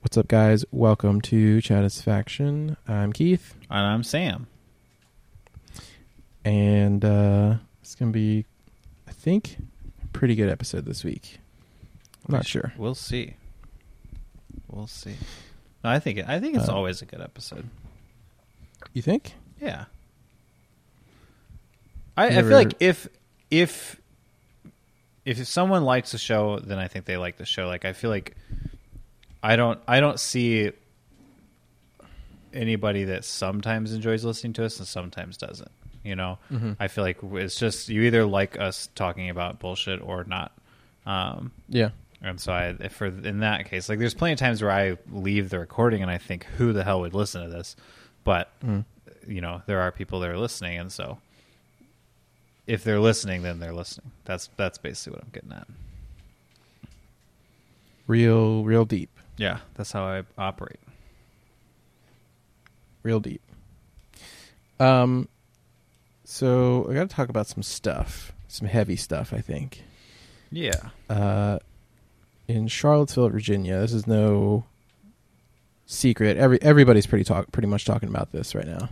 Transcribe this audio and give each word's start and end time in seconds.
What's 0.00 0.16
up, 0.16 0.28
guys? 0.28 0.64
Welcome 0.70 1.20
to 1.22 1.60
Chatisfaction. 1.60 2.76
I'm 2.88 3.12
Keith, 3.12 3.54
And 3.70 3.86
I'm 3.86 4.02
Sam. 4.02 4.46
and 6.44 7.04
uh, 7.04 7.56
it's 7.82 7.94
gonna 7.94 8.10
be, 8.10 8.46
I 9.06 9.12
think, 9.12 9.58
a 10.02 10.06
pretty 10.08 10.34
good 10.34 10.48
episode 10.48 10.84
this 10.86 11.04
week. 11.04 11.38
I'm 12.26 12.34
not 12.34 12.46
sure. 12.46 12.72
We'll 12.76 12.94
see. 12.94 13.34
We'll 14.68 14.86
see. 14.86 15.14
No, 15.84 15.90
I 15.90 15.98
think 15.98 16.20
I 16.28 16.40
think 16.40 16.56
it's 16.56 16.68
Uh, 16.68 16.74
always 16.74 17.02
a 17.02 17.06
good 17.06 17.20
episode. 17.20 17.68
You 18.94 19.02
think? 19.02 19.34
Yeah. 19.60 19.84
I, 22.16 22.26
I 22.26 22.30
feel 22.42 22.50
like 22.50 22.74
if 22.80 23.06
if 23.50 24.00
if 25.24 25.46
someone 25.46 25.84
likes 25.84 26.12
the 26.12 26.18
show, 26.18 26.58
then 26.58 26.78
I 26.78 26.88
think 26.88 27.04
they 27.04 27.16
like 27.18 27.36
the 27.36 27.46
show. 27.46 27.66
Like 27.68 27.84
I 27.84 27.92
feel 27.92 28.10
like 28.10 28.36
I 29.42 29.56
don't 29.56 29.80
I 29.88 30.00
don't 30.00 30.20
see 30.20 30.70
anybody 32.52 33.04
that 33.04 33.24
sometimes 33.24 33.92
enjoys 33.92 34.24
listening 34.24 34.52
to 34.54 34.64
us 34.64 34.78
and 34.78 34.86
sometimes 34.88 35.36
doesn't. 35.36 35.70
You 36.02 36.16
know, 36.16 36.38
Mhm. 36.50 36.76
I 36.80 36.88
feel 36.88 37.04
like 37.04 37.18
it's 37.22 37.56
just 37.58 37.88
you 37.88 38.02
either 38.02 38.24
like 38.24 38.58
us 38.58 38.88
talking 38.94 39.30
about 39.30 39.58
bullshit 39.60 40.00
or 40.02 40.24
not. 40.24 40.52
Um, 41.06 41.52
Yeah. 41.68 41.90
and 42.22 42.40
so 42.40 42.52
I, 42.52 42.88
for 42.88 43.06
in 43.06 43.40
that 43.40 43.66
case, 43.66 43.88
like 43.88 43.98
there's 43.98 44.14
plenty 44.14 44.32
of 44.32 44.38
times 44.38 44.62
where 44.62 44.70
I 44.70 44.96
leave 45.10 45.50
the 45.50 45.58
recording 45.58 46.02
and 46.02 46.10
I 46.10 46.18
think, 46.18 46.44
who 46.56 46.72
the 46.72 46.84
hell 46.84 47.00
would 47.00 47.14
listen 47.14 47.42
to 47.42 47.48
this? 47.48 47.76
But 48.24 48.50
Mm. 48.64 48.84
you 49.28 49.40
know, 49.40 49.62
there 49.66 49.80
are 49.80 49.92
people 49.92 50.20
that 50.20 50.30
are 50.30 50.38
listening, 50.38 50.78
and 50.78 50.90
so 50.90 51.18
if 52.66 52.82
they're 52.82 53.00
listening, 53.00 53.42
then 53.42 53.60
they're 53.60 53.72
listening. 53.72 54.10
That's 54.24 54.48
that's 54.56 54.78
basically 54.78 55.16
what 55.18 55.24
I'm 55.24 55.30
getting 55.32 55.52
at. 55.52 55.66
Real, 58.06 58.64
real 58.64 58.84
deep. 58.84 59.10
Yeah, 59.40 59.60
that's 59.72 59.90
how 59.90 60.04
I 60.04 60.22
operate. 60.36 60.80
Real 63.02 63.20
deep. 63.20 63.40
Um. 64.78 65.28
So 66.24 66.86
I 66.90 66.92
got 66.92 67.08
to 67.08 67.16
talk 67.16 67.30
about 67.30 67.46
some 67.46 67.62
stuff, 67.62 68.32
some 68.48 68.68
heavy 68.68 68.96
stuff. 68.96 69.32
I 69.32 69.40
think. 69.40 69.82
Yeah, 70.50 70.90
uh, 71.08 71.58
in 72.48 72.68
Charlottesville, 72.68 73.30
Virginia. 73.30 73.80
This 73.80 73.94
is 73.94 74.06
no 74.06 74.66
secret. 75.86 76.36
Every 76.36 76.60
everybody's 76.60 77.06
pretty 77.06 77.24
talk 77.24 77.50
pretty 77.50 77.68
much 77.68 77.86
talking 77.86 78.10
about 78.10 78.32
this 78.32 78.54
right 78.54 78.66
now. 78.66 78.90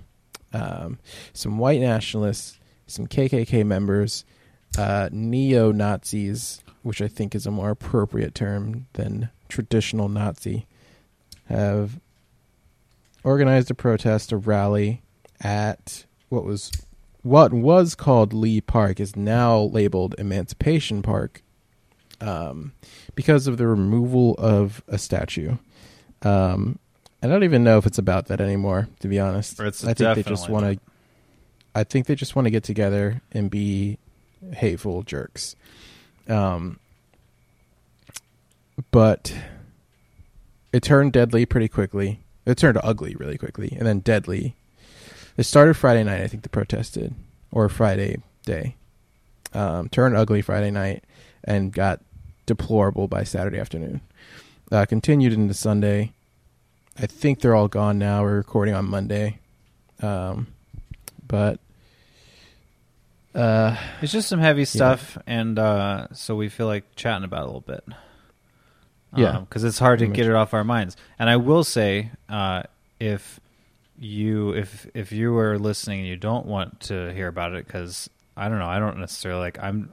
Um, 0.54 0.98
some 1.34 1.58
white 1.58 1.82
nationalists, 1.82 2.58
some 2.86 3.06
KKK 3.06 3.66
members, 3.66 4.24
uh, 4.78 5.10
neo 5.12 5.72
Nazis, 5.72 6.62
which 6.82 7.02
I 7.02 7.08
think 7.08 7.34
is 7.34 7.46
a 7.46 7.50
more 7.50 7.70
appropriate 7.70 8.34
term 8.34 8.86
than 8.94 9.30
traditional 9.48 10.08
Nazi, 10.08 10.66
have 11.46 12.00
organized 13.24 13.70
a 13.70 13.74
protest, 13.74 14.32
a 14.32 14.36
rally 14.36 15.02
at 15.40 16.04
what 16.28 16.44
was 16.44 16.70
what 17.22 17.52
was 17.52 17.94
called 17.94 18.32
Lee 18.32 18.60
Park 18.60 19.00
is 19.00 19.16
now 19.16 19.58
labeled 19.58 20.14
Emancipation 20.18 21.02
Park 21.02 21.42
um, 22.20 22.72
because 23.14 23.46
of 23.46 23.58
the 23.58 23.66
removal 23.66 24.34
of 24.38 24.82
a 24.88 24.98
statue. 24.98 25.56
Um, 26.22 26.78
I 27.22 27.26
don't 27.26 27.44
even 27.44 27.64
know 27.64 27.78
if 27.78 27.86
it's 27.86 27.98
about 27.98 28.26
that 28.26 28.40
anymore, 28.40 28.88
to 29.00 29.08
be 29.08 29.18
honest. 29.18 29.56
I 29.84 29.94
think 29.94 29.98
they 30.14 30.22
just 30.30 30.48
want 30.48 30.64
to. 30.64 30.80
I 31.74 31.84
think 31.84 32.06
they 32.06 32.14
just 32.14 32.34
want 32.34 32.46
to 32.46 32.50
get 32.50 32.64
together 32.64 33.20
and 33.32 33.50
be 33.50 33.98
hateful 34.52 35.02
jerks. 35.02 35.54
Um, 36.28 36.78
but 38.90 39.34
it 40.72 40.82
turned 40.82 41.12
deadly 41.12 41.46
pretty 41.46 41.68
quickly. 41.68 42.20
It 42.46 42.58
turned 42.58 42.78
ugly 42.82 43.14
really 43.16 43.38
quickly, 43.38 43.74
and 43.76 43.86
then 43.86 44.00
deadly. 44.00 44.54
It 45.36 45.44
started 45.44 45.74
Friday 45.74 46.04
night, 46.04 46.22
I 46.22 46.26
think 46.26 46.42
the 46.42 46.48
protest 46.48 46.94
did, 46.94 47.14
or 47.52 47.68
Friday 47.68 48.22
day. 48.44 48.76
Um, 49.52 49.88
turned 49.88 50.16
ugly 50.16 50.42
Friday 50.42 50.70
night 50.70 51.04
and 51.44 51.72
got 51.72 52.00
deplorable 52.46 53.08
by 53.08 53.24
Saturday 53.24 53.58
afternoon. 53.58 54.00
Uh, 54.70 54.84
continued 54.84 55.32
into 55.32 55.54
Sunday. 55.54 56.12
I 56.98 57.06
think 57.06 57.40
they're 57.40 57.54
all 57.54 57.68
gone 57.68 57.98
now. 57.98 58.22
We're 58.22 58.36
recording 58.36 58.74
on 58.74 58.90
Monday, 58.90 59.38
um, 60.02 60.48
but 61.26 61.60
uh, 63.38 63.76
it's 64.02 64.12
just 64.12 64.28
some 64.28 64.40
heavy 64.40 64.64
stuff, 64.64 65.16
and 65.26 65.58
uh, 65.58 66.08
so 66.12 66.34
we 66.36 66.48
feel 66.48 66.66
like 66.66 66.94
chatting 66.96 67.24
about 67.24 67.40
it 67.40 67.44
a 67.44 67.46
little 67.46 67.60
bit. 67.60 67.84
Yeah. 69.16 69.40
because 69.40 69.64
it's 69.64 69.78
hard 69.78 70.00
to 70.00 70.06
get 70.06 70.26
it 70.26 70.34
off 70.34 70.52
our 70.52 70.64
minds. 70.64 70.96
And 71.18 71.30
I 71.30 71.36
will 71.36 71.64
say, 71.64 72.10
uh, 72.28 72.64
if 73.00 73.40
you 73.98 74.50
if 74.52 74.86
if 74.94 75.12
you 75.12 75.36
are 75.38 75.58
listening 75.58 76.00
and 76.00 76.08
you 76.08 76.16
don't 76.16 76.44
want 76.46 76.80
to 76.80 77.12
hear 77.14 77.28
about 77.28 77.54
it, 77.54 77.66
because 77.66 78.10
I 78.36 78.48
don't 78.48 78.58
know, 78.58 78.66
I 78.68 78.78
don't 78.78 78.98
necessarily 78.98 79.40
like. 79.40 79.58
I'm. 79.62 79.92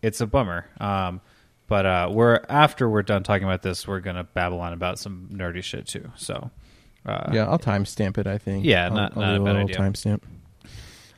It's 0.00 0.20
a 0.20 0.26
bummer. 0.26 0.66
Um, 0.80 1.20
but 1.68 1.86
uh, 1.86 2.08
we're 2.12 2.40
after 2.48 2.88
we're 2.88 3.02
done 3.02 3.22
talking 3.22 3.44
about 3.44 3.62
this, 3.62 3.86
we're 3.88 4.00
gonna 4.00 4.24
babble 4.24 4.60
on 4.60 4.72
about 4.72 4.98
some 4.98 5.28
nerdy 5.32 5.62
shit 5.62 5.86
too. 5.86 6.10
So, 6.16 6.50
uh, 7.06 7.30
yeah, 7.32 7.46
I'll 7.46 7.58
timestamp 7.58 8.18
it. 8.18 8.26
I 8.26 8.38
think. 8.38 8.64
Yeah, 8.64 8.86
I'll, 8.86 8.92
not- 8.94 9.16
I'll 9.16 9.22
not 9.22 9.36
do 9.36 9.42
a 9.42 9.44
bad 9.44 9.56
idea. 9.56 9.76
Timestamp. 9.76 10.20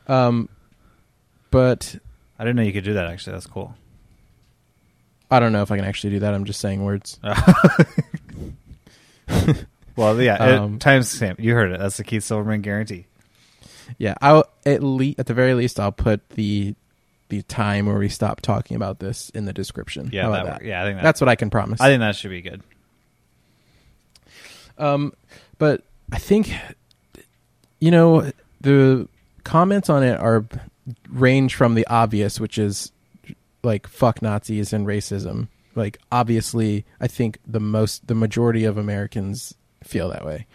Um, 0.06 0.48
but 1.54 1.96
I 2.36 2.42
didn't 2.42 2.56
know 2.56 2.62
you 2.62 2.72
could 2.72 2.82
do 2.82 2.94
that. 2.94 3.06
Actually, 3.06 3.34
that's 3.34 3.46
cool. 3.46 3.76
I 5.30 5.38
don't 5.38 5.52
know 5.52 5.62
if 5.62 5.70
I 5.70 5.76
can 5.76 5.84
actually 5.84 6.10
do 6.10 6.18
that. 6.20 6.34
I'm 6.34 6.44
just 6.44 6.60
saying 6.60 6.82
words. 6.82 7.20
well, 9.96 10.20
yeah, 10.20 10.34
Um, 10.34 10.74
it, 10.74 10.80
timestamp. 10.80 11.38
You 11.38 11.54
heard 11.54 11.70
it. 11.70 11.78
That's 11.78 11.96
the 11.96 12.02
Keith 12.04 12.24
Silverman 12.24 12.60
guarantee. 12.60 13.06
Yeah, 13.98 14.14
I'll 14.20 14.46
at 14.66 14.82
least 14.82 15.20
at 15.20 15.26
the 15.26 15.34
very 15.34 15.54
least 15.54 15.78
I'll 15.78 15.92
put 15.92 16.28
the 16.30 16.74
the 17.28 17.42
time 17.42 17.86
where 17.86 17.98
we 17.98 18.08
stop 18.08 18.40
talking 18.40 18.76
about 18.76 18.98
this 18.98 19.30
in 19.30 19.44
the 19.44 19.52
description. 19.52 20.10
Yeah, 20.12 20.30
that, 20.30 20.44
that? 20.44 20.64
yeah. 20.64 20.82
I 20.82 20.86
think 20.86 20.96
that, 20.96 21.02
That's 21.04 21.20
what 21.20 21.28
I 21.28 21.36
can 21.36 21.50
promise. 21.50 21.80
I 21.80 21.86
think 21.86 22.00
that 22.00 22.16
should 22.16 22.30
be 22.30 22.42
good. 22.42 22.62
Um, 24.76 25.12
but 25.58 25.82
I 26.10 26.18
think 26.18 26.52
you 27.78 27.92
know 27.92 28.32
the 28.60 29.08
comments 29.44 29.88
on 29.88 30.02
it 30.02 30.18
are 30.18 30.44
range 31.08 31.54
from 31.54 31.74
the 31.74 31.86
obvious, 31.86 32.40
which 32.40 32.58
is 32.58 32.92
like 33.62 33.86
fuck 33.86 34.22
Nazis 34.22 34.72
and 34.72 34.86
racism. 34.86 35.48
Like 35.74 35.98
obviously, 36.12 36.84
I 37.00 37.06
think 37.06 37.38
the 37.46 37.60
most 37.60 38.06
the 38.06 38.14
majority 38.14 38.64
of 38.64 38.78
Americans 38.78 39.54
feel 39.82 40.08
that 40.10 40.24
way. 40.24 40.46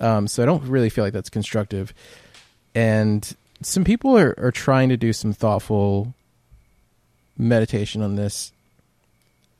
Um, 0.00 0.26
so 0.26 0.42
I 0.42 0.46
don't 0.46 0.64
really 0.64 0.90
feel 0.90 1.04
like 1.04 1.12
that's 1.12 1.30
constructive. 1.30 1.94
And 2.74 3.36
some 3.62 3.84
people 3.84 4.18
are, 4.18 4.34
are 4.38 4.50
trying 4.50 4.88
to 4.88 4.96
do 4.96 5.12
some 5.12 5.32
thoughtful 5.32 6.14
meditation 7.38 8.02
on 8.02 8.16
this, 8.16 8.52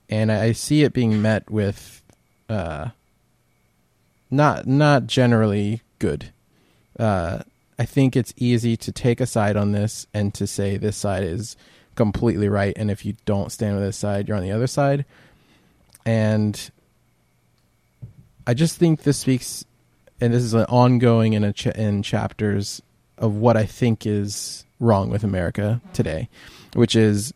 and 0.09 0.31
I, 0.31 0.53
see 0.53 0.83
it 0.83 0.93
being 0.93 1.23
met 1.23 1.51
with 1.51 2.03
uh, 2.49 2.89
not 4.31 4.67
not 4.67 5.07
generally 5.07 5.83
good. 5.99 6.33
Uh, 6.99 7.41
I 7.79 7.85
think 7.85 8.17
it's 8.17 8.33
easy 8.37 8.77
to 8.79 8.93
take 8.93 9.21
a 9.21 9.27
side 9.27 9.57
on 9.57 9.73
this 9.73 10.07
and 10.15 10.33
to 10.35 10.47
say 10.47 10.77
this 10.77 10.97
side 10.97 11.25
is 11.25 11.57
completely 11.97 12.49
right, 12.49 12.73
and 12.77 12.91
if 12.91 13.05
you 13.05 13.15
don't 13.25 13.51
stand 13.53 13.77
with 13.77 13.85
this 13.85 13.97
side, 13.97 14.29
you're 14.29 14.37
on 14.37 14.43
the 14.43 14.53
other 14.53 14.67
side. 14.67 15.05
And 16.07 16.71
I 18.47 18.55
just 18.55 18.77
think 18.79 19.03
this 19.03 19.19
speaks, 19.19 19.65
and 20.21 20.33
this 20.35 20.43
is 20.43 20.55
an 20.55 20.65
ongoing 20.67 21.33
in 21.33 21.45
a 21.45 21.53
ch- 21.53 21.67
in 21.69 22.03
chapters 22.03 22.83
of 23.19 23.37
what 23.37 23.57
I 23.57 23.65
think 23.65 24.07
is 24.07 24.65
wrong 24.81 25.09
with 25.09 25.25
America 25.25 25.81
today, 25.93 26.29
which 26.75 26.95
is 26.97 27.33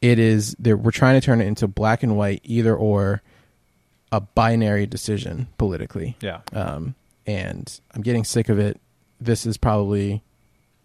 it 0.00 0.18
is 0.18 0.56
there 0.58 0.76
we're 0.76 0.92
trying 0.92 1.20
to 1.20 1.24
turn 1.24 1.40
it 1.42 1.46
into 1.46 1.66
black 1.68 2.02
and 2.02 2.16
white 2.16 2.40
either 2.44 2.74
or 2.74 3.20
a 4.12 4.20
binary 4.20 4.86
decision 4.86 5.46
politically 5.58 6.16
Yeah. 6.22 6.40
um, 6.54 6.94
and 7.26 7.80
I'm 7.94 8.00
getting 8.02 8.24
sick 8.24 8.48
of 8.48 8.58
it. 8.58 8.80
This 9.20 9.46
is 9.46 9.56
probably 9.56 10.22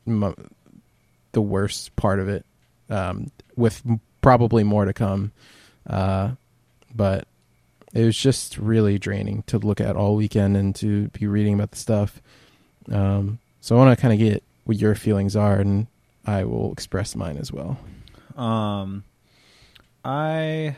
the 0.05 1.41
worst 1.41 1.95
part 1.95 2.19
of 2.19 2.27
it, 2.29 2.45
um, 2.89 3.31
with 3.55 3.81
m- 3.87 4.01
probably 4.21 4.63
more 4.63 4.85
to 4.85 4.93
come. 4.93 5.31
Uh, 5.87 6.31
but 6.93 7.27
it 7.93 8.03
was 8.05 8.17
just 8.17 8.57
really 8.57 8.99
draining 8.99 9.43
to 9.47 9.57
look 9.57 9.79
at 9.79 9.95
all 9.95 10.15
weekend 10.15 10.57
and 10.57 10.75
to 10.75 11.07
be 11.09 11.27
reading 11.27 11.53
about 11.53 11.71
the 11.71 11.77
stuff. 11.77 12.21
Um, 12.91 13.39
so 13.61 13.75
I 13.75 13.79
want 13.79 13.97
to 13.97 14.01
kind 14.01 14.13
of 14.13 14.19
get 14.19 14.43
what 14.65 14.77
your 14.77 14.95
feelings 14.95 15.35
are, 15.35 15.55
and 15.59 15.87
I 16.25 16.43
will 16.43 16.71
express 16.71 17.15
mine 17.15 17.37
as 17.37 17.51
well. 17.51 17.79
Um, 18.35 19.03
I, 20.03 20.75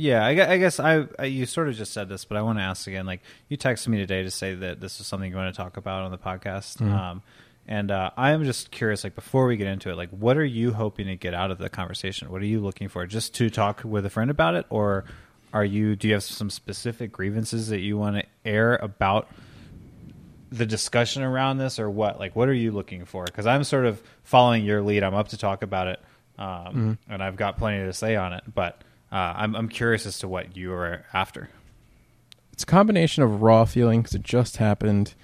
yeah, 0.00 0.24
I, 0.24 0.30
I 0.52 0.58
guess 0.58 0.78
I, 0.78 1.06
I, 1.18 1.24
you 1.24 1.44
sort 1.44 1.68
of 1.68 1.74
just 1.74 1.92
said 1.92 2.08
this, 2.08 2.24
but 2.24 2.36
I 2.38 2.42
want 2.42 2.58
to 2.58 2.62
ask 2.62 2.86
again. 2.86 3.04
Like, 3.04 3.20
you 3.48 3.58
texted 3.58 3.88
me 3.88 3.98
today 3.98 4.22
to 4.22 4.30
say 4.30 4.54
that 4.54 4.80
this 4.80 5.00
is 5.00 5.06
something 5.08 5.28
you 5.30 5.36
want 5.36 5.52
to 5.52 5.60
talk 5.60 5.76
about 5.76 6.02
on 6.04 6.12
the 6.12 6.18
podcast. 6.18 6.76
Mhm. 6.78 6.92
Um, 6.92 7.22
and 7.66 7.90
uh, 7.90 8.10
I 8.16 8.30
am 8.30 8.44
just 8.44 8.70
curious, 8.70 9.02
like, 9.02 9.14
before 9.16 9.46
we 9.46 9.56
get 9.56 9.66
into 9.66 9.90
it, 9.90 9.96
like, 9.96 10.10
what 10.10 10.36
are 10.38 10.44
you 10.44 10.72
hoping 10.72 11.06
to 11.08 11.16
get 11.16 11.34
out 11.34 11.50
of 11.50 11.58
the 11.58 11.68
conversation? 11.68 12.30
What 12.30 12.40
are 12.42 12.46
you 12.46 12.60
looking 12.60 12.86
for? 12.88 13.04
Just 13.06 13.34
to 13.34 13.50
talk 13.50 13.82
with 13.84 14.06
a 14.06 14.10
friend 14.10 14.30
about 14.30 14.54
it, 14.54 14.64
or 14.70 15.04
are 15.52 15.64
you? 15.64 15.96
Do 15.96 16.06
you 16.08 16.14
have 16.14 16.22
some 16.22 16.48
specific 16.48 17.10
grievances 17.10 17.68
that 17.68 17.80
you 17.80 17.98
want 17.98 18.16
to 18.16 18.24
air 18.44 18.76
about 18.76 19.28
the 20.50 20.64
discussion 20.64 21.22
around 21.22 21.58
this, 21.58 21.78
or 21.78 21.90
what? 21.90 22.18
Like, 22.18 22.34
what 22.36 22.48
are 22.48 22.54
you 22.54 22.70
looking 22.72 23.04
for? 23.04 23.24
Because 23.24 23.46
I'm 23.46 23.64
sort 23.64 23.84
of 23.84 24.00
following 24.22 24.64
your 24.64 24.80
lead. 24.80 25.02
I'm 25.02 25.14
up 25.14 25.28
to 25.28 25.36
talk 25.36 25.62
about 25.62 25.88
it, 25.88 26.00
um, 26.38 26.46
Mm-hmm. 26.46 26.92
and 27.12 27.22
I've 27.22 27.36
got 27.36 27.58
plenty 27.58 27.84
to 27.84 27.92
say 27.92 28.16
on 28.16 28.32
it. 28.32 28.44
But 28.54 28.80
uh, 29.10 29.34
I'm 29.36 29.54
I'm 29.54 29.68
curious 29.68 30.06
as 30.06 30.18
to 30.20 30.28
what 30.28 30.56
you 30.56 30.72
are 30.72 31.04
after. 31.12 31.48
it's 32.52 32.62
a 32.62 32.66
combination 32.66 33.22
of 33.22 33.42
raw 33.42 33.64
feeling 33.64 34.02
because 34.02 34.14
it 34.14 34.22
just 34.22 34.58
happened, 34.58 35.14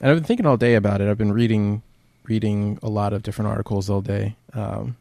and 0.00 0.10
I've 0.10 0.16
been 0.16 0.24
thinking 0.24 0.46
all 0.46 0.56
day 0.56 0.74
about 0.74 1.00
it. 1.00 1.08
I've 1.08 1.18
been 1.18 1.32
reading 1.32 1.82
reading 2.24 2.78
a 2.82 2.88
lot 2.88 3.12
of 3.12 3.22
different 3.22 3.50
articles 3.50 3.90
all 3.90 4.00
day. 4.00 4.36
Um, 4.52 4.96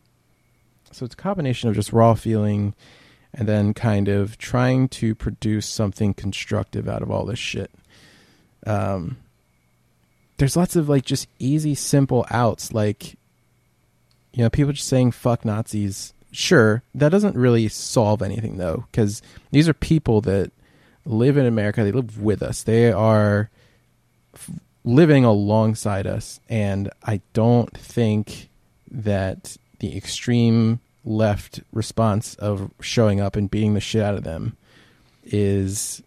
so 0.91 1.05
it's 1.05 1.13
a 1.13 1.17
combination 1.17 1.69
of 1.69 1.75
just 1.75 1.93
raw 1.93 2.13
feeling, 2.15 2.73
and 3.33 3.47
then 3.47 3.73
kind 3.73 4.07
of 4.07 4.37
trying 4.37 4.87
to 4.89 5.13
produce 5.15 5.67
something 5.67 6.13
constructive 6.13 6.87
out 6.87 7.01
of 7.01 7.11
all 7.11 7.25
this 7.25 7.39
shit. 7.39 7.71
Um, 8.65 9.17
there's 10.37 10.55
lots 10.55 10.75
of 10.75 10.87
like 10.87 11.05
just 11.05 11.27
easy, 11.39 11.75
simple 11.75 12.25
outs, 12.31 12.73
like 12.73 13.17
you 14.33 14.43
know, 14.43 14.49
people 14.49 14.71
just 14.71 14.87
saying 14.87 15.11
"fuck 15.11 15.43
Nazis." 15.43 16.13
Sure, 16.31 16.83
that 16.93 17.09
doesn't 17.09 17.35
really 17.35 17.67
solve 17.67 18.21
anything 18.21 18.57
though, 18.57 18.85
because 18.91 19.21
these 19.51 19.67
are 19.67 19.73
people 19.73 20.21
that 20.21 20.51
live 21.05 21.37
in 21.37 21.45
America. 21.45 21.83
They 21.83 21.91
live 21.91 22.21
with 22.21 22.43
us. 22.43 22.63
They 22.63 22.91
are 22.91 23.49
f- 24.35 24.51
living 24.83 25.25
alongside 25.25 26.05
us, 26.05 26.39
and 26.47 26.89
I 27.03 27.21
don't 27.33 27.75
think 27.75 28.49
that 28.91 29.57
the 29.79 29.95
extreme 29.97 30.79
left 31.03 31.61
response 31.73 32.35
of 32.35 32.71
showing 32.79 33.19
up 33.19 33.35
and 33.35 33.49
beating 33.49 33.73
the 33.73 33.79
shit 33.79 34.03
out 34.03 34.15
of 34.15 34.23
them 34.23 34.55
is 35.23 36.03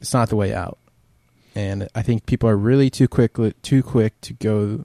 it's 0.00 0.12
not 0.12 0.28
the 0.28 0.36
way 0.36 0.52
out. 0.52 0.78
And 1.54 1.88
I 1.94 2.02
think 2.02 2.26
people 2.26 2.48
are 2.48 2.56
really 2.56 2.90
too 2.90 3.06
quick 3.08 3.36
too 3.62 3.82
quick 3.82 4.20
to 4.22 4.32
go 4.34 4.84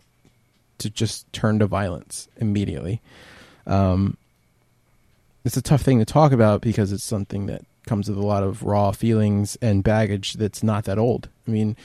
to 0.78 0.90
just 0.90 1.32
turn 1.34 1.60
to 1.60 1.68
violence 1.68 2.28
immediately. 2.38 3.02
Um, 3.66 4.18
it's 5.48 5.58
a 5.58 5.62
tough 5.62 5.82
thing 5.82 6.00
to 6.00 6.06
talk 6.06 6.34
about 6.34 6.60
because 6.60 6.92
it's 6.92 7.06
something 7.06 7.46
that 7.46 7.62
comes 7.88 8.10
with 8.10 8.18
a 8.18 8.26
lot 8.26 8.44
of 8.44 8.64
raw 8.64 8.92
feelings 8.92 9.58
and 9.62 9.82
baggage 9.82 10.34
that's 10.34 10.62
not 10.62 10.84
that 10.84 11.00
old. 11.00 11.30
I 11.48 11.52
mean, 11.52 11.78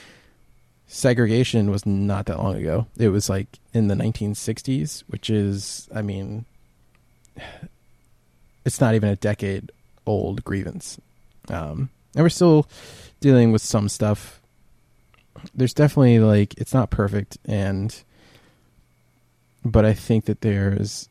segregation 0.85 1.71
was 1.71 1.85
not 1.85 2.25
that 2.25 2.39
long 2.39 2.57
ago. 2.57 2.87
It 2.97 3.07
was 3.07 3.29
like 3.29 3.47
in 3.73 3.87
the 3.87 3.95
1960s, 3.95 5.05
which 5.07 5.29
is, 5.29 5.87
I 5.95 6.01
mean, 6.01 6.43
it's 8.65 8.81
not 8.81 8.95
even 8.95 9.09
a 9.09 9.15
decade 9.15 9.71
old 10.05 10.43
grievance. 10.43 10.99
Um, 11.47 11.89
and 12.15 12.23
we're 12.23 12.29
still 12.29 12.67
dealing 13.21 13.53
with 13.53 13.61
some 13.61 13.87
stuff. 13.87 14.41
There's 15.55 15.73
definitely 15.73 16.19
like, 16.19 16.53
it's 16.57 16.73
not 16.73 16.89
perfect. 16.89 17.37
And, 17.45 17.95
but 19.63 19.85
I 19.85 19.93
think 19.93 20.25
that 20.25 20.41
there's, 20.41 21.07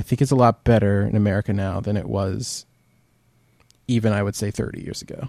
I 0.00 0.02
think 0.02 0.22
it's 0.22 0.30
a 0.30 0.34
lot 0.36 0.64
better 0.64 1.02
in 1.02 1.14
America 1.14 1.52
now 1.52 1.78
than 1.80 1.98
it 1.98 2.08
was 2.08 2.64
even, 3.86 4.14
I 4.14 4.22
would 4.22 4.34
say, 4.34 4.50
30 4.50 4.80
years 4.82 5.02
ago. 5.02 5.28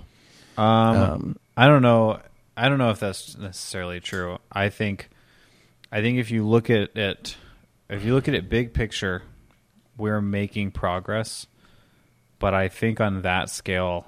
Um, 0.57 0.95
Um, 0.95 1.35
I 1.57 1.67
don't 1.67 1.81
know. 1.81 2.21
I 2.55 2.69
don't 2.69 2.77
know 2.77 2.89
if 2.89 2.99
that's 3.01 3.37
necessarily 3.37 3.99
true. 3.99 4.37
I 4.49 4.69
think, 4.69 5.09
I 5.91 5.99
think 5.99 6.19
if 6.19 6.31
you 6.31 6.47
look 6.47 6.69
at 6.69 6.95
it, 6.95 7.35
if 7.89 8.05
you 8.05 8.13
look 8.13 8.29
at 8.29 8.33
it 8.33 8.47
big 8.47 8.73
picture, 8.73 9.23
we're 9.97 10.21
making 10.21 10.71
progress. 10.71 11.47
But 12.39 12.53
I 12.53 12.69
think 12.69 13.01
on 13.01 13.23
that 13.23 13.49
scale, 13.49 14.05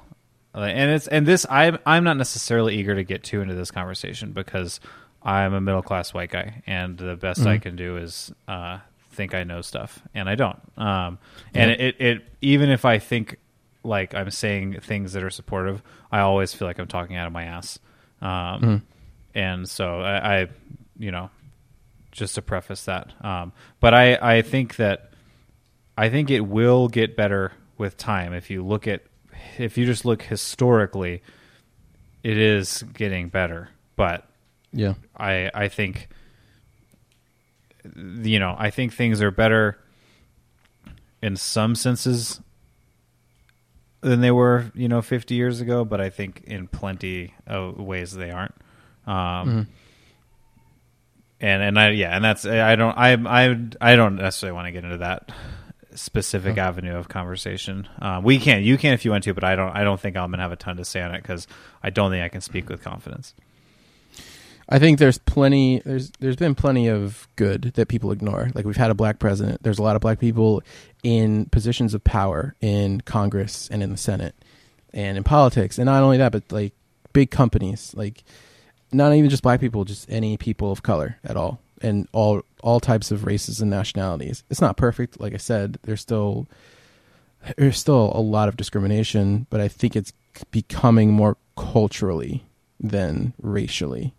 and 0.53 0.91
it's 0.91 1.07
and 1.07 1.25
this 1.25 1.45
I'm 1.49 1.77
I'm 1.85 2.05
not 2.05 2.15
necessarily 2.15 2.75
eager 2.77 2.95
to 2.95 3.03
get 3.03 3.23
too 3.23 3.41
into 3.41 3.53
this 3.53 3.69
conversation 3.69 4.31
because 4.31 4.79
I'm 5.23 5.53
a 5.53 5.59
middle 5.59 5.81
class 5.83 6.13
white 6.13 6.31
guy, 6.31 6.63
and 6.65 6.97
the 6.97 7.17
best 7.17 7.45
I 7.45 7.57
Mhm. 7.57 7.61
can 7.63 7.75
do 7.75 7.97
is 7.97 8.31
uh, 8.47 8.79
think 9.13 9.33
I 9.33 9.43
know 9.43 9.61
stuff, 9.61 10.01
and 10.13 10.27
I 10.29 10.35
don't. 10.35 10.59
Um, 10.77 11.19
and 11.53 11.71
Yeah. 11.71 11.85
it, 11.87 11.95
it 12.01 12.25
even 12.41 12.69
if 12.69 12.85
I 12.85 12.99
think 12.99 13.37
like 13.83 14.13
I'm 14.15 14.29
saying 14.31 14.79
things 14.81 15.13
that 15.13 15.23
are 15.23 15.29
supportive, 15.29 15.81
I 16.11 16.19
always 16.19 16.53
feel 16.53 16.67
like 16.67 16.79
I'm 16.79 16.87
talking 16.87 17.15
out 17.17 17.27
of 17.27 17.33
my 17.33 17.43
ass. 17.43 17.79
Um, 18.21 18.29
Mhm. 18.61 18.81
And 19.35 19.67
so 19.69 19.99
I, 20.01 20.41
I, 20.41 20.47
you 20.99 21.11
know, 21.11 21.29
just 22.11 22.35
to 22.35 22.41
preface 22.41 22.85
that, 22.85 23.11
um, 23.25 23.51
but 23.79 23.93
I 23.93 24.37
I 24.37 24.41
think 24.43 24.75
that 24.77 25.11
I 25.97 26.09
think 26.09 26.29
it 26.29 26.41
will 26.41 26.87
get 26.87 27.15
better 27.15 27.51
with 27.77 27.97
time 27.97 28.33
if 28.33 28.49
you 28.51 28.63
look 28.63 28.87
at 28.87 29.01
if 29.57 29.77
you 29.77 29.85
just 29.85 30.05
look 30.05 30.21
historically, 30.21 31.23
it 32.23 32.37
is 32.37 32.83
getting 32.93 33.29
better, 33.29 33.69
but 33.95 34.27
yeah. 34.71 34.93
I 35.17 35.49
I 35.53 35.67
think 35.67 36.07
you 37.95 38.39
know 38.39 38.55
I 38.57 38.69
think 38.69 38.93
things 38.93 39.21
are 39.21 39.31
better 39.31 39.77
in 41.21 41.35
some 41.35 41.75
senses 41.75 42.39
than 44.01 44.21
they 44.21 44.31
were 44.31 44.71
you 44.75 44.87
know 44.89 45.01
50 45.01 45.35
years 45.35 45.61
ago, 45.61 45.85
but 45.85 46.01
I 46.01 46.09
think 46.09 46.43
in 46.45 46.67
plenty 46.67 47.33
of 47.47 47.77
ways 47.79 48.13
they 48.13 48.31
aren't. 48.31 48.55
Um, 49.07 49.13
Mhm. 49.15 49.67
And 51.41 51.61
and 51.61 51.77
I 51.79 51.89
yeah, 51.89 52.15
and 52.15 52.23
that's 52.23 52.45
I 52.45 52.75
don't 52.77 52.97
I 52.97 53.13
I 53.13 53.57
I 53.81 53.95
don't 53.97 54.15
necessarily 54.15 54.55
want 54.55 54.67
to 54.67 54.71
get 54.71 54.85
into 54.85 54.97
that 54.99 55.29
specific 55.93 56.57
Oh. 56.57 56.61
avenue 56.61 56.95
of 56.95 57.09
conversation. 57.09 57.85
Um, 58.01 58.23
we 58.23 58.39
can 58.39 58.63
you 58.63 58.77
can 58.77 58.93
if 58.93 59.03
you 59.03 59.11
want 59.11 59.25
to, 59.25 59.33
but 59.33 59.43
I 59.43 59.55
don't 59.57 59.75
I 59.75 59.83
don't 59.83 59.99
think 59.99 60.15
I'm 60.15 60.31
gonna 60.31 60.41
have 60.41 60.53
a 60.53 60.55
ton 60.55 60.77
to 60.77 60.85
say 60.85 61.01
on 61.01 61.13
it 61.13 61.21
because 61.21 61.45
I 61.83 61.89
don't 61.89 62.11
think 62.11 62.23
I 62.23 62.29
can 62.29 62.39
speak 62.39 62.69
with 62.69 62.81
confidence. 62.81 63.33
I 64.69 64.79
think 64.79 64.99
there's 64.99 65.17
plenty. 65.17 65.79
There's 65.79 66.11
there's 66.19 66.35
been 66.35 66.55
plenty 66.55 66.87
of 66.87 67.27
good 67.35 67.73
that 67.75 67.87
people 67.87 68.11
ignore. 68.11 68.49
Like 68.53 68.65
we've 68.65 68.77
had 68.77 68.91
a 68.91 68.95
black 68.95 69.19
president. 69.19 69.63
There's 69.63 69.79
a 69.79 69.83
lot 69.83 69.95
of 69.95 70.01
black 70.01 70.19
people 70.19 70.63
in 71.03 71.45
positions 71.47 71.93
of 71.93 72.03
power 72.03 72.55
in 72.61 73.01
Congress 73.01 73.67
and 73.71 73.83
in 73.83 73.91
the 73.91 73.97
Senate 73.97 74.35
and 74.93 75.17
in 75.17 75.23
politics. 75.23 75.77
And 75.77 75.85
not 75.85 76.03
only 76.03 76.17
that, 76.17 76.31
but 76.31 76.43
like 76.51 76.73
big 77.11 77.29
companies. 77.29 77.93
Like 77.95 78.23
not 78.91 79.13
even 79.13 79.29
just 79.29 79.43
black 79.43 79.59
people, 79.59 79.85
just 79.85 80.09
any 80.09 80.37
people 80.37 80.71
of 80.71 80.83
color 80.83 81.17
at 81.23 81.35
all, 81.35 81.59
and 81.81 82.07
all 82.13 82.43
all 82.61 82.79
types 82.79 83.11
of 83.11 83.25
races 83.25 83.59
and 83.59 83.69
nationalities. 83.69 84.43
It's 84.49 84.61
not 84.61 84.77
perfect. 84.77 85.19
Like 85.19 85.33
I 85.33 85.37
said, 85.37 85.77
there's 85.83 86.01
still 86.01 86.47
there's 87.57 87.77
still 87.77 88.11
a 88.15 88.21
lot 88.21 88.47
of 88.47 88.57
discrimination, 88.57 89.47
but 89.49 89.59
I 89.59 89.67
think 89.67 89.95
it's 89.95 90.13
becoming 90.51 91.11
more 91.11 91.37
culturally 91.57 92.45
than 92.79 93.33
racially. 93.41 94.13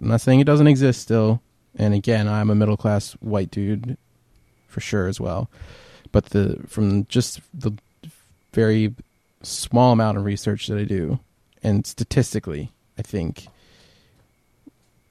I'm 0.00 0.08
not 0.08 0.20
saying 0.20 0.40
it 0.40 0.44
doesn't 0.44 0.66
exist 0.66 1.02
still. 1.02 1.40
And 1.76 1.94
again, 1.94 2.28
I'm 2.28 2.50
a 2.50 2.54
middle 2.54 2.76
class 2.76 3.12
white 3.20 3.50
dude 3.50 3.96
for 4.66 4.80
sure 4.80 5.08
as 5.08 5.20
well. 5.20 5.50
But 6.12 6.26
the 6.26 6.60
from 6.66 7.06
just 7.06 7.40
the 7.54 7.72
very 8.52 8.94
small 9.42 9.92
amount 9.92 10.18
of 10.18 10.24
research 10.24 10.66
that 10.66 10.78
I 10.78 10.84
do 10.84 11.20
and 11.62 11.86
statistically, 11.86 12.72
I 12.98 13.02
think 13.02 13.46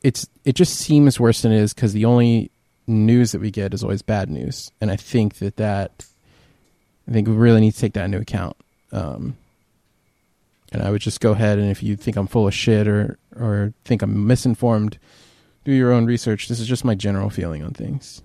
it's 0.01 0.27
it 0.43 0.55
just 0.55 0.75
seems 0.75 1.19
worse 1.19 1.41
than 1.41 1.51
it 1.51 1.59
is 1.61 1.73
cuz 1.73 1.93
the 1.93 2.05
only 2.05 2.51
news 2.87 3.31
that 3.31 3.41
we 3.41 3.51
get 3.51 3.73
is 3.73 3.83
always 3.83 4.01
bad 4.01 4.29
news. 4.29 4.71
And 4.81 4.91
I 4.91 4.95
think 4.95 5.35
that 5.35 5.57
that 5.57 6.05
I 7.07 7.11
think 7.11 7.27
we 7.27 7.33
really 7.33 7.61
need 7.61 7.73
to 7.73 7.79
take 7.79 7.93
that 7.93 8.05
into 8.05 8.19
account. 8.19 8.57
Um, 8.91 9.37
and 10.71 10.81
I 10.83 10.91
would 10.91 11.01
just 11.01 11.19
go 11.19 11.31
ahead 11.31 11.57
and 11.59 11.69
if 11.71 11.81
you 11.83 11.95
think 11.95 12.15
I'm 12.17 12.27
full 12.27 12.47
of 12.47 12.53
shit 12.53 12.87
or 12.87 13.17
or 13.35 13.73
think 13.85 14.01
I'm 14.01 14.27
misinformed, 14.27 14.97
do 15.65 15.71
your 15.71 15.91
own 15.91 16.05
research. 16.05 16.47
This 16.47 16.59
is 16.59 16.67
just 16.67 16.85
my 16.85 16.95
general 16.95 17.29
feeling 17.29 17.63
on 17.63 17.71
things. 17.71 18.21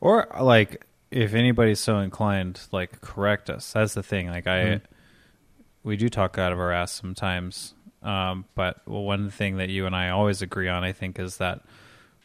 Or 0.00 0.28
like 0.40 0.84
if 1.10 1.34
anybody's 1.34 1.80
so 1.80 1.98
inclined, 1.98 2.60
like 2.72 3.00
correct 3.00 3.48
us. 3.50 3.72
That's 3.72 3.94
the 3.94 4.02
thing. 4.02 4.28
Like 4.28 4.46
I, 4.46 4.58
Mhm. 4.64 4.80
we 5.82 5.96
do 5.96 6.08
talk 6.08 6.36
out 6.38 6.52
of 6.52 6.58
our 6.60 6.72
ass 6.72 6.92
sometimes. 6.92 7.74
Um, 8.02 8.44
but 8.54 8.86
one 8.86 9.28
thing 9.30 9.56
that 9.56 9.70
you 9.70 9.86
and 9.86 9.96
I 9.96 10.10
always 10.10 10.40
agree 10.42 10.68
on, 10.68 10.84
I 10.84 10.92
think, 10.92 11.18
is 11.18 11.38
that 11.38 11.62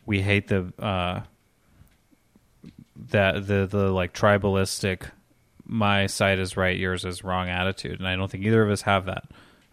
we 0.06 0.22
hate 0.22 0.48
the 0.50 0.72
uh, 0.80 1.22
that 3.10 3.48
the 3.48 3.68
the 3.70 3.90
like 3.92 4.14
tribalistic, 4.14 5.10
my 5.66 6.08
side 6.08 6.40
is 6.40 6.56
right, 6.58 6.78
yours 6.78 7.06
is 7.06 7.24
wrong 7.24 7.50
attitude, 7.50 8.00
and 8.00 8.08
I 8.08 8.16
don't 8.16 8.30
think 8.30 8.44
either 8.46 8.62
of 8.64 8.70
us 8.70 8.82
have 8.84 9.06
that. 9.06 9.26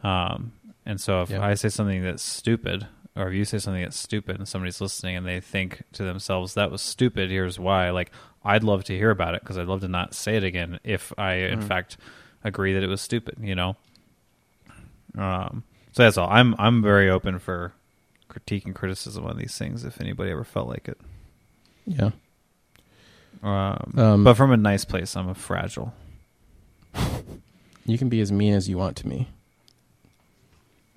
Um, 0.02 0.52
and 0.86 1.00
so 1.00 1.22
if 1.22 1.30
Yeah. 1.30 1.42
I 1.44 1.54
say 1.54 1.68
something 1.68 2.02
that's 2.02 2.22
stupid, 2.22 2.86
or 3.16 3.28
if 3.28 3.34
you 3.34 3.44
say 3.44 3.58
something 3.58 3.82
that's 3.82 3.98
stupid, 3.98 4.36
and 4.36 4.48
somebody's 4.48 4.80
listening 4.80 5.16
and 5.16 5.26
they 5.26 5.40
think 5.40 5.82
to 5.92 6.02
themselves, 6.04 6.54
"That 6.54 6.70
was 6.70 6.80
stupid," 6.82 7.30
here's 7.30 7.58
why. 7.58 7.90
Like 7.90 8.10
I'd 8.44 8.64
love 8.64 8.84
to 8.84 8.96
hear 8.96 9.10
about 9.10 9.34
it 9.34 9.42
because 9.42 9.58
I'd 9.58 9.66
love 9.66 9.80
to 9.82 9.88
not 9.88 10.14
say 10.14 10.36
it 10.36 10.44
again 10.44 10.78
if 10.84 11.12
I, 11.18 11.34
in 11.34 11.60
Mhm. 11.60 11.64
fact, 11.68 11.96
agree 12.42 12.72
that 12.72 12.82
it 12.82 12.88
was 12.88 13.00
stupid. 13.02 13.36
You 13.40 13.54
know. 13.54 13.76
Um, 15.18 15.64
so 15.92 16.04
that's 16.04 16.16
all. 16.16 16.28
I'm 16.30 16.54
I'm 16.58 16.82
very 16.82 17.10
open 17.10 17.38
for 17.38 17.72
critique 18.28 18.64
and 18.64 18.74
criticism 18.74 19.26
on 19.26 19.36
these 19.36 19.58
things. 19.58 19.84
If 19.84 20.00
anybody 20.00 20.30
ever 20.30 20.44
felt 20.44 20.68
like 20.68 20.88
it, 20.88 20.98
Yeah. 21.86 22.10
um, 23.42 23.92
Um, 23.98 24.24
but 24.24 24.34
from 24.34 24.52
a 24.52 24.56
nice 24.56 24.84
place. 24.84 25.16
I'm 25.16 25.28
a 25.28 25.34
fragile. 25.34 25.92
You 27.84 27.98
can 27.98 28.08
be 28.08 28.20
as 28.20 28.30
mean 28.30 28.54
as 28.54 28.68
you 28.68 28.78
want 28.78 28.96
to 28.98 29.08
me. 29.08 29.28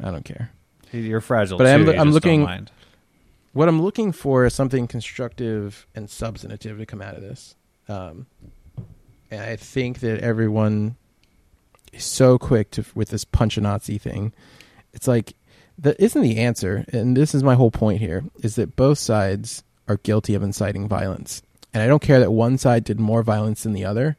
I 0.01 0.11
don't 0.11 0.25
care. 0.25 0.51
You're 0.91 1.21
fragile, 1.21 1.57
But 1.57 1.65
too. 1.65 1.69
I'm- 1.91 1.99
I'm 1.99 2.11
looking-. 2.11 2.67
What 3.53 3.67
I'm 3.67 3.81
looking 3.81 4.11
for 4.11 4.45
is 4.45 4.53
something 4.53 4.87
constructive 4.87 5.85
and 5.93 6.09
substantive 6.09 6.77
to 6.79 6.85
come 6.85 7.01
out 7.01 7.15
of 7.15 7.21
this. 7.21 7.55
Um, 7.87 8.25
and 9.29 9.41
I 9.41 9.55
think 9.55 9.99
that 9.99 10.21
everyone 10.21 10.95
is 11.91 12.03
so 12.03 12.37
quick 12.39 12.71
to 12.71 12.85
with 12.95 13.09
this 13.09 13.25
punch 13.25 13.57
a 13.57 13.61
Nazi 13.61 13.97
thing. 13.99 14.33
It's 14.93 15.07
like 15.07 15.33
that 15.77 15.99
isn't 15.99 16.21
the 16.21 16.37
answer, 16.37 16.85
and 16.91 17.15
this 17.15 17.35
is 17.35 17.43
my 17.43 17.53
whole 17.55 17.71
point 17.71 17.99
here: 17.99 18.23
is 18.41 18.55
that 18.55 18.75
both 18.75 18.97
sides 18.97 19.63
are 19.87 19.97
guilty 19.97 20.33
of 20.33 20.41
inciting 20.43 20.87
violence, 20.87 21.41
and 21.73 21.83
I 21.83 21.87
don't 21.87 22.01
care 22.01 22.19
that 22.19 22.31
one 22.31 22.57
side 22.57 22.83
did 22.83 22.99
more 22.99 23.21
violence 23.23 23.63
than 23.63 23.73
the 23.73 23.85
other. 23.85 24.17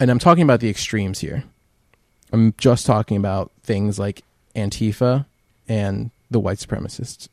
And 0.00 0.10
I'm 0.10 0.18
talking 0.18 0.42
about 0.42 0.60
the 0.60 0.70
extremes 0.70 1.20
here. 1.20 1.44
I'm 2.32 2.54
just 2.56 2.86
talking 2.86 3.16
about 3.18 3.50
things 3.62 3.98
like 3.98 4.22
Antifa 4.54 5.26
and 5.68 6.10
the 6.30 6.40
white 6.40 6.58
supremacists 6.58 7.28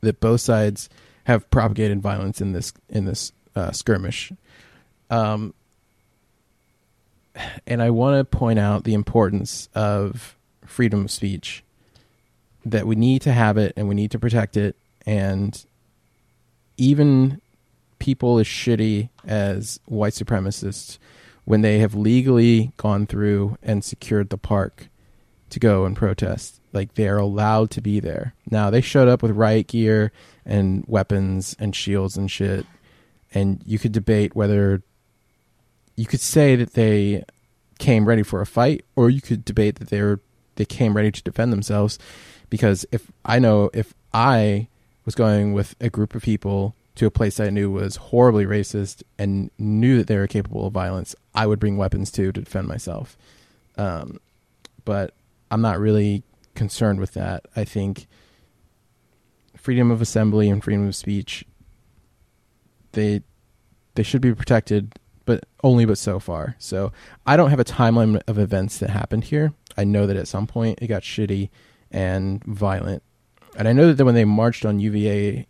that 0.00 0.20
both 0.20 0.40
sides 0.40 0.88
have 1.24 1.48
propagated 1.50 2.00
violence 2.00 2.40
in 2.40 2.52
this 2.52 2.72
in 2.88 3.04
this 3.04 3.32
uh, 3.54 3.72
skirmish. 3.72 4.32
Um, 5.10 5.54
and 7.66 7.82
I 7.82 7.90
want 7.90 8.18
to 8.18 8.38
point 8.38 8.58
out 8.58 8.84
the 8.84 8.94
importance 8.94 9.68
of 9.74 10.36
freedom 10.64 11.04
of 11.04 11.10
speech. 11.10 11.62
That 12.64 12.86
we 12.86 12.94
need 12.94 13.22
to 13.22 13.32
have 13.32 13.56
it 13.56 13.72
and 13.76 13.88
we 13.88 13.94
need 13.94 14.10
to 14.10 14.18
protect 14.18 14.56
it. 14.56 14.76
And 15.06 15.64
even 16.76 17.40
people 17.98 18.38
as 18.38 18.46
shitty 18.46 19.08
as 19.26 19.80
white 19.86 20.12
supremacists, 20.12 20.98
when 21.44 21.62
they 21.62 21.78
have 21.78 21.94
legally 21.94 22.72
gone 22.76 23.06
through 23.06 23.56
and 23.62 23.82
secured 23.82 24.28
the 24.28 24.36
park 24.36 24.89
to 25.50 25.60
go 25.60 25.84
and 25.84 25.96
protest, 25.96 26.60
like 26.72 26.94
they 26.94 27.08
are 27.08 27.18
allowed 27.18 27.70
to 27.72 27.80
be 27.80 28.00
there. 28.00 28.34
Now 28.50 28.70
they 28.70 28.80
showed 28.80 29.08
up 29.08 29.22
with 29.22 29.32
riot 29.32 29.68
gear 29.68 30.12
and 30.46 30.84
weapons 30.86 31.56
and 31.58 31.74
shields 31.74 32.16
and 32.16 32.30
shit, 32.30 32.66
and 33.32 33.62
you 33.66 33.78
could 33.78 33.92
debate 33.92 34.34
whether 34.34 34.82
you 35.96 36.06
could 36.06 36.20
say 36.20 36.56
that 36.56 36.74
they 36.74 37.24
came 37.78 38.06
ready 38.06 38.22
for 38.22 38.40
a 38.40 38.46
fight, 38.46 38.84
or 38.96 39.10
you 39.10 39.20
could 39.20 39.44
debate 39.44 39.76
that 39.76 39.88
they 39.88 40.00
were 40.02 40.20
they 40.56 40.64
came 40.64 40.94
ready 40.94 41.10
to 41.10 41.22
defend 41.22 41.52
themselves. 41.52 41.98
Because 42.48 42.84
if 42.90 43.10
I 43.24 43.38
know 43.38 43.70
if 43.72 43.94
I 44.12 44.68
was 45.04 45.14
going 45.14 45.52
with 45.52 45.74
a 45.80 45.90
group 45.90 46.14
of 46.14 46.22
people 46.22 46.74
to 46.96 47.06
a 47.06 47.10
place 47.10 47.40
I 47.40 47.50
knew 47.50 47.70
was 47.70 47.96
horribly 47.96 48.44
racist 48.44 49.02
and 49.18 49.50
knew 49.58 49.96
that 49.98 50.06
they 50.06 50.18
were 50.18 50.26
capable 50.26 50.66
of 50.66 50.72
violence, 50.72 51.14
I 51.34 51.46
would 51.46 51.58
bring 51.58 51.76
weapons 51.76 52.10
too 52.10 52.32
to 52.32 52.40
defend 52.40 52.68
myself. 52.68 53.16
Um, 53.76 54.20
but 54.84 55.14
I'm 55.50 55.60
not 55.60 55.78
really 55.78 56.22
concerned 56.54 57.00
with 57.00 57.14
that. 57.14 57.46
I 57.56 57.64
think 57.64 58.06
freedom 59.56 59.90
of 59.90 60.00
assembly 60.00 60.48
and 60.48 60.62
freedom 60.64 60.86
of 60.86 60.96
speech 60.96 61.44
they 62.92 63.22
they 63.94 64.02
should 64.02 64.20
be 64.20 64.34
protected, 64.34 64.98
but 65.24 65.44
only 65.62 65.84
but 65.84 65.98
so 65.98 66.18
far. 66.18 66.56
So 66.58 66.92
I 67.26 67.36
don't 67.36 67.50
have 67.50 67.60
a 67.60 67.64
timeline 67.64 68.20
of 68.26 68.38
events 68.38 68.78
that 68.78 68.90
happened 68.90 69.24
here. 69.24 69.52
I 69.76 69.84
know 69.84 70.06
that 70.06 70.16
at 70.16 70.28
some 70.28 70.46
point 70.46 70.78
it 70.80 70.86
got 70.86 71.02
shitty 71.02 71.50
and 71.90 72.42
violent, 72.44 73.02
and 73.56 73.68
I 73.68 73.72
know 73.72 73.92
that 73.92 74.04
when 74.04 74.14
they 74.14 74.24
marched 74.24 74.64
on 74.64 74.80
UVA, 74.80 75.46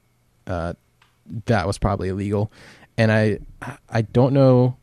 uh, 0.46 0.74
that 1.46 1.66
was 1.66 1.78
probably 1.78 2.08
illegal. 2.08 2.52
And 2.96 3.12
I 3.12 3.38
I 3.88 4.02
don't 4.02 4.32
know 4.32 4.76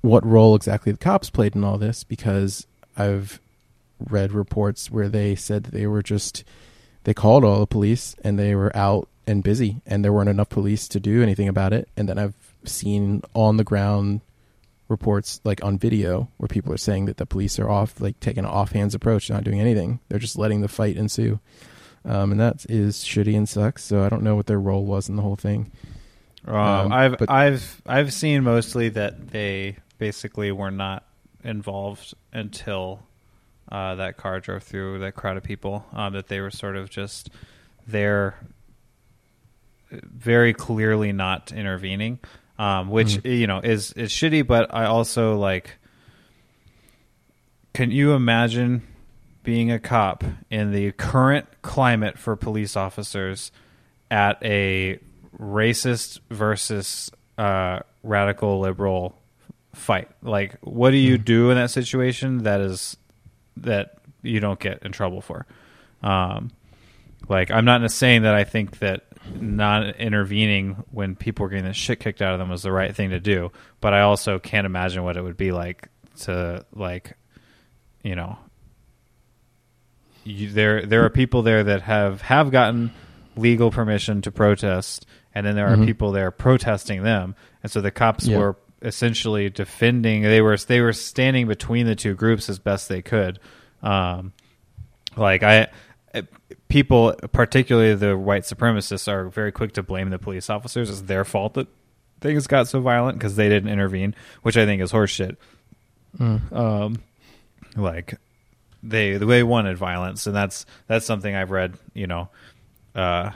what 0.00 0.24
role 0.24 0.54
exactly 0.54 0.92
the 0.92 0.98
cops 0.98 1.30
played 1.30 1.56
in 1.56 1.64
all 1.64 1.78
this 1.78 2.04
because 2.04 2.66
I've 2.98 3.40
read 3.98 4.32
reports 4.32 4.90
where 4.90 5.08
they 5.08 5.34
said 5.34 5.64
they 5.64 5.86
were 5.86 6.02
just 6.02 6.44
they 7.04 7.14
called 7.14 7.44
all 7.44 7.60
the 7.60 7.66
police 7.66 8.14
and 8.22 8.38
they 8.38 8.54
were 8.54 8.74
out 8.76 9.08
and 9.26 9.42
busy 9.42 9.80
and 9.86 10.04
there 10.04 10.12
weren't 10.12 10.28
enough 10.28 10.48
police 10.50 10.88
to 10.88 11.00
do 11.00 11.22
anything 11.22 11.48
about 11.48 11.72
it. 11.72 11.88
And 11.96 12.08
then 12.08 12.18
I've 12.18 12.34
seen 12.64 13.22
on 13.34 13.56
the 13.56 13.64
ground 13.64 14.20
reports 14.88 15.40
like 15.44 15.62
on 15.62 15.78
video 15.78 16.28
where 16.38 16.48
people 16.48 16.72
are 16.72 16.76
saying 16.78 17.04
that 17.06 17.18
the 17.18 17.26
police 17.26 17.58
are 17.58 17.68
off 17.68 18.00
like 18.00 18.18
taking 18.20 18.44
an 18.44 18.50
offhands 18.50 18.94
approach 18.94 19.28
not 19.30 19.44
doing 19.44 19.60
anything. 19.60 20.00
They're 20.08 20.18
just 20.18 20.38
letting 20.38 20.60
the 20.60 20.68
fight 20.68 20.96
ensue. 20.96 21.40
Um, 22.04 22.32
and 22.32 22.40
that 22.40 22.64
is 22.68 22.98
shitty 22.98 23.36
and 23.36 23.48
sucks. 23.48 23.84
So 23.84 24.02
I 24.04 24.08
don't 24.08 24.22
know 24.22 24.34
what 24.36 24.46
their 24.46 24.60
role 24.60 24.84
was 24.84 25.08
in 25.08 25.16
the 25.16 25.22
whole 25.22 25.36
thing. 25.36 25.70
Um, 26.46 26.54
Um, 26.56 26.92
I've 26.92 27.18
but- 27.18 27.30
I've 27.30 27.82
I've 27.86 28.12
seen 28.12 28.44
mostly 28.44 28.88
that 28.90 29.28
they 29.30 29.76
basically 29.98 30.52
were 30.52 30.70
not 30.70 31.04
involved 31.44 32.14
until 32.32 33.00
uh, 33.70 33.94
that 33.96 34.16
car 34.16 34.40
drove 34.40 34.62
through 34.62 34.98
that 35.00 35.14
crowd 35.14 35.36
of 35.36 35.42
people. 35.42 35.84
Um, 35.92 36.14
that 36.14 36.28
they 36.28 36.40
were 36.40 36.50
sort 36.50 36.76
of 36.76 36.88
just 36.90 37.30
there, 37.86 38.34
very 39.90 40.52
clearly 40.54 41.12
not 41.12 41.52
intervening, 41.52 42.18
um, 42.58 42.88
which 42.90 43.08
Mhm. 43.22 43.38
you 43.38 43.46
know 43.46 43.60
is 43.60 43.92
is 43.92 44.10
shitty. 44.10 44.46
But 44.46 44.72
I 44.74 44.84
also 44.86 45.36
like. 45.36 45.76
Can 47.74 47.90
you 47.92 48.12
imagine 48.14 48.82
being 49.44 49.70
a 49.70 49.78
cop 49.78 50.24
in 50.50 50.72
the 50.72 50.90
current 50.92 51.46
climate 51.62 52.18
for 52.18 52.34
police 52.34 52.76
officers 52.76 53.52
at 54.10 54.42
a 54.42 54.98
racist 55.38 56.18
versus 56.30 57.10
uh, 57.36 57.80
radical 58.02 58.58
liberal 58.58 59.17
fight. 59.78 60.08
Like, 60.22 60.56
what 60.60 60.90
do 60.90 60.96
you 60.96 61.18
do 61.18 61.50
in 61.50 61.56
that 61.56 61.70
situation 61.70 62.38
that 62.44 62.60
is 62.60 62.96
that 63.58 63.98
you 64.22 64.40
don't 64.40 64.58
get 64.60 64.82
in 64.82 64.92
trouble 64.92 65.20
for? 65.20 65.46
Um, 66.02 66.50
like, 67.28 67.50
I'm 67.50 67.64
not 67.64 67.90
saying 67.90 68.22
that 68.22 68.34
I 68.34 68.44
think 68.44 68.78
that 68.80 69.04
not 69.40 69.96
intervening 69.96 70.82
when 70.90 71.14
people 71.16 71.44
are 71.46 71.48
getting 71.48 71.64
the 71.64 71.72
shit 71.74 72.00
kicked 72.00 72.22
out 72.22 72.32
of 72.32 72.38
them 72.38 72.48
was 72.48 72.62
the 72.62 72.72
right 72.72 72.94
thing 72.94 73.10
to 73.10 73.20
do, 73.20 73.50
but 73.80 73.92
I 73.92 74.00
also 74.02 74.38
can't 74.38 74.64
imagine 74.66 75.02
what 75.02 75.16
it 75.16 75.22
would 75.22 75.36
be 75.36 75.52
like 75.52 75.88
to 76.20 76.64
like, 76.74 77.14
you 78.02 78.14
know, 78.14 78.38
you, 80.24 80.50
there 80.50 80.84
there 80.84 81.04
are 81.04 81.10
people 81.10 81.42
there 81.42 81.64
that 81.64 81.82
have 81.82 82.20
have 82.22 82.50
gotten 82.50 82.90
legal 83.36 83.70
permission 83.70 84.20
to 84.22 84.30
protest, 84.32 85.06
and 85.34 85.46
then 85.46 85.54
there 85.54 85.68
are 85.68 85.76
Mhm. 85.76 85.86
people 85.86 86.12
there 86.12 86.30
protesting 86.30 87.02
them, 87.02 87.34
and 87.62 87.70
so 87.70 87.80
the 87.80 87.90
cops 87.90 88.26
Yeah. 88.26 88.38
were 88.38 88.56
essentially 88.82 89.50
defending. 89.50 90.22
They 90.22 90.40
were 90.40 90.56
they 90.56 90.80
were 90.80 90.92
standing 90.92 91.46
between 91.46 91.86
the 91.86 91.94
two 91.94 92.14
groups 92.14 92.48
as 92.48 92.58
best 92.58 92.88
they 92.88 93.02
could. 93.02 93.38
Um, 93.82 94.32
like 95.16 95.42
I, 95.42 95.68
people, 96.68 97.14
particularly 97.32 97.94
the 97.94 98.16
white 98.16 98.42
supremacists, 98.42 99.08
are 99.08 99.28
very 99.28 99.52
quick 99.52 99.72
to 99.74 99.82
blame 99.82 100.10
the 100.10 100.18
police 100.18 100.50
officers. 100.50 100.90
It's 100.90 101.02
their 101.02 101.24
fault 101.24 101.54
that 101.54 101.68
things 102.20 102.46
got 102.46 102.68
so 102.68 102.80
violent 102.80 103.18
because 103.18 103.36
they 103.36 103.48
didn't 103.48 103.70
intervene, 103.70 104.14
which 104.42 104.56
I 104.56 104.64
think 104.64 104.82
is 104.82 104.92
horseshit. 104.92 105.36
Mm. 106.18 106.52
Um, 106.52 107.02
like 107.76 108.14
they 108.82 109.16
they 109.16 109.42
wanted 109.42 109.76
violence, 109.76 110.26
and 110.26 110.34
that's 110.34 110.66
that's 110.86 111.06
something 111.06 111.34
I've 111.34 111.50
read. 111.50 111.74
You 111.94 112.06
know, 112.06 112.28
uh, 112.94 113.30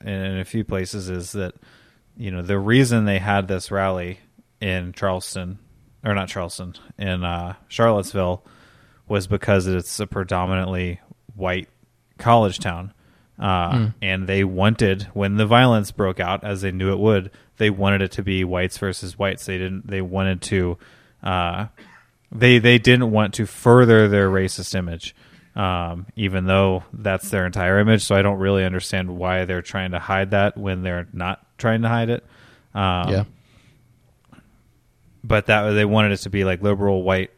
in, 0.00 0.08
in 0.08 0.38
a 0.38 0.44
few 0.44 0.64
places 0.64 1.10
is 1.10 1.32
that 1.32 1.54
you 2.16 2.30
know 2.30 2.42
the 2.42 2.58
reason 2.58 3.04
they 3.04 3.18
had 3.18 3.48
this 3.48 3.70
rally 3.70 4.18
in 4.60 4.92
Charleston 4.92 5.58
or 6.04 6.14
not 6.14 6.28
Charleston 6.28 6.74
in 6.98 7.24
uh, 7.24 7.54
Charlottesville 7.68 8.44
was 9.08 9.26
because 9.26 9.66
it's 9.66 10.00
a 10.00 10.06
predominantly 10.06 11.00
white 11.34 11.68
college 12.18 12.58
town. 12.58 12.92
Uh, 13.38 13.72
Mm. 13.72 13.94
And 14.02 14.26
they 14.26 14.44
wanted, 14.44 15.04
when 15.14 15.36
the 15.36 15.46
violence 15.46 15.92
broke 15.92 16.20
out, 16.20 16.44
as 16.44 16.60
they 16.60 16.72
knew 16.72 16.92
it 16.92 16.98
would, 16.98 17.30
they 17.56 17.70
wanted 17.70 18.02
it 18.02 18.12
to 18.12 18.22
be 18.22 18.44
whites 18.44 18.76
versus 18.76 19.18
whites. 19.18 19.46
They 19.46 19.56
didn't. 19.56 19.86
They 19.86 20.02
wanted 20.02 20.42
to. 20.42 20.76
Uh, 21.22 21.66
they 22.30 22.58
they 22.58 22.78
didn't 22.78 23.10
want 23.10 23.34
to 23.34 23.46
further 23.46 24.08
their 24.08 24.28
racist 24.30 24.74
image, 24.74 25.14
um, 25.56 26.06
even 26.16 26.46
though 26.46 26.84
that's 26.92 27.30
their 27.30 27.46
entire 27.46 27.78
image. 27.78 28.02
So 28.02 28.14
I 28.14 28.22
don't 28.22 28.38
really 28.38 28.64
understand 28.64 29.16
why 29.16 29.46
they're 29.46 29.62
trying 29.62 29.92
to 29.92 29.98
hide 29.98 30.32
that 30.32 30.56
when 30.56 30.82
they're 30.82 31.08
not 31.12 31.44
trying 31.58 31.82
to 31.82 31.88
hide 31.88 32.10
it. 32.10 32.24
Um, 32.74 33.08
yeah. 33.08 33.24
But 35.24 35.46
that 35.46 35.70
they 35.72 35.84
wanted 35.84 36.12
it 36.12 36.18
to 36.18 36.30
be 36.30 36.44
like 36.44 36.62
liberal 36.62 37.02
white, 37.02 37.30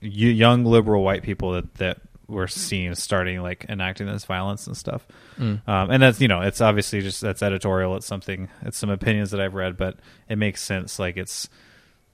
young 0.00 0.64
liberal 0.64 1.02
white 1.02 1.22
people 1.22 1.52
that 1.52 1.74
that 1.74 1.98
were 2.28 2.48
seen 2.48 2.92
starting 2.96 3.40
like 3.40 3.64
enacting 3.68 4.06
this 4.06 4.24
violence 4.24 4.66
and 4.66 4.76
stuff. 4.76 5.06
Mm. 5.38 5.66
Um, 5.68 5.90
and 5.90 6.02
that's 6.02 6.20
you 6.20 6.28
know 6.28 6.40
it's 6.42 6.60
obviously 6.60 7.00
just 7.00 7.20
that's 7.20 7.42
editorial. 7.42 7.96
It's 7.96 8.06
something. 8.06 8.48
It's 8.62 8.76
some 8.78 8.90
opinions 8.90 9.30
that 9.30 9.40
I've 9.40 9.54
read, 9.54 9.76
but 9.76 9.96
it 10.28 10.36
makes 10.36 10.60
sense. 10.62 10.98
Like 10.98 11.16
it's 11.16 11.48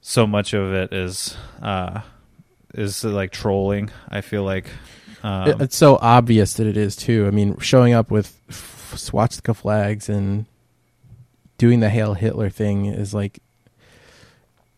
so 0.01 0.27
much 0.27 0.53
of 0.53 0.73
it 0.73 0.93
is 0.93 1.35
uh, 1.61 2.01
is 2.73 3.03
like 3.03 3.31
trolling. 3.31 3.89
I 4.09 4.21
feel 4.21 4.43
like. 4.43 4.67
Um, 5.23 5.49
It- 5.49 5.61
it's 5.61 5.75
so 5.77 5.97
obvious 6.01 6.53
that 6.55 6.67
it 6.67 6.77
is 6.77 6.95
too. 6.95 7.25
I 7.27 7.31
mean, 7.31 7.57
showing 7.59 7.93
up 7.93 8.11
with 8.11 8.37
swastika 8.95 9.53
flags 9.53 10.09
and 10.09 10.45
doing 11.57 11.79
the 11.79 11.89
Hail 11.89 12.13
Hitler 12.13 12.49
thing 12.49 12.85
is 12.87 13.13
like 13.13 13.39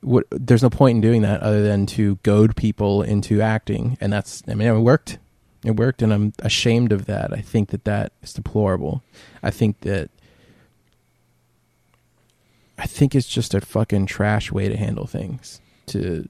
what 0.05 0.25
there's 0.29 0.61
no 0.61 0.69
point 0.69 0.97
in 0.97 1.01
doing 1.01 1.23
that 1.23 1.41
other 1.41 1.63
than 1.63 1.87
to 1.87 2.19
goad 2.21 2.55
people 2.55 3.01
into 3.01 3.41
acting. 3.41 3.97
And 3.99 4.13
that's 4.13 4.43
i 4.47 4.53
mean 4.53 4.67
it 4.67 4.79
worked. 4.79 5.17
It 5.63 5.75
worked 5.75 6.01
and 6.01 6.13
i'm 6.13 6.33
ashamed 6.39 6.91
of 6.91 7.07
that. 7.07 7.33
I 7.33 7.41
think 7.41 7.69
that 7.69 7.85
that 7.85 8.11
is 8.21 8.33
deplorable. 8.33 9.03
I 9.41 9.49
think 9.49 9.79
that 9.81 10.09
i 12.77 12.85
think 12.85 13.15
it's 13.15 13.27
just 13.27 13.53
a 13.53 13.61
fucking 13.61 14.05
trash 14.05 14.51
way 14.51 14.69
to 14.69 14.77
handle 14.77 15.07
things. 15.07 15.59
To 15.87 16.29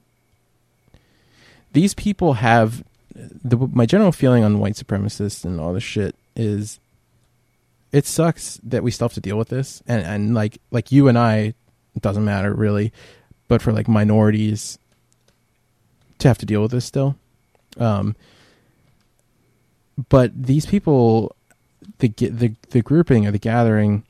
these 1.72 1.92
people 1.92 2.34
have 2.34 2.82
the 3.14 3.56
my 3.56 3.84
general 3.84 4.12
feeling 4.12 4.42
on 4.42 4.58
white 4.58 4.74
supremacists 4.74 5.44
and 5.44 5.60
all 5.60 5.74
this 5.74 5.82
shit 5.82 6.14
is 6.34 6.80
it 7.92 8.06
sucks 8.06 8.58
that 8.62 8.82
we 8.82 8.90
still 8.90 9.08
have 9.08 9.14
to 9.14 9.20
deal 9.20 9.36
with 9.36 9.48
this. 9.48 9.82
And 9.86 10.02
and 10.02 10.34
like 10.34 10.58
like 10.70 10.90
you 10.90 11.08
and 11.08 11.18
I 11.18 11.52
it 11.94 12.02
doesn't 12.02 12.24
matter 12.24 12.54
really 12.54 12.92
but 13.48 13.62
for 13.62 13.72
like 13.72 13.88
minorities 13.88 14.78
to 16.18 16.28
have 16.28 16.38
to 16.38 16.46
deal 16.46 16.62
with 16.62 16.70
this 16.70 16.84
still. 16.84 17.16
Um 17.78 18.16
but 20.08 20.30
these 20.40 20.66
people 20.66 21.34
the 21.98 22.08
the 22.08 22.54
the 22.70 22.82
grouping 22.82 23.26
or 23.26 23.30
the 23.30 23.38
gathering 23.38 24.04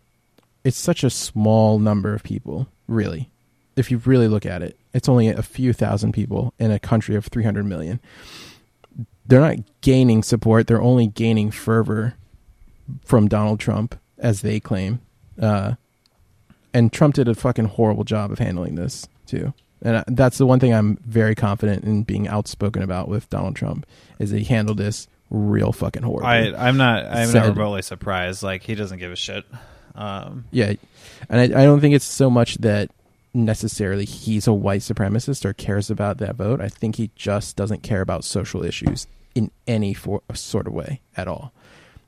it's 0.65 0.79
such 0.79 1.05
a 1.05 1.11
small 1.11 1.79
number 1.79 2.15
of 2.15 2.23
people 2.23 2.69
really. 2.89 3.31
If 3.77 3.91
you 3.91 3.99
really 3.99 4.29
look 4.29 4.47
at 4.47 4.63
it 4.63 4.79
it's 4.93 5.09
only 5.09 5.29
a 5.29 5.43
few 5.43 5.73
thousand 5.73 6.13
people 6.13 6.55
in 6.59 6.71
a 6.71 6.79
country 6.79 7.15
of 7.17 7.27
300 7.27 7.65
million. 7.65 8.01
They're 9.27 9.41
not 9.41 9.59
gaining 9.81 10.23
support 10.23 10.67
they're 10.67 10.83
only 10.83 11.07
gaining 11.07 11.51
fervor 11.51 12.15
from 13.05 13.29
Donald 13.29 13.61
Trump 13.61 13.99
as 14.19 14.43
they 14.43 14.61
claim. 14.61 15.01
Uh, 15.41 15.75
and 16.73 16.93
Trump 16.93 17.15
did 17.15 17.29
a 17.29 17.35
fucking 17.35 17.67
horrible 17.67 18.05
job 18.05 18.31
of 18.31 18.39
handling 18.39 18.75
this 18.75 19.09
too 19.27 19.53
and 19.83 20.03
that's 20.09 20.39
the 20.39 20.47
one 20.47 20.59
thing 20.59 20.73
I'm 20.73 20.97
very 21.05 21.35
confident 21.35 21.85
in 21.85 22.03
being 22.03 22.27
outspoken 22.29 22.83
about 22.83 23.09
with 23.09 23.29
Donald 23.29 23.57
Trump 23.57 23.85
is 24.19 24.31
that 24.31 24.39
he 24.39 24.45
handled 24.45 24.79
this 24.79 25.07
real 25.29 25.71
fucking 25.73 26.03
horrible. 26.03 26.27
I 26.27 26.53
I'm 26.57 26.79
not 26.79 27.05
I'm 27.05 27.29
Said- 27.29 27.41
not 27.41 27.49
remotely 27.57 27.83
surprised. 27.83 28.43
Like 28.43 28.63
he 28.63 28.75
doesn't 28.75 28.99
give 28.99 29.13
a 29.13 29.17
shit. 29.17 29.45
Um, 29.95 30.45
Yeah, 30.51 30.73
and 31.29 31.41
I, 31.41 31.45
I 31.63 31.65
don't 31.65 31.81
think 31.81 31.95
it's 31.95 32.05
so 32.07 32.31
much 32.31 32.57
that 32.59 32.91
necessarily 33.35 34.05
he's 34.07 34.47
a 34.47 34.53
white 34.53 34.81
supremacist 34.81 35.45
or 35.45 35.53
cares 35.53 35.91
about 35.91 36.19
that 36.19 36.37
vote. 36.37 36.61
I 36.61 36.69
think 36.69 36.97
he 36.97 37.11
just 37.15 37.57
doesn't 37.57 37.83
care 37.83 38.01
about 38.01 38.25
social 38.25 38.65
issues 38.65 39.07
in 39.35 39.51
any 39.67 39.93
for, 39.95 40.23
sort 40.33 40.67
of 40.67 40.73
way 40.73 41.01
at 41.17 41.29
all. 41.29 41.53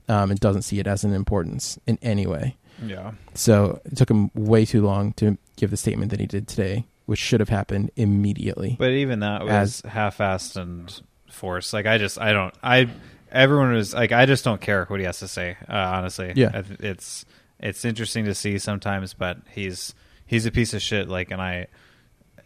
Um, 0.08 0.30
and 0.30 0.40
doesn't 0.40 0.62
see 0.62 0.78
it 0.80 0.87
as 0.87 1.04
an 1.04 1.12
importance 1.12 1.78
in 1.87 1.98
any 2.00 2.26
way. 2.26 2.56
yeah. 2.82 3.12
So 3.34 3.78
it 3.84 3.96
took 3.98 4.10
him 4.10 4.30
way 4.34 4.64
too 4.64 4.82
long 4.82 5.12
to 5.14 5.37
give 5.56 5.70
the 5.70 5.76
statement 5.76 6.10
that 6.12 6.20
he 6.20 6.25
did 6.26 6.48
today, 6.48 6.87
which 7.09 7.19
should 7.19 7.41
have 7.41 7.49
happened 7.49 7.91
immediately. 7.97 8.77
But 8.79 8.91
even 8.91 9.21
that 9.21 9.43
was 9.43 9.50
As- 9.50 9.81
half-assed 9.81 10.57
and 10.57 11.00
forced. 11.31 11.73
Like 11.73 11.87
I 11.87 11.97
just 11.97 12.21
I 12.21 12.35
don't 12.35 12.55
I 12.62 12.91
everyone 13.33 13.73
was 13.73 13.95
like 13.95 14.12
I 14.12 14.27
just 14.27 14.45
don't 14.45 14.61
care 14.61 14.85
what 14.85 15.00
he 15.00 15.07
has 15.07 15.21
to 15.21 15.29
say. 15.29 15.57
Uh, 15.67 15.73
honestly, 15.73 16.35
Yeah. 16.37 16.62
It's 16.81 17.25
it's 17.59 17.87
interesting 17.87 18.27
to 18.27 18.35
see 18.35 18.59
sometimes, 18.59 19.15
but 19.15 19.38
he's 19.50 19.95
he's 20.27 20.45
a 20.45 20.50
piece 20.50 20.75
of 20.75 20.83
shit. 20.83 21.09
Like, 21.09 21.31
and 21.31 21.41
I 21.41 21.69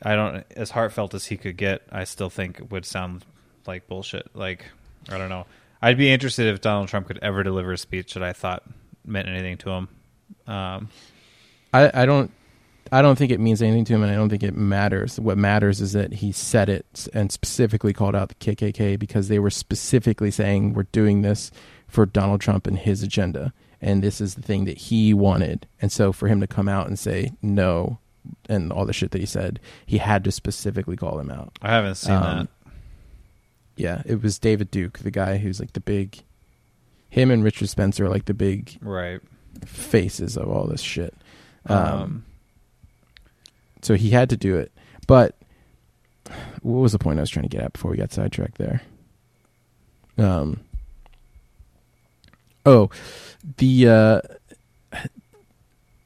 I 0.01 0.15
don't 0.15 0.45
as 0.55 0.71
heartfelt 0.71 1.13
as 1.15 1.25
he 1.27 1.37
could 1.37 1.57
get. 1.57 1.83
I 1.91 2.05
still 2.05 2.31
think 2.31 2.71
would 2.71 2.87
sound 2.87 3.25
like 3.67 3.89
bullshit. 3.89 4.29
Like 4.33 4.65
I 5.11 5.19
don't 5.19 5.29
know. 5.29 5.45
I'd 5.83 5.99
be 5.99 6.09
interested 6.13 6.47
if 6.47 6.61
Donald 6.61 6.87
Trump 6.87 7.09
could 7.09 7.19
ever 7.21 7.43
deliver 7.43 7.73
a 7.73 7.79
speech 7.79 8.15
that 8.15 8.23
I 8.23 8.33
thought 8.33 8.63
meant 9.05 9.27
anything 9.29 9.57
to 9.57 9.71
him. 9.71 9.89
Um, 10.47 10.89
I, 11.75 12.03
I 12.03 12.07
don't 12.07 12.31
I 12.91 13.01
don't 13.01 13.17
think 13.17 13.31
it 13.33 13.41
means 13.41 13.63
anything 13.63 13.85
to 13.87 13.95
him, 13.95 14.03
and 14.03 14.13
I 14.13 14.17
don't 14.17 14.29
think 14.29 14.43
it 14.43 14.55
matters. 14.57 15.19
What 15.19 15.39
matters 15.39 15.81
is 15.81 15.93
that 15.93 16.15
he 16.15 16.33
said 16.33 16.69
it 16.69 17.09
and 17.15 17.31
specifically 17.33 17.93
called 17.93 18.15
out 18.15 18.29
the 18.29 18.35
KKK 18.35 18.99
because 18.99 19.29
they 19.29 19.39
were 19.39 19.51
specifically 19.51 20.31
saying 20.31 20.75
we're 20.75 20.83
doing 20.85 21.23
this 21.23 21.51
for 21.89 22.05
Donald 22.07 22.41
Trump 22.41 22.67
and 22.67 22.79
his 22.79 23.03
agenda, 23.03 23.53
and 23.81 24.03
this 24.03 24.21
is 24.21 24.35
the 24.35 24.43
thing 24.43 24.65
that 24.67 24.77
he 24.77 25.15
wanted. 25.15 25.67
And 25.81 25.91
so 25.93 26.13
for 26.13 26.29
him 26.29 26.41
to 26.41 26.47
come 26.47 26.69
out 26.69 26.87
and 26.87 26.99
say 26.99 27.33
no 27.41 27.99
and 28.49 28.71
all 28.73 28.85
the 28.87 28.93
shit 28.93 29.11
that 29.13 29.21
he 29.21 29.27
said, 29.27 29.59
he 29.87 29.99
had 29.99 30.23
to 30.25 30.31
specifically 30.33 30.97
call 30.97 31.17
them 31.17 31.31
out. 31.31 31.59
I 31.63 31.71
haven't 31.71 31.95
seen 31.97 32.15
Um, 32.15 32.23
that. 32.23 32.49
Yeah, 33.77 34.03
it 34.05 34.23
was 34.23 34.39
David 34.39 34.71
Duke, 34.71 34.99
the 34.99 35.11
guy 35.11 35.39
who's 35.39 35.59
like 35.61 35.73
the 35.73 35.81
big. 35.81 36.23
Him 37.09 37.31
and 37.31 37.43
Richard 37.43 37.69
Spencer 37.69 38.05
are 38.07 38.11
like 38.11 38.27
the 38.27 38.35
big 38.35 38.79
Right. 38.83 39.21
faces 39.65 40.37
of 40.37 40.49
all 40.49 40.67
this 40.67 40.81
shit. 40.83 41.15
Um, 41.67 41.77
Um, 41.79 42.25
so 43.83 43.95
he 43.95 44.11
had 44.11 44.31
to 44.31 44.37
do 44.37 44.57
it. 44.57 44.73
But 45.07 45.37
what 46.63 46.81
was 46.81 46.93
the 46.93 46.99
point 46.99 47.19
I 47.19 47.23
was 47.23 47.31
trying 47.31 47.49
to 47.49 47.49
get 47.49 47.63
at 47.63 47.73
before 47.73 47.91
we 47.91 47.97
got 47.97 48.13
sidetracked 48.13 48.59
there? 48.59 48.83
Um. 50.19 50.61
Oh, 52.65 52.91
the 53.57 53.89
uh, 53.89 54.21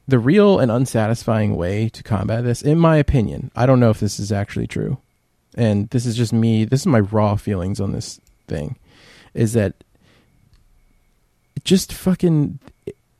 the 0.08 0.18
real 0.18 0.58
and 0.58 0.70
unsatisfying 0.70 1.56
way 1.56 1.88
to 1.90 2.02
combat 2.02 2.44
this, 2.44 2.62
in 2.62 2.78
my 2.78 2.96
opinion, 2.96 3.50
I 3.54 3.66
don't 3.66 3.80
know 3.80 3.90
if 3.90 4.00
this 4.00 4.18
is 4.18 4.32
actually 4.32 4.66
true, 4.66 4.98
and 5.54 5.90
this 5.90 6.06
is 6.06 6.16
just 6.16 6.32
me. 6.32 6.64
This 6.64 6.80
is 6.80 6.86
my 6.86 7.00
raw 7.00 7.36
feelings 7.36 7.80
on 7.80 7.92
this 7.92 8.20
thing, 8.46 8.76
is 9.34 9.52
that 9.52 9.74
just 11.64 11.92
fucking 11.92 12.58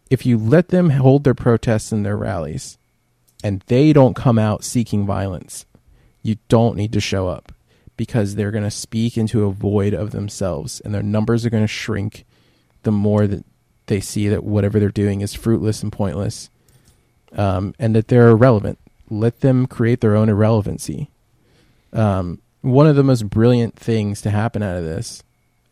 if 0.09 0.25
you 0.25 0.39
let 0.39 0.69
them 0.69 0.91
hold 0.91 1.25
their 1.25 1.35
protests 1.35 1.93
and 1.93 2.07
their 2.07 2.17
rallies 2.17 2.79
and 3.47 3.63
they 3.69 3.93
don't 3.93 4.17
come 4.17 4.41
out 4.41 4.65
seeking 4.65 5.07
violence, 5.07 5.67
you 6.21 6.37
don't 6.49 6.77
need 6.77 6.93
to 6.93 7.01
show 7.01 7.29
up 7.29 7.53
because 7.97 8.35
they're 8.35 8.51
going 8.51 8.65
to 8.65 8.71
speak 8.73 9.17
into 9.17 9.45
a 9.45 9.53
void 9.53 9.95
of 9.95 10.11
themselves 10.11 10.81
and 10.81 10.93
their 10.93 11.01
numbers 11.01 11.47
are 11.47 11.51
going 11.51 11.63
to 11.63 11.69
shrink 11.69 12.25
the 12.83 12.91
more 12.91 13.29
that 13.29 13.45
they 13.87 14.01
see 14.01 14.27
that 14.27 14.43
whatever 14.43 14.81
they're 14.81 14.89
doing 14.89 15.21
is 15.21 15.33
fruitless 15.33 15.81
and 15.81 15.93
pointless 15.93 16.51
um, 17.37 17.73
and 17.79 17.95
that 17.95 18.09
they're 18.09 18.31
irrelevant. 18.31 18.81
Let 19.11 19.43
them 19.43 19.69
create 19.69 20.01
their 20.01 20.17
own 20.17 20.29
irrelevancy. 20.29 21.09
Um, 21.93 22.41
one 22.63 22.89
of 22.89 22.97
the 22.97 23.05
most 23.05 23.31
brilliant 23.31 23.77
things 23.77 24.21
to 24.23 24.31
happen 24.31 24.61
out 24.61 24.77
of 24.77 24.83
this, 24.83 25.23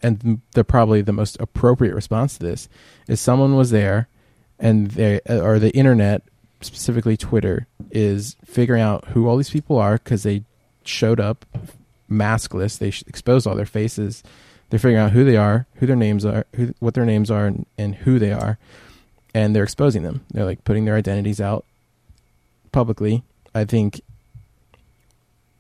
and 0.00 0.40
the 0.52 0.62
probably 0.62 1.02
the 1.02 1.12
most 1.12 1.37
appropriate 1.40 1.96
response 1.96 2.38
to 2.38 2.44
this, 2.46 2.68
is 3.08 3.20
someone 3.20 3.56
was 3.56 3.72
there, 3.72 4.06
and 4.60 4.92
they 4.92 5.18
or 5.28 5.58
the 5.58 5.74
internet, 5.74 6.22
specifically 6.64 7.16
Twitter, 7.16 7.66
is 7.90 8.37
figuring 8.44 8.83
out 8.83 9.07
who 9.09 9.29
all 9.29 9.37
these 9.37 9.50
people 9.50 9.79
are 9.79 9.94
because 9.94 10.22
they 10.22 10.44
showed 10.85 11.20
up 11.20 11.44
maskless. 12.11 12.79
They 12.79 12.88
exposed 13.07 13.46
all 13.46 13.55
their 13.55 13.66
faces. 13.66 14.22
They're 14.70 14.79
figuring 14.79 15.05
out 15.05 15.12
who 15.12 15.24
they 15.24 15.37
are, 15.37 15.66
who 15.77 15.87
their 15.87 15.96
names 15.96 16.24
are, 16.24 16.46
who, 16.55 16.74
what 16.81 16.94
their 16.94 17.05
names 17.05 17.31
are, 17.31 17.46
and, 17.46 17.66
and 17.79 17.94
who 17.94 18.18
they 18.18 18.33
are, 18.33 18.59
and 19.35 19.55
they're 19.55 19.62
exposing 19.62 20.03
them. 20.03 20.24
They're 20.31 20.44
like 20.44 20.64
putting 20.64 20.85
their 20.85 20.96
identities 20.96 21.40
out 21.40 21.64
publicly. 22.72 23.22
I 23.55 23.64
think 23.64 24.00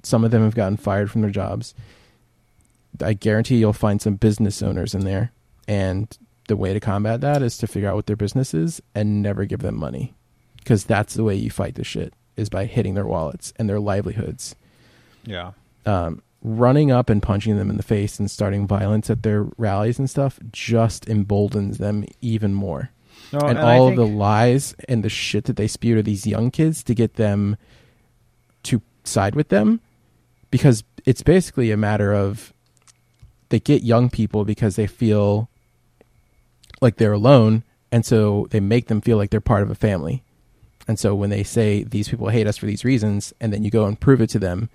some 0.02 0.24
of 0.24 0.30
them 0.30 0.42
have 0.42 0.54
gotten 0.54 0.76
fired 0.76 1.10
from 1.10 1.20
their 1.20 1.30
jobs. 1.30 1.74
I 3.00 3.12
guarantee 3.12 3.56
you'll 3.56 3.72
find 3.72 4.00
some 4.00 4.16
business 4.16 4.62
owners 4.62 4.94
in 4.94 5.04
there, 5.04 5.32
and 5.68 6.16
the 6.48 6.56
way 6.56 6.72
to 6.72 6.80
combat 6.80 7.20
that 7.22 7.42
is 7.42 7.56
to 7.58 7.66
figure 7.66 7.88
out 7.88 7.96
what 7.96 8.06
their 8.06 8.16
business 8.16 8.52
is 8.54 8.82
and 8.94 9.22
never 9.22 9.44
give 9.44 9.60
them 9.60 9.76
money, 9.76 10.14
because 10.64 10.84
that's 10.84 11.14
the 11.14 11.22
way 11.22 11.34
you 11.34 11.50
fight 11.50 11.74
this 11.74 11.86
shit 11.86 12.12
is 12.36 12.48
by 12.48 12.64
hitting 12.64 12.94
their 12.94 13.06
wallets 13.06 13.52
and 13.56 13.68
their 13.68 13.78
livelihoods 13.78 14.56
yeah. 15.26 15.52
um, 15.86 16.22
running 16.42 16.90
up 16.90 17.08
and 17.08 17.22
punching 17.22 17.56
them 17.56 17.70
in 17.70 17.76
the 17.76 17.82
face 17.82 18.18
and 18.18 18.30
starting 18.30 18.66
violence 18.66 19.08
at 19.10 19.22
their 19.22 19.46
rallies 19.56 19.98
and 19.98 20.08
stuff 20.08 20.38
just 20.52 21.08
emboldens 21.08 21.78
them 21.78 22.04
even 22.20 22.54
more. 22.54 22.90
No, 23.32 23.40
and, 23.40 23.58
I 23.58 23.76
all 23.76 23.88
of 23.88 23.96
the 23.96 24.06
lies 24.06 24.74
and 24.88 25.02
the 25.02 25.08
shit 25.08 25.44
that 25.44 25.56
they 25.56 25.66
spew 25.66 25.94
to 25.96 26.02
these 26.02 26.26
young 26.26 26.50
kids 26.50 26.82
to 26.84 26.94
get 26.94 27.14
them 27.14 27.56
to 28.64 28.82
side 29.02 29.34
with 29.34 29.48
them 29.48 29.80
because 30.50 30.84
it's 31.04 31.22
basically 31.22 31.70
a 31.70 31.76
matter 31.76 32.12
of 32.12 32.52
they 33.48 33.60
get 33.60 33.82
young 33.82 34.10
people 34.10 34.44
because 34.44 34.76
they 34.76 34.86
feel 34.86 35.48
like 36.80 36.96
they're 36.96 37.12
alone 37.12 37.62
and 37.90 38.04
so 38.04 38.46
they 38.50 38.60
make 38.60 38.86
them 38.88 39.00
feel 39.00 39.16
like 39.16 39.30
they're 39.30 39.40
part 39.40 39.62
of 39.62 39.70
a 39.70 39.74
family. 39.74 40.22
And 40.86 40.98
so 40.98 41.14
when 41.14 41.30
they 41.30 41.42
say 41.42 41.82
these 41.82 42.08
people 42.08 42.28
hate 42.28 42.46
us 42.46 42.56
for 42.58 42.66
these 42.66 42.84
reasons 42.84 43.32
and 43.40 43.52
then 43.52 43.64
you 43.64 43.70
go 43.70 43.86
and 43.86 43.98
prove 43.98 44.20
it 44.20 44.28
to 44.30 44.38
them, 44.38 44.68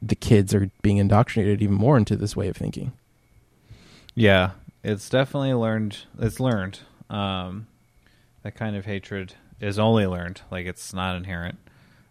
the 0.00 0.14
kids 0.14 0.54
are 0.54 0.70
being 0.82 0.98
indoctrinated 0.98 1.60
even 1.62 1.74
more 1.74 1.96
into 1.96 2.14
this 2.16 2.36
way 2.36 2.48
of 2.48 2.56
thinking. 2.56 2.92
Yeah, 4.14 4.50
it's 4.84 5.08
definitely 5.08 5.54
learned. 5.54 5.98
It's 6.18 6.38
learned. 6.38 6.80
Um, 7.10 7.66
that 8.42 8.54
kind 8.54 8.76
of 8.76 8.84
hatred 8.84 9.34
is 9.60 9.78
only 9.78 10.06
learned. 10.06 10.42
Like 10.50 10.66
it's 10.66 10.94
not 10.94 11.16
inherent. 11.16 11.58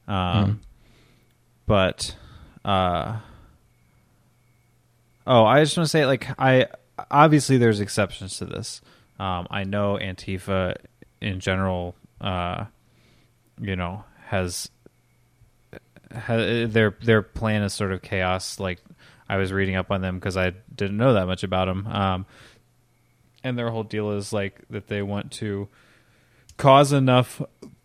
Um, 0.07 0.15
Mhm. 0.15 0.57
but 1.65 2.15
uh, 2.65 3.17
oh, 5.25 5.45
I 5.45 5.63
just 5.63 5.77
want 5.77 5.85
to 5.85 5.89
say, 5.89 6.05
like, 6.05 6.27
I 6.39 6.67
obviously 7.11 7.57
there's 7.57 7.79
exceptions 7.79 8.37
to 8.37 8.45
this. 8.45 8.81
Um, 9.19 9.47
I 9.49 9.63
know 9.63 9.97
Antifa 10.01 10.75
in 11.21 11.39
general, 11.39 11.95
uh, 12.21 12.65
you 13.59 13.75
know, 13.75 14.03
has 14.27 14.69
ha- 16.13 16.65
their 16.67 16.95
their 17.03 17.21
plan 17.21 17.63
is 17.63 17.73
sort 17.73 17.91
of 17.91 18.01
chaos. 18.01 18.59
Like 18.59 18.79
I 19.29 19.37
was 19.37 19.51
reading 19.51 19.75
up 19.75 19.91
on 19.91 20.01
them 20.01 20.15
because 20.19 20.37
I 20.37 20.53
didn't 20.73 20.97
know 20.97 21.13
that 21.13 21.25
much 21.27 21.43
about 21.43 21.65
them. 21.65 21.87
Um, 21.87 22.25
and 23.43 23.57
their 23.57 23.69
whole 23.69 23.83
deal 23.83 24.11
is 24.11 24.33
like 24.33 24.61
that 24.69 24.87
they 24.87 25.01
want 25.01 25.31
to 25.33 25.67
cause 26.57 26.91
enough 26.91 27.41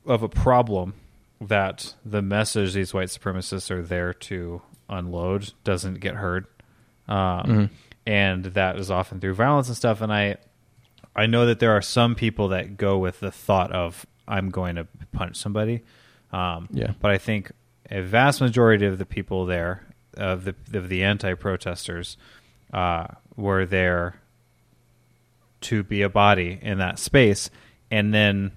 of 0.06 0.22
a 0.22 0.28
problem 0.28 0.94
that 1.40 1.94
the 2.04 2.22
message 2.22 2.72
these 2.72 2.94
white 2.94 3.08
supremacists 3.08 3.70
are 3.70 3.82
there 3.82 4.14
to 4.14 4.62
unload 4.88 5.52
doesn't 5.64 6.00
get 6.00 6.14
heard. 6.14 6.46
Um, 7.08 7.16
Mhm. 7.16 7.70
and 8.06 8.44
that 8.46 8.78
is 8.78 8.90
often 8.90 9.20
through 9.20 9.34
violence 9.34 9.68
and 9.68 9.76
stuff. 9.76 10.00
And 10.00 10.12
I, 10.12 10.36
I 11.14 11.26
know 11.26 11.44
that 11.46 11.58
there 11.58 11.72
are 11.72 11.82
some 11.82 12.14
people 12.14 12.48
that 12.48 12.76
go 12.76 12.96
with 12.98 13.20
the 13.20 13.30
thought 13.32 13.72
of 13.72 14.06
I'm 14.32 14.50
going 14.50 14.76
to 14.76 14.86
punch 15.12 15.36
somebody. 15.36 15.82
Um, 16.32 16.68
Yeah. 16.72 16.92
But 17.00 17.10
I 17.10 17.18
think 17.18 17.52
a 17.90 18.00
vast 18.00 18.40
majority 18.40 18.86
of 18.86 18.98
the 18.98 19.06
people 19.06 19.46
there, 19.46 19.86
of 20.16 20.44
the 20.44 20.54
of 20.72 20.88
the 20.88 21.04
anti-protesters, 21.04 22.16
uh, 22.72 23.06
were 23.36 23.66
there 23.66 24.16
to 25.62 25.82
be 25.82 26.02
a 26.02 26.08
body 26.08 26.58
in 26.62 26.78
that 26.78 26.98
space, 26.98 27.50
and 27.90 28.12
then 28.12 28.52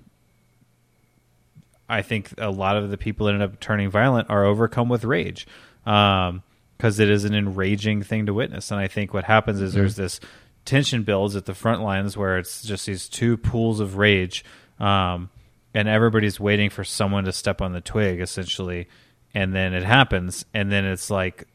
I 1.88 2.02
think 2.02 2.34
a 2.38 2.50
lot 2.50 2.78
of 2.78 2.90
the 2.90 2.98
people 2.98 3.28
that 3.28 3.34
end 3.34 3.44
up 3.44 3.60
turning 3.60 3.92
violent 3.92 4.30
are 4.30 4.44
overcome 4.44 4.90
with 4.90 5.04
rage, 5.04 5.46
because 5.84 7.00
it 7.00 7.10
is 7.10 7.26
an 7.26 7.36
enraging 7.36 8.02
thing 8.04 8.26
to 8.26 8.34
witness. 8.34 8.72
And 8.72 8.80
I 8.80 8.88
think 8.88 9.14
what 9.14 9.26
happens 9.26 9.62
is 9.62 9.74
there's 9.74 9.96
this 9.96 10.20
tension 10.64 11.04
builds 11.04 11.36
at 11.36 11.46
the 11.46 11.54
front 11.54 11.84
lines 11.84 12.18
where 12.18 12.40
it's 12.40 12.64
just 12.64 12.88
these 12.88 13.08
two 13.08 13.38
pools 13.38 13.80
of 13.80 13.98
rage, 13.98 14.44
um, 14.80 15.30
and 15.76 15.90
everybody's 15.90 16.40
waiting 16.40 16.70
for 16.70 16.86
someone 16.86 17.26
to 17.26 17.34
step 17.34 17.62
on 17.62 17.74
the 17.74 17.82
twig, 17.82 18.22
essentially, 18.22 18.88
and 19.34 19.54
then 19.54 19.74
it 19.74 19.84
happens, 19.84 20.46
and 20.54 20.72
then 20.72 20.86
it's 20.86 21.10
like 21.10 21.48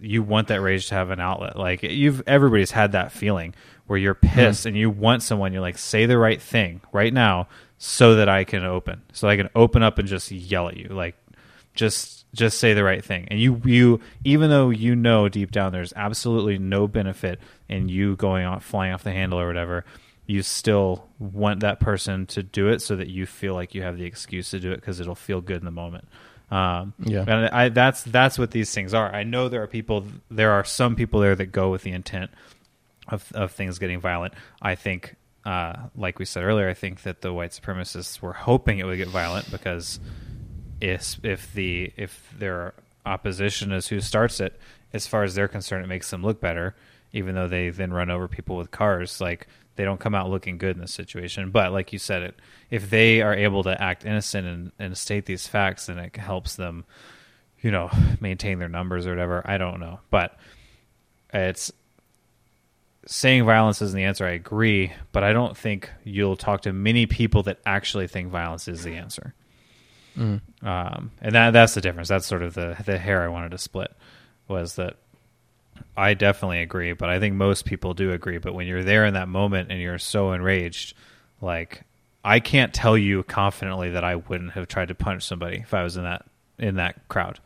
you 0.00 0.22
want 0.22 0.48
that 0.48 0.60
rage 0.60 0.88
to 0.88 0.94
have 0.94 1.10
an 1.10 1.20
outlet. 1.20 1.56
Like 1.56 1.82
you've 1.82 2.22
everybody's 2.26 2.70
had 2.70 2.92
that 2.92 3.12
feeling 3.12 3.54
where 3.86 3.98
you're 3.98 4.14
hmm. 4.14 4.28
pissed 4.28 4.66
and 4.66 4.76
you 4.76 4.90
want 4.90 5.22
someone. 5.22 5.52
You're 5.52 5.62
like, 5.62 5.78
say 5.78 6.06
the 6.06 6.18
right 6.18 6.40
thing 6.40 6.80
right 6.90 7.12
now 7.12 7.48
so 7.78 8.16
that 8.16 8.28
I 8.28 8.44
can 8.44 8.64
open, 8.64 9.02
so 9.12 9.28
I 9.28 9.36
can 9.36 9.50
open 9.54 9.82
up 9.82 9.98
and 9.98 10.08
just 10.08 10.30
yell 10.32 10.68
at 10.68 10.78
you, 10.78 10.88
like 10.88 11.14
just 11.74 12.24
just 12.32 12.58
say 12.58 12.72
the 12.72 12.82
right 12.82 13.04
thing. 13.04 13.28
And 13.30 13.38
you 13.38 13.60
you 13.64 14.00
even 14.24 14.48
though 14.48 14.70
you 14.70 14.96
know 14.96 15.28
deep 15.28 15.52
down 15.52 15.72
there's 15.72 15.92
absolutely 15.94 16.58
no 16.58 16.88
benefit 16.88 17.40
in 17.68 17.90
you 17.90 18.16
going 18.16 18.46
off 18.46 18.64
flying 18.64 18.94
off 18.94 19.04
the 19.04 19.12
handle 19.12 19.38
or 19.38 19.46
whatever. 19.46 19.84
You 20.26 20.42
still 20.42 21.06
want 21.18 21.60
that 21.60 21.78
person 21.80 22.26
to 22.26 22.42
do 22.42 22.68
it 22.68 22.82
so 22.82 22.96
that 22.96 23.08
you 23.08 23.26
feel 23.26 23.54
like 23.54 23.74
you 23.74 23.82
have 23.82 23.96
the 23.96 24.04
excuse 24.04 24.50
to 24.50 24.60
do 24.60 24.72
it 24.72 24.76
because 24.76 24.98
it'll 25.00 25.14
feel 25.14 25.40
good 25.40 25.58
in 25.58 25.64
the 25.64 25.70
moment. 25.70 26.08
Um, 26.50 26.94
Yeah. 27.00 27.24
and 27.26 27.46
I, 27.48 27.68
that's 27.70 28.02
that's 28.04 28.38
what 28.38 28.50
these 28.50 28.72
things 28.74 28.92
are. 28.94 29.12
I 29.14 29.22
know 29.24 29.48
there 29.48 29.62
are 29.62 29.66
people, 29.68 30.04
there 30.30 30.52
are 30.52 30.64
some 30.64 30.96
people 30.96 31.20
there 31.20 31.34
that 31.36 31.46
go 31.46 31.70
with 31.70 31.82
the 31.82 31.92
intent 31.92 32.30
of 33.08 33.30
of 33.34 33.52
things 33.52 33.78
getting 33.78 34.00
violent. 34.00 34.34
I 34.60 34.74
think, 34.74 35.14
uh, 35.44 35.74
like 35.96 36.18
we 36.18 36.24
said 36.24 36.42
earlier, 36.44 36.68
I 36.68 36.74
think 36.74 37.02
that 37.02 37.20
the 37.20 37.32
white 37.32 37.50
supremacists 37.52 38.20
were 38.20 38.32
hoping 38.32 38.78
it 38.78 38.84
would 38.84 38.98
get 38.98 39.08
violent 39.08 39.50
because 39.50 40.00
if 40.80 41.18
if 41.24 41.52
the 41.52 41.92
if 41.96 42.32
their 42.36 42.74
opposition 43.04 43.70
is 43.72 43.86
who 43.88 44.00
starts 44.00 44.40
it, 44.40 44.58
as 44.92 45.06
far 45.06 45.22
as 45.22 45.34
they're 45.36 45.46
concerned, 45.48 45.84
it 45.84 45.88
makes 45.88 46.10
them 46.10 46.22
look 46.22 46.40
better, 46.40 46.74
even 47.12 47.34
though 47.36 47.48
they 47.48 47.70
then 47.70 47.92
run 47.92 48.10
over 48.10 48.26
people 48.28 48.56
with 48.56 48.70
cars. 48.70 49.20
Like 49.20 49.46
they 49.76 49.84
don't 49.84 50.00
come 50.00 50.14
out 50.14 50.30
looking 50.30 50.58
good 50.58 50.76
in 50.76 50.80
this 50.80 50.92
situation. 50.92 51.50
But 51.50 51.72
like 51.72 51.92
you 51.92 51.98
said, 51.98 52.22
it 52.22 52.38
if 52.70 52.90
they 52.90 53.22
are 53.22 53.34
able 53.34 53.62
to 53.64 53.80
act 53.80 54.04
innocent 54.04 54.46
and, 54.46 54.72
and 54.78 54.98
state 54.98 55.26
these 55.26 55.46
facts, 55.46 55.86
then 55.86 55.98
it 55.98 56.16
helps 56.16 56.56
them, 56.56 56.84
you 57.60 57.70
know, 57.70 57.90
maintain 58.20 58.58
their 58.58 58.68
numbers 58.68 59.06
or 59.06 59.10
whatever. 59.10 59.42
I 59.44 59.58
don't 59.58 59.80
know, 59.80 60.00
but 60.10 60.38
it's 61.32 61.72
saying 63.06 63.44
violence 63.44 63.80
isn't 63.80 63.96
the 63.96 64.04
answer. 64.04 64.26
I 64.26 64.30
agree, 64.32 64.92
but 65.12 65.22
I 65.22 65.32
don't 65.32 65.56
think 65.56 65.90
you'll 66.04 66.36
talk 66.36 66.62
to 66.62 66.72
many 66.72 67.06
people 67.06 67.44
that 67.44 67.60
actually 67.64 68.08
think 68.08 68.30
violence 68.30 68.68
is 68.68 68.82
the 68.82 68.94
answer. 68.94 69.34
Mm. 70.16 70.40
Um, 70.62 71.12
and 71.20 71.34
that 71.34 71.52
that's 71.52 71.74
the 71.74 71.80
difference. 71.80 72.08
That's 72.08 72.26
sort 72.26 72.42
of 72.42 72.54
the 72.54 72.76
the 72.84 72.98
hair 72.98 73.22
I 73.22 73.28
wanted 73.28 73.50
to 73.52 73.58
split 73.58 73.92
was 74.48 74.76
that 74.76 74.96
I 75.96 76.14
definitely 76.14 76.60
agree, 76.60 76.92
but 76.92 77.08
I 77.08 77.18
think 77.18 77.34
most 77.34 77.64
people 77.64 77.94
do 77.94 78.12
agree. 78.12 78.38
But 78.38 78.54
when 78.54 78.66
you're 78.66 78.84
there 78.84 79.04
in 79.04 79.14
that 79.14 79.28
moment 79.28 79.70
and 79.70 79.80
you're 79.80 79.98
so 79.98 80.32
enraged, 80.32 80.94
like 81.40 81.82
I 82.24 82.40
can't 82.40 82.74
tell 82.74 82.98
you 82.98 83.22
confidently 83.22 83.90
that 83.90 84.04
I 84.04 84.16
wouldn't 84.16 84.52
have 84.52 84.68
tried 84.68 84.88
to 84.88 84.94
punch 84.94 85.22
somebody 85.22 85.58
if 85.58 85.72
I 85.72 85.82
was 85.82 85.96
in 85.96 86.04
that 86.04 86.26
in 86.58 86.76
that 86.76 87.08
crowd. 87.08 87.40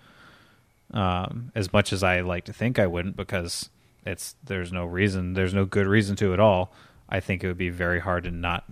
Um, 0.92 1.52
as 1.54 1.72
much 1.72 1.92
as 1.92 2.02
I 2.02 2.20
like 2.20 2.46
to 2.46 2.52
think 2.52 2.78
I 2.78 2.86
wouldn't, 2.86 3.16
because 3.16 3.68
it's 4.04 4.34
there's 4.44 4.72
no 4.72 4.84
reason, 4.84 5.34
there's 5.34 5.54
no 5.54 5.64
good 5.64 5.86
reason 5.86 6.16
to 6.16 6.32
at 6.32 6.40
all. 6.40 6.72
I 7.08 7.20
think 7.20 7.44
it 7.44 7.48
would 7.48 7.58
be 7.58 7.70
very 7.70 8.00
hard 8.00 8.24
to 8.24 8.30
not 8.30 8.64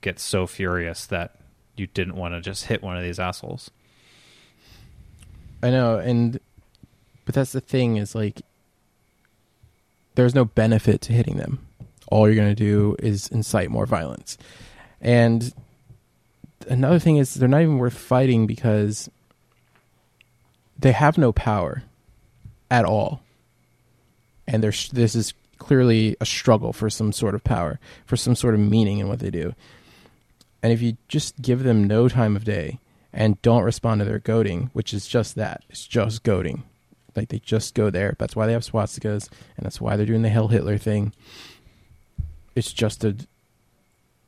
get 0.00 0.18
so 0.18 0.46
furious 0.46 1.06
that 1.06 1.36
you 1.76 1.86
didn't 1.86 2.16
want 2.16 2.34
to 2.34 2.40
just 2.40 2.66
hit 2.66 2.82
one 2.82 2.96
of 2.96 3.02
these 3.02 3.18
assholes. 3.18 3.70
I 5.62 5.70
know, 5.70 5.98
and 5.98 6.38
but 7.24 7.34
that's 7.34 7.52
the 7.52 7.60
thing 7.60 7.96
is 7.96 8.14
like 8.14 8.42
there's 10.14 10.34
no 10.34 10.44
benefit 10.44 11.00
to 11.02 11.12
hitting 11.12 11.36
them. 11.36 11.66
All 12.08 12.28
you're 12.28 12.36
going 12.36 12.54
to 12.54 12.54
do 12.54 12.96
is 12.98 13.28
incite 13.28 13.70
more 13.70 13.86
violence. 13.86 14.36
And 15.00 15.52
another 16.68 16.98
thing 16.98 17.16
is 17.16 17.34
they're 17.34 17.48
not 17.48 17.62
even 17.62 17.78
worth 17.78 17.96
fighting 17.96 18.46
because 18.46 19.10
they 20.78 20.92
have 20.92 21.16
no 21.16 21.32
power 21.32 21.82
at 22.70 22.84
all. 22.84 23.22
And 24.46 24.62
there's 24.62 24.88
this 24.90 25.14
is 25.14 25.32
clearly 25.58 26.16
a 26.20 26.26
struggle 26.26 26.72
for 26.72 26.90
some 26.90 27.12
sort 27.12 27.34
of 27.34 27.44
power, 27.44 27.78
for 28.04 28.16
some 28.16 28.34
sort 28.34 28.54
of 28.54 28.60
meaning 28.60 28.98
in 28.98 29.08
what 29.08 29.20
they 29.20 29.30
do. 29.30 29.54
And 30.62 30.72
if 30.72 30.82
you 30.82 30.96
just 31.08 31.40
give 31.40 31.62
them 31.62 31.84
no 31.84 32.08
time 32.08 32.36
of 32.36 32.44
day 32.44 32.78
and 33.12 33.40
don't 33.42 33.62
respond 33.62 34.00
to 34.00 34.04
their 34.04 34.18
goading, 34.18 34.70
which 34.72 34.92
is 34.92 35.06
just 35.06 35.34
that, 35.36 35.62
it's 35.68 35.86
just 35.86 36.22
goading. 36.22 36.64
Like 37.16 37.28
they 37.28 37.38
just 37.38 37.74
go 37.74 37.90
there. 37.90 38.16
That's 38.18 38.34
why 38.36 38.46
they 38.46 38.52
have 38.52 38.62
swastikas, 38.62 39.28
and 39.56 39.64
that's 39.64 39.80
why 39.80 39.96
they're 39.96 40.06
doing 40.06 40.22
the 40.22 40.28
Hell 40.28 40.48
Hitler 40.48 40.78
thing. 40.78 41.12
It's 42.54 42.72
just 42.72 43.00
to 43.02 43.16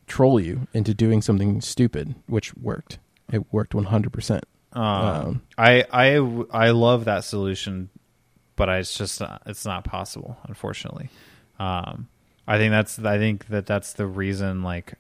troll 0.07 0.40
you 0.40 0.66
into 0.75 0.94
doing 0.94 1.23
something 1.23 1.61
stupid, 1.61 2.14
which 2.27 2.55
worked. 2.57 2.99
It 3.33 3.53
worked 3.53 3.73
100%. 3.73 4.40
Um, 4.75 4.83
Um, 4.83 5.42
I 5.57 5.85
I 5.92 6.16
I 6.51 6.70
love 6.70 7.05
that 7.05 7.25
solution, 7.25 7.90
but 8.57 8.68
I, 8.68 8.79
it's 8.79 8.97
just 8.97 9.20
not, 9.20 9.42
it's 9.47 9.64
not 9.64 9.85
possible, 9.85 10.37
unfortunately. 10.44 11.09
Um, 11.59 12.09
I 12.47 12.59
think 12.59 12.73
that's 12.73 12.99
I 12.99 13.18
think 13.18 13.47
that 13.49 13.66
that's 13.66 13.92
the 13.94 14.07
reason. 14.07 14.62
Like, 14.62 14.94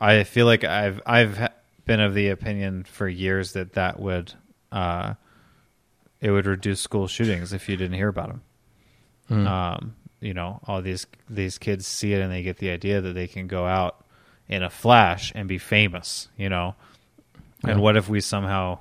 I 0.00 0.24
feel 0.24 0.46
like 0.46 0.64
I've 0.64 1.00
I've 1.06 1.48
been 1.86 2.00
of 2.00 2.14
the 2.14 2.28
opinion 2.28 2.84
for 2.84 3.08
years 3.08 3.52
that 3.54 3.72
that 3.72 3.98
would 3.98 4.32
uh, 4.70 5.14
it 6.24 6.30
would 6.30 6.46
reduce 6.46 6.80
school 6.80 7.06
shootings 7.06 7.52
if 7.52 7.68
you 7.68 7.76
didn't 7.76 7.98
hear 7.98 8.08
about 8.08 8.28
them. 8.28 8.42
Mm. 9.30 9.46
Um, 9.46 9.96
you 10.20 10.32
know, 10.32 10.58
all 10.66 10.80
these 10.80 11.06
these 11.28 11.58
kids 11.58 11.86
see 11.86 12.14
it 12.14 12.22
and 12.22 12.32
they 12.32 12.42
get 12.42 12.56
the 12.56 12.70
idea 12.70 13.02
that 13.02 13.12
they 13.12 13.28
can 13.28 13.46
go 13.46 13.66
out 13.66 14.02
in 14.48 14.62
a 14.62 14.70
flash 14.70 15.32
and 15.34 15.46
be 15.46 15.58
famous. 15.58 16.28
You 16.38 16.48
know, 16.48 16.76
and 17.62 17.82
what 17.82 17.98
if 17.98 18.08
we 18.08 18.22
somehow 18.22 18.78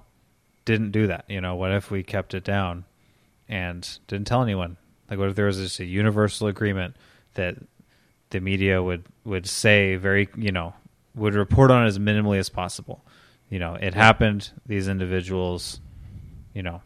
didn't 0.63 0.91
do 0.91 1.08
that? 1.08 1.25
You 1.27 1.41
know, 1.41 1.56
what 1.56 1.73
if 1.73 1.91
we 1.91 2.01
kept 2.01 2.34
it 2.34 2.45
down 2.45 2.86
and 3.49 3.86
didn't 4.08 4.27
tell 4.27 4.41
anyone? 4.41 4.77
Like, 5.10 5.19
what 5.19 5.27
if 5.27 5.36
there 5.36 5.47
was 5.47 5.58
just 5.58 5.82
a 5.82 5.86
universal 5.86 6.47
agreement 6.47 6.95
that 7.34 7.58
the 8.29 8.39
media 8.39 8.82
would 8.82 9.03
would 9.25 9.47
say 9.47 9.97
very, 9.97 10.29
you 10.38 10.53
know, 10.53 10.73
would 11.13 11.36
report 11.36 11.71
on 11.71 11.84
it 11.84 11.88
as 11.88 11.99
minimally 11.99 12.38
as 12.38 12.47
possible. 12.47 13.03
You 13.49 13.60
know, 13.60 13.75
it 13.75 13.93
happened. 13.93 14.49
These 14.65 14.88
individuals, 14.88 15.82
you 16.53 16.63
know, 16.63 16.82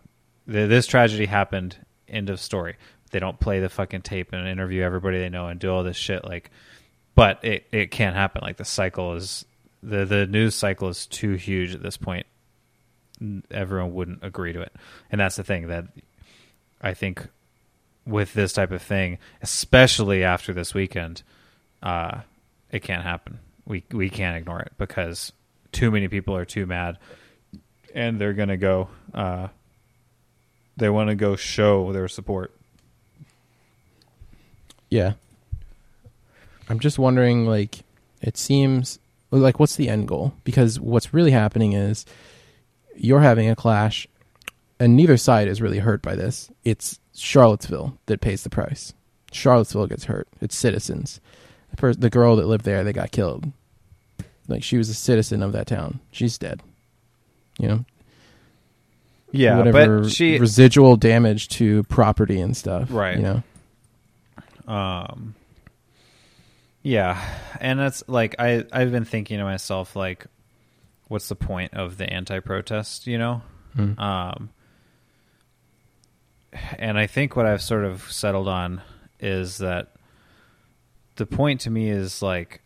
this 0.48 0.88
tragedy 0.88 1.26
happened. 1.26 1.78
End 2.08 2.30
of 2.30 2.40
story. 2.40 2.78
They 3.12 3.20
don't 3.20 3.40
play 3.40 3.60
the 3.60 3.70
fucking 3.70 4.02
tape 4.02 4.34
and 4.34 4.48
interview 4.48 4.84
everybody 4.84 5.20
they 5.20 5.30
know 5.30 5.48
and 5.48 5.60
do 5.60 5.72
all 5.72 5.84
this 5.84 5.98
shit. 5.98 6.24
Like, 6.26 6.52
but 7.16 7.44
it 7.44 7.68
it 7.72 7.92
can't 7.92 8.16
happen. 8.16 8.42
Like 8.42 8.58
the 8.58 8.66
cycle 8.66 9.14
is 9.14 9.46
the 9.84 10.06
the 10.06 10.26
news 10.26 10.56
cycle 10.56 10.90
is 10.90 11.06
too 11.06 11.34
huge 11.34 11.76
at 11.76 11.84
this 11.84 11.98
point. 11.98 12.26
Everyone 13.52 13.94
wouldn't 13.94 14.24
agree 14.24 14.54
to 14.54 14.62
it, 14.62 14.74
and 15.12 15.20
that's 15.20 15.36
the 15.36 15.44
thing 15.44 15.68
that 15.68 15.86
I 16.82 16.94
think 16.94 17.28
with 18.06 18.34
this 18.34 18.54
type 18.54 18.72
of 18.72 18.82
thing, 18.82 19.18
especially 19.42 20.24
after 20.24 20.54
this 20.54 20.74
weekend, 20.74 21.24
uh, 21.84 22.22
it 22.72 22.82
can't 22.84 23.04
happen. 23.04 23.40
We 23.66 23.84
we 23.92 24.10
can't 24.10 24.38
ignore 24.38 24.62
it 24.62 24.74
because 24.78 25.34
too 25.72 25.92
many 25.92 26.08
people 26.08 26.36
are 26.36 26.46
too 26.46 26.66
mad, 26.66 26.98
and 27.94 28.20
they're 28.20 28.34
gonna 28.34 28.58
go. 28.58 28.90
Uh, 29.14 29.48
they 30.78 30.90
want 30.90 31.10
to 31.10 31.16
go 31.16 31.36
show 31.36 31.92
their 31.92 32.08
support. 32.08 32.54
Yeah. 34.90 35.14
I'm 36.70 36.80
just 36.80 37.00
wondering, 37.00 37.46
like, 37.46 37.80
it 38.22 38.38
seems 38.38 39.00
like 39.32 39.60
what's 39.60 39.76
the 39.76 39.90
end 39.90 40.08
goal? 40.08 40.34
Because 40.44 40.80
what's 40.80 41.14
really 41.14 41.32
happening 41.32 41.74
is 41.74 42.06
you're 42.96 43.22
having 43.22 43.50
a 43.50 43.56
clash 43.56 44.08
and 44.80 44.96
neither 44.96 45.18
side 45.18 45.48
is 45.48 45.62
really 45.62 45.80
hurt 45.80 46.02
by 46.02 46.16
this. 46.16 46.50
It's 46.64 47.00
Charlottesville 47.16 47.98
that 48.06 48.22
pays 48.22 48.44
the 48.44 48.50
price. 48.50 48.94
Charlottesville 49.32 49.88
gets 49.88 50.06
hurt. 50.06 50.28
It's 50.40 50.56
citizens. 50.56 51.20
The, 51.72 51.78
per- 51.78 51.94
the 51.94 52.10
girl 52.10 52.36
that 52.38 52.48
lived 52.48 52.66
there, 52.66 52.84
they 52.84 52.94
got 52.94 53.12
killed. 53.12 53.52
Like 54.48 54.64
she 54.64 54.78
was 54.78 54.90
a 54.90 54.94
citizen 54.94 55.44
of 55.44 55.52
that 55.52 55.68
town. 55.68 56.00
She's 56.12 56.38
dead. 56.38 56.62
You 57.60 57.68
know, 57.68 57.86
Yeah, 59.32 59.58
whatever 59.58 60.02
but 60.04 60.12
she 60.12 60.38
residual 60.40 60.96
damage 60.96 61.50
to 61.50 61.84
property 61.84 62.40
and 62.40 62.56
stuff. 62.56 62.90
Right. 62.92 63.18
You 63.18 63.24
know. 64.68 64.74
um 64.74 65.36
yeah 66.84 67.22
and 67.60 67.78
that's 67.80 68.04
like 68.08 68.36
i 68.40 68.64
i've 68.72 68.92
been 68.92 69.04
thinking 69.06 69.38
to 69.40 69.44
myself 69.44 69.96
like 69.96 70.26
what's 71.10 71.28
the 71.30 71.36
point 71.36 71.74
of 71.74 71.98
the 71.98 72.10
anti-protest 72.12 73.08
you 73.08 73.18
know 73.18 73.42
Mm. 73.78 74.00
um 74.00 74.50
and 76.78 76.98
i 76.98 77.06
think 77.08 77.36
what 77.36 77.46
i've 77.46 77.62
sort 77.62 77.84
of 77.86 78.10
settled 78.12 78.48
on 78.48 78.82
is 79.20 79.58
that 79.60 79.92
the 81.18 81.26
point 81.26 81.62
to 81.62 81.70
me 81.70 81.90
is 81.90 82.22
like 82.22 82.62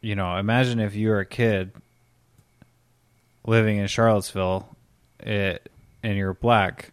you 0.00 0.14
know 0.14 0.36
imagine 0.36 0.80
if 0.80 0.94
you 0.94 1.08
were 1.10 1.20
a 1.20 1.26
kid 1.26 1.72
living 3.46 3.78
in 3.78 3.86
charlottesville 3.86 4.68
it, 5.20 5.70
and 6.02 6.16
you're 6.16 6.34
black 6.34 6.92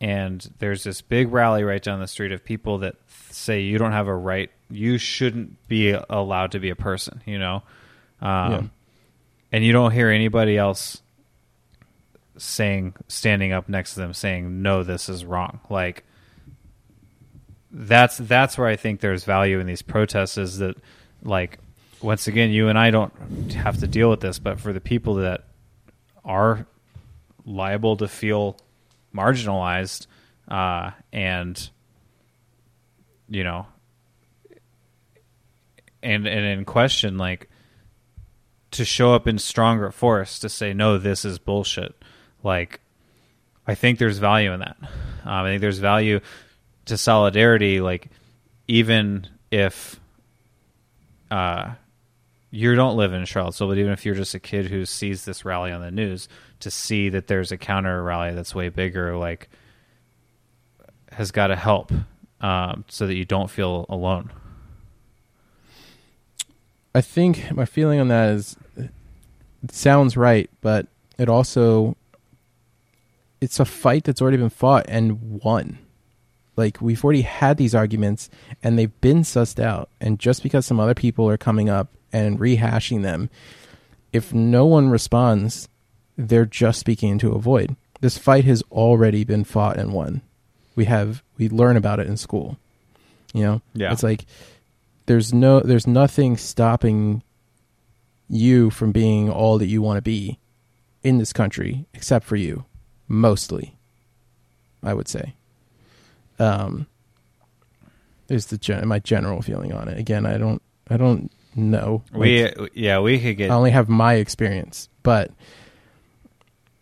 and 0.00 0.50
there's 0.58 0.84
this 0.84 1.00
big 1.00 1.32
rally 1.32 1.64
right 1.64 1.82
down 1.82 2.00
the 2.00 2.06
street 2.06 2.32
of 2.32 2.44
people 2.44 2.78
that 2.78 2.96
say 3.30 3.60
you 3.62 3.78
don't 3.78 3.92
have 3.92 4.08
a 4.08 4.14
right 4.14 4.50
you 4.70 4.98
shouldn't 4.98 5.56
be 5.68 5.90
allowed 6.10 6.52
to 6.52 6.58
be 6.58 6.70
a 6.70 6.76
person 6.76 7.22
you 7.24 7.38
know 7.38 7.62
um, 8.20 8.52
Yeah. 8.52 8.62
and 9.52 9.64
you 9.64 9.72
don't 9.72 9.92
hear 9.92 10.10
anybody 10.10 10.58
else 10.58 11.00
saying 12.38 12.94
standing 13.08 13.52
up 13.52 13.68
next 13.68 13.94
to 13.94 14.00
them 14.00 14.12
saying 14.12 14.60
no 14.60 14.82
this 14.82 15.08
is 15.08 15.24
wrong 15.24 15.60
like 15.70 16.04
that's 17.70 18.18
that's 18.18 18.58
where 18.58 18.68
i 18.68 18.76
think 18.76 19.00
there's 19.00 19.24
value 19.24 19.58
in 19.58 19.66
these 19.66 19.80
protests 19.82 20.36
is 20.36 20.58
that 20.58 20.76
like 21.22 21.58
once 22.02 22.26
again 22.26 22.50
you 22.50 22.68
and 22.68 22.78
i 22.78 22.90
don't 22.90 23.12
have 23.54 23.78
to 23.78 23.86
deal 23.86 24.10
with 24.10 24.20
this 24.20 24.38
but 24.38 24.60
for 24.60 24.72
the 24.74 24.80
people 24.80 25.14
that 25.14 25.44
are 26.26 26.66
liable 27.46 27.96
to 27.96 28.08
feel 28.08 28.56
marginalized 29.14 30.06
uh, 30.48 30.90
and 31.12 31.70
you 33.28 33.44
know 33.44 33.66
and 36.02 36.26
and 36.26 36.46
in 36.46 36.64
question 36.64 37.16
like 37.16 37.48
to 38.72 38.84
show 38.84 39.14
up 39.14 39.26
in 39.26 39.38
stronger 39.38 39.90
force 39.90 40.38
to 40.40 40.48
say 40.48 40.74
no 40.74 40.98
this 40.98 41.24
is 41.24 41.38
bullshit. 41.38 41.94
Like 42.42 42.80
i 43.66 43.74
think 43.74 43.98
there's 43.98 44.18
value 44.18 44.52
in 44.52 44.60
that. 44.60 44.76
Um, 44.80 44.88
i 45.24 45.48
think 45.48 45.60
there's 45.60 45.78
value 45.78 46.20
to 46.84 46.96
solidarity 46.96 47.80
like 47.80 48.10
even 48.68 49.26
if 49.50 49.98
uh 51.30 51.74
you 52.56 52.74
don't 52.74 52.96
live 52.96 53.12
in 53.12 53.24
Charlottesville, 53.26 53.68
but 53.68 53.78
even 53.78 53.92
if 53.92 54.06
you're 54.06 54.14
just 54.14 54.34
a 54.34 54.40
kid 54.40 54.66
who 54.66 54.86
sees 54.86 55.24
this 55.26 55.44
rally 55.44 55.70
on 55.72 55.82
the 55.82 55.90
news, 55.90 56.26
to 56.60 56.70
see 56.70 57.10
that 57.10 57.26
there's 57.26 57.52
a 57.52 57.58
counter 57.58 58.02
rally 58.02 58.34
that's 58.34 58.54
way 58.54 58.70
bigger, 58.70 59.16
like, 59.16 59.50
has 61.12 61.30
got 61.30 61.48
to 61.48 61.56
help 61.56 61.92
um, 62.40 62.84
so 62.88 63.06
that 63.06 63.14
you 63.14 63.26
don't 63.26 63.50
feel 63.50 63.84
alone. 63.90 64.32
I 66.94 67.02
think 67.02 67.52
my 67.52 67.66
feeling 67.66 68.00
on 68.00 68.08
that 68.08 68.30
is 68.30 68.56
it 68.76 68.90
sounds 69.70 70.16
right, 70.16 70.48
but 70.62 70.86
it 71.18 71.28
also 71.28 71.94
it's 73.38 73.60
a 73.60 73.66
fight 73.66 74.04
that's 74.04 74.22
already 74.22 74.38
been 74.38 74.48
fought 74.48 74.86
and 74.88 75.42
won. 75.42 75.78
Like 76.56 76.80
we've 76.80 77.04
already 77.04 77.20
had 77.20 77.58
these 77.58 77.74
arguments 77.74 78.30
and 78.62 78.78
they've 78.78 78.98
been 79.02 79.22
sussed 79.22 79.62
out 79.62 79.90
and 80.00 80.18
just 80.18 80.42
because 80.42 80.64
some 80.64 80.80
other 80.80 80.94
people 80.94 81.28
are 81.28 81.36
coming 81.36 81.68
up 81.68 81.88
and 82.16 82.38
rehashing 82.38 83.02
them, 83.02 83.28
if 84.10 84.32
no 84.32 84.64
one 84.64 84.88
responds, 84.88 85.68
they're 86.16 86.46
just 86.46 86.80
speaking 86.80 87.10
into 87.10 87.32
a 87.32 87.38
void. 87.38 87.76
This 88.00 88.16
fight 88.16 88.44
has 88.44 88.62
already 88.72 89.22
been 89.22 89.44
fought 89.44 89.76
and 89.76 89.92
won. 89.92 90.22
We 90.74 90.86
have 90.86 91.22
we 91.36 91.48
learn 91.50 91.76
about 91.76 92.00
it 92.00 92.06
in 92.06 92.16
school. 92.16 92.58
You 93.34 93.44
know? 93.44 93.62
Yeah. 93.74 93.92
It's 93.92 94.02
like 94.02 94.24
there's 95.04 95.34
no 95.34 95.60
there's 95.60 95.86
nothing 95.86 96.38
stopping 96.38 97.22
you 98.28 98.70
from 98.70 98.92
being 98.92 99.30
all 99.30 99.58
that 99.58 99.66
you 99.66 99.82
want 99.82 99.98
to 99.98 100.02
be 100.02 100.38
in 101.02 101.18
this 101.18 101.32
country 101.32 101.86
except 101.94 102.24
for 102.24 102.34
you 102.34 102.64
mostly 103.06 103.76
i 104.82 104.92
would 104.92 105.06
say 105.06 105.32
um 106.40 106.88
is 108.28 108.46
the 108.46 108.58
gen- 108.58 108.88
my 108.88 108.98
general 108.98 109.42
feeling 109.42 109.72
on 109.72 109.86
it 109.86 109.96
again 109.96 110.26
i 110.26 110.36
don't 110.36 110.60
i 110.90 110.96
don't 110.96 111.30
know 111.56 112.02
We 112.12 112.44
Like, 112.44 112.70
yeah, 112.74 112.98
we 113.00 113.18
could 113.20 113.36
get 113.36 113.50
i 113.50 113.54
only 113.54 113.70
have 113.70 113.88
my 113.88 114.14
experience 114.14 114.88
but 115.02 115.30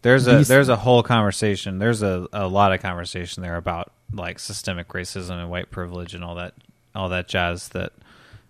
there's 0.03 0.27
a 0.27 0.39
these- 0.39 0.49
there's 0.49 0.69
a 0.69 0.77
whole 0.77 1.03
conversation. 1.03 1.79
There's 1.79 2.03
a, 2.03 2.27
a 2.33 2.47
lot 2.47 2.73
of 2.75 2.81
conversation 2.83 3.43
there 3.43 3.57
about 3.57 3.91
like 4.13 4.39
systemic 4.39 4.89
racism 4.89 5.41
and 5.41 5.49
white 5.51 5.71
privilege 5.71 6.15
and 6.15 6.23
all 6.23 6.35
that 6.35 6.53
all 6.95 7.09
that 7.09 7.27
jazz 7.27 7.69
that 7.71 7.93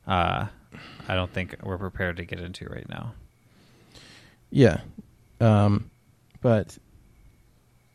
uh, 0.06 0.46
I 1.08 1.14
don't 1.14 1.30
think 1.32 1.54
we're 1.62 1.78
prepared 1.78 2.16
to 2.16 2.24
get 2.24 2.40
into 2.40 2.66
right 2.66 2.88
now. 2.88 3.14
Yeah. 4.50 4.80
Um 5.40 5.90
but 6.40 6.76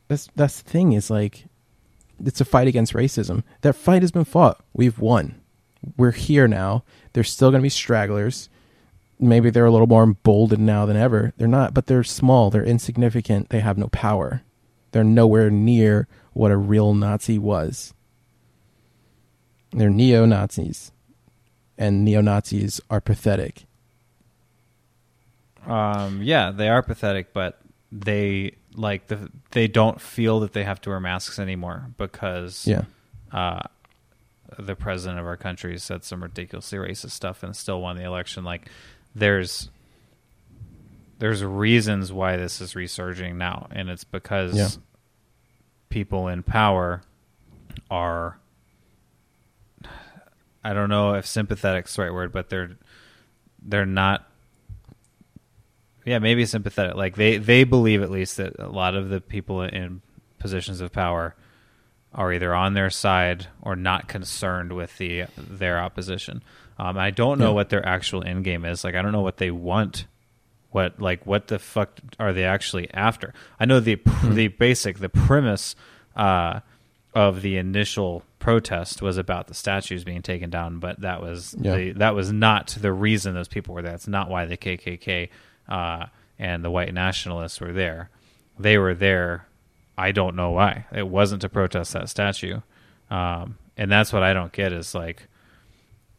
that's 0.08 0.30
that's 0.36 0.62
the 0.62 0.70
thing 0.70 0.94
is 0.94 1.10
like 1.10 1.46
it's 2.24 2.42
a 2.42 2.46
fight 2.46 2.68
against 2.68 2.94
racism. 2.94 3.44
That 3.62 3.74
fight 3.74 4.04
has 4.04 4.12
been 4.12 4.26
fought. 4.26 4.62
We've 4.74 5.00
won. 5.00 5.42
We're 5.98 6.12
here 6.12 6.48
now. 6.48 6.84
There's 7.14 7.32
still 7.32 7.50
going 7.52 7.62
to 7.62 7.66
be 7.66 7.70
stragglers. 7.70 8.50
Maybe 9.20 9.50
they're 9.50 9.66
a 9.66 9.72
little 9.72 9.88
more 9.88 10.04
emboldened 10.04 10.66
now 10.66 10.86
than 10.86 10.96
ever. 10.98 11.34
They're 11.38 11.48
not, 11.48 11.74
but 11.74 11.88
they're 11.88 12.04
small. 12.04 12.50
They're 12.50 12.64
insignificant. 12.64 13.50
They 13.50 13.60
have 13.60 13.78
no 13.78 13.88
power. 13.90 14.44
They're 14.92 15.04
nowhere 15.04 15.50
near 15.50 16.08
what 16.34 16.52
a 16.52 16.58
real 16.58 16.94
Nazi 16.94 17.38
was. 17.38 17.94
They're 19.72 19.90
neo 19.90 20.26
Nazis. 20.26 20.92
And 21.78 22.04
neo 22.04 22.22
Nazis 22.22 22.82
are 22.90 23.02
pathetic. 23.02 23.66
Um, 25.66 26.22
yeah, 26.24 26.52
they 26.52 26.70
are 26.70 26.82
pathetic, 26.82 27.34
but 27.34 27.60
they 27.92 28.56
like 28.76 29.08
the 29.08 29.30
they 29.52 29.68
don't 29.68 30.00
feel 30.00 30.40
that 30.42 30.54
they 30.54 30.64
have 30.64 30.80
to 30.82 30.90
wear 30.90 31.00
masks 31.00 31.40
anymore 31.40 31.88
because 31.98 32.66
Yeah. 32.68 32.84
uh, 33.32 33.62
the 34.58 34.76
president 34.76 35.20
of 35.20 35.26
our 35.28 35.38
country 35.38 35.78
said 35.78 36.04
some 36.04 36.24
ridiculously 36.24 36.78
racist 36.80 37.12
stuff 37.12 37.44
and 37.44 37.56
still 37.56 37.82
won 37.82 37.96
the 37.98 38.04
election. 38.04 38.44
Like, 38.44 38.70
there's 39.14 39.70
there's 41.20 41.44
reasons 41.44 42.14
why 42.14 42.38
this 42.38 42.62
is 42.62 42.76
resurging 42.76 43.38
now, 43.38 43.68
and 43.72 43.90
it's 43.90 44.06
because 44.06 44.56
Yeah. 44.58 44.70
people 45.90 46.28
in 46.30 46.44
power 46.44 47.02
are 47.92 48.40
I 50.64 50.74
don't 50.74 50.90
know 50.90 51.14
if 51.16 51.26
sympathetic's 51.26 51.96
the 51.96 52.04
right 52.04 52.14
word, 52.14 52.32
but 52.32 52.50
they're 52.50 52.72
they're 53.62 53.86
not 53.86 54.26
yeah, 56.06 56.20
maybe 56.20 56.46
sympathetic. 56.46 56.96
Like 56.96 57.16
they 57.16 57.38
they 57.38 57.64
believe 57.66 58.02
at 58.02 58.10
least 58.12 58.38
that 58.38 58.54
a 58.60 58.68
lot 58.70 58.96
of 58.96 59.10
the 59.10 59.22
people 59.22 59.62
in 59.62 60.02
positions 60.38 60.82
of 60.82 60.92
power 60.92 61.36
are 62.14 62.34
either 62.34 62.54
on 62.54 62.74
their 62.74 62.90
side 62.90 63.48
or 63.62 63.76
not 63.76 64.08
concerned 64.08 64.74
with 64.74 64.98
the 64.98 65.26
their 65.38 65.80
opposition. 65.80 66.42
Um, 66.78 66.98
I 66.98 67.12
don't 67.12 67.38
know 67.40 67.50
Yeah. 67.50 67.54
what 67.56 67.70
their 67.70 67.86
actual 67.86 68.24
end 68.24 68.44
game 68.44 68.66
is. 68.66 68.84
Like 68.84 68.96
I 68.96 69.02
don't 69.02 69.12
know 69.12 69.22
what 69.22 69.38
they 69.38 69.52
want. 69.52 70.06
What 70.72 71.00
like 71.02 71.26
what 71.26 71.48
the 71.48 71.60
fuck 71.60 72.00
are 72.20 72.32
they 72.34 72.46
actually 72.46 72.92
after? 72.94 73.34
I 73.60 73.66
know 73.66 73.80
the 73.80 73.98
pr- 73.98 74.28
the 74.28 74.48
basic 74.50 75.00
the 75.00 75.10
premise 75.10 75.76
uh, 76.16 76.60
of 77.14 77.42
the 77.42 77.58
initial 77.58 78.24
protest 78.40 79.02
was 79.02 79.18
about 79.18 79.48
the 79.48 79.54
statues 79.54 80.04
being 80.04 80.22
taken 80.22 80.50
down, 80.50 80.80
but 80.80 81.02
that 81.02 81.22
was 81.22 81.56
Yeah. 81.60 81.76
the, 81.76 81.92
that 81.94 82.16
was 82.16 82.32
not 82.32 82.78
the 82.80 82.94
reason 82.94 83.34
those 83.34 83.48
people 83.48 83.74
were 83.76 83.82
there. 83.82 83.92
That's 83.92 84.08
not 84.08 84.30
why 84.30 84.46
the 84.46 84.58
KKK 84.58 85.30
uh, 85.68 86.06
and 86.38 86.64
the 86.64 86.72
white 86.72 86.94
nationalists 86.94 87.60
were 87.60 87.74
there. 87.74 88.10
They 88.58 88.78
were 88.78 88.94
there. 88.94 89.46
I 90.00 90.12
don't 90.12 90.36
know 90.36 90.52
why. 90.52 90.86
It 90.94 91.08
wasn't 91.08 91.42
to 91.42 91.50
protest 91.50 91.94
that 91.94 92.08
statue, 92.10 92.62
um, 93.12 93.58
and 93.78 93.92
that's 93.92 94.14
what 94.14 94.24
I 94.24 94.34
don't 94.34 94.52
get. 94.52 94.72
Is 94.74 94.96
like, 94.96 95.28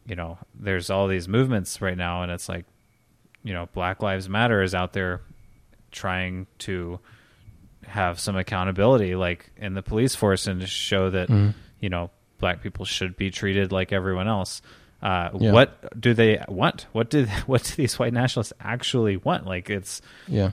you 0.05 0.15
know, 0.15 0.37
there's 0.53 0.89
all 0.89 1.07
these 1.07 1.27
movements 1.27 1.81
right 1.81 1.97
now, 1.97 2.21
and 2.23 2.31
it's 2.31 2.47
like, 2.47 2.65
you 3.43 3.53
know, 3.53 3.67
Black 3.73 4.01
Lives 4.01 4.29
Matter 4.29 4.61
is 4.61 4.75
out 4.75 4.93
there 4.93 5.21
trying 5.91 6.47
to 6.59 6.99
have 7.85 8.19
some 8.19 8.35
accountability, 8.37 9.15
like 9.15 9.51
in 9.57 9.73
the 9.73 9.81
police 9.81 10.15
force, 10.15 10.47
and 10.47 10.61
to 10.61 10.67
show 10.67 11.09
that 11.09 11.27
Mhm. 11.29 11.53
you 11.79 11.89
know 11.89 12.09
black 12.39 12.61
people 12.63 12.85
should 12.85 13.15
be 13.17 13.29
treated 13.31 13.71
like 13.71 13.91
everyone 13.91 14.27
else. 14.27 14.61
Uh, 15.01 15.29
Yeah. 15.39 15.51
What 15.51 15.99
do 15.99 16.13
they 16.13 16.43
want? 16.47 16.85
What 16.91 17.09
did 17.09 17.27
what 17.47 17.63
do 17.63 17.73
these 17.75 17.97
white 17.99 18.13
nationalists 18.13 18.53
actually 18.59 19.17
want? 19.17 19.45
Like 19.45 19.69
it's 19.69 20.01
Yeah. 20.27 20.51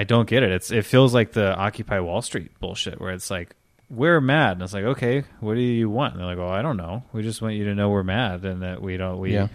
I 0.00 0.04
don't 0.04 0.28
get 0.28 0.42
it. 0.42 0.50
It's 0.52 0.70
it 0.70 0.84
feels 0.84 1.14
like 1.14 1.32
the 1.32 1.54
Occupy 1.54 2.00
Wall 2.00 2.22
Street 2.22 2.50
bullshit 2.60 3.00
where 3.00 3.12
it's 3.12 3.30
like 3.30 3.54
we're 3.90 4.20
mad 4.20 4.52
and 4.52 4.62
it's 4.62 4.72
like 4.74 4.84
okay, 4.84 5.24
what 5.40 5.54
do 5.54 5.60
you 5.60 5.88
want? 5.90 6.12
And 6.14 6.20
they're 6.20 6.28
like, 6.28 6.38
well, 6.38 6.48
I 6.48 6.62
don't 6.62 6.76
know. 6.76 7.02
We 7.12 7.22
just 7.22 7.40
want 7.42 7.54
you 7.54 7.64
to 7.66 7.74
know 7.74 7.90
we're 7.90 8.02
mad 8.02 8.44
and 8.44 8.62
that 8.62 8.82
we 8.82 8.96
don't 8.96 9.18
we 9.18 9.34
Yeah. 9.34 9.48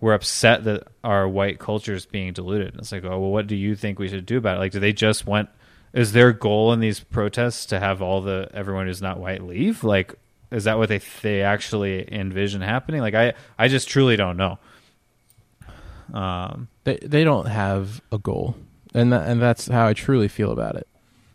we're 0.00 0.14
upset 0.14 0.64
that 0.64 0.88
our 1.04 1.28
white 1.28 1.58
culture 1.58 1.94
is 1.94 2.06
being 2.06 2.32
diluted. 2.32 2.68
And 2.72 2.80
it's 2.80 2.92
like, 2.92 3.04
oh 3.04 3.18
well, 3.20 3.30
what 3.30 3.46
do 3.46 3.54
you 3.56 3.76
think 3.76 3.98
we 3.98 4.08
should 4.08 4.26
do 4.26 4.38
about 4.38 4.56
it? 4.56 4.60
Like, 4.60 4.72
do 4.72 4.80
they 4.80 4.92
just 4.92 5.26
want? 5.26 5.48
Is 5.92 6.12
their 6.12 6.32
goal 6.32 6.72
in 6.74 6.80
these 6.80 7.00
protests 7.00 7.66
to 7.66 7.80
have 7.80 8.02
all 8.02 8.20
the 8.20 8.48
everyone 8.52 8.86
who's 8.86 9.00
not 9.02 9.18
white 9.20 9.42
leave? 9.42 9.84
Like, 9.84 10.14
is 10.50 10.64
that 10.64 10.76
what 10.78 10.88
they 10.88 11.00
they 11.22 11.42
actually 11.42 12.06
envision 12.12 12.60
happening? 12.62 13.00
Like, 13.00 13.14
I 13.14 13.34
I 13.58 13.68
just 13.68 13.88
truly 13.88 14.16
don't 14.16 14.36
know. 14.36 14.58
Um, 16.12 16.68
They 16.84 16.98
they 17.02 17.24
don't 17.24 17.46
have 17.46 18.00
a 18.10 18.18
goal, 18.18 18.56
and 18.94 19.12
tha- 19.12 19.24
and 19.26 19.40
that's 19.40 19.68
how 19.68 19.86
I 19.86 19.92
truly 19.92 20.28
feel 20.28 20.52
about 20.52 20.76
it. 20.76 20.86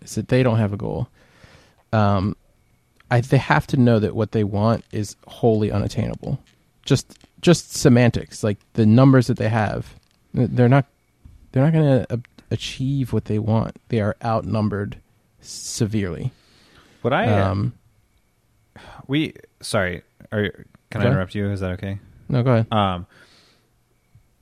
Is 0.03 0.15
that 0.15 0.27
they 0.27 0.43
don't 0.43 0.57
have 0.57 0.73
a 0.73 0.77
goal. 0.77 1.07
Um, 1.91 2.35
I 3.11 3.21
they 3.21 3.37
have 3.37 3.67
to 3.67 3.77
know 3.77 3.99
that 3.99 4.15
what 4.15 4.31
they 4.31 4.43
want 4.43 4.83
is 4.91 5.15
wholly 5.27 5.71
unattainable. 5.71 6.39
Just 6.83 7.17
just 7.41 7.73
semantics, 7.75 8.43
like 8.43 8.57
the 8.73 8.85
numbers 8.85 9.27
that 9.27 9.37
they 9.37 9.49
have, 9.49 9.93
they're 10.33 10.69
not 10.69 10.85
they're 11.51 11.63
not 11.63 11.73
going 11.73 12.05
to 12.05 12.21
achieve 12.49 13.13
what 13.13 13.25
they 13.25 13.39
want. 13.39 13.77
They 13.89 14.01
are 14.01 14.15
outnumbered 14.23 14.97
severely. 15.41 16.31
what 17.01 17.13
I 17.13 17.39
um, 17.39 17.73
we 19.07 19.33
sorry, 19.61 20.01
are 20.31 20.65
can 20.89 21.01
I 21.01 21.07
interrupt 21.07 21.35
you? 21.35 21.49
Is 21.51 21.59
that 21.59 21.71
okay? 21.73 21.99
no, 22.29 22.43
go 22.43 22.53
ahead. 22.53 22.73
Um, 22.73 23.05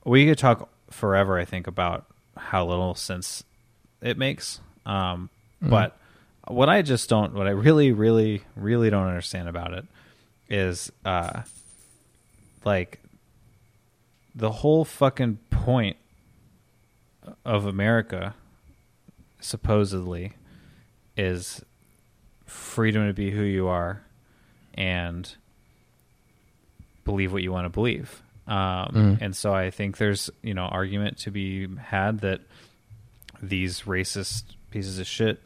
we 0.04 0.26
could 0.26 0.38
talk 0.38 0.68
forever, 0.90 1.38
I 1.38 1.44
think, 1.44 1.66
about 1.66 2.06
how 2.36 2.66
little 2.66 2.94
sense 2.94 3.44
it 4.00 4.16
makes. 4.18 4.60
Um, 4.86 5.30
Mhm. 5.62 5.70
But 5.70 5.96
what 6.48 6.68
I 6.68 6.82
just 6.82 7.08
don't, 7.08 7.34
what 7.34 7.46
I 7.46 7.50
really, 7.50 7.92
really, 7.92 8.42
really 8.56 8.90
don't 8.90 9.06
understand 9.06 9.48
about 9.48 9.72
it 9.74 9.84
is, 10.48 10.90
uh, 11.04 11.42
like, 12.64 13.00
the 14.34 14.50
whole 14.50 14.84
fucking 14.84 15.36
point 15.50 15.96
of 17.44 17.64
America, 17.66 18.34
supposedly, 19.40 20.32
is 21.16 21.64
freedom 22.44 23.06
to 23.06 23.12
be 23.12 23.30
who 23.30 23.42
you 23.42 23.68
are 23.68 24.02
and 24.74 25.36
believe 27.04 27.32
what 27.32 27.42
you 27.42 27.52
want 27.52 27.66
to 27.66 27.70
believe. 27.70 28.22
Um, 28.46 28.56
Mm. 28.92 29.18
And 29.20 29.36
so 29.36 29.54
I 29.54 29.70
think 29.70 29.98
there's 29.98 30.30
you 30.42 30.54
know 30.54 30.64
argument 30.64 31.18
to 31.18 31.30
be 31.30 31.68
had 31.76 32.20
that 32.20 32.40
these 33.42 33.82
racist 33.82 34.44
pieces 34.70 34.98
of 34.98 35.06
shit 35.06 35.40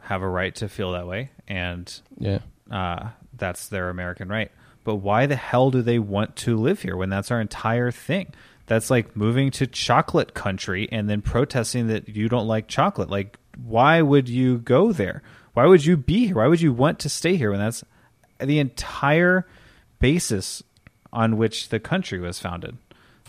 have 0.00 0.22
a 0.22 0.28
right 0.28 0.54
to 0.56 0.68
feel 0.68 0.92
that 0.92 1.06
way, 1.06 1.30
and 1.48 1.92
Yeah. 2.18 2.38
uh, 2.70 3.08
that's 3.36 3.68
their 3.68 3.90
American 3.90 4.28
right. 4.28 4.50
But 4.84 4.96
why 4.96 5.26
the 5.26 5.36
hell 5.36 5.70
do 5.70 5.82
they 5.82 5.98
want 5.98 6.36
to 6.36 6.56
live 6.56 6.82
here 6.82 6.96
when 6.96 7.08
that's 7.10 7.30
our 7.32 7.40
entire 7.40 7.90
thing? 7.90 8.32
That's 8.66 8.88
like 8.90 9.16
moving 9.16 9.50
to 9.52 9.66
chocolate 9.66 10.34
country 10.34 10.88
and 10.92 11.08
then 11.10 11.22
protesting 11.22 11.88
that 11.88 12.08
you 12.08 12.28
don't 12.28 12.46
like 12.46 12.66
chocolate. 12.68 13.10
Like, 13.10 13.36
why 13.64 14.00
would 14.02 14.28
you 14.28 14.58
go 14.58 14.92
there? 14.92 15.22
Why 15.54 15.66
would 15.66 15.84
you 15.84 15.96
be 15.96 16.26
here? 16.26 16.36
Why 16.36 16.46
would 16.46 16.60
you 16.60 16.72
want 16.72 16.98
to 17.00 17.08
stay 17.08 17.36
here 17.36 17.50
when 17.50 17.60
that's 17.60 17.84
the 18.40 18.58
entire 18.60 19.46
basis 19.98 20.62
on 21.16 21.36
which 21.36 21.70
the 21.70 21.80
country 21.80 22.20
was 22.20 22.38
founded? 22.38 22.76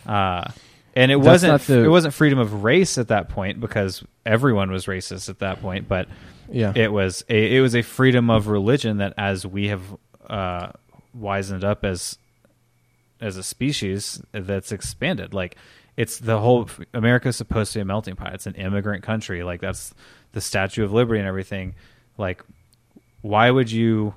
Uh, 0.06 0.52
and 0.96 1.12
it 1.12 1.18
That's 1.22 1.44
wasn't 1.44 1.62
the, 1.64 1.84
it 1.86 1.88
wasn't 1.90 2.14
freedom 2.14 2.38
of 2.40 2.64
race 2.64 2.98
at 2.98 3.08
that 3.08 3.30
point 3.30 3.60
because 3.60 4.04
everyone 4.26 4.72
was 4.72 4.86
racist 4.86 5.30
at 5.30 5.40
that 5.40 5.62
point. 5.62 5.88
But 5.88 6.08
Yeah. 6.52 6.74
it 6.76 6.92
was 6.92 7.24
a 7.30 7.56
it 7.58 7.62
was 7.62 7.76
a 7.76 7.82
freedom 7.82 8.30
of 8.30 8.48
religion 8.48 8.98
that 8.98 9.14
as 9.18 9.46
we 9.46 9.68
have 9.70 9.82
uh 10.30 10.72
wizened 11.14 11.64
up 11.64 11.84
as 11.86 12.18
as 13.22 13.38
a 13.38 13.44
species 13.44 14.22
that's 14.32 14.72
expanded 14.72 15.34
like 15.34 15.56
it's 15.96 16.20
the 16.20 16.38
whole 16.40 16.70
america's 16.94 17.36
supposed 17.36 17.74
to 17.74 17.80
be 17.80 17.82
a 17.82 17.86
melting 17.86 18.16
pot 18.16 18.34
it's 18.36 18.46
an 18.46 18.54
immigrant 18.56 19.02
country 19.04 19.42
like 19.44 19.60
that's 19.62 19.94
the 20.34 20.42
statue 20.42 20.84
of 20.84 20.92
liberty 20.94 21.18
and 21.20 21.28
everything 21.28 21.74
like 22.20 22.44
why 23.22 23.50
would 23.50 23.72
you 23.72 24.14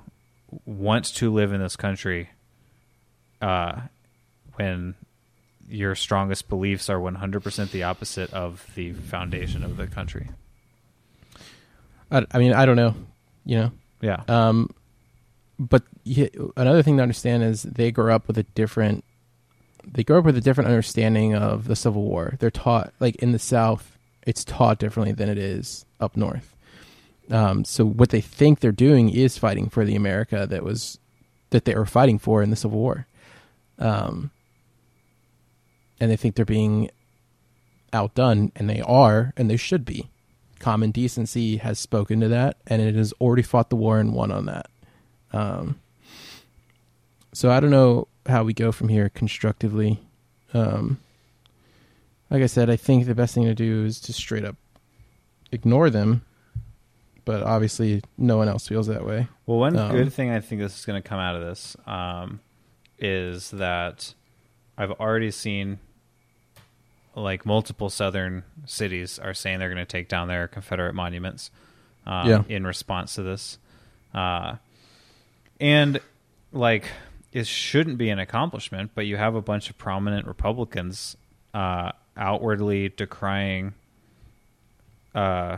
want 0.65 1.05
to 1.05 1.31
live 1.33 1.53
in 1.53 1.59
this 1.61 1.75
country 1.75 2.29
uh 3.41 3.81
when 4.55 4.95
your 5.69 5.95
strongest 5.95 6.49
beliefs 6.49 6.89
are 6.89 6.99
100% 6.99 7.71
the 7.71 7.83
opposite 7.83 8.33
of 8.33 8.65
the 8.75 8.91
foundation 8.91 9.63
of 9.63 9.77
the 9.77 9.87
country 9.87 10.29
I, 12.11 12.25
I 12.31 12.37
mean, 12.39 12.53
I 12.53 12.65
don't 12.65 12.75
know. 12.75 12.93
You 13.45 13.57
know, 13.57 13.71
yeah 14.01 14.23
Um, 14.27 14.69
but 15.57 15.83
another 16.57 16.83
thing 16.83 16.97
to 16.97 17.03
understand 17.03 17.43
is 17.43 17.63
they 17.63 17.91
grow 17.91 18.13
up 18.13 18.27
with 18.27 18.37
a 18.37 18.43
different. 18.43 19.03
They 19.83 20.03
grow 20.03 20.19
up 20.19 20.25
with 20.25 20.37
a 20.37 20.41
different 20.41 20.69
understanding 20.69 21.33
of 21.35 21.65
the 21.65 21.75
Civil 21.75 22.03
War. 22.03 22.35
They're 22.39 22.51
taught 22.51 22.93
like 22.99 23.15
in 23.17 23.31
the 23.31 23.39
South, 23.39 23.97
it's 24.27 24.43
taught 24.43 24.77
differently 24.77 25.13
than 25.13 25.29
it 25.29 25.37
is 25.37 25.85
up 25.99 26.15
north. 26.15 26.55
Um, 27.31 27.63
so 27.63 27.85
what 27.85 28.09
they 28.09 28.21
think 28.21 28.59
they're 28.59 28.71
doing 28.71 29.09
is 29.09 29.37
fighting 29.37 29.69
for 29.69 29.85
the 29.85 29.95
America 29.95 30.45
that 30.47 30.63
was 30.63 30.99
that 31.49 31.65
they 31.65 31.75
were 31.75 31.85
fighting 31.85 32.19
for 32.19 32.43
in 32.43 32.49
the 32.49 32.55
Civil 32.55 32.79
War. 32.79 33.07
Um, 33.81 34.31
and 35.99 36.09
they 36.09 36.15
think 36.15 36.35
they're 36.35 36.45
being 36.45 36.89
outdone, 37.93 38.51
and 38.55 38.69
they 38.69 38.81
are, 38.81 39.33
and 39.35 39.49
they 39.49 39.57
should 39.57 39.83
be. 39.85 40.09
Common 40.59 40.91
decency 40.91 41.57
has 41.57 41.79
spoken 41.79 42.19
to 42.21 42.27
that 42.27 42.57
and 42.67 42.81
it 42.83 42.93
has 42.93 43.13
already 43.19 43.41
fought 43.41 43.71
the 43.71 43.75
war 43.75 43.99
and 43.99 44.13
won 44.13 44.31
on 44.31 44.45
that. 44.45 44.69
Um, 45.33 45.79
so 47.33 47.49
i 47.49 47.59
don't 47.59 47.71
know 47.71 48.07
how 48.27 48.43
we 48.43 48.53
go 48.53 48.71
from 48.71 48.89
here 48.89 49.09
constructively. 49.09 49.99
Um, 50.53 50.99
like 52.29 52.43
i 52.43 52.45
said 52.45 52.69
i 52.69 52.75
think 52.75 53.05
the 53.05 53.15
best 53.15 53.33
thing 53.33 53.45
to 53.45 53.55
do 53.55 53.85
is 53.85 53.99
to 54.01 54.13
straight 54.13 54.45
up 54.45 54.55
ignore 55.51 55.89
them 55.89 56.23
but 57.25 57.43
obviously 57.43 58.01
no 58.17 58.37
one 58.37 58.47
else 58.49 58.67
feels 58.67 58.87
that 58.87 59.05
way. 59.05 59.27
Well, 59.45 59.59
one 59.59 59.77
Um, 59.77 59.91
good 59.91 60.11
thing 60.11 60.31
I 60.31 60.39
think 60.39 60.59
this 60.59 60.77
is 60.77 60.85
going 60.85 61.01
to 61.01 61.07
come 61.07 61.19
out 61.19 61.35
of 61.35 61.41
this 61.41 61.77
um, 61.85 62.39
is 63.01 63.51
that 63.51 64.13
I've 64.77 64.91
already 64.91 65.31
seen 65.31 65.79
like 67.15 67.45
multiple 67.45 67.89
southern 67.89 68.43
cities 68.65 69.19
are 69.19 69.33
saying 69.33 69.59
they're 69.59 69.69
going 69.73 69.77
to 69.77 69.85
take 69.85 70.07
down 70.07 70.27
their 70.27 70.47
Confederate 70.47 70.93
monuments 70.93 71.51
um, 72.05 72.29
Yeah. 72.29 72.43
in 72.47 72.65
response 72.65 73.15
to 73.15 73.23
this, 73.23 73.57
uh, 74.13 74.55
and 75.59 75.99
like 76.53 76.85
it 77.33 77.47
shouldn't 77.47 77.97
be 77.97 78.09
an 78.09 78.19
accomplishment, 78.19 78.91
but 78.95 79.05
you 79.05 79.17
have 79.17 79.35
a 79.35 79.41
bunch 79.41 79.69
of 79.69 79.77
prominent 79.77 80.25
Republicans 80.27 81.15
uh, 81.53 81.91
outwardly 82.15 82.89
decrying 82.89 83.73
uh, 85.13 85.57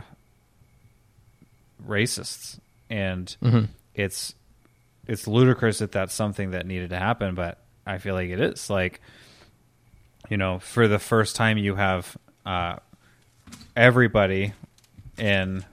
racists 1.86 2.58
and 2.90 3.36
mm-hmm. 3.42 3.64
it's 3.94 4.34
it's 5.06 5.26
ludicrous 5.26 5.78
that 5.78 5.92
that's 5.92 6.14
something 6.14 6.52
that 6.52 6.66
needed 6.66 6.90
to 6.90 6.98
happen, 6.98 7.34
but 7.34 7.58
I 7.86 7.98
feel 7.98 8.14
like 8.14 8.30
it 8.30 8.40
is. 8.40 8.70
Like, 8.70 9.00
you 10.30 10.36
know, 10.36 10.58
for 10.58 10.88
the 10.88 10.98
first 10.98 11.36
time, 11.36 11.58
you 11.58 11.74
have 11.74 12.16
uh, 12.46 12.76
everybody 13.76 14.52
in, 15.18 15.64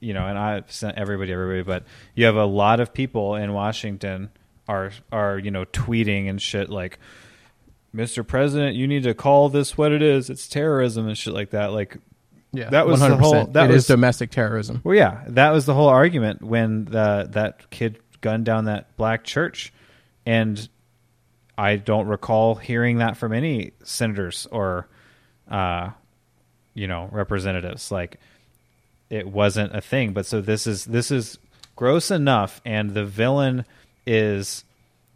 you 0.00 0.14
know, 0.14 0.26
and 0.26 0.38
I've 0.38 0.70
sent 0.70 0.98
everybody, 0.98 1.32
everybody, 1.32 1.62
but 1.62 1.84
you 2.14 2.26
have 2.26 2.36
a 2.36 2.44
lot 2.44 2.80
of 2.80 2.92
people 2.92 3.34
in 3.36 3.52
Washington 3.52 4.30
are 4.68 4.92
are 5.10 5.36
you 5.38 5.50
know 5.50 5.64
tweeting 5.64 6.28
and 6.28 6.40
shit 6.40 6.68
like, 6.70 6.98
Mr. 7.94 8.24
President, 8.26 8.76
you 8.76 8.86
need 8.86 9.02
to 9.02 9.14
call 9.14 9.48
this 9.48 9.76
what 9.76 9.90
it 9.92 10.02
is. 10.02 10.30
It's 10.30 10.48
terrorism 10.48 11.08
and 11.08 11.18
shit 11.18 11.34
like 11.34 11.50
that. 11.50 11.72
Like, 11.72 11.96
yeah 12.52 12.70
That 12.70 12.86
was 12.86 13.00
the 13.00 13.08
100%. 13.08 13.18
whole- 13.20 13.46
that 13.46 13.64
It 13.64 13.70
is 13.70 13.74
was- 13.76 13.86
domestic 13.88 14.30
terrorism 14.30 14.80
well, 14.84 14.94
yeah, 14.96 15.22
that 15.28 15.50
was 15.50 15.66
the 15.66 15.74
whole 15.74 15.88
argument 15.88 16.42
when 16.42 16.84
the 16.84 17.28
that 17.32 17.68
kid 17.70 17.98
gunned 18.20 18.44
down 18.44 18.66
that 18.66 18.96
black 18.96 19.24
church, 19.24 19.72
and 20.26 20.68
I 21.56 21.76
don't 21.76 22.06
recall 22.06 22.54
hearing 22.54 22.98
that 22.98 23.16
from 23.16 23.32
any 23.32 23.72
senators 23.82 24.46
or, 24.50 24.88
uh, 25.50 25.90
you 26.74 26.86
know, 26.86 27.08
representatives. 27.12 27.90
Like, 27.90 28.18
it 29.10 29.26
wasn't 29.26 29.74
a 29.74 29.80
thing. 29.80 30.12
But 30.12 30.24
so 30.26 30.40
this 30.40 30.66
is 30.66 30.84
this 30.84 31.10
is 31.10 31.38
gross 31.76 32.10
enough, 32.10 32.60
and 32.64 32.94
the 32.94 33.04
villain 33.04 33.66
is. 34.06 34.64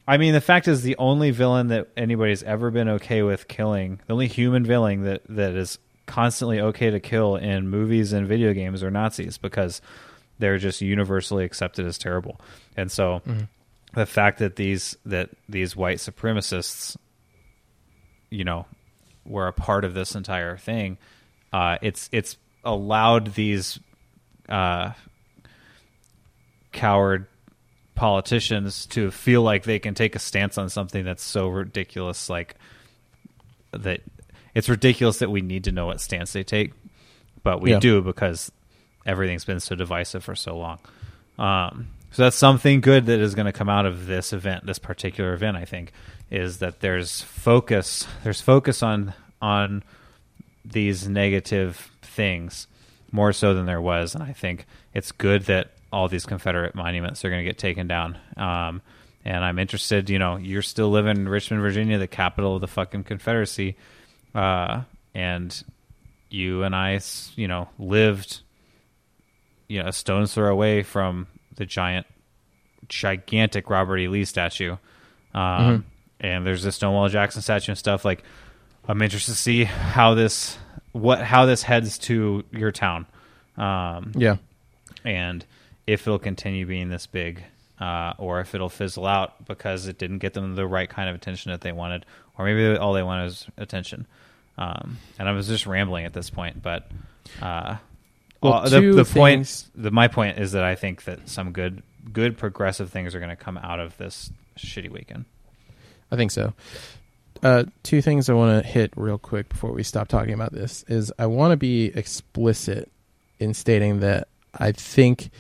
I 0.07 0.19
mean, 0.19 0.35
the 0.35 0.43
fact 0.43 0.69
is, 0.69 0.83
the 0.83 0.97
only 0.99 1.31
villain 1.31 1.69
that 1.69 1.89
anybody's 1.97 2.43
ever 2.43 2.71
been 2.71 2.91
okay 2.91 3.23
with 3.23 3.49
killing, 3.49 4.01
the 4.07 4.13
only 4.13 4.27
human 4.27 4.63
villain 4.63 5.05
that, 5.05 5.23
that 5.31 5.55
is 5.55 5.79
constantly 6.05 6.61
okay 6.61 6.91
to 6.91 7.01
kill 7.01 7.37
in 7.37 7.71
movies 7.71 8.13
and 8.13 8.27
video 8.27 8.53
games 8.53 8.83
are 8.83 8.91
Nazis 8.91 9.39
because 9.39 9.81
they're 10.39 10.59
just 10.59 10.81
universally 10.81 11.45
accepted 11.45 11.87
as 11.87 11.99
terrible. 11.99 12.41
And 12.77 12.91
so 12.91 13.23
the 13.95 14.07
fact 14.07 14.39
that 14.39 14.57
these 14.57 14.97
that 15.07 15.31
these 15.49 15.77
white 15.77 15.99
supremacists, 15.99 16.97
you 18.31 18.45
know, 18.45 18.67
were 19.25 19.47
a 19.47 19.53
part 19.53 19.85
of 19.85 19.95
this 19.95 20.15
entire 20.15 20.57
thing, 20.57 20.99
uh, 21.53 21.79
it's 21.83 22.09
it's 22.13 22.37
allowed 22.65 23.35
these 23.35 23.79
uh, 24.49 24.93
coward 26.73 27.27
politicians 27.95 28.87
to 28.87 29.11
feel 29.11 29.43
like 29.43 29.63
they 29.63 29.79
can 29.79 29.95
take 29.95 30.17
a 30.17 30.19
stance 30.19 30.59
on 30.59 30.69
something 30.69 31.05
that's 31.05 31.23
so 31.23 31.47
ridiculous, 31.49 32.29
like 32.29 32.57
that 33.73 34.01
it's 34.55 34.69
ridiculous 34.69 35.19
that 35.19 35.31
we 35.31 35.41
need 35.41 35.65
to 35.65 35.73
know 35.73 35.87
what 35.87 36.01
stance 36.01 36.33
they 36.33 36.43
take, 36.45 36.73
but 37.43 37.61
we 37.61 37.71
Yeah. 37.71 37.79
do 37.81 38.03
because 38.03 38.51
everything's 39.07 39.45
been 39.45 39.61
so 39.61 39.75
divisive 39.75 40.25
for 40.25 40.35
so 40.35 40.57
long. 40.57 40.79
Um, 41.39 41.89
so 42.11 42.23
that's 42.23 42.37
something 42.37 42.81
good 42.81 43.07
that 43.07 43.19
is 43.19 43.35
going 43.35 43.47
to 43.47 43.53
come 43.53 43.69
out 43.69 43.87
of 43.87 44.07
this 44.07 44.33
event, 44.33 44.67
this 44.67 44.79
particular 44.79 45.35
event. 45.35 45.57
I 45.57 45.65
think 45.65 45.93
is 46.31 46.59
that 46.59 46.81
there's 46.81 47.23
focus. 47.23 48.07
There's 48.23 48.41
focus 48.41 48.83
on 48.83 49.15
on 49.43 49.83
these 50.65 51.09
negative 51.09 51.91
things 52.03 52.67
more 53.11 53.33
so 53.33 53.55
than 53.55 53.67
there 53.67 53.81
was, 53.81 54.15
and 54.15 54.23
I 54.23 54.33
think 54.33 54.67
it's 54.93 55.13
good 55.13 55.43
that 55.47 55.73
all 55.93 56.09
these 56.09 56.27
Confederate 56.27 56.75
monuments 56.75 57.25
are 57.25 57.31
going 57.31 57.41
to 57.41 57.49
get 57.49 57.59
taken 57.59 57.87
down. 57.87 58.19
Um, 58.37 58.83
and 59.25 59.45
I'm 59.45 59.59
interested. 59.59 60.11
You 60.11 60.19
know, 60.19 60.37
you're 60.37 60.63
still 60.63 60.91
living 60.91 61.17
in 61.17 61.29
Richmond, 61.29 61.63
Virginia, 61.63 61.99
the 61.99 62.09
capital 62.09 62.57
of 62.57 62.61
the 62.61 62.67
fucking 62.67 63.05
Confederacy, 63.05 63.77
uh, 64.35 64.83
and 65.15 65.65
you 66.31 66.65
and 66.65 66.75
I, 66.75 67.01
you 67.37 67.49
know, 67.49 67.69
lived, 67.79 68.41
you 69.69 69.83
know, 69.83 69.89
a 69.89 69.93
stone's 69.93 70.35
throw 70.35 70.51
away 70.53 70.83
from 70.83 71.27
the 71.57 71.67
giant, 71.67 72.07
gigantic 72.89 73.71
Robert 73.71 73.99
E. 73.99 74.09
Lee 74.09 74.25
statue. 74.25 74.77
Um, 75.35 75.85
And 76.21 76.47
there's 76.47 76.63
the 76.63 76.73
Stonewall 76.73 77.09
Jackson 77.09 77.43
statue 77.43 77.73
and 77.73 77.79
stuff. 77.79 78.05
Like, 78.05 78.23
I'm 78.89 79.03
interested 79.03 79.33
to 79.33 79.39
see 79.39 79.65
how 79.65 80.15
this, 80.15 80.57
what, 80.93 81.23
how 81.23 81.45
this 81.47 81.63
heads 81.63 81.99
to 81.99 82.45
your 82.51 82.73
town. 82.73 83.07
Um, 83.57 84.13
Yeah. 84.15 84.37
and 85.05 85.45
if 85.87 86.07
it'll 86.07 86.19
continue 86.19 86.65
being 86.67 86.89
this 86.89 87.07
big, 87.07 87.43
uh, 87.81 88.15
or 88.19 88.41
if 88.41 88.55
it'll 88.55 88.69
fizzle 88.71 89.07
out 89.07 89.45
because 89.47 89.87
it 89.87 89.99
didn't 89.99 90.19
get 90.19 90.33
them 90.35 90.55
the 90.55 90.67
right 90.67 90.89
kind 90.89 91.09
of 91.11 91.15
attention 91.17 91.51
that 91.53 91.61
they 91.61 91.73
wanted, 91.73 92.07
or 92.39 92.45
maybe 92.47 92.77
all 92.79 92.93
they 92.95 93.03
wanted 93.03 93.25
was 93.25 93.47
attention. 93.59 94.07
Um, 94.57 94.99
and 95.19 95.29
I 95.29 95.33
was 95.33 95.49
just 95.49 95.67
rambling 95.67 96.05
at 96.07 96.13
this 96.15 96.31
point, 96.31 96.63
but 96.63 96.89
uh, 97.43 97.77
Well, 98.45 98.69
the, 98.69 98.93
the 98.93 99.05
point, 99.05 99.65
the, 99.75 99.91
my 99.91 100.09
point 100.09 100.39
is 100.39 100.53
that 100.53 100.65
I 100.65 100.75
think 100.75 101.05
that 101.05 101.29
some 101.29 101.53
good, 101.53 101.83
good 102.13 102.37
progressive 102.37 102.91
things 102.91 103.15
are 103.15 103.19
going 103.19 103.31
to 103.31 103.37
come 103.37 103.57
out 103.59 103.81
of 103.81 103.97
this 103.97 104.31
shitty 104.59 104.91
weekend. 104.91 105.25
I 106.11 106.17
think 106.17 106.31
so. 106.31 106.53
Uh, 107.43 107.65
two 107.83 108.01
things 108.01 108.29
I 108.29 108.35
want 108.35 108.63
to 108.63 108.69
hit 108.69 108.93
real 108.97 109.19
quick 109.19 109.49
before 109.49 109.73
we 109.73 109.83
stop 109.83 110.09
talking 110.09 110.35
about 110.35 110.53
this 110.53 110.85
is 110.89 111.13
I 111.19 111.27
want 111.27 111.53
to 111.53 111.57
be 111.57 111.87
explicit 111.87 112.91
in 113.39 113.55
stating 113.55 114.01
that 114.01 114.29
I 114.55 114.73
think 114.73 115.31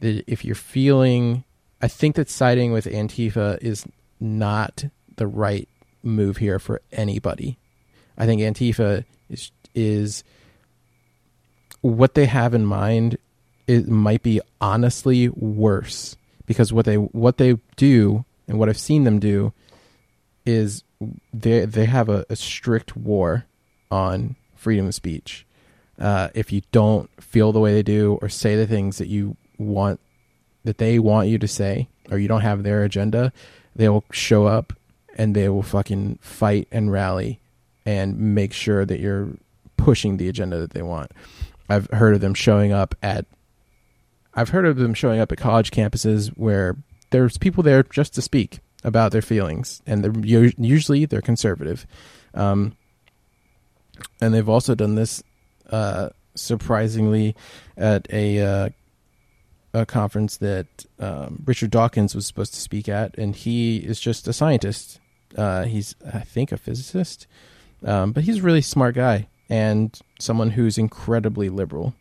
that 0.00 0.24
if 0.26 0.44
you're 0.44 0.54
feeling, 0.54 1.44
I 1.82 1.88
think 1.88 2.16
that 2.16 2.30
siding 2.30 2.72
with 2.72 2.86
Antifa 2.86 3.58
is 3.62 3.84
not 4.20 4.84
the 5.16 5.26
right 5.26 5.68
move 6.02 6.36
here 6.36 6.58
for 6.58 6.80
anybody. 6.92 7.58
I 8.16 8.26
think 8.26 8.40
Antifa 8.40 9.04
is 9.28 9.50
is 9.74 10.24
what 11.84 12.14
they 12.14 12.24
have 12.24 12.54
in 12.54 12.64
mind. 12.64 13.18
It 13.66 13.88
might 13.88 14.22
be 14.22 14.40
honestly 14.58 15.28
worse 15.28 16.16
because 16.46 16.72
what 16.72 16.86
they 16.86 16.96
what 16.96 17.36
they 17.36 17.58
do 17.76 18.24
and 18.48 18.58
what 18.58 18.70
I've 18.70 18.78
seen 18.78 19.04
them 19.04 19.18
do 19.18 19.52
is 20.46 20.82
they 21.32 21.66
they 21.66 21.84
have 21.84 22.08
a, 22.08 22.24
a 22.30 22.36
strict 22.36 22.96
war 22.96 23.44
on 23.90 24.36
freedom 24.54 24.86
of 24.86 24.94
speech. 24.94 25.46
Uh, 25.98 26.28
if 26.34 26.52
you 26.52 26.62
don't 26.72 27.10
feel 27.22 27.52
the 27.52 27.60
way 27.60 27.74
they 27.74 27.82
do 27.82 28.18
or 28.22 28.28
say 28.30 28.56
the 28.56 28.66
things 28.66 28.96
that 28.96 29.08
you 29.08 29.36
want 29.58 30.00
that 30.64 30.78
they 30.78 30.98
want 30.98 31.28
you 31.28 31.38
to 31.38 31.46
say 31.46 31.88
or 32.10 32.18
you 32.18 32.28
don't 32.28 32.40
have 32.40 32.62
their 32.62 32.82
agenda, 32.82 33.30
they 33.76 33.90
will 33.90 34.04
show 34.10 34.46
up 34.46 34.72
and 35.16 35.36
they 35.36 35.50
will 35.50 35.62
fucking 35.62 36.18
fight 36.22 36.66
and 36.72 36.90
rally 36.90 37.40
and 37.84 38.18
make 38.18 38.54
sure 38.54 38.86
that 38.86 39.00
you're 39.00 39.28
pushing 39.76 40.16
the 40.16 40.28
agenda 40.28 40.58
that 40.58 40.70
they 40.70 40.82
want. 40.82 41.12
I've 41.68 41.88
heard 41.90 42.14
of 42.14 42.20
them 42.20 42.34
showing 42.34 42.72
up 42.72 42.94
at 43.02 43.26
I've 44.34 44.48
heard 44.50 44.66
of 44.66 44.76
them 44.76 44.94
showing 44.94 45.20
up 45.20 45.30
at 45.32 45.38
college 45.38 45.70
campuses 45.70 46.28
where 46.30 46.76
there's 47.10 47.38
people 47.38 47.62
there 47.62 47.82
just 47.84 48.14
to 48.14 48.22
speak 48.22 48.58
about 48.82 49.12
their 49.12 49.22
feelings, 49.22 49.80
and 49.86 50.04
they're 50.04 50.52
usually 50.56 51.04
they're 51.06 51.22
conservative. 51.22 51.86
Um, 52.34 52.76
and 54.20 54.34
they've 54.34 54.48
also 54.48 54.74
done 54.74 54.96
this 54.96 55.22
uh, 55.70 56.10
surprisingly 56.34 57.36
at 57.76 58.12
a 58.12 58.40
uh, 58.40 58.68
a 59.72 59.86
conference 59.86 60.36
that 60.38 60.66
um, 60.98 61.42
Richard 61.46 61.70
Dawkins 61.70 62.14
was 62.14 62.26
supposed 62.26 62.54
to 62.54 62.60
speak 62.60 62.88
at, 62.88 63.16
and 63.16 63.34
he 63.34 63.78
is 63.78 64.00
just 64.00 64.28
a 64.28 64.32
scientist. 64.32 65.00
Uh, 65.36 65.64
he's 65.64 65.94
I 66.12 66.20
think 66.20 66.52
a 66.52 66.56
physicist, 66.56 67.26
um, 67.84 68.12
but 68.12 68.24
he's 68.24 68.38
a 68.38 68.42
really 68.42 68.62
smart 68.62 68.94
guy 68.94 69.28
and 69.48 69.98
someone 70.18 70.50
who's 70.50 70.78
incredibly 70.78 71.48
liberal, 71.48 71.94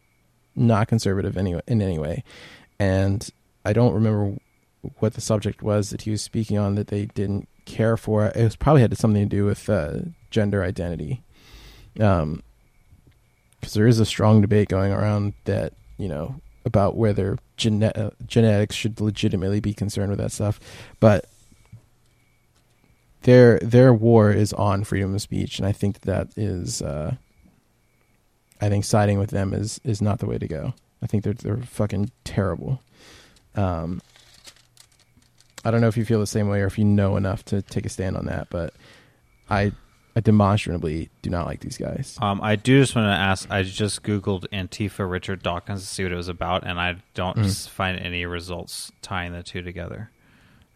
not 0.55 0.87
conservative 0.87 1.37
any, 1.37 1.59
in 1.67 1.81
any 1.81 1.99
way. 1.99 2.23
And 2.79 3.29
I 3.65 3.73
don't 3.73 3.93
remember 3.93 4.35
what 4.99 5.13
the 5.13 5.21
subject 5.21 5.61
was 5.61 5.89
that 5.89 6.01
he 6.03 6.11
was 6.11 6.21
speaking 6.21 6.57
on 6.57 6.75
that 6.75 6.87
they 6.87 7.05
didn't 7.05 7.47
care 7.65 7.95
for. 7.95 8.25
It 8.27 8.43
was 8.43 8.55
probably 8.55 8.81
had 8.81 8.97
something 8.97 9.23
to 9.23 9.35
do 9.35 9.45
with 9.45 9.69
uh, 9.69 9.99
gender 10.29 10.63
identity, 10.63 11.21
because 11.93 12.41
there 13.73 13.87
is 13.87 13.99
a 13.99 14.05
strong 14.05 14.41
debate 14.41 14.67
going 14.67 14.91
around 14.91 15.33
that 15.45 15.73
you 15.97 16.07
know 16.07 16.35
about 16.65 16.97
whether 16.97 17.37
gene- 17.55 17.83
uh, 17.83 18.09
genetics 18.25 18.75
should 18.75 18.99
legitimately 18.99 19.59
be 19.59 19.73
concerned 19.73 20.09
with 20.09 20.19
that 20.19 20.31
stuff, 20.31 20.59
but 20.99 21.25
their 23.21 23.59
their 23.59 23.93
war 23.93 24.31
is 24.31 24.51
on 24.53 24.83
freedom 24.83 25.15
of 25.15 25.21
speech, 25.21 25.59
and 25.59 25.65
I 25.65 25.71
think 25.71 26.01
that 26.01 26.27
is, 26.35 26.81
uh, 26.81 27.15
I 28.63 28.69
think 28.69 28.85
siding 28.85 29.19
with 29.19 29.29
them 29.31 29.53
is 29.53 29.79
is 29.83 30.01
not 30.01 30.19
the 30.19 30.25
way 30.25 30.37
to 30.37 30.47
go. 30.47 30.73
I 31.01 31.07
think 31.07 31.23
they're 31.23 31.33
they're 31.33 31.57
fucking 31.57 32.11
terrible. 32.23 32.81
Um, 33.55 34.01
I 35.65 35.71
don't 35.71 35.81
know 35.81 35.87
if 35.87 35.97
you 35.97 36.05
feel 36.05 36.19
the 36.19 36.27
same 36.27 36.49
way 36.49 36.61
or 36.61 36.65
if 36.67 36.77
you 36.77 36.85
know 36.85 37.15
enough 37.15 37.45
to 37.45 37.61
take 37.61 37.85
a 37.85 37.89
stand 37.89 38.17
on 38.17 38.25
that, 38.25 38.49
but 38.49 38.73
I, 39.49 39.71
I 40.15 40.19
demonstrably 40.19 41.09
do 41.21 41.29
not 41.29 41.45
like 41.45 41.61
these 41.61 41.77
guys. 41.77 42.17
Um, 42.21 42.41
I 42.43 42.55
do 42.57 42.79
just 42.81 42.95
want 42.95 43.05
to 43.05 43.11
ask. 43.17 43.49
I 43.49 43.63
just 43.63 44.03
googled 44.03 44.45
Antifa 44.51 45.09
Richard 45.09 45.41
Dawkins 45.41 45.81
to 45.81 45.87
see 45.87 46.03
what 46.03 46.11
it 46.11 46.15
was 46.17 46.27
about, 46.27 46.65
and 46.65 46.79
I 46.79 46.97
don't 47.13 47.37
Mm. 47.37 47.69
find 47.69 47.97
any 47.99 48.25
results 48.25 48.91
tying 49.01 49.31
the 49.31 49.41
two 49.43 49.61
together. 49.61 50.09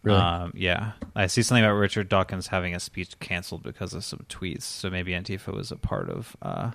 Really? 0.02 0.18
Um, 0.18 0.52
yeah, 0.54 0.92
I 1.14 1.26
see 1.26 1.42
something 1.42 1.64
about 1.64 1.74
Richard 1.74 2.08
Dawkins 2.08 2.46
having 2.46 2.74
a 2.74 2.80
speech 2.80 3.18
canceled 3.18 3.62
because 3.64 3.92
of 3.94 4.04
some 4.04 4.24
tweets. 4.28 4.62
So 4.62 4.88
maybe 4.88 5.12
Antifa 5.12 5.52
was 5.52 5.70
a 5.72 5.76
part 5.76 6.08
of 6.08 6.36
uh, 6.40 6.70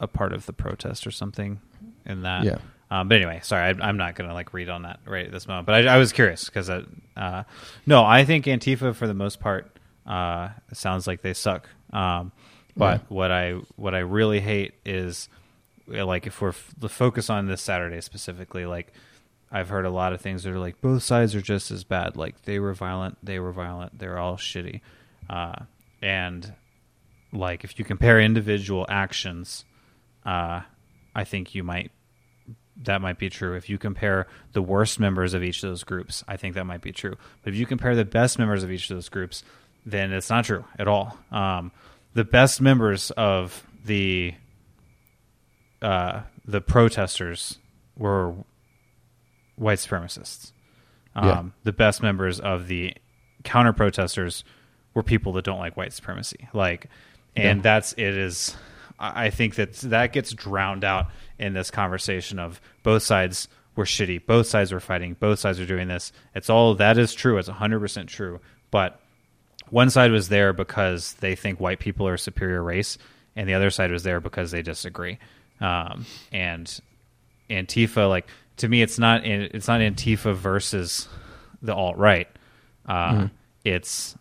a 0.00 0.06
part 0.06 0.32
of 0.32 0.46
the 0.46 0.52
protest 0.52 1.06
or 1.06 1.10
something 1.10 1.60
in 2.06 2.22
that. 2.22 2.44
Yeah. 2.44 2.58
Um, 2.90 3.08
but 3.08 3.16
anyway, 3.16 3.40
sorry, 3.42 3.64
I, 3.64 3.86
I'm 3.88 3.96
not 3.98 4.14
going 4.14 4.28
to 4.28 4.34
like 4.34 4.54
read 4.54 4.68
on 4.70 4.82
that 4.82 5.00
right 5.04 5.26
at 5.26 5.32
this 5.32 5.46
moment. 5.46 5.66
But 5.66 5.86
I, 5.86 5.94
I 5.94 5.98
was 5.98 6.12
curious 6.12 6.46
because 6.46 6.70
uh, 6.70 7.44
no, 7.86 8.04
I 8.04 8.24
think 8.24 8.46
Antifa 8.46 8.94
for 8.94 9.06
the 9.06 9.14
most 9.14 9.40
part 9.40 9.76
uh, 10.06 10.48
sounds 10.72 11.06
like 11.06 11.20
they 11.22 11.34
suck. 11.34 11.68
Um, 11.92 12.32
but 12.76 13.00
Yeah. 13.00 13.06
what 13.08 13.30
I 13.30 13.52
what 13.76 13.94
I 13.94 13.98
really 13.98 14.40
hate 14.40 14.72
is 14.86 15.28
uh, 15.92 16.06
like 16.06 16.26
if 16.26 16.40
we're 16.40 16.50
f- 16.50 16.72
the 16.78 16.88
focus 16.88 17.28
on 17.28 17.46
this 17.46 17.60
Saturday 17.60 18.00
specifically, 18.00 18.64
like 18.64 18.92
I've 19.52 19.68
heard 19.68 19.84
a 19.84 19.90
lot 19.90 20.12
of 20.14 20.20
things 20.22 20.44
that 20.44 20.52
are 20.52 20.58
like 20.58 20.80
both 20.80 21.02
sides 21.02 21.34
are 21.34 21.42
just 21.42 21.70
as 21.70 21.84
bad. 21.84 22.16
Like 22.16 22.42
they 22.42 22.58
were 22.58 22.72
violent, 22.74 23.18
they 23.22 23.38
were 23.38 23.52
violent, 23.52 23.98
they're 23.98 24.18
all 24.18 24.36
shitty. 24.36 24.80
Uh, 25.28 25.64
and 26.00 26.54
like 27.32 27.64
if 27.64 27.78
you 27.78 27.84
compare 27.84 28.18
individual 28.20 28.86
actions, 28.88 29.64
uh, 30.28 30.60
I 31.14 31.24
think 31.24 31.54
you 31.54 31.62
might 31.64 31.90
that 32.84 33.00
might 33.00 33.18
be 33.18 33.28
true. 33.28 33.54
If 33.54 33.68
you 33.68 33.76
compare 33.78 34.28
the 34.52 34.62
worst 34.62 35.00
members 35.00 35.34
of 35.34 35.42
each 35.42 35.62
of 35.64 35.68
those 35.70 35.82
groups, 35.82 36.22
I 36.28 36.36
think 36.36 36.54
that 36.54 36.64
might 36.64 36.80
be 36.80 36.92
true. 36.92 37.16
But 37.42 37.52
if 37.52 37.58
you 37.58 37.66
compare 37.66 37.96
the 37.96 38.04
best 38.04 38.38
members 38.38 38.62
of 38.62 38.70
each 38.70 38.88
of 38.88 38.96
those 38.96 39.08
groups, 39.08 39.42
then 39.84 40.12
it's 40.12 40.30
not 40.30 40.44
true 40.44 40.64
at 40.78 40.86
all. 40.86 41.18
Um, 41.32 41.72
the 42.14 42.22
best 42.24 42.60
members 42.60 43.10
of 43.12 43.66
the 43.84 44.34
uh, 45.82 46.22
the 46.44 46.60
protesters 46.60 47.58
were 47.96 48.34
white 49.56 49.78
supremacists. 49.78 50.52
Um, 51.16 51.26
Yeah. 51.26 51.42
The 51.64 51.72
best 51.72 52.02
members 52.02 52.38
of 52.40 52.68
the 52.68 52.94
counter 53.44 53.72
protesters 53.72 54.44
were 54.94 55.02
people 55.02 55.32
that 55.32 55.44
don't 55.44 55.58
like 55.58 55.76
white 55.76 55.92
supremacy. 55.92 56.48
Like, 56.52 56.86
and 57.36 57.58
Yeah. 57.58 57.62
that's 57.62 57.92
it 57.94 58.14
is. 58.16 58.56
I 58.98 59.30
think 59.30 59.54
that 59.56 59.74
that 59.74 60.12
gets 60.12 60.32
drowned 60.32 60.84
out 60.84 61.06
in 61.38 61.52
this 61.52 61.70
conversation 61.70 62.38
of 62.38 62.60
both 62.82 63.02
sides 63.02 63.46
were 63.76 63.84
shitty, 63.84 64.26
both 64.26 64.46
sides 64.48 64.72
were 64.72 64.80
fighting, 64.80 65.14
both 65.20 65.38
sides 65.38 65.60
are 65.60 65.66
doing 65.66 65.86
this. 65.86 66.12
It's 66.34 66.50
all 66.50 66.74
that 66.76 66.98
is 66.98 67.14
true. 67.14 67.38
It's 67.38 67.48
hundred 67.48 67.78
percent 67.80 68.08
true. 68.08 68.40
But 68.72 69.00
one 69.70 69.90
side 69.90 70.10
was 70.10 70.28
there 70.28 70.52
because 70.52 71.12
they 71.14 71.36
think 71.36 71.60
white 71.60 71.78
people 71.78 72.08
are 72.08 72.14
a 72.14 72.18
superior 72.18 72.62
race, 72.62 72.98
and 73.36 73.48
the 73.48 73.54
other 73.54 73.70
side 73.70 73.92
was 73.92 74.02
there 74.02 74.20
because 74.20 74.50
they 74.50 74.62
disagree. 74.62 75.18
Um, 75.60 76.06
and 76.32 76.80
Antifa, 77.50 78.08
like 78.08 78.26
to 78.56 78.68
me, 78.68 78.82
it's 78.82 78.98
not 78.98 79.24
it's 79.24 79.68
not 79.68 79.80
Antifa 79.80 80.34
versus 80.34 81.08
the 81.62 81.74
alt 81.74 81.96
right. 81.96 82.28
Uh, 82.86 83.12
Mhm. 83.12 83.30
It's 83.64 84.16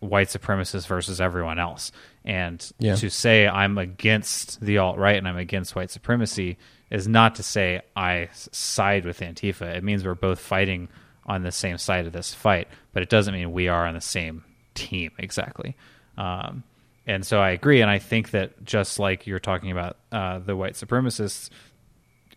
white 0.00 0.28
supremacists 0.28 0.86
versus 0.86 1.20
everyone 1.20 1.58
else. 1.58 1.90
And 2.24 2.66
Yeah. 2.78 2.94
to 2.96 3.10
say 3.10 3.46
I'm 3.46 3.76
against 3.78 4.60
the 4.60 4.78
alt 4.78 4.96
right 4.96 5.16
and 5.16 5.28
I'm 5.28 5.36
against 5.36 5.76
white 5.76 5.90
supremacy 5.90 6.56
is 6.90 7.06
not 7.06 7.34
to 7.34 7.42
say 7.42 7.82
I 7.96 8.28
side 8.32 9.04
with 9.04 9.20
Antifa. 9.20 9.76
It 9.76 9.84
means 9.84 10.04
we're 10.04 10.14
both 10.14 10.38
fighting 10.40 10.88
on 11.26 11.42
the 11.42 11.52
same 11.52 11.76
side 11.78 12.06
of 12.06 12.12
this 12.12 12.32
fight, 12.34 12.68
but 12.92 13.02
it 13.02 13.08
doesn't 13.08 13.34
mean 13.34 13.52
we 13.52 13.68
are 13.68 13.86
on 13.86 13.94
the 13.94 14.00
same 14.00 14.44
team 14.74 15.10
exactly. 15.18 15.76
Um, 16.16 16.62
and 17.06 17.26
so 17.26 17.40
I 17.40 17.50
agree, 17.50 17.82
and 17.82 17.90
I 17.90 17.98
think 17.98 18.30
that 18.30 18.64
just 18.64 18.98
like 18.98 19.26
you're 19.26 19.38
talking 19.40 19.70
about 19.70 19.98
uh, 20.12 20.38
the 20.38 20.56
white 20.56 20.74
supremacists 20.74 21.50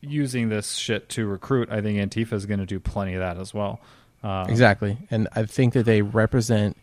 using 0.02 0.50
this 0.50 0.76
shit 0.76 1.10
to 1.10 1.26
recruit, 1.26 1.70
I 1.72 1.82
think 1.82 1.98
Antifa 2.00 2.34
is 2.34 2.46
going 2.46 2.60
to 2.60 2.66
do 2.66 2.80
plenty 2.80 3.14
of 3.14 3.20
that 3.22 3.38
as 3.38 3.54
well. 3.54 3.80
Um, 4.24 4.50
Exactly. 4.50 4.98
And 5.10 5.28
I 5.36 5.46
think 5.46 5.74
that 5.74 5.84
they 5.84 6.02
represent 6.02 6.78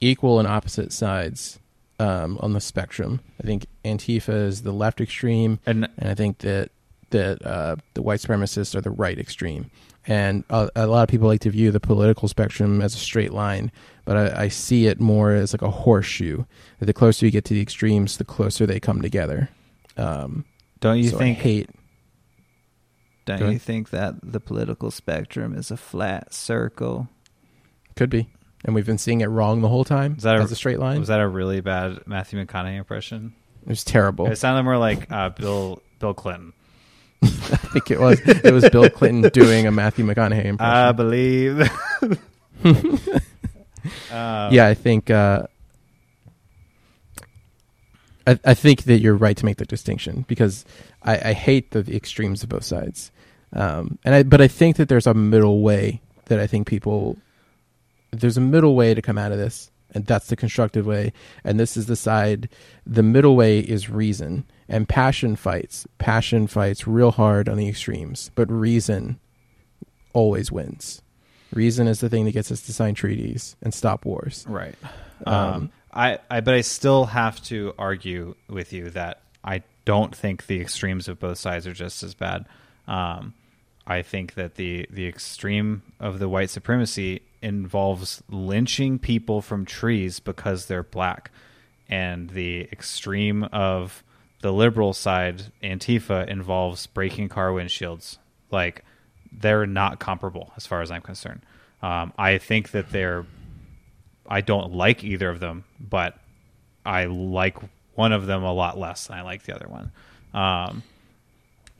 equal 0.00 0.38
and 0.38 0.46
opposite 0.46 0.92
sides 0.92 1.58
um, 1.98 2.38
on 2.40 2.52
the 2.52 2.60
spectrum. 2.60 3.20
I 3.42 3.46
think 3.46 3.66
Antifa 3.84 4.46
is 4.46 4.62
the 4.62 4.72
left 4.72 5.00
extreme, 5.00 5.60
And 5.66 5.88
and 5.98 6.10
I 6.10 6.14
think 6.14 6.38
that 6.38 6.70
that 7.10 7.44
uh, 7.46 7.76
the 7.94 8.02
white 8.02 8.20
supremacists 8.20 8.74
are 8.74 8.80
the 8.80 8.90
right 8.90 9.18
extreme. 9.18 9.70
And 10.06 10.44
a, 10.50 10.68
a 10.76 10.86
lot 10.86 11.02
of 11.02 11.08
people 11.08 11.28
like 11.28 11.40
to 11.40 11.50
view 11.50 11.70
the 11.70 11.80
political 11.80 12.28
spectrum 12.28 12.82
as 12.82 12.94
a 12.94 12.98
straight 12.98 13.32
line, 13.32 13.72
but 14.04 14.16
I, 14.16 14.44
I 14.44 14.48
see 14.48 14.86
it 14.86 15.00
more 15.00 15.32
as 15.32 15.54
like 15.54 15.62
a 15.62 15.70
horseshoe. 15.70 16.44
That 16.78 16.86
the 16.86 16.92
closer 16.92 17.24
you 17.24 17.32
get 17.32 17.44
to 17.46 17.54
the 17.54 17.62
extremes, 17.62 18.18
the 18.18 18.24
closer 18.24 18.66
they 18.66 18.80
come 18.80 19.00
together. 19.00 19.48
Um, 19.96 20.44
don't 20.80 20.98
you 20.98 21.10
so 21.10 21.16
I 21.16 21.18
think 21.20 21.38
hate? 21.38 21.70
Don't 23.24 23.52
you 23.52 23.58
think 23.58 23.88
that 23.90 24.16
the 24.22 24.40
political 24.40 24.90
spectrum 24.90 25.56
is 25.56 25.70
a 25.70 25.78
flat 25.78 26.34
circle? 26.34 27.08
Could 27.96 28.10
be, 28.10 28.28
and 28.64 28.74
we've 28.74 28.86
been 28.86 28.98
seeing 28.98 29.20
it 29.20 29.26
wrong 29.26 29.60
the 29.60 29.68
whole 29.68 29.84
time. 29.84 30.14
Is 30.16 30.22
that 30.24 30.36
a- 30.36 30.40
as 30.42 30.52
a 30.52 30.56
straight 30.56 30.78
line? 30.78 30.98
was 30.98 31.08
that 31.08 31.20
a 31.20 31.28
really 31.28 31.60
bad 31.60 32.06
Matthew 32.06 32.44
McConaughey 32.44 32.76
impression? 32.76 33.34
it 33.62 33.68
was 33.68 33.84
terrible. 33.84 34.26
It 34.30 34.36
sounded 34.36 34.62
more 34.64 34.76
like 34.78 35.10
uh, 35.10 35.30
Bill 35.30 35.82
Bill 35.98 36.14
Clinton. 36.14 36.52
I 37.22 37.26
think 37.28 37.90
it 37.90 37.98
was. 37.98 38.20
It 38.20 38.52
was 38.52 38.68
Bill 38.68 38.90
Clinton 38.90 39.30
doing 39.32 39.66
a 39.66 39.70
Matthew 39.70 40.04
McConaughey 40.04 40.44
impression. 40.44 40.76
I 40.76 40.92
believe. 40.92 41.60
uh, 44.10 44.48
yeah, 44.52 44.66
I 44.66 44.74
think. 44.74 45.10
Uh, 45.10 45.46
I, 48.26 48.38
I 48.44 48.54
think 48.54 48.84
that 48.84 49.00
you're 49.00 49.14
right 49.16 49.36
to 49.36 49.44
make 49.44 49.58
the 49.58 49.66
distinction 49.66 50.24
because 50.28 50.64
I, 51.02 51.30
I 51.30 51.32
hate 51.34 51.70
the, 51.72 51.82
the 51.82 51.94
extremes 51.96 52.42
of 52.42 52.48
both 52.48 52.64
sides, 52.64 53.10
um, 53.52 53.98
and 54.04 54.14
I 54.14 54.22
but 54.22 54.40
I 54.40 54.48
think 54.48 54.76
that 54.76 54.88
there's 54.88 55.06
a 55.06 55.14
middle 55.14 55.60
way 55.62 56.00
that 56.26 56.40
I 56.40 56.46
think 56.46 56.66
people 56.66 57.18
there's 58.20 58.36
a 58.36 58.40
middle 58.42 58.74
way 58.74 58.94
to 58.94 59.02
come 59.02 59.18
out 59.18 59.32
of 59.32 59.38
this, 59.38 59.70
and 59.92 60.06
that's 60.06 60.28
the 60.28 60.36
constructive 60.36 60.86
way, 60.86 61.12
and 61.44 61.58
this 61.58 61.76
is 61.76 61.86
the 61.86 61.96
side. 61.96 62.48
The 62.86 63.02
middle 63.02 63.36
way 63.36 63.60
is 63.60 63.90
reason 63.90 64.44
and 64.68 64.88
passion 64.88 65.36
fights. 65.36 65.86
Passion 65.98 66.46
fights 66.46 66.86
real 66.86 67.10
hard 67.10 67.48
on 67.48 67.56
the 67.56 67.68
extremes, 67.68 68.30
but 68.34 68.50
reason 68.50 69.18
always 70.12 70.50
wins. 70.50 71.02
Reason 71.52 71.86
is 71.86 72.00
the 72.00 72.08
thing 72.08 72.24
that 72.24 72.32
gets 72.32 72.50
us 72.50 72.62
to 72.62 72.72
sign 72.72 72.94
treaties 72.94 73.56
and 73.62 73.72
stop 73.72 74.04
wars. 74.04 74.44
Right. 74.48 74.74
Um, 75.26 75.34
Um, 75.34 75.72
I, 75.92 76.18
I, 76.28 76.40
but 76.40 76.54
I 76.54 76.62
still 76.62 77.04
have 77.06 77.40
to 77.44 77.74
argue 77.78 78.34
with 78.48 78.72
you 78.72 78.90
that 78.90 79.20
I 79.44 79.62
don't 79.84 80.14
think 80.14 80.46
the 80.46 80.60
extremes 80.60 81.06
of 81.06 81.20
both 81.20 81.38
sides 81.38 81.66
are 81.66 81.72
just 81.72 82.02
as 82.02 82.14
bad. 82.14 82.46
Um, 82.88 83.34
I 83.86 84.02
think 84.02 84.34
that 84.34 84.54
the 84.56 84.86
the 84.90 85.06
extreme 85.06 85.82
of 86.00 86.18
the 86.18 86.28
white 86.28 86.50
supremacy 86.50 87.20
involves 87.44 88.22
lynching 88.28 88.98
people 88.98 89.42
from 89.42 89.66
trees 89.66 90.18
because 90.18 90.66
they're 90.66 90.82
black, 90.82 91.30
and 91.88 92.30
the 92.30 92.62
extreme 92.72 93.44
of 93.44 94.02
the 94.40 94.52
liberal 94.52 94.92
side, 94.92 95.52
Antifa, 95.62 96.26
involves 96.26 96.86
breaking 96.86 97.28
car 97.28 97.50
windshields. 97.50 98.18
Like 98.50 98.84
they're 99.30 99.66
not 99.66 100.00
comparable 100.00 100.52
as 100.56 100.66
far 100.66 100.80
as 100.80 100.90
I'm 100.90 101.02
concerned. 101.02 101.42
Um, 101.82 102.12
I 102.18 102.38
think 102.38 102.70
that 102.70 102.90
they're 102.90 103.26
I 104.26 104.40
don't 104.40 104.72
like 104.72 105.04
either 105.04 105.28
of 105.28 105.38
them, 105.38 105.64
but 105.78 106.16
I 106.84 107.04
like 107.04 107.58
one 107.94 108.12
of 108.12 108.26
them 108.26 108.42
a 108.42 108.52
lot 108.52 108.78
less 108.78 109.06
than 109.06 109.18
I 109.18 109.22
like 109.22 109.42
the 109.42 109.54
other 109.54 109.68
one. 109.68 109.92
Um, 110.32 110.82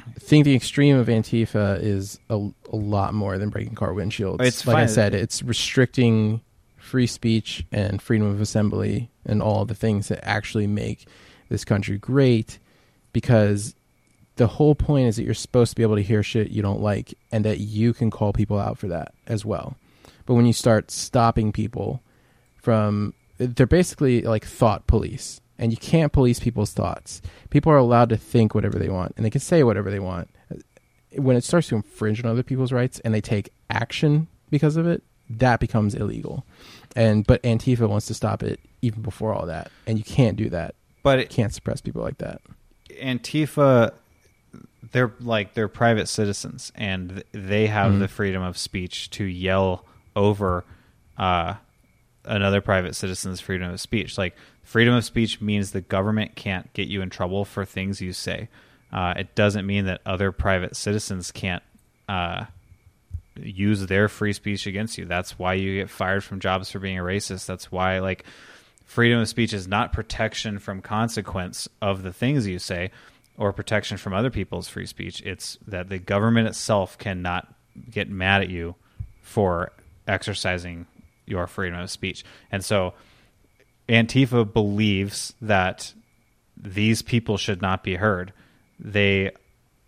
I 0.06 0.18
think 0.18 0.44
the 0.44 0.54
extreme 0.54 0.96
of 0.96 1.06
Antifa 1.08 1.80
is 1.82 2.18
a, 2.28 2.48
a 2.72 2.76
lot 2.76 3.14
more 3.14 3.38
than 3.38 3.48
breaking 3.48 3.74
car 3.74 3.90
windshields. 3.90 4.40
It's 4.42 4.66
like 4.66 4.76
I 4.76 4.86
said, 4.86 5.14
it's 5.14 5.42
restricting 5.42 6.40
free 6.76 7.06
speech 7.06 7.64
and 7.72 8.00
freedom 8.00 8.26
of 8.26 8.40
assembly 8.40 9.10
and 9.24 9.42
all 9.42 9.64
the 9.64 9.74
things 9.74 10.08
that 10.08 10.26
actually 10.26 10.66
make 10.66 11.06
this 11.48 11.64
country 11.64 11.98
great 11.98 12.58
because 13.12 13.74
the 14.36 14.46
whole 14.46 14.74
point 14.74 15.08
is 15.08 15.16
that 15.16 15.24
you're 15.24 15.34
supposed 15.34 15.70
to 15.70 15.76
be 15.76 15.82
able 15.82 15.96
to 15.96 16.02
hear 16.02 16.22
shit 16.22 16.50
you 16.50 16.60
don't 16.60 16.80
like 16.80 17.14
and 17.32 17.44
that 17.44 17.58
you 17.60 17.94
can 17.94 18.10
call 18.10 18.32
people 18.32 18.58
out 18.58 18.78
for 18.78 18.88
that 18.88 19.14
as 19.26 19.44
well. 19.44 19.76
But 20.26 20.34
when 20.34 20.46
you 20.46 20.52
start 20.52 20.90
stopping 20.90 21.52
people 21.52 22.02
from 22.56 23.14
they're 23.38 23.66
basically 23.66 24.22
like 24.22 24.44
thought 24.44 24.86
police 24.86 25.40
and 25.58 25.70
you 25.72 25.76
can't 25.78 26.12
police 26.12 26.40
people's 26.40 26.72
thoughts. 26.72 27.22
People 27.50 27.70
are 27.72 27.76
allowed 27.78 28.08
to 28.10 28.16
think 28.16 28.54
whatever 28.54 28.78
they 28.78 28.88
want 28.88 29.12
and 29.16 29.24
they 29.24 29.30
can 29.30 29.40
say 29.40 29.62
whatever 29.62 29.90
they 29.90 30.00
want. 30.00 30.28
When 31.16 31.36
it 31.36 31.44
starts 31.44 31.68
to 31.68 31.76
infringe 31.76 32.22
on 32.24 32.30
other 32.30 32.42
people's 32.42 32.72
rights 32.72 32.98
and 33.00 33.14
they 33.14 33.20
take 33.20 33.50
action 33.70 34.26
because 34.50 34.76
of 34.76 34.86
it 34.86 35.02
that 35.30 35.58
becomes 35.60 35.94
illegal. 35.94 36.44
And 36.96 37.26
but 37.26 37.42
antifa 37.42 37.88
wants 37.88 38.06
to 38.06 38.14
stop 38.14 38.42
it 38.42 38.60
even 38.82 39.02
before 39.02 39.32
all 39.32 39.46
that. 39.46 39.70
And 39.86 39.96
you 39.98 40.04
can't 40.04 40.36
do 40.36 40.50
that. 40.50 40.74
But 41.02 41.18
you 41.18 41.24
it, 41.24 41.30
can't 41.30 41.52
suppress 41.52 41.80
people 41.80 42.02
like 42.02 42.18
that. 42.18 42.40
Antifa, 43.02 43.92
they're 44.92 45.12
like 45.20 45.54
they're 45.54 45.68
private 45.68 46.08
citizens, 46.08 46.72
and 46.74 47.24
they 47.32 47.66
have 47.66 47.92
Mhm. 47.92 47.98
the 48.00 48.08
freedom 48.08 48.42
of 48.42 48.56
speech 48.58 49.10
to 49.10 49.24
yell 49.24 49.84
over 50.14 50.64
uh, 51.16 51.54
another 52.24 52.60
private 52.60 52.94
citizen's 52.94 53.40
freedom 53.40 53.72
of 53.72 53.80
speech. 53.80 54.16
Like 54.18 54.36
freedom 54.62 54.94
of 54.94 55.04
speech 55.04 55.40
means 55.40 55.70
the 55.70 55.80
government 55.80 56.36
can't 56.36 56.72
get 56.72 56.88
you 56.88 57.02
in 57.02 57.10
trouble 57.10 57.44
for 57.44 57.64
things 57.64 58.00
you 58.00 58.12
say. 58.12 58.48
Uh, 58.92 59.14
it 59.16 59.34
doesn't 59.34 59.66
mean 59.66 59.86
that 59.86 60.00
other 60.06 60.32
private 60.32 60.76
citizens 60.76 61.32
can't 61.32 61.62
uh, 62.08 62.44
use 63.36 63.86
their 63.86 64.08
free 64.08 64.32
speech 64.32 64.66
against 64.66 64.98
you. 64.98 65.04
That's 65.04 65.38
why 65.38 65.54
you 65.54 65.80
get 65.80 65.90
fired 65.90 66.22
from 66.22 66.40
jobs 66.40 66.70
for 66.70 66.78
being 66.78 66.98
a 66.98 67.02
racist. 67.02 67.46
That's 67.46 67.72
why 67.72 67.98
like 67.98 68.24
freedom 68.84 69.20
of 69.20 69.28
speech 69.28 69.52
is 69.52 69.66
not 69.66 69.92
protection 69.92 70.58
from 70.58 70.80
consequence 70.80 71.68
of 71.82 72.02
the 72.02 72.12
things 72.12 72.46
you 72.46 72.58
say 72.58 72.90
or 73.36 73.52
protection 73.52 73.96
from 73.96 74.14
other 74.14 74.30
people's 74.30 74.68
free 74.68 74.86
speech. 74.86 75.20
It's 75.22 75.58
that 75.66 75.88
the 75.88 75.98
government 75.98 76.46
itself 76.48 76.96
cannot 76.98 77.52
get 77.90 78.08
mad 78.08 78.42
at 78.42 78.50
you 78.50 78.76
for 79.22 79.72
exercising 80.06 80.86
your 81.26 81.46
freedom 81.46 81.78
of 81.78 81.90
speech. 81.90 82.24
And 82.50 82.64
so 82.64 82.94
Antifa 83.88 84.50
believes 84.50 85.34
that 85.40 85.92
these 86.56 87.02
people 87.02 87.36
should 87.36 87.60
not 87.60 87.82
be 87.82 87.96
heard. 87.96 88.32
They 88.78 89.32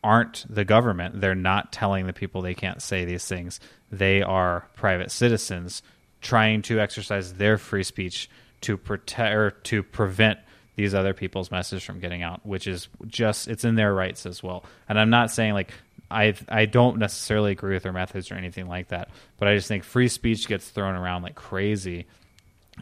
aren't 0.03 0.45
the 0.49 0.65
government. 0.65 1.21
They're 1.21 1.35
not 1.35 1.73
telling 1.73 2.07
the 2.07 2.13
people 2.13 2.43
they 2.43 2.55
can't 2.55 2.83
say 2.83 3.05
these 3.05 3.27
things. 3.27 3.61
They 3.91 4.23
are 4.23 4.69
private 4.75 5.11
citizens 5.11 5.83
trying 6.21 6.63
to 6.63 6.81
exercise 6.81 7.35
their 7.35 7.59
free 7.59 7.83
speech 7.83 8.29
to 8.63 8.77
protect 8.77 9.35
or 9.35 9.51
to 9.51 9.83
prevent 9.83 10.39
these 10.77 10.95
other 10.95 11.15
people's 11.15 11.51
message 11.51 11.85
from 11.85 12.01
getting 12.01 12.23
out, 12.23 12.45
which 12.45 12.67
is 12.67 12.89
just 13.07 13.49
it's 13.49 13.65
in 13.65 13.75
their 13.77 13.95
rights 13.95 14.27
as 14.27 14.43
well. 14.43 14.65
And 14.89 14.99
I'm 14.99 15.11
not 15.11 15.31
saying 15.31 15.55
like 15.55 15.73
I 16.11 16.35
I 16.49 16.67
don't 16.67 16.99
necessarily 16.99 17.53
agree 17.53 17.75
with 17.75 17.83
their 17.83 17.93
methods 17.93 18.31
or 18.31 18.35
anything 18.35 18.69
like 18.69 18.89
that, 18.89 19.09
but 19.39 19.49
I 19.49 19.57
just 19.57 19.69
think 19.69 19.85
free 19.85 20.09
speech 20.09 20.47
gets 20.49 20.69
thrown 20.69 20.95
around 20.95 21.23
like 21.23 21.35
crazy 21.35 22.07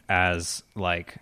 as 0.08 0.62
like 0.74 1.16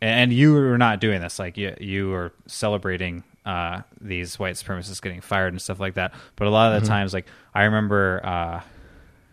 and 0.00 0.32
you 0.32 0.56
are 0.56 0.78
not 0.78 1.00
doing 1.00 1.20
this 1.20 1.38
like 1.38 1.56
you 1.56 1.74
you 1.80 2.08
were 2.08 2.32
celebrating 2.46 3.24
uh, 3.44 3.82
these 4.00 4.38
white 4.38 4.54
supremacists 4.54 5.02
getting 5.02 5.20
fired 5.20 5.52
and 5.52 5.60
stuff 5.60 5.80
like 5.80 5.94
that 5.94 6.14
but 6.36 6.46
a 6.46 6.50
lot 6.50 6.72
of 6.72 6.80
the 6.80 6.86
times 6.86 7.12
like 7.12 7.26
i 7.54 7.64
remember 7.64 8.20
uh, 8.24 8.60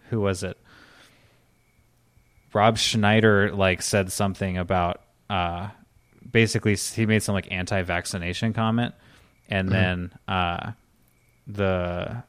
who 0.10 0.20
was 0.20 0.44
it? 0.44 0.58
Rob 2.54 2.78
schneider 2.78 3.52
like 3.52 3.82
said 3.82 4.12
something 4.12 4.58
about 4.58 5.02
uh, 5.30 5.70
basically 6.30 6.76
he 6.76 7.06
made 7.06 7.22
some 7.22 7.36
like 7.36 7.52
anti-vaccination 7.52 8.54
comment 8.54 8.96
and 9.50 9.68
then 9.68 10.14
uh, 10.28 10.72
the 11.48 12.24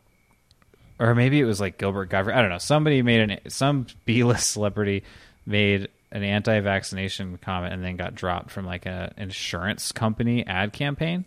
or 0.98 1.14
maybe 1.14 1.40
it 1.40 1.44
was 1.44 1.60
like 1.60 1.78
Gilbert 1.78 2.06
Gottfried. 2.06 2.36
I 2.36 2.40
don't 2.40 2.50
know. 2.50 2.58
Somebody 2.58 3.02
made 3.02 3.30
an 3.30 3.50
some 3.50 3.86
B 4.04 4.24
list 4.24 4.50
celebrity 4.50 5.04
made 5.44 5.88
an 6.12 6.22
anti-vaccination 6.22 7.38
comment 7.38 7.74
and 7.74 7.84
then 7.84 7.96
got 7.96 8.14
dropped 8.14 8.50
from 8.50 8.64
like 8.64 8.86
a 8.86 9.12
insurance 9.16 9.92
company 9.92 10.46
ad 10.46 10.72
campaign 10.72 11.24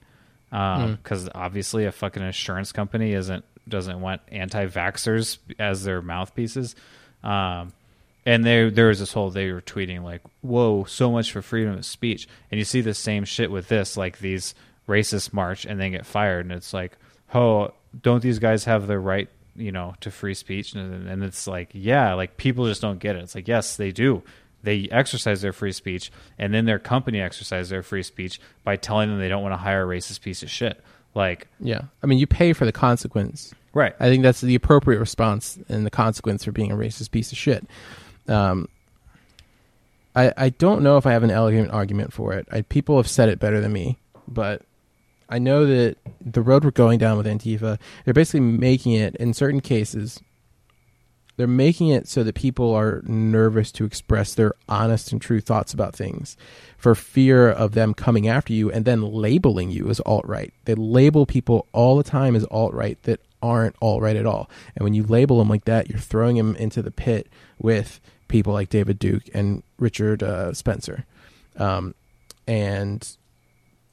because 0.50 1.30
obviously 1.36 1.86
a 1.86 1.92
fucking 1.92 2.24
insurance 2.24 2.72
company 2.72 3.14
isn't 3.14 3.46
doesn't 3.68 4.02
want 4.02 4.22
anti-vaxxers 4.32 5.38
as 5.60 5.84
their 5.84 6.02
mouthpieces. 6.02 6.76
Um, 7.24 7.74
and 8.26 8.44
there 8.44 8.72
there 8.72 8.88
was 8.88 9.00
this 9.00 9.14
whole 9.14 9.30
they 9.30 9.52
were 9.52 9.62
tweeting 9.62 10.04
like, 10.04 10.22
"Whoa, 10.42 10.86
so 10.86 11.12
much 11.12 11.32
for 11.32 11.42
freedom 11.42 11.78
of 11.78 11.86
speech," 11.86 12.28
and 12.52 12.58
you 12.58 12.66
see 12.66 12.82
the 12.82 12.94
same 12.94 13.26
shit 13.26 13.52
with 13.52 13.68
this, 13.68 13.96
like 13.96 14.20
these 14.20 14.56
racist 14.88 15.34
march 15.34 15.66
and 15.66 15.80
then 15.80 15.92
get 15.92 16.06
fired, 16.06 16.46
and 16.46 16.54
it's 16.54 16.74
like, 16.74 16.98
"Oh, 17.34 17.74
don't 18.02 18.22
these 18.22 18.40
guys 18.40 18.66
have 18.66 18.88
the 18.88 19.00
right?" 19.00 19.30
You 19.56 19.72
know, 19.74 19.96
to 20.02 20.10
free 20.12 20.36
speech, 20.36 20.74
and, 20.74 21.10
and 21.10 21.22
it's 21.24 21.46
like, 21.46 21.70
yeah, 21.74 22.14
like 22.14 22.38
people 22.38 22.66
just 22.66 22.82
don't 22.82 23.00
get 23.00 23.16
it. 23.18 23.24
It's 23.24 23.36
like, 23.36 23.48
yes, 23.48 23.76
they 23.76 23.92
do. 23.92 24.24
They 24.64 24.88
exercise 24.92 25.42
their 25.42 25.52
free 25.54 25.72
speech, 25.74 26.12
and 26.38 26.54
then 26.54 26.66
their 26.66 26.80
company 26.80 27.20
exercise 27.20 27.70
their 27.70 27.84
free 27.84 28.04
speech 28.04 28.40
by 28.64 28.78
telling 28.78 29.10
them 29.10 29.20
they 29.20 29.28
don't 29.28 29.42
want 29.44 29.54
to 29.54 29.58
hire 29.58 29.84
a 29.92 29.98
racist 29.98 30.22
piece 30.22 30.44
of 30.44 30.50
shit. 30.50 30.82
Like, 31.16 31.48
Yeah. 31.60 31.82
I 32.04 32.08
mean, 32.08 32.20
you 32.20 32.28
pay 32.28 32.54
for 32.54 32.66
the 32.66 32.72
consequence. 32.72 33.54
right? 33.74 33.96
I 34.00 34.08
think 34.08 34.24
that's 34.24 34.40
the 34.42 34.56
appropriate 34.56 35.00
response 35.00 35.58
and 35.68 35.86
the 35.86 35.90
consequence 35.90 36.44
for 36.46 36.52
being 36.52 36.72
a 36.72 36.76
racist 36.76 37.12
piece 37.12 37.32
of 37.32 37.38
shit. 37.38 37.66
Um, 38.28 38.68
I 40.16 40.34
I 40.38 40.50
don't 40.50 40.84
know 40.84 40.98
if 40.98 41.06
I 41.06 41.12
have 41.12 41.24
an 41.24 41.32
elegant 41.32 41.72
argument 41.72 42.14
for 42.14 42.34
it. 42.34 42.48
I, 42.52 42.62
people 42.62 42.98
have 42.98 43.08
said 43.10 43.30
it 43.30 43.40
better 43.40 43.60
than 43.62 43.74
me, 43.74 43.98
but 44.28 44.62
I 45.30 45.38
know 45.38 45.66
that 45.66 45.98
the 46.20 46.42
road 46.42 46.64
we're 46.64 46.72
going 46.72 46.98
down 46.98 47.18
with 47.18 47.28
Antifa, 47.28 47.80
they're 48.04 48.14
basically 48.14 48.40
making 48.40 48.94
it 48.94 49.16
in 49.18 49.34
certain 49.34 49.62
cases. 49.62 50.20
They're 51.38 51.48
making 51.48 51.90
it 51.90 52.08
so 52.08 52.24
that 52.24 52.36
people 52.36 52.76
are 52.76 53.02
nervous 53.06 53.72
to 53.74 53.86
express 53.86 54.34
their 54.34 54.54
honest 54.68 55.12
and 55.14 55.22
true 55.22 55.40
thoughts 55.40 55.74
about 55.74 55.96
things 55.96 56.36
for 56.78 56.96
fear 56.96 57.50
of 57.50 57.74
them 57.74 57.94
coming 57.94 58.28
after 58.28 58.52
you 58.52 58.70
and 58.72 58.84
then 58.84 59.02
labeling 59.02 59.72
you 59.72 59.90
as 59.90 60.02
alt 60.02 60.26
right. 60.28 60.52
They 60.66 60.76
label 60.76 61.26
people 61.26 61.68
all 61.72 61.96
the 61.96 62.04
time 62.04 62.36
as 62.36 62.46
alt 62.52 62.74
right 62.74 63.02
that 63.04 63.22
aren't 63.42 63.76
alt 63.82 64.02
right 64.02 64.18
at 64.18 64.26
all. 64.26 64.50
And 64.76 64.84
when 64.84 64.94
you 64.94 65.04
label 65.04 65.40
them 65.40 65.48
like 65.48 65.66
that, 65.66 65.90
you're 65.90 66.00
throwing 66.00 66.36
them 66.36 66.56
into 66.58 66.82
the 66.82 66.92
pit 66.92 67.28
with 67.58 68.02
people 68.28 68.52
like 68.52 68.70
David 68.70 69.00
Duke 69.00 69.24
and 69.34 69.64
Richard 69.78 70.24
uh, 70.24 70.54
Spencer. 70.54 71.06
Um, 71.56 71.96
and 72.48 73.18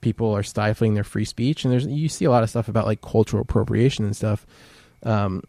people 0.01 0.35
are 0.35 0.43
stifling 0.43 0.95
their 0.95 1.05
free 1.05 1.25
speech. 1.25 1.65
And 1.65 1.73
there's 1.73 1.87
you 1.87 2.09
see 2.09 2.25
a 2.25 2.31
lot 2.31 2.43
of 2.43 2.51
stuff 2.51 2.69
about 2.69 2.87
like 2.87 3.01
cultural 3.03 3.43
appropriation 3.43 4.05
and 4.05 4.17
stuff. 4.17 4.47
Um, 5.03 5.43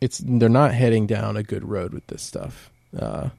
it's 0.00 0.18
they're 0.18 0.48
not 0.48 0.72
heading 0.72 1.06
down 1.06 1.36
a 1.36 1.42
good 1.42 1.68
road 1.68 1.92
with 1.92 2.06
this 2.06 2.22
stuff. 2.22 2.70
Uh, 2.98 3.30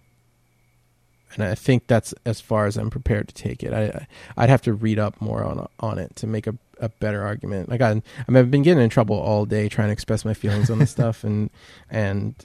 and 1.33 1.43
I 1.43 1.55
think 1.55 1.87
that's 1.87 2.13
as 2.25 2.41
far 2.41 2.65
as 2.65 2.77
I'm 2.77 2.89
prepared 2.89 3.27
to 3.29 3.33
take 3.33 3.63
it. 3.63 3.73
I 3.73 4.07
I'd 4.37 4.49
have 4.49 4.61
to 4.63 4.73
read 4.73 4.99
up 4.99 5.21
more 5.21 5.43
on 5.43 5.67
on 5.79 5.97
it 5.97 6.15
to 6.17 6.27
make 6.27 6.47
a, 6.47 6.55
a 6.79 6.89
better 6.89 7.23
argument. 7.23 7.69
I, 7.71 7.89
I 7.89 7.93
mean, 7.93 8.03
I've 8.27 8.51
been 8.51 8.63
getting 8.63 8.83
in 8.83 8.89
trouble 8.89 9.17
all 9.17 9.45
day 9.45 9.69
trying 9.69 9.87
to 9.87 9.93
express 9.93 10.25
my 10.25 10.33
feelings 10.33 10.69
on 10.69 10.79
this 10.79 10.91
stuff 10.97 11.23
and 11.23 11.49
and 11.89 12.35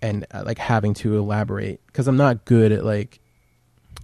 and 0.00 0.26
uh, 0.32 0.42
like 0.44 0.58
having 0.58 0.94
to 0.94 1.16
elaborate 1.18 1.80
because 1.86 2.06
I'm 2.06 2.16
not 2.16 2.44
good 2.44 2.72
at 2.72 2.84
like 2.84 3.20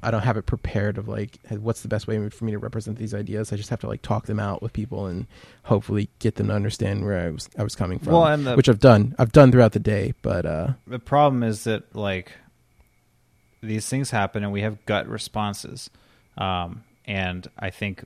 I 0.03 0.11
don't 0.11 0.23
have 0.23 0.37
it 0.37 0.47
prepared 0.47 0.99
of 0.99 1.09
like 1.09 1.39
what's 1.51 1.83
the 1.83 1.89
best 1.89 2.07
way 2.07 2.29
for 2.31 2.45
me 2.45 2.53
to 2.53 2.59
represent 2.59 2.99
these 2.99 3.15
ideas. 3.15 3.53
I 3.53 3.57
just 3.57 3.71
have 3.71 3.81
to 3.81 3.87
like 3.87 4.03
talk 4.03 4.27
them 4.27 4.41
out 4.41 4.63
with 4.63 4.73
people 4.73 5.07
and 5.07 5.27
hopefully 5.65 6.09
get 6.19 6.37
them 6.37 6.49
to 6.49 6.55
understand 6.55 7.05
where 7.05 7.19
I 7.27 7.31
was 7.31 7.49
I 7.59 7.63
was 7.63 7.75
coming 7.75 7.99
from. 7.99 8.13
Well, 8.13 8.27
and 8.27 8.47
the- 8.47 8.55
which 8.55 8.69
I've 8.69 8.81
done. 8.81 9.15
I've 9.19 9.33
done 9.33 9.53
throughout 9.53 9.73
the 9.73 9.79
day, 9.81 10.15
but 10.23 10.47
uh 10.47 10.69
the 10.87 10.99
problem 10.99 11.43
is 11.43 11.65
that 11.65 11.95
like 11.95 12.33
these 13.63 13.89
things 13.89 14.11
happen 14.11 14.43
and 14.43 14.53
we 14.53 14.63
have 14.63 14.85
gut 14.87 15.07
responses 15.07 15.91
um, 16.39 16.83
and 17.05 17.49
i 17.59 17.71
think 17.71 18.05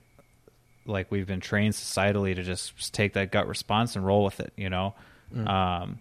like 0.85 1.09
we've 1.11 1.27
been 1.27 1.39
trained 1.39 1.73
societally 1.73 2.35
to 2.35 2.43
just, 2.43 2.93
take 2.93 3.13
that 3.13 3.31
gut 3.31 3.47
response 3.47 3.95
and 3.95 4.05
roll 4.05 4.23
with 4.23 4.39
it 4.39 4.51
you 4.57 4.69
know 4.69 4.93
um, 5.45 5.99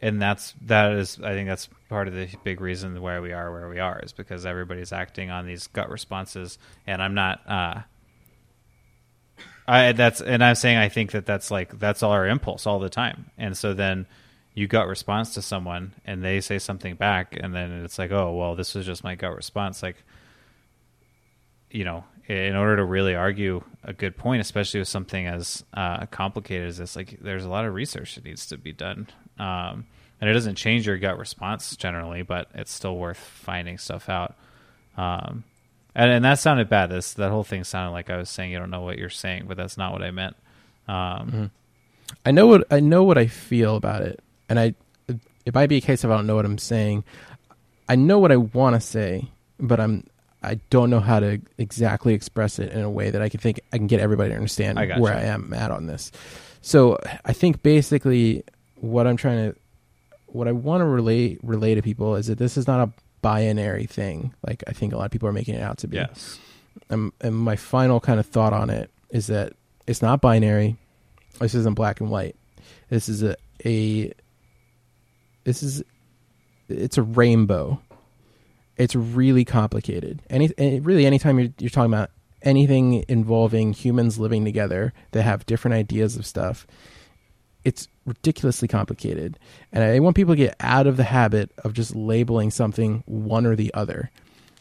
and 0.00 0.22
that's 0.22 0.54
that 0.62 0.92
is 0.92 1.18
i 1.22 1.32
think 1.32 1.48
that's 1.48 1.68
part 1.88 2.08
of 2.08 2.14
the 2.14 2.28
big 2.44 2.60
reason 2.60 3.00
why 3.00 3.18
we 3.20 3.32
are 3.32 3.50
where 3.52 3.68
we 3.68 3.78
are 3.78 4.00
is 4.02 4.12
because 4.12 4.44
everybody's 4.44 4.92
acting 4.92 5.30
on 5.30 5.46
these 5.46 5.66
gut 5.68 5.90
responses 5.90 6.58
and 6.86 7.02
i'm 7.02 7.14
not 7.14 7.40
uh 7.48 7.80
I 9.68 9.92
that's 9.92 10.22
and 10.22 10.42
I'm 10.42 10.54
saying 10.54 10.78
I 10.78 10.88
think 10.88 11.12
that 11.12 11.26
that's 11.26 11.50
like 11.50 11.78
that's 11.78 12.02
all 12.02 12.12
our 12.12 12.26
impulse 12.26 12.66
all 12.66 12.78
the 12.78 12.88
time, 12.88 13.30
and 13.36 13.54
so 13.54 13.74
then 13.74 14.06
you 14.54 14.66
gut 14.66 14.88
response 14.88 15.34
to 15.34 15.42
someone 15.42 15.94
and 16.06 16.24
they 16.24 16.40
say 16.40 16.58
something 16.58 16.94
back, 16.94 17.36
and 17.38 17.54
then 17.54 17.84
it's 17.84 17.98
like, 17.98 18.10
oh 18.10 18.34
well, 18.34 18.56
this 18.56 18.74
was 18.74 18.86
just 18.86 19.04
my 19.04 19.14
gut 19.14 19.36
response. 19.36 19.82
Like, 19.82 20.02
you 21.70 21.84
know, 21.84 22.04
in 22.26 22.56
order 22.56 22.76
to 22.76 22.84
really 22.84 23.14
argue 23.14 23.62
a 23.84 23.92
good 23.92 24.16
point, 24.16 24.40
especially 24.40 24.80
with 24.80 24.88
something 24.88 25.26
as 25.26 25.62
uh, 25.74 26.06
complicated 26.06 26.68
as 26.68 26.78
this, 26.78 26.96
like 26.96 27.18
there's 27.20 27.44
a 27.44 27.50
lot 27.50 27.66
of 27.66 27.74
research 27.74 28.14
that 28.14 28.24
needs 28.24 28.46
to 28.46 28.56
be 28.56 28.72
done, 28.72 29.06
um, 29.38 29.86
and 30.20 30.28
it 30.28 30.32
doesn't 30.32 30.56
change 30.56 30.86
your 30.86 30.98
gut 30.98 31.18
response 31.18 31.76
generally, 31.76 32.22
but 32.22 32.48
it's 32.54 32.72
still 32.72 32.96
worth 32.96 33.18
finding 33.18 33.78
stuff 33.78 34.08
out. 34.08 34.34
Um, 34.96 35.44
and, 35.94 36.10
and 36.10 36.24
that 36.24 36.38
sounded 36.38 36.68
bad. 36.68 36.90
This 36.90 37.14
that 37.14 37.30
whole 37.30 37.44
thing 37.44 37.64
sounded 37.64 37.92
like 37.92 38.10
I 38.10 38.16
was 38.16 38.30
saying 38.30 38.52
you 38.52 38.58
don't 38.58 38.70
know 38.70 38.82
what 38.82 38.98
you're 38.98 39.10
saying, 39.10 39.44
but 39.46 39.56
that's 39.56 39.76
not 39.76 39.92
what 39.92 40.02
I 40.02 40.10
meant. 40.10 40.36
Um, 40.86 41.50
I 42.24 42.30
know 42.30 42.46
what 42.46 42.64
I 42.70 42.80
know 42.80 43.04
what 43.04 43.18
I 43.18 43.26
feel 43.26 43.76
about 43.76 44.02
it, 44.02 44.20
and 44.48 44.58
I 44.58 44.74
it 45.44 45.54
might 45.54 45.68
be 45.68 45.76
a 45.76 45.80
case 45.80 46.04
of 46.04 46.10
I 46.10 46.16
don't 46.16 46.26
know 46.26 46.36
what 46.36 46.44
I'm 46.44 46.58
saying. 46.58 47.04
I 47.88 47.96
know 47.96 48.18
what 48.18 48.32
I 48.32 48.36
want 48.36 48.76
to 48.76 48.80
say, 48.80 49.30
but 49.58 49.80
I'm 49.80 50.04
I 50.42 50.60
don't 50.70 50.90
know 50.90 51.00
how 51.00 51.20
to 51.20 51.40
exactly 51.58 52.14
express 52.14 52.58
it 52.58 52.72
in 52.72 52.82
a 52.82 52.90
way 52.90 53.10
that 53.10 53.22
I 53.22 53.28
can 53.28 53.40
think 53.40 53.60
I 53.72 53.78
can 53.78 53.86
get 53.86 54.00
everybody 54.00 54.30
to 54.30 54.36
understand 54.36 54.78
I 54.78 54.98
where 54.98 55.14
I 55.14 55.22
am 55.22 55.52
at 55.52 55.70
on 55.70 55.86
this. 55.86 56.12
So 56.60 56.98
I 57.24 57.32
think 57.32 57.62
basically 57.62 58.44
what 58.76 59.06
I'm 59.06 59.16
trying 59.16 59.52
to 59.52 59.58
what 60.28 60.48
I 60.48 60.52
want 60.52 60.80
to 60.80 60.84
relate 60.84 61.40
relay 61.42 61.74
to 61.74 61.82
people 61.82 62.14
is 62.16 62.26
that 62.26 62.38
this 62.38 62.56
is 62.56 62.66
not 62.66 62.88
a 62.88 62.92
binary 63.22 63.86
thing. 63.86 64.34
Like 64.46 64.62
I 64.66 64.72
think 64.72 64.92
a 64.92 64.96
lot 64.96 65.06
of 65.06 65.10
people 65.10 65.28
are 65.28 65.32
making 65.32 65.54
it 65.54 65.62
out 65.62 65.78
to 65.78 65.88
be. 65.88 65.96
yes, 65.96 66.38
And, 66.90 67.12
and 67.20 67.34
my 67.34 67.56
final 67.56 68.00
kind 68.00 68.20
of 68.20 68.26
thought 68.26 68.52
on 68.52 68.70
it 68.70 68.90
is 69.10 69.26
that 69.28 69.54
it's 69.86 70.02
not 70.02 70.20
binary. 70.20 70.76
This 71.38 71.54
isn't 71.54 71.74
black 71.74 72.00
and 72.00 72.10
white. 72.10 72.36
This 72.90 73.08
is 73.08 73.22
a, 73.22 73.36
a 73.64 74.12
this 75.44 75.62
is 75.62 75.82
it's 76.68 76.98
a 76.98 77.02
rainbow. 77.02 77.80
It's 78.76 78.94
really 78.94 79.44
complicated. 79.44 80.22
Any 80.30 80.52
really 80.58 81.06
anytime 81.06 81.38
you're 81.38 81.52
you're 81.58 81.70
talking 81.70 81.92
about 81.92 82.10
anything 82.42 83.04
involving 83.08 83.72
humans 83.72 84.18
living 84.18 84.44
together 84.44 84.92
that 85.12 85.22
have 85.22 85.46
different 85.46 85.74
ideas 85.74 86.16
of 86.16 86.26
stuff, 86.26 86.66
it's 87.64 87.88
ridiculously 88.06 88.68
complicated. 88.68 89.38
And 89.72 89.84
I 89.84 89.98
want 89.98 90.16
people 90.16 90.34
to 90.34 90.38
get 90.38 90.56
out 90.60 90.86
of 90.86 90.96
the 90.96 91.04
habit 91.04 91.50
of 91.64 91.72
just 91.72 91.94
labeling 91.94 92.50
something 92.50 93.02
one 93.06 93.46
or 93.46 93.56
the 93.56 93.72
other. 93.74 94.10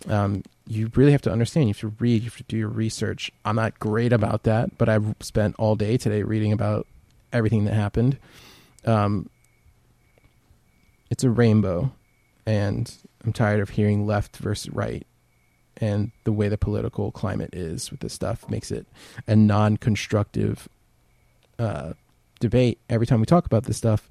Um, 0.07 0.43
you 0.67 0.91
really 0.95 1.11
have 1.11 1.21
to 1.21 1.31
understand. 1.31 1.67
You 1.67 1.73
have 1.73 1.79
to 1.79 1.93
read. 1.99 2.23
You 2.23 2.29
have 2.29 2.37
to 2.37 2.43
do 2.43 2.57
your 2.57 2.69
research. 2.69 3.31
I'm 3.45 3.55
not 3.55 3.79
great 3.79 4.13
about 4.13 4.43
that, 4.43 4.77
but 4.77 4.89
I've 4.89 5.15
spent 5.21 5.55
all 5.57 5.75
day 5.75 5.97
today 5.97 6.23
reading 6.23 6.51
about 6.51 6.87
everything 7.31 7.65
that 7.65 7.73
happened. 7.73 8.17
Um, 8.85 9.29
it's 11.09 11.23
a 11.23 11.29
rainbow, 11.29 11.93
and 12.45 12.93
I'm 13.23 13.33
tired 13.33 13.61
of 13.61 13.69
hearing 13.69 14.05
left 14.05 14.37
versus 14.37 14.69
right. 14.73 15.05
And 15.77 16.11
the 16.23 16.31
way 16.31 16.49
the 16.49 16.57
political 16.57 17.11
climate 17.11 17.51
is 17.53 17.91
with 17.91 17.99
this 17.99 18.13
stuff 18.13 18.49
makes 18.49 18.71
it 18.71 18.87
a 19.27 19.35
non-constructive 19.35 20.67
uh, 21.59 21.93
debate 22.39 22.79
every 22.89 23.07
time 23.07 23.19
we 23.19 23.25
talk 23.25 23.45
about 23.45 23.63
this 23.63 23.77
stuff. 23.77 24.09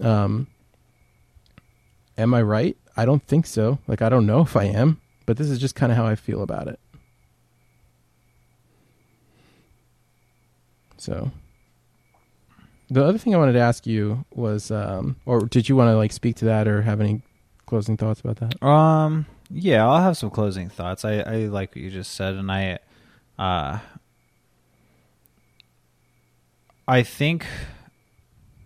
Um, 0.00 0.46
am 2.18 2.34
I 2.34 2.42
right? 2.42 2.76
I 2.96 3.04
don't 3.04 3.22
think 3.26 3.46
so. 3.46 3.78
Like 3.86 4.02
I 4.02 4.08
don't 4.08 4.26
know 4.26 4.40
if 4.42 4.56
I 4.56 4.64
am, 4.64 5.00
but 5.26 5.36
this 5.36 5.48
is 5.48 5.58
just 5.58 5.74
kind 5.74 5.92
of 5.92 5.96
how 5.96 6.06
I 6.06 6.14
feel 6.14 6.42
about 6.42 6.68
it. 6.68 6.78
So 10.96 11.30
the 12.90 13.04
other 13.04 13.18
thing 13.18 13.34
I 13.34 13.38
wanted 13.38 13.54
to 13.54 13.60
ask 13.60 13.86
you 13.86 14.24
was 14.32 14.70
um 14.70 15.16
or 15.26 15.40
did 15.40 15.68
you 15.68 15.74
want 15.74 15.88
to 15.88 15.96
like 15.96 16.12
speak 16.12 16.36
to 16.36 16.44
that 16.44 16.68
or 16.68 16.82
have 16.82 17.00
any 17.00 17.22
closing 17.72 17.96
thoughts 17.96 18.20
about 18.20 18.36
that? 18.36 18.62
Um, 18.62 19.24
yeah, 19.50 19.86
I'll 19.86 20.02
have 20.02 20.18
some 20.18 20.28
closing 20.30 20.68
thoughts. 20.68 21.06
I, 21.06 21.20
I 21.20 21.36
like 21.46 21.70
what 21.70 21.78
you 21.78 21.90
just 21.90 22.12
said, 22.12 22.34
and 22.34 22.52
I, 22.52 22.78
uh, 23.38 23.78
I 26.86 27.02
think, 27.02 27.46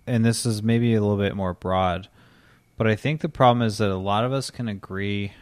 and 0.06 0.24
this 0.24 0.46
is 0.46 0.62
maybe 0.62 0.94
a 0.94 1.00
little 1.00 1.16
bit 1.16 1.36
more 1.36 1.52
broad, 1.54 2.08
but 2.76 2.86
I 2.86 2.96
think 2.96 3.20
the 3.20 3.28
problem 3.28 3.62
is 3.66 3.78
that 3.78 3.90
a 3.90 3.96
lot 3.96 4.24
of 4.24 4.32
us 4.32 4.50
can 4.50 4.68
agree 4.68 5.32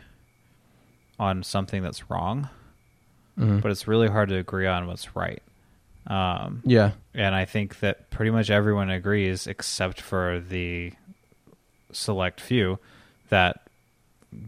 on 1.18 1.43
something 1.43 1.83
that's 1.83 2.11
wrong, 2.11 2.49
Mhm. 3.39 3.62
but 3.62 3.70
it's 3.70 3.87
really 3.87 4.09
hard 4.09 4.29
to 4.31 4.37
agree 4.37 4.66
on 4.66 4.87
what's 4.87 5.14
right. 5.16 5.43
Um, 6.07 6.61
yeah. 6.66 6.93
and 7.14 7.35
I 7.35 7.47
think 7.47 7.79
that 7.81 8.11
pretty 8.11 8.31
much 8.31 8.51
everyone 8.51 8.91
agrees, 8.91 9.47
except 9.47 10.01
for 10.01 10.39
the 10.39 10.93
select 11.93 12.41
few, 12.43 12.79
that 13.31 13.62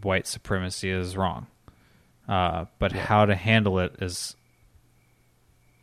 white 0.03 0.27
supremacy 0.27 0.91
is 0.91 1.17
wrong. 1.17 1.47
Uh, 2.29 2.67
but 2.79 2.93
how 2.93 3.25
to 3.25 3.35
handle 3.35 3.79
it 3.79 3.95
is 4.01 4.37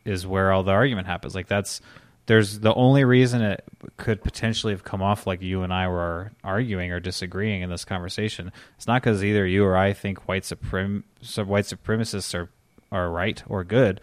is 0.04 0.26
where 0.26 0.52
all 0.52 0.62
the 0.62 0.70
argument 0.70 1.06
happens. 1.06 1.34
Like 1.34 1.48
that's 1.48 1.80
there's 2.26 2.60
the 2.60 2.72
only 2.74 3.04
reason 3.04 3.42
it 3.42 3.64
could 3.96 4.22
potentially 4.22 4.72
have 4.72 4.84
come 4.84 5.02
off 5.02 5.26
like 5.26 5.42
you 5.42 5.62
and 5.62 5.72
I 5.72 5.88
were 5.88 6.32
arguing 6.42 6.90
or 6.90 7.00
disagreeing 7.00 7.62
in 7.62 7.70
this 7.70 7.84
conversation. 7.84 8.50
It's 8.76 8.86
not 8.86 9.02
because 9.02 9.22
either 9.22 9.46
you 9.46 9.64
or 9.64 9.76
I 9.76 9.92
think 9.92 10.26
white 10.26 10.44
suprem 10.44 11.02
white 11.36 11.64
supremacists 11.64 12.34
are 12.34 12.48
are 12.90 13.10
right 13.10 13.42
or 13.46 13.64
good. 13.64 14.00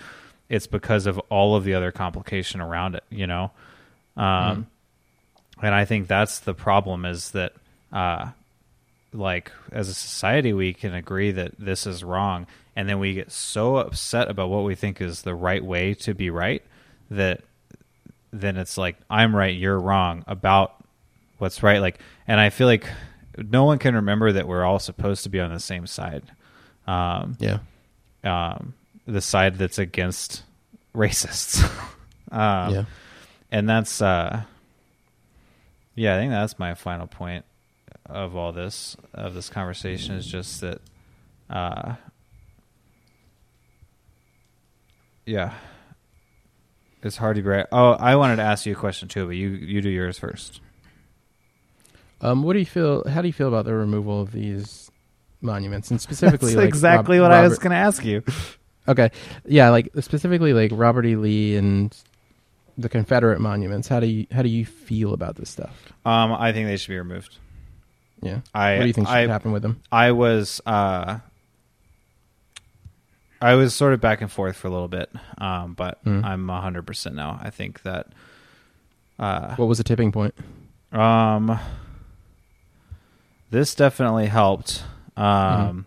It's 0.49 0.67
because 0.67 1.07
of 1.07 1.17
all 1.29 1.55
of 1.55 1.63
the 1.63 1.73
other 1.73 1.91
complication 1.91 2.61
around 2.61 2.95
it. 2.95 3.03
You 3.09 3.25
know, 3.25 3.51
um, 4.15 4.67
and 5.61 5.73
I 5.73 5.85
think 5.85 6.07
that's 6.07 6.39
the 6.39 6.53
problem 6.53 7.05
is 7.05 7.31
that 7.31 7.53
uh, 7.91 8.29
like 9.13 9.51
as 9.71 9.89
a 9.89 9.93
society 9.93 10.53
we 10.53 10.73
can 10.73 10.93
agree 10.93 11.31
that 11.31 11.53
this 11.57 11.85
is 11.85 12.03
wrong 12.03 12.47
and 12.75 12.87
then 12.87 12.99
we 12.99 13.13
get 13.13 13.31
so 13.31 13.77
upset 13.77 14.29
about 14.29 14.49
what 14.49 14.63
we 14.63 14.75
think 14.75 15.01
is 15.01 15.23
the 15.23 15.35
right 15.35 15.63
way 15.63 15.93
to 15.93 16.13
be 16.13 16.29
right 16.29 16.63
that 17.09 17.41
then 18.31 18.57
it's 18.57 18.77
like 18.77 18.97
I'm 19.09 19.35
right, 19.35 19.55
you're 19.55 19.79
wrong 19.79 20.23
about 20.27 20.73
what's 21.37 21.63
right. 21.63 21.79
Like, 21.81 21.99
and 22.27 22.39
I 22.39 22.49
feel 22.49 22.67
like 22.67 22.87
no 23.37 23.63
one 23.65 23.79
can 23.79 23.95
remember 23.95 24.31
that 24.33 24.47
we're 24.47 24.63
all 24.63 24.79
supposed 24.79 25.23
to 25.23 25.29
be 25.29 25.39
on 25.39 25.53
the 25.53 25.59
same 25.59 25.87
side. 25.87 26.23
Um, 26.87 27.37
Yeah. 27.39 27.59
um, 28.23 28.73
the 29.05 29.21
side 29.21 29.57
that's 29.57 29.79
against 29.79 30.43
racists. 30.95 31.63
um, 32.31 32.73
yeah. 32.73 32.83
and 33.51 33.67
that's 33.69 34.01
uh, 34.01 34.43
yeah, 35.95 36.15
I 36.15 36.19
think 36.19 36.31
that's 36.31 36.57
my 36.59 36.73
final 36.73 37.07
point 37.07 37.45
of 38.05 38.35
all 38.35 38.51
this 38.51 38.97
of 39.13 39.33
this 39.33 39.49
conversation 39.49 40.15
is 40.15 40.25
just 40.27 40.61
that, 40.61 40.79
uh, 41.49 41.95
yeah, 45.25 45.53
it's 47.03 47.17
hard 47.17 47.35
to 47.37 47.41
be. 47.41 47.63
Oh, 47.71 47.91
I 47.91 48.15
wanted 48.15 48.37
to 48.37 48.43
ask 48.43 48.65
you 48.65 48.73
a 48.73 48.75
question 48.75 49.07
too, 49.07 49.25
but 49.25 49.35
you 49.35 49.49
you 49.49 49.81
do 49.81 49.89
yours 49.89 50.19
first. 50.19 50.61
Um, 52.21 52.43
what 52.43 52.53
do 52.53 52.59
you 52.59 52.65
feel? 52.65 53.07
How 53.07 53.21
do 53.21 53.27
you 53.27 53.33
feel 53.33 53.47
about 53.47 53.65
the 53.65 53.73
removal 53.73 54.21
of 54.21 54.31
these 54.31 54.91
monuments, 55.41 55.89
and 55.91 55.99
specifically 55.99 56.49
That's 56.49 56.57
like 56.57 56.67
exactly 56.67 57.19
Rob- 57.19 57.31
what 57.31 57.37
I 57.37 57.41
was 57.41 57.57
going 57.59 57.71
to 57.71 57.77
ask 57.77 58.05
you. 58.05 58.23
Okay, 58.87 59.11
yeah, 59.45 59.69
like 59.69 59.89
specifically 59.99 60.53
like 60.53 60.71
Robert 60.73 61.05
E. 61.05 61.15
Lee 61.15 61.55
and 61.55 61.95
the 62.77 62.89
Confederate 62.89 63.39
monuments. 63.39 63.87
How 63.87 63.99
do 63.99 64.07
you 64.07 64.27
how 64.31 64.41
do 64.41 64.49
you 64.49 64.65
feel 64.65 65.13
about 65.13 65.35
this 65.35 65.49
stuff? 65.49 65.93
Um, 66.05 66.33
I 66.33 66.51
think 66.51 66.67
they 66.67 66.77
should 66.77 66.89
be 66.89 66.97
removed. 66.97 67.37
Yeah, 68.21 68.41
I 68.53 68.75
what 68.75 68.81
do 68.81 68.87
you 68.87 68.93
think 68.93 69.07
should 69.07 69.15
I, 69.15 69.27
happen 69.27 69.51
with 69.51 69.61
them? 69.61 69.81
I 69.91 70.11
was 70.11 70.61
uh 70.65 71.19
I 73.41 73.55
was 73.55 73.73
sort 73.73 73.93
of 73.93 73.99
back 74.01 74.21
and 74.21 74.31
forth 74.31 74.55
for 74.55 74.67
a 74.67 74.71
little 74.71 74.87
bit, 74.87 75.09
um, 75.39 75.73
but 75.73 76.03
Mm. 76.05 76.23
I'm 76.23 76.47
hundred 76.47 76.85
percent 76.85 77.15
now. 77.15 77.39
I 77.41 77.49
think 77.49 77.81
that 77.83 78.07
uh, 79.19 79.55
What 79.55 79.67
was 79.67 79.77
the 79.77 79.83
tipping 79.83 80.11
point? 80.11 80.33
um, 80.91 81.59
this 83.49 83.75
definitely 83.75 84.27
helped. 84.27 84.83
Um, 85.17 85.25
Mhm. 85.25 85.85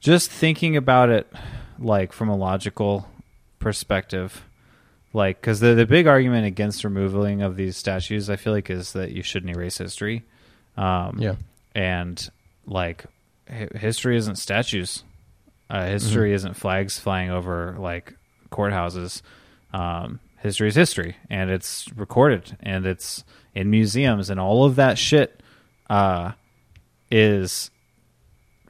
Just 0.00 0.30
thinking 0.30 0.76
about 0.76 1.10
it, 1.10 1.32
like 1.78 2.12
from 2.12 2.28
a 2.28 2.36
logical 2.36 3.08
perspective, 3.60 4.44
like 5.12 5.40
because 5.40 5.60
the 5.60 5.74
the 5.74 5.86
big 5.86 6.06
argument 6.08 6.44
against 6.46 6.82
removing 6.82 7.40
of 7.42 7.54
these 7.56 7.76
statues, 7.76 8.28
I 8.28 8.34
feel 8.36 8.52
like, 8.52 8.68
is 8.68 8.92
that 8.94 9.12
you 9.12 9.22
shouldn't 9.22 9.54
erase 9.56 9.78
history. 9.78 10.24
Um, 10.76 11.18
Yeah, 11.20 11.36
and 11.74 12.28
like 12.66 13.04
history 13.48 14.16
isn't 14.16 14.36
statues 14.36 15.04
uh, 15.72 15.86
history 15.86 16.34
isn't 16.34 16.54
flags 16.54 16.98
flying 16.98 17.30
over 17.30 17.74
like 17.78 18.14
courthouses. 18.50 19.22
Um, 19.72 20.20
history 20.40 20.68
is 20.68 20.74
history 20.74 21.16
and 21.30 21.50
it's 21.50 21.90
recorded 21.96 22.58
and 22.60 22.84
it's 22.84 23.24
in 23.54 23.70
museums 23.70 24.28
and 24.28 24.38
all 24.38 24.64
of 24.64 24.76
that 24.76 24.98
shit 24.98 25.42
uh, 25.88 26.32
is 27.10 27.70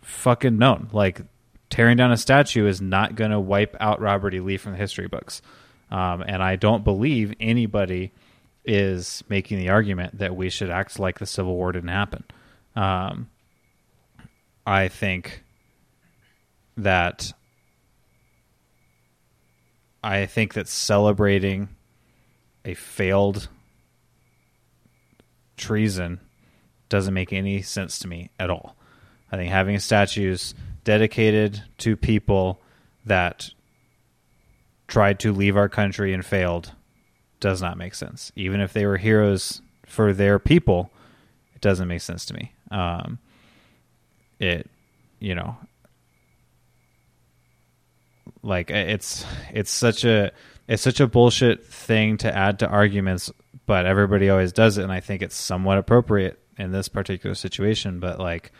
fucking 0.00 0.56
known. 0.56 0.88
Like 0.92 1.22
tearing 1.70 1.96
down 1.96 2.12
a 2.12 2.16
statue 2.16 2.68
is 2.68 2.80
not 2.80 3.16
going 3.16 3.32
to 3.32 3.40
wipe 3.40 3.76
out 3.80 4.00
robert 4.00 4.32
e. 4.32 4.40
Lee 4.40 4.56
from 4.56 4.72
the 4.72 4.78
history 4.78 5.08
books. 5.08 5.42
Um, 5.90 6.22
and 6.22 6.42
i 6.42 6.56
don't 6.56 6.84
believe 6.84 7.34
anybody 7.38 8.12
is 8.64 9.24
making 9.28 9.58
the 9.58 9.70
argument 9.70 10.18
that 10.18 10.36
we 10.36 10.48
should 10.50 10.70
act 10.70 10.98
like 10.98 11.18
the 11.18 11.26
Civil 11.26 11.54
War 11.56 11.72
didn't 11.72 11.88
happen. 11.88 12.24
Um, 12.76 13.28
I 14.64 14.86
think 14.86 15.42
that 16.76 17.32
I 20.02 20.26
think 20.26 20.54
that 20.54 20.68
celebrating 20.68 21.68
a 22.64 22.74
failed 22.74 23.48
treason 25.56 26.20
doesn't 26.88 27.14
make 27.14 27.32
any 27.32 27.62
sense 27.62 27.98
to 28.00 28.08
me 28.08 28.30
at 28.38 28.50
all. 28.50 28.76
I 29.30 29.36
think 29.36 29.50
having 29.50 29.78
statues 29.78 30.54
dedicated 30.84 31.62
to 31.78 31.96
people 31.96 32.60
that 33.06 33.50
tried 34.88 35.18
to 35.20 35.32
leave 35.32 35.56
our 35.56 35.68
country 35.68 36.12
and 36.12 36.24
failed 36.24 36.72
does 37.40 37.62
not 37.62 37.78
make 37.78 37.94
sense. 37.94 38.30
Even 38.36 38.60
if 38.60 38.72
they 38.72 38.86
were 38.86 38.98
heroes 38.98 39.62
for 39.86 40.12
their 40.12 40.38
people, 40.38 40.90
it 41.54 41.60
doesn't 41.60 41.88
make 41.88 42.00
sense 42.00 42.26
to 42.26 42.34
me. 42.34 42.52
Um, 42.70 43.18
it, 44.38 44.68
you 45.18 45.34
know, 45.34 45.56
like 48.42 48.70
it's 48.70 49.24
it's 49.52 49.70
such 49.70 50.04
a 50.04 50.32
it's 50.68 50.82
such 50.82 51.00
a 51.00 51.06
bullshit 51.06 51.64
thing 51.66 52.16
to 52.18 52.34
add 52.34 52.60
to 52.60 52.68
arguments, 52.68 53.30
but 53.66 53.86
everybody 53.86 54.30
always 54.30 54.52
does 54.52 54.78
it, 54.78 54.82
and 54.84 54.92
I 54.92 55.00
think 55.00 55.22
it's 55.22 55.36
somewhat 55.36 55.78
appropriate 55.78 56.38
in 56.58 56.72
this 56.72 56.88
particular 56.88 57.34
situation. 57.34 57.98
But 58.00 58.18
like, 58.20 58.52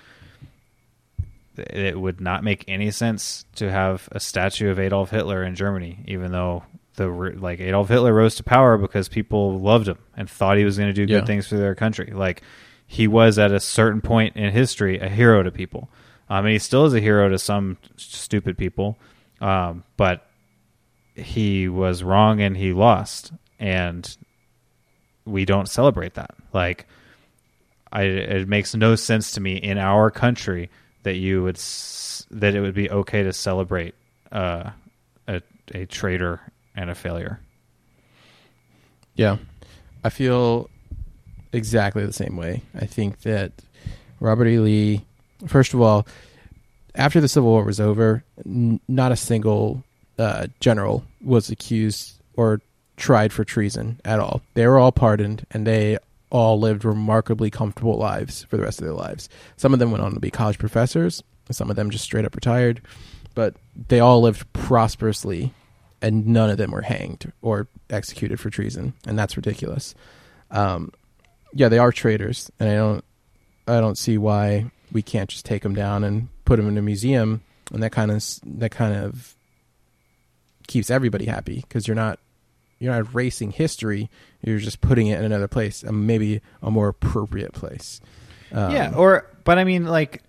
it 1.56 1.98
would 2.00 2.20
not 2.20 2.42
make 2.44 2.64
any 2.66 2.90
sense 2.90 3.44
to 3.56 3.70
have 3.70 4.08
a 4.12 4.20
statue 4.20 4.70
of 4.70 4.78
Adolf 4.78 5.10
Hitler 5.10 5.42
in 5.44 5.54
Germany, 5.54 5.98
even 6.06 6.32
though 6.32 6.64
the 6.96 7.08
like 7.08 7.60
Adolf 7.60 7.88
Hitler 7.88 8.12
rose 8.12 8.34
to 8.36 8.42
power 8.42 8.76
because 8.78 9.08
people 9.08 9.58
loved 9.60 9.88
him 9.88 9.98
and 10.16 10.28
thought 10.28 10.56
he 10.58 10.64
was 10.64 10.76
going 10.78 10.88
to 10.88 10.92
do 10.94 11.06
good 11.06 11.20
Yeah. 11.20 11.24
things 11.24 11.46
for 11.46 11.56
their 11.56 11.74
country. 11.74 12.12
Like 12.14 12.42
he 12.86 13.06
was 13.06 13.38
at 13.38 13.52
a 13.52 13.60
certain 13.60 14.00
point 14.00 14.36
in 14.36 14.50
history 14.52 14.98
a 14.98 15.08
hero 15.08 15.42
to 15.42 15.50
people. 15.50 15.88
Um, 16.28 16.46
and 16.46 16.52
he 16.52 16.58
still 16.58 16.84
is 16.86 16.94
a 16.94 17.00
hero 17.00 17.28
to 17.28 17.38
some 17.38 17.76
stupid 17.96 18.56
people. 18.56 18.98
Um, 19.43 19.84
but 19.97 20.26
he 21.14 21.68
was 21.68 22.03
wrong 22.03 22.40
and 22.40 22.57
he 22.57 22.72
lost, 22.72 23.32
and 23.59 24.16
we 25.26 25.45
don't 25.45 25.68
celebrate 25.68 26.14
that. 26.14 26.30
Like, 26.53 26.86
I 27.93 28.03
it 28.05 28.49
makes 28.49 28.74
no 28.74 28.95
sense 28.95 29.32
to 29.32 29.40
me 29.40 29.57
in 29.57 29.76
our 29.76 30.11
country 30.11 30.70
that 31.03 31.16
you 31.16 31.43
would 31.43 31.57
that 32.30 32.55
it 32.55 32.61
would 32.61 32.74
be 32.74 32.88
okay 32.90 33.22
to 33.24 33.32
celebrate 33.32 33.95
uh, 34.30 34.70
a 35.28 35.43
a 35.74 35.86
traitor 35.86 36.40
and 36.74 36.88
a 36.88 36.95
failure. 36.95 37.40
Yeah. 39.14 39.36
I 40.05 40.09
feel 40.09 40.70
exactly 41.53 42.05
the 42.05 42.12
same 42.12 42.36
way. 42.36 42.62
I 42.74 42.86
think 42.86 43.20
that 43.22 43.53
Robert 44.20 44.47
E. 44.47 44.59
Lee, 44.59 45.05
first 45.47 45.74
of 45.74 45.80
all, 45.80 46.07
after 46.95 47.20
the 47.20 47.28
Civil 47.28 47.51
War 47.51 47.64
was 47.64 47.80
over, 47.80 48.24
n- 48.45 48.80
not 48.88 49.12
a 49.12 49.16
single 49.16 49.82
uh, 50.18 50.49
general 50.61 51.05
was 51.22 51.51
accused 51.51 52.20
or 52.34 52.61
tried 52.97 53.32
for 53.32 53.45
treason 53.45 54.01
at 54.05 54.20
all. 54.20 54.43
They 54.55 54.66
were 54.66 54.78
all 54.78 54.93
pardoned 54.93 55.47
and 55.51 55.66
they 55.66 55.99
all 56.30 56.59
lived 56.59 56.84
remarkably 56.84 57.51
comfortable 57.51 57.97
lives 57.99 58.45
for 58.45 58.57
the 58.57 58.62
rest 58.62 58.80
of 58.80 58.84
their 58.84 58.95
lives. 58.95 59.28
Some 59.57 59.72
of 59.72 59.78
them 59.78 59.90
went 59.90 60.03
on 60.03 60.14
to 60.14 60.20
be 60.20 60.30
college 60.30 60.59
professors, 60.59 61.22
some 61.51 61.70
of 61.70 61.76
them 61.76 61.90
just 61.90 62.05
straight 62.05 62.24
up 62.24 62.34
retired, 62.34 62.80
but 63.34 63.55
they 63.88 64.01
all 64.01 64.22
lived 64.22 64.51
prosperously 64.53 65.53
and 66.01 66.26
none 66.26 66.51
of 66.51 66.57
them 66.57 66.72
were 66.72 66.82
hanged 66.82 67.32
or 67.43 67.68
executed 67.88 68.40
for 68.40 68.51
treason, 68.51 68.93
and 69.07 69.18
that's 69.18 69.36
ridiculous. 69.36 69.95
Um, 70.51 70.93
yeah, 71.55 71.68
they 71.68 71.78
are 71.78 71.93
traitors, 71.93 72.51
and 72.59 72.68
I 72.68 72.74
don't, 72.74 73.05
I 73.68 73.80
don't 73.80 73.97
see 73.97 74.18
why 74.18 74.70
we 74.90 75.03
can't 75.03 75.30
just 75.30 75.45
take 75.45 75.62
them 75.62 75.74
down 75.74 76.03
and 76.03 76.28
put 76.45 76.57
them 76.57 76.68
in 76.68 76.78
a 76.78 76.82
museum, 76.82 77.43
and 77.72 77.82
that 77.82 77.93
kind 77.93 78.11
of 78.11 78.22
that 78.59 78.70
kind 78.70 78.95
of 78.97 79.34
keeps 80.66 80.90
everybody 80.90 81.26
happy 81.26 81.57
because 81.66 81.86
you're 81.86 81.95
not 81.95 82.18
you're 82.78 82.93
not 82.93 83.12
erasing 83.12 83.51
history, 83.53 84.11
you're 84.43 84.59
just 84.59 84.80
putting 84.80 85.07
it 85.07 85.18
in 85.18 85.24
another 85.24 85.49
place, 85.49 85.82
and 85.82 86.07
maybe 86.07 86.40
a 86.62 86.70
more 86.70 86.88
appropriate 86.88 87.53
place. 87.53 88.01
Um, 88.53 88.72
yeah, 88.72 88.93
or 88.95 89.26
but 89.45 89.59
I 89.59 89.64
mean, 89.64 89.86
like 89.86 90.22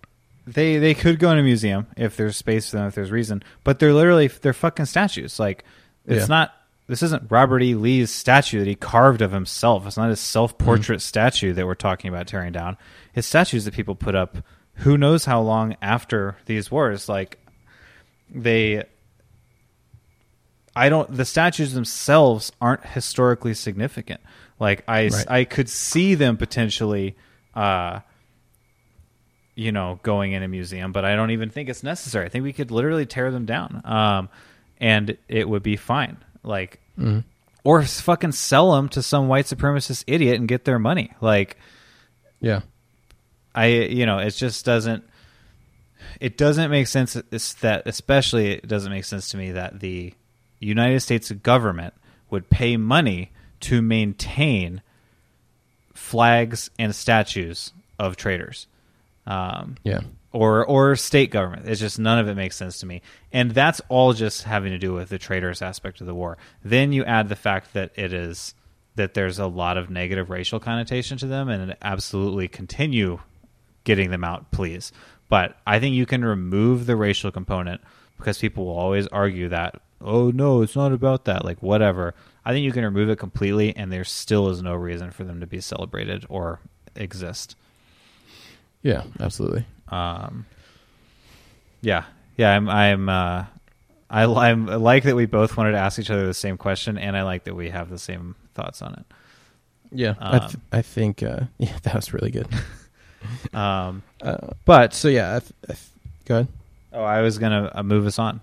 they 0.46 0.78
they 0.78 0.94
could 0.94 1.20
go 1.20 1.32
in 1.32 1.40
a 1.40 1.44
museum 1.44 1.88
if 1.98 2.16
there's 2.18 2.38
space 2.38 2.70
for 2.70 2.78
them, 2.78 2.88
if 2.88 2.96
there's 2.96 3.12
reason. 3.12 3.44
But 3.64 3.80
they're 3.80 3.94
literally 3.94 4.28
they're 4.28 4.54
fucking 4.54 4.86
statues. 4.86 5.40
Like 5.40 5.64
it's 6.06 6.22
Yeah. 6.24 6.28
not 6.36 6.54
this 6.88 7.02
isn't 7.02 7.32
Robert 7.32 7.64
E. 7.64 7.76
Lee's 7.76 8.12
statue 8.12 8.60
that 8.60 8.68
he 8.68 8.76
carved 8.76 9.22
of 9.22 9.32
himself. 9.32 9.88
It's 9.88 9.96
not 9.98 10.10
his 10.10 10.20
self 10.20 10.58
portrait 10.58 11.02
statue 11.02 11.54
that 11.54 11.66
we're 11.66 11.76
talking 11.76 12.10
about 12.10 12.28
tearing 12.28 12.52
down. 12.52 12.78
His 13.14 13.26
statues 13.26 13.64
that 13.66 13.74
people 13.74 13.96
put 13.96 14.16
up 14.16 14.38
who 14.76 14.98
knows 14.98 15.26
how 15.26 15.42
long 15.42 15.76
after 15.82 16.38
these 16.46 16.72
wars. 16.72 17.08
Like 17.08 17.38
they 18.30 18.84
I 20.76 20.90
don't 20.90 21.16
the 21.16 21.26
statues 21.26 21.74
themselves 21.74 22.52
aren't 22.60 22.86
historically 22.86 23.54
significant. 23.54 24.22
Like 24.60 24.84
I 24.88 25.08
Right. 25.08 25.26
I 25.30 25.44
could 25.46 25.70
see 25.70 26.16
them 26.16 26.38
potentially 26.38 27.16
uh 27.56 28.00
you 29.56 29.72
know 29.72 30.00
going 30.02 30.32
in 30.32 30.42
a 30.42 30.48
museum, 30.48 30.92
but 30.92 31.06
I 31.06 31.16
don't 31.16 31.32
even 31.32 31.50
think 31.50 31.70
it's 31.70 31.84
necessary. 31.84 32.26
I 32.26 32.30
think 32.30 32.44
we 32.44 32.54
could 32.54 32.72
literally 32.72 33.06
tear 33.06 33.32
them 33.32 33.46
down. 33.46 33.82
Um 33.86 34.30
and 34.80 35.18
it 35.28 35.48
would 35.48 35.64
be 35.64 35.76
fine. 35.76 36.18
Like 36.42 36.80
mm-hmm. 36.98 37.20
or 37.64 37.84
fucking 37.84 38.32
sell 38.32 38.74
them 38.74 38.90
to 38.90 39.04
some 39.04 39.28
white 39.28 39.46
supremacist 39.46 40.04
idiot 40.08 40.40
and 40.40 40.48
get 40.48 40.66
their 40.66 40.80
money. 40.80 41.12
Like 41.22 41.58
Yeah. 42.40 42.62
I 43.56 43.68
you 43.68 44.06
know 44.06 44.20
it 44.20 44.32
just 44.32 44.66
doesn't 44.66 45.04
it 46.20 46.38
doesn't 46.38 46.70
make 46.72 46.88
sense 46.88 47.14
that 47.14 47.84
especially 47.86 48.52
it 48.52 48.68
doesn't 48.68 48.92
make 48.92 49.06
sense 49.06 49.30
to 49.30 49.38
me 49.38 49.52
that 49.52 49.80
the 49.80 50.14
United 50.60 51.00
States 51.02 51.32
government 51.32 51.94
would 52.30 52.50
pay 52.50 52.78
money 52.78 53.32
to 53.62 53.82
maintain 53.82 54.82
flags 55.94 56.70
and 56.80 56.96
statues 56.96 57.72
of 58.00 58.16
traitors 58.16 58.68
um, 59.26 59.76
Yeah. 59.84 60.02
or 60.32 60.66
or 60.66 60.96
state 60.96 61.32
government. 61.32 61.68
It's 61.68 61.80
just 61.80 62.00
none 62.00 62.20
of 62.20 62.28
it 62.28 62.36
makes 62.36 62.56
sense 62.56 62.80
to 62.80 62.86
me, 62.86 63.02
and 63.32 63.52
that's 63.52 63.82
all 63.90 64.14
just 64.14 64.44
having 64.44 64.72
to 64.72 64.78
do 64.80 64.94
with 64.94 65.10
the 65.10 65.18
traitors 65.20 65.62
aspect 65.62 66.02
of 66.02 66.08
the 66.08 66.16
war. 66.16 66.38
Then 66.64 66.92
you 66.92 67.06
add 67.06 67.30
the 67.30 67.36
fact 67.36 67.74
that 67.74 67.92
it 67.96 68.12
is 68.14 68.54
that 68.96 69.14
there's 69.14 69.40
a 69.40 69.48
lot 69.48 69.78
of 69.78 69.90
negative 69.90 70.30
racial 70.30 70.60
connotation 70.60 71.18
to 71.20 71.28
them, 71.28 71.50
and 71.50 71.76
absolutely 71.82 72.48
continue 72.48 73.20
getting 73.84 74.12
them 74.12 74.24
out, 74.24 74.52
please. 74.52 74.92
But 75.30 75.58
I 75.66 75.80
think 75.80 75.96
you 75.96 76.06
can 76.06 76.24
remove 76.24 76.86
the 76.86 76.96
racial 76.96 77.32
component 77.32 77.82
because 78.18 78.38
people 78.38 78.66
will 78.66 78.78
always 78.78 79.08
argue 79.08 79.50
that, 79.50 79.82
oh 80.02 80.30
no, 80.32 80.62
it's 80.62 80.76
not 80.76 80.92
about 80.94 81.26
that, 81.26 81.44
like 81.46 81.62
whatever. 81.64 82.14
I 82.46 82.52
think 82.52 82.64
you 82.66 82.72
can 82.72 82.84
remove 82.84 83.10
it 83.10 83.18
completely, 83.20 83.76
and 83.76 83.92
there 83.92 84.04
still 84.04 84.50
is 84.50 84.62
no 84.62 84.74
reason 84.76 85.12
for 85.12 85.24
them 85.24 85.40
to 85.40 85.48
be 85.48 85.62
celebrated 85.62 86.26
or 86.30 86.60
exist. 86.96 87.56
Yeah. 88.82 89.04
Absolutely. 89.20 89.66
Um, 89.88 90.46
yeah, 91.82 92.04
yeah, 92.38 92.54
I'm, 92.56 92.70
I'm, 92.70 93.10
uh, 93.10 93.46
I, 94.10 94.24
I'm, 94.26 94.70
I 94.70 94.76
like 94.76 95.04
that 95.04 95.16
we 95.16 95.26
both 95.26 95.56
wanted 95.58 95.72
to 95.72 95.78
ask 95.78 96.00
each 96.00 96.10
other 96.10 96.26
the 96.26 96.34
same 96.34 96.58
question, 96.58 96.98
and 96.98 97.16
I 97.18 97.24
like 97.24 97.46
that 97.46 97.56
we 97.56 97.70
have 97.70 97.90
the 97.90 97.98
same 98.00 98.36
thoughts 98.54 98.82
on 98.82 98.94
it. 98.94 99.06
Yeah. 99.92 100.16
I, 100.20 100.40
th- 100.40 100.56
Um, 100.56 100.62
I 100.72 100.82
think. 100.82 101.24
Uh, 101.24 101.42
yeah, 101.58 101.78
that 101.84 101.96
was 101.96 102.14
really 102.14 102.32
good. 102.32 102.48
Um, 103.54 104.02
Uh, 104.22 104.38
but 104.66 104.94
so 104.94 105.08
yeah. 105.08 105.36
I 105.36 105.40
th- 105.40 105.54
I 105.70 105.74
th- 105.74 105.88
go 106.26 106.36
ahead. 106.36 106.48
oh, 106.94 107.04
I 107.04 107.22
was 107.22 107.38
gonna 107.38 107.72
uh, 107.76 107.84
move 107.84 108.06
us 108.08 108.18
on. 108.20 108.42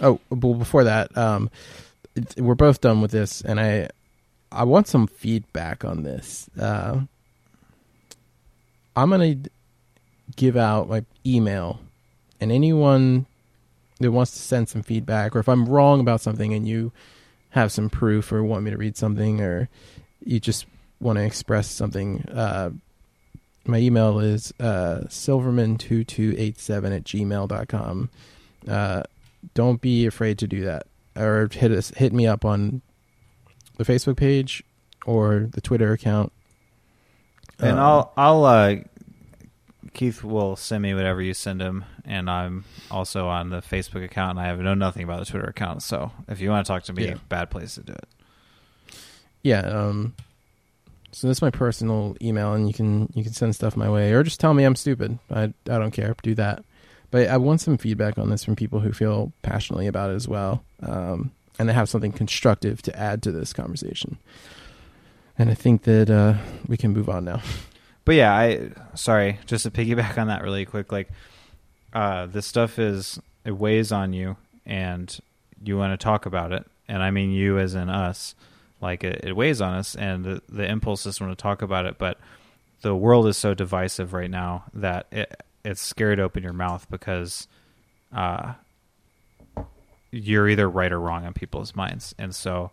Oh, 0.00 0.20
well, 0.30 0.54
before 0.54 0.84
that, 0.84 1.16
um, 1.16 1.50
it's, 2.16 2.36
we're 2.36 2.54
both 2.54 2.80
done 2.80 3.00
with 3.00 3.10
this, 3.10 3.40
and 3.42 3.58
I, 3.60 3.88
I 4.50 4.64
want 4.64 4.86
some 4.88 5.06
feedback 5.06 5.84
on 5.84 6.02
this. 6.02 6.48
Uh, 6.60 7.00
I'm 8.96 9.10
gonna 9.10 9.36
give 10.36 10.56
out 10.56 10.88
my 10.88 11.04
email, 11.26 11.80
and 12.40 12.52
anyone 12.52 13.26
that 14.00 14.10
wants 14.12 14.32
to 14.32 14.38
send 14.38 14.68
some 14.68 14.82
feedback, 14.82 15.34
or 15.36 15.38
if 15.38 15.48
I'm 15.48 15.66
wrong 15.68 16.00
about 16.00 16.20
something 16.20 16.52
and 16.52 16.66
you 16.66 16.92
have 17.50 17.70
some 17.72 17.88
proof, 17.90 18.32
or 18.32 18.42
want 18.42 18.64
me 18.64 18.70
to 18.70 18.76
read 18.76 18.96
something, 18.96 19.40
or 19.40 19.68
you 20.24 20.40
just 20.40 20.66
want 21.00 21.16
to 21.18 21.24
express 21.24 21.68
something, 21.68 22.24
uh, 22.28 22.70
my 23.66 23.78
email 23.78 24.18
is 24.20 24.52
uh, 24.60 25.00
silverman2287 25.08 26.96
at 26.96 27.04
gmail.com. 27.04 28.10
Uh, 28.68 29.02
don't 29.54 29.80
be 29.80 30.06
afraid 30.06 30.38
to 30.38 30.46
do 30.46 30.62
that 30.64 30.86
or 31.16 31.48
hit 31.52 31.72
us 31.72 31.90
hit 31.96 32.12
me 32.12 32.26
up 32.26 32.44
on 32.44 32.80
the 33.76 33.84
facebook 33.84 34.16
page 34.16 34.62
or 35.04 35.48
the 35.52 35.60
twitter 35.60 35.92
account 35.92 36.32
And 37.58 37.72
Um, 37.72 37.78
I'll, 37.80 38.12
I'll, 38.16 38.44
uh, 38.44 38.76
Keith 39.94 40.22
will 40.24 40.54
send 40.56 40.82
me 40.82 40.94
whatever 40.94 41.20
you 41.20 41.34
send 41.34 41.60
him, 41.60 41.84
and 42.04 42.30
I'm 42.30 42.64
also 42.90 43.26
on 43.28 43.50
the 43.50 43.60
Facebook 43.60 44.02
account, 44.04 44.38
and 44.38 44.40
I 44.40 44.46
have 44.46 44.58
know 44.60 44.72
nothing 44.74 45.02
about 45.04 45.18
the 45.18 45.26
Twitter 45.26 45.46
account. 45.48 45.82
So 45.82 46.12
if 46.28 46.40
you 46.40 46.48
want 46.48 46.64
to 46.66 46.72
talk 46.72 46.84
to 46.84 46.92
me, 46.94 47.08
Yeah. 47.08 47.14
bad 47.28 47.50
place 47.50 47.74
to 47.74 47.82
do 47.82 47.92
it. 47.92 48.08
yeah 49.42 49.60
um 49.60 50.14
so 51.12 51.26
that's 51.26 51.42
my 51.42 51.50
personal 51.50 52.16
email 52.22 52.54
and 52.54 52.66
you 52.66 52.74
can 52.74 53.10
you 53.14 53.22
can 53.22 53.32
send 53.32 53.54
stuff 53.54 53.76
my 53.76 53.88
way 53.88 54.12
or 54.12 54.22
just 54.22 54.40
tell 54.40 54.54
me 54.54 54.64
i'm 54.64 54.76
stupid. 54.76 55.18
I 55.30 55.44
i 55.44 55.78
don't 55.78 55.90
care. 55.90 56.16
Do 56.22 56.34
that. 56.36 56.64
But 57.10 57.28
i 57.28 57.36
want 57.36 57.60
some 57.60 57.76
feedback 57.78 58.18
on 58.18 58.30
this 58.30 58.42
from 58.44 58.56
people 58.56 58.80
who 58.80 58.92
feel 58.92 59.32
passionately 59.42 59.86
about 59.86 60.10
it 60.10 60.14
as 60.14 60.26
well 60.26 60.64
um 60.82 61.30
and 61.58 61.70
have 61.70 61.88
something 61.88 62.12
constructive 62.12 62.80
to 62.82 62.98
add 62.98 63.22
to 63.22 63.32
this 63.32 63.52
conversation. 63.52 64.18
And 65.38 65.50
i 65.50 65.54
think 65.54 65.82
that 65.82 66.10
uh 66.10 66.34
we 66.66 66.76
can 66.76 66.92
move 66.92 67.08
on 67.08 67.24
now. 67.24 67.42
But 68.04 68.16
yeah, 68.16 68.34
I 68.34 68.70
sorry, 68.94 69.38
just 69.46 69.62
to 69.62 69.70
piggyback 69.70 70.18
on 70.18 70.26
that 70.26 70.42
really 70.42 70.64
quick, 70.64 70.90
like 70.90 71.08
uh 71.92 72.26
this 72.26 72.46
stuff 72.46 72.78
is 72.78 73.20
it 73.44 73.52
weighs 73.52 73.92
on 73.92 74.12
you 74.12 74.36
and 74.66 75.16
you 75.62 75.76
want 75.76 75.92
to 75.92 76.02
talk 76.02 76.26
about 76.26 76.52
it. 76.52 76.64
And 76.88 77.00
I 77.02 77.10
mean 77.12 77.30
you 77.30 77.58
as 77.58 77.74
in 77.74 77.88
us. 77.88 78.34
Like 78.82 79.04
it, 79.04 79.20
it 79.24 79.32
weighs 79.36 79.60
on 79.60 79.74
us 79.74 79.94
and 79.94 80.24
the, 80.24 80.42
the 80.48 80.68
impulse 80.68 81.06
is 81.06 81.20
want 81.20 81.36
to 81.36 81.40
talk 81.40 81.62
about 81.62 81.86
it, 81.86 81.98
but 81.98 82.18
the 82.82 82.94
world 82.94 83.28
is 83.28 83.36
so 83.36 83.54
divisive 83.54 84.12
right 84.12 84.30
now 84.30 84.64
that 84.74 85.06
it 85.12 85.40
it's 85.64 85.80
scary 85.80 86.16
to 86.16 86.22
open 86.22 86.42
your 86.42 86.52
mouth 86.52 86.90
because 86.90 87.46
uh 88.12 88.54
you're 90.10 90.48
either 90.48 90.68
right 90.68 90.92
or 90.92 91.00
wrong 91.00 91.24
in 91.24 91.32
people's 91.32 91.74
minds. 91.74 92.14
And 92.18 92.34
so 92.34 92.72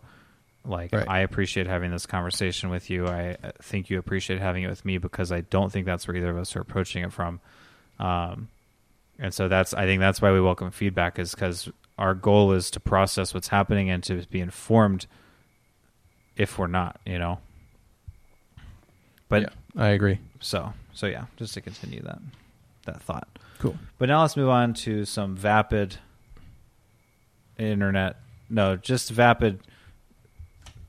like 0.64 0.92
Right. 0.92 1.08
I 1.08 1.20
appreciate 1.20 1.66
having 1.66 1.90
this 1.90 2.06
conversation 2.06 2.68
with 2.70 2.90
you. 2.90 3.06
I 3.06 3.36
think 3.62 3.88
you 3.88 3.98
appreciate 3.98 4.40
having 4.40 4.64
it 4.64 4.68
with 4.68 4.84
me 4.84 4.98
because 4.98 5.32
I 5.32 5.40
don't 5.42 5.72
think 5.72 5.86
that's 5.86 6.06
where 6.06 6.16
either 6.16 6.30
of 6.30 6.36
us 6.38 6.54
are 6.56 6.60
approaching 6.60 7.04
it 7.04 7.12
from. 7.12 7.40
Um, 7.98 8.48
and 9.18 9.32
so 9.32 9.48
that's 9.48 9.74
I 9.74 9.86
think 9.86 10.00
that's 10.00 10.20
why 10.20 10.32
we 10.32 10.40
welcome 10.40 10.70
feedback 10.70 11.18
is 11.18 11.34
because 11.34 11.70
our 11.96 12.14
goal 12.14 12.52
is 12.52 12.70
to 12.72 12.80
process 12.80 13.32
what's 13.32 13.48
happening 13.48 13.90
and 13.90 14.02
to 14.04 14.26
be 14.26 14.40
informed 14.40 15.06
if 16.40 16.58
we're 16.58 16.66
not, 16.66 16.98
you 17.04 17.18
know. 17.18 17.38
But 19.28 19.42
yeah 19.42 19.48
i 19.76 19.88
agree 19.90 20.18
so 20.40 20.72
so 20.94 21.06
yeah, 21.06 21.26
just 21.36 21.54
to 21.54 21.60
continue 21.60 22.02
that 22.02 22.18
that 22.86 23.00
thought. 23.02 23.28
cool 23.60 23.76
But 23.98 24.08
now 24.08 24.22
let's 24.22 24.36
move 24.36 24.48
on 24.48 24.74
to 24.74 25.04
some 25.04 25.36
vapid 25.36 25.96
internet. 27.58 28.16
No, 28.48 28.74
just 28.76 29.10
vapid 29.10 29.60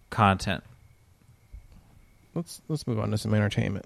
content. 0.09 0.63
let's 2.33 2.61
let's 2.69 2.87
move 2.87 2.97
on 2.99 3.11
to 3.11 3.17
some 3.17 3.33
entertainment. 3.35 3.85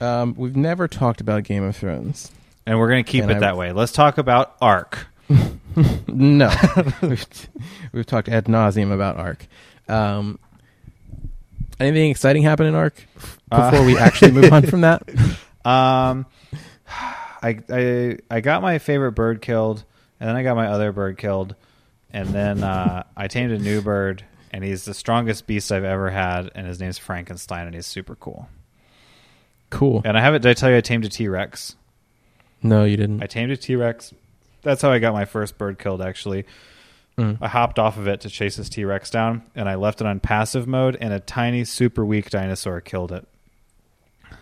Um, 0.00 0.34
we've 0.36 0.56
never 0.56 0.86
talked 0.88 1.20
about 1.20 1.44
Game 1.44 1.62
of 1.64 1.76
Thrones. 1.76 2.30
And 2.66 2.78
we're 2.78 2.88
going 2.88 3.04
to 3.04 3.10
keep 3.10 3.22
And 3.22 3.30
it 3.32 3.36
I- 3.38 3.40
that 3.40 3.56
way. 3.56 3.72
Let's 3.72 3.92
talk 3.92 4.18
about 4.18 4.56
Ark. 4.60 5.06
No, 6.08 6.50
we've, 7.02 7.26
we've 7.92 8.06
talked 8.06 8.28
ad 8.28 8.44
nauseum 8.46 8.92
about 8.92 9.16
Ark. 9.16 9.46
Um, 9.88 10.38
anything 11.80 12.10
exciting 12.10 12.42
happen 12.42 12.66
in 12.66 12.74
Ark 12.74 12.94
Uh, 13.50 13.70
before 13.70 13.84
we 13.86 13.96
actually 13.98 14.32
move 14.32 14.52
on 14.52 14.66
from 14.66 14.82
that? 14.82 15.02
Um, 15.64 16.26
I, 16.88 17.58
I 17.70 18.18
I 18.28 18.40
got 18.40 18.62
my 18.62 18.78
favorite 18.80 19.12
bird 19.12 19.40
killed, 19.40 19.84
and 20.18 20.28
then 20.28 20.34
I 20.34 20.42
got 20.42 20.56
my 20.56 20.66
other 20.66 20.90
bird 20.90 21.18
killed, 21.18 21.54
and 22.12 22.30
then 22.30 22.64
uh, 22.64 23.04
I 23.16 23.28
tamed 23.28 23.52
a 23.52 23.58
new 23.60 23.80
bird, 23.80 24.24
and 24.50 24.64
he's 24.64 24.84
the 24.84 24.92
strongest 24.92 25.46
beast 25.46 25.70
I've 25.70 25.84
ever 25.84 26.10
had, 26.10 26.50
and 26.56 26.66
his 26.66 26.80
name's 26.80 26.98
Frankenstein, 26.98 27.66
and 27.66 27.76
he's 27.76 27.86
super 27.86 28.16
cool. 28.16 28.48
Cool. 29.70 30.02
And 30.04 30.18
I 30.18 30.20
haven't. 30.20 30.42
Did 30.42 30.50
I 30.50 30.54
tell 30.54 30.68
you 30.68 30.76
I 30.78 30.80
tamed 30.80 31.04
a 31.04 31.08
T 31.08 31.28
Rex? 31.28 31.76
No, 32.60 32.82
you 32.82 32.96
didn't. 32.96 33.22
I 33.22 33.26
tamed 33.26 33.52
a 33.52 33.56
T 33.56 33.76
Rex. 33.76 34.12
That's 34.62 34.82
how 34.82 34.90
I 34.90 34.98
got 34.98 35.12
my 35.12 35.24
first 35.24 35.58
bird 35.58 35.78
killed. 35.78 36.00
Actually, 36.02 36.44
Mm. 37.18 37.36
I 37.42 37.48
hopped 37.48 37.78
off 37.78 37.98
of 37.98 38.08
it 38.08 38.22
to 38.22 38.30
chase 38.30 38.56
this 38.56 38.70
T 38.70 38.86
Rex 38.86 39.10
down, 39.10 39.42
and 39.54 39.68
I 39.68 39.74
left 39.74 40.00
it 40.00 40.06
on 40.06 40.18
passive 40.18 40.66
mode, 40.66 40.96
and 40.98 41.12
a 41.12 41.20
tiny, 41.20 41.62
super 41.64 42.06
weak 42.06 42.30
dinosaur 42.30 42.80
killed 42.80 43.12
it. 43.12 43.28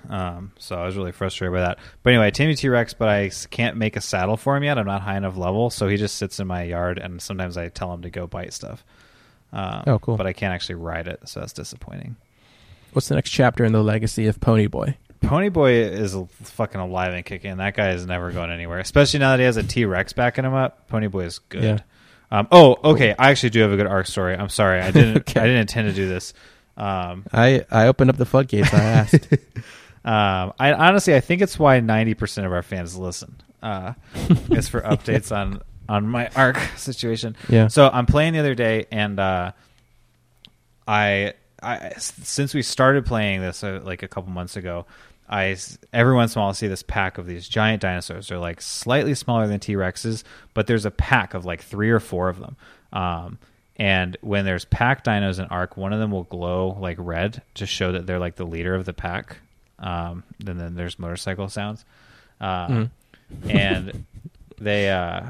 Um, 0.08 0.52
so 0.56 0.76
I 0.76 0.86
was 0.86 0.96
really 0.96 1.10
frustrated 1.10 1.52
by 1.52 1.60
that. 1.62 1.78
But 2.04 2.10
anyway, 2.10 2.28
I 2.28 2.30
tamed 2.30 2.52
a 2.52 2.56
T 2.56 2.68
Rex, 2.68 2.94
but 2.94 3.08
I 3.08 3.30
can't 3.50 3.76
make 3.76 3.96
a 3.96 4.00
saddle 4.00 4.36
for 4.36 4.56
him 4.56 4.62
yet. 4.62 4.78
I'm 4.78 4.86
not 4.86 5.02
high 5.02 5.16
enough 5.16 5.36
level, 5.36 5.68
so 5.70 5.88
he 5.88 5.96
just 5.96 6.16
sits 6.16 6.38
in 6.38 6.46
my 6.46 6.62
yard, 6.62 6.98
and 6.98 7.20
sometimes 7.20 7.56
I 7.56 7.68
tell 7.70 7.92
him 7.92 8.02
to 8.02 8.10
go 8.10 8.26
bite 8.28 8.52
stuff. 8.52 8.84
Um, 9.52 9.82
Oh, 9.88 9.98
cool. 9.98 10.16
But 10.16 10.28
I 10.28 10.32
can't 10.32 10.54
actually 10.54 10.76
ride 10.76 11.08
it, 11.08 11.20
so 11.28 11.40
that's 11.40 11.52
disappointing. 11.52 12.14
What's 12.92 13.08
the 13.08 13.16
next 13.16 13.30
chapter 13.30 13.64
in 13.64 13.72
the 13.72 13.82
legacy 13.82 14.26
of 14.28 14.38
Ponyboy? 14.38 14.94
Ponyboy 15.22 15.92
is 15.92 16.16
fucking 16.42 16.80
alive 16.80 17.12
and 17.12 17.24
kicking. 17.24 17.58
That 17.58 17.74
guy 17.74 17.90
is 17.90 18.06
never 18.06 18.32
going 18.32 18.50
anywhere, 18.50 18.78
especially 18.78 19.20
now 19.20 19.30
that 19.32 19.38
he 19.38 19.44
has 19.44 19.56
a 19.56 19.62
T 19.62 19.84
Rex 19.84 20.12
backing 20.12 20.44
him 20.44 20.54
up. 20.54 20.88
Ponyboy 20.90 21.24
is 21.26 21.38
good. 21.38 21.62
Yeah. 21.62 21.78
Um, 22.30 22.48
oh, 22.52 22.76
okay. 22.92 23.14
I 23.18 23.30
actually 23.30 23.50
do 23.50 23.60
have 23.60 23.72
a 23.72 23.76
good 23.76 23.86
arc 23.86 24.06
story. 24.06 24.34
I'm 24.34 24.48
sorry. 24.48 24.80
I 24.80 24.90
didn't. 24.90 25.10
Okay. 25.30 25.40
I 25.40 25.44
didn't 25.44 25.60
intend 25.60 25.88
to 25.88 25.94
do 25.94 26.08
this. 26.08 26.32
Um, 26.76 27.26
I 27.32 27.64
I 27.70 27.88
opened 27.88 28.10
up 28.10 28.16
the 28.16 28.24
floodgates. 28.24 28.72
I 28.72 28.82
asked. 28.82 29.28
um, 30.04 30.52
I 30.58 30.72
honestly, 30.72 31.14
I 31.14 31.20
think 31.20 31.42
it's 31.42 31.58
why 31.58 31.80
90% 31.80 32.46
of 32.46 32.52
our 32.52 32.62
fans 32.62 32.96
listen. 32.96 33.36
Uh, 33.62 33.92
is 34.50 34.68
for 34.68 34.80
updates 34.80 35.36
on 35.36 35.60
on 35.88 36.06
my 36.06 36.28
arc 36.36 36.56
situation. 36.76 37.36
yeah. 37.48 37.66
So 37.66 37.90
I'm 37.92 38.06
playing 38.06 38.32
the 38.32 38.38
other 38.38 38.54
day, 38.54 38.86
and 38.90 39.18
uh, 39.18 39.52
I, 40.86 41.34
I 41.62 41.94
since 41.98 42.54
we 42.54 42.62
started 42.62 43.04
playing 43.04 43.40
this 43.40 43.62
uh, 43.62 43.80
like 43.82 44.02
a 44.02 44.08
couple 44.08 44.30
months 44.30 44.56
ago, 44.56 44.86
I 45.30 45.56
every 45.92 46.14
once 46.14 46.34
in 46.34 46.40
a 46.40 46.42
while 46.42 46.50
I 46.50 46.52
see 46.54 46.66
this 46.66 46.82
pack 46.82 47.16
of 47.16 47.26
these 47.26 47.48
giant 47.48 47.80
dinosaurs. 47.82 48.28
They're 48.28 48.38
like 48.38 48.60
slightly 48.60 49.14
smaller 49.14 49.46
than 49.46 49.60
T 49.60 49.74
Rexes, 49.76 50.24
but 50.54 50.66
there's 50.66 50.84
a 50.84 50.90
pack 50.90 51.34
of 51.34 51.44
like 51.44 51.62
three 51.62 51.90
or 51.90 52.00
four 52.00 52.28
of 52.28 52.40
them. 52.40 52.56
Um, 52.92 53.38
and 53.76 54.16
when 54.22 54.44
there's 54.44 54.64
pack 54.64 55.04
dinos 55.04 55.38
in 55.38 55.44
Ark, 55.46 55.76
one 55.76 55.92
of 55.92 56.00
them 56.00 56.10
will 56.10 56.24
glow 56.24 56.76
like 56.80 56.96
red 56.98 57.40
to 57.54 57.64
show 57.66 57.92
that 57.92 58.06
they're 58.06 58.18
like 58.18 58.34
the 58.36 58.44
leader 58.44 58.74
of 58.74 58.84
the 58.84 58.92
pack. 58.92 59.36
Um, 59.78 60.24
and 60.46 60.58
then 60.60 60.74
there's 60.74 60.98
motorcycle 60.98 61.48
sounds. 61.48 61.84
Uh, 62.40 62.66
Mhm. 62.66 62.90
and 63.48 64.04
they 64.58 64.90
uh 64.90 65.22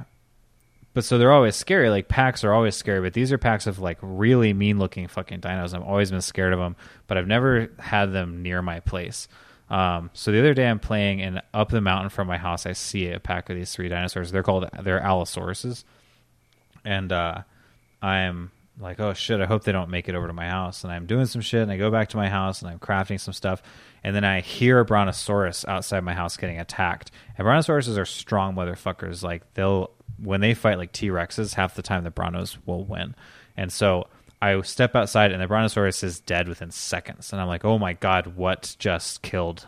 but 0.94 1.05
so 1.05 1.18
they're 1.18 1.30
always 1.30 1.55
scary 1.55 1.90
like 1.90 2.09
packs 2.09 2.42
are 2.44 2.53
always 2.53 2.74
scary 2.74 3.01
but 3.01 3.12
these 3.12 3.30
are 3.30 3.38
packs 3.38 3.66
of 3.66 3.78
like 3.78 3.98
really 4.01 4.53
mean 4.53 4.78
looking 4.78 5.07
fucking 5.07 5.40
dinos 5.40 5.74
i've 5.74 5.82
always 5.82 6.11
been 6.11 6.20
scared 6.22 6.53
of 6.53 6.59
them 6.59 6.74
but 7.07 7.16
i've 7.18 7.26
never 7.28 7.68
had 7.78 8.12
them 8.12 8.42
near 8.42 8.61
my 8.62 8.80
place 8.80 9.28
um 9.70 10.10
so 10.12 10.32
the 10.32 10.38
other 10.38 10.54
day 10.54 10.66
i'm 10.66 10.78
playing 10.78 11.22
and 11.22 11.40
up 11.54 11.70
the 11.70 11.80
mountain 11.80 12.10
from 12.10 12.26
my 12.26 12.36
house 12.36 12.66
i 12.66 12.72
see 12.72 13.08
a 13.08 13.20
pack 13.20 13.48
of 13.48 13.56
these 13.56 13.72
three 13.72 13.88
dinosaurs. 13.88 14.32
They're 14.32 14.42
called 14.42 14.68
they're 14.82 15.00
allosauruses. 15.00 15.84
And 16.84 17.12
uh 17.12 17.42
i'm 18.02 18.50
like 18.78 18.98
oh 18.98 19.12
shit 19.12 19.40
i 19.40 19.46
hope 19.46 19.64
they 19.64 19.72
don't 19.72 19.90
make 19.90 20.08
it 20.08 20.14
over 20.14 20.26
to 20.26 20.32
my 20.32 20.48
house. 20.48 20.84
And 20.84 20.92
i'm 20.92 21.06
doing 21.06 21.26
some 21.26 21.40
shit 21.40 21.62
and 21.62 21.70
i 21.70 21.76
go 21.76 21.90
back 21.90 22.08
to 22.10 22.16
my 22.16 22.28
house 22.28 22.62
and 22.62 22.70
i'm 22.70 22.78
crafting 22.78 23.20
some 23.20 23.34
stuff. 23.34 23.62
And 24.02 24.16
then 24.16 24.24
i 24.24 24.40
hear 24.40 24.80
a 24.80 24.84
brontosaurus 24.84 25.64
outside 25.66 26.02
my 26.04 26.14
house 26.14 26.36
getting 26.36 26.58
attacked. 26.58 27.10
And 27.38 27.46
brontosauruses 27.46 27.96
are 27.98 28.04
strong 28.04 28.54
motherfuckers. 28.54 29.22
Like 29.22 29.54
they'll 29.54 29.90
when 30.22 30.40
they 30.40 30.54
fight 30.54 30.78
like 30.78 30.92
t-rexes 30.92 31.54
half 31.54 31.74
the 31.74 31.82
time 31.82 32.04
the 32.04 32.10
brontos 32.10 32.58
will 32.66 32.84
win. 32.84 33.14
And 33.56 33.72
so 33.72 34.08
i 34.41 34.61
step 34.62 34.95
outside 34.95 35.32
and 35.32 35.41
the 35.41 35.47
brontosaurus 35.47 36.03
is 36.03 36.20
dead 36.20 36.49
within 36.49 36.70
seconds 36.70 37.32
and 37.32 37.41
i'm 37.41 37.49
like 37.49 37.64
oh 37.64 37.78
my 37.78 37.93
god 37.95 38.36
what 38.36 38.74
just 38.78 39.22
killed 39.22 39.66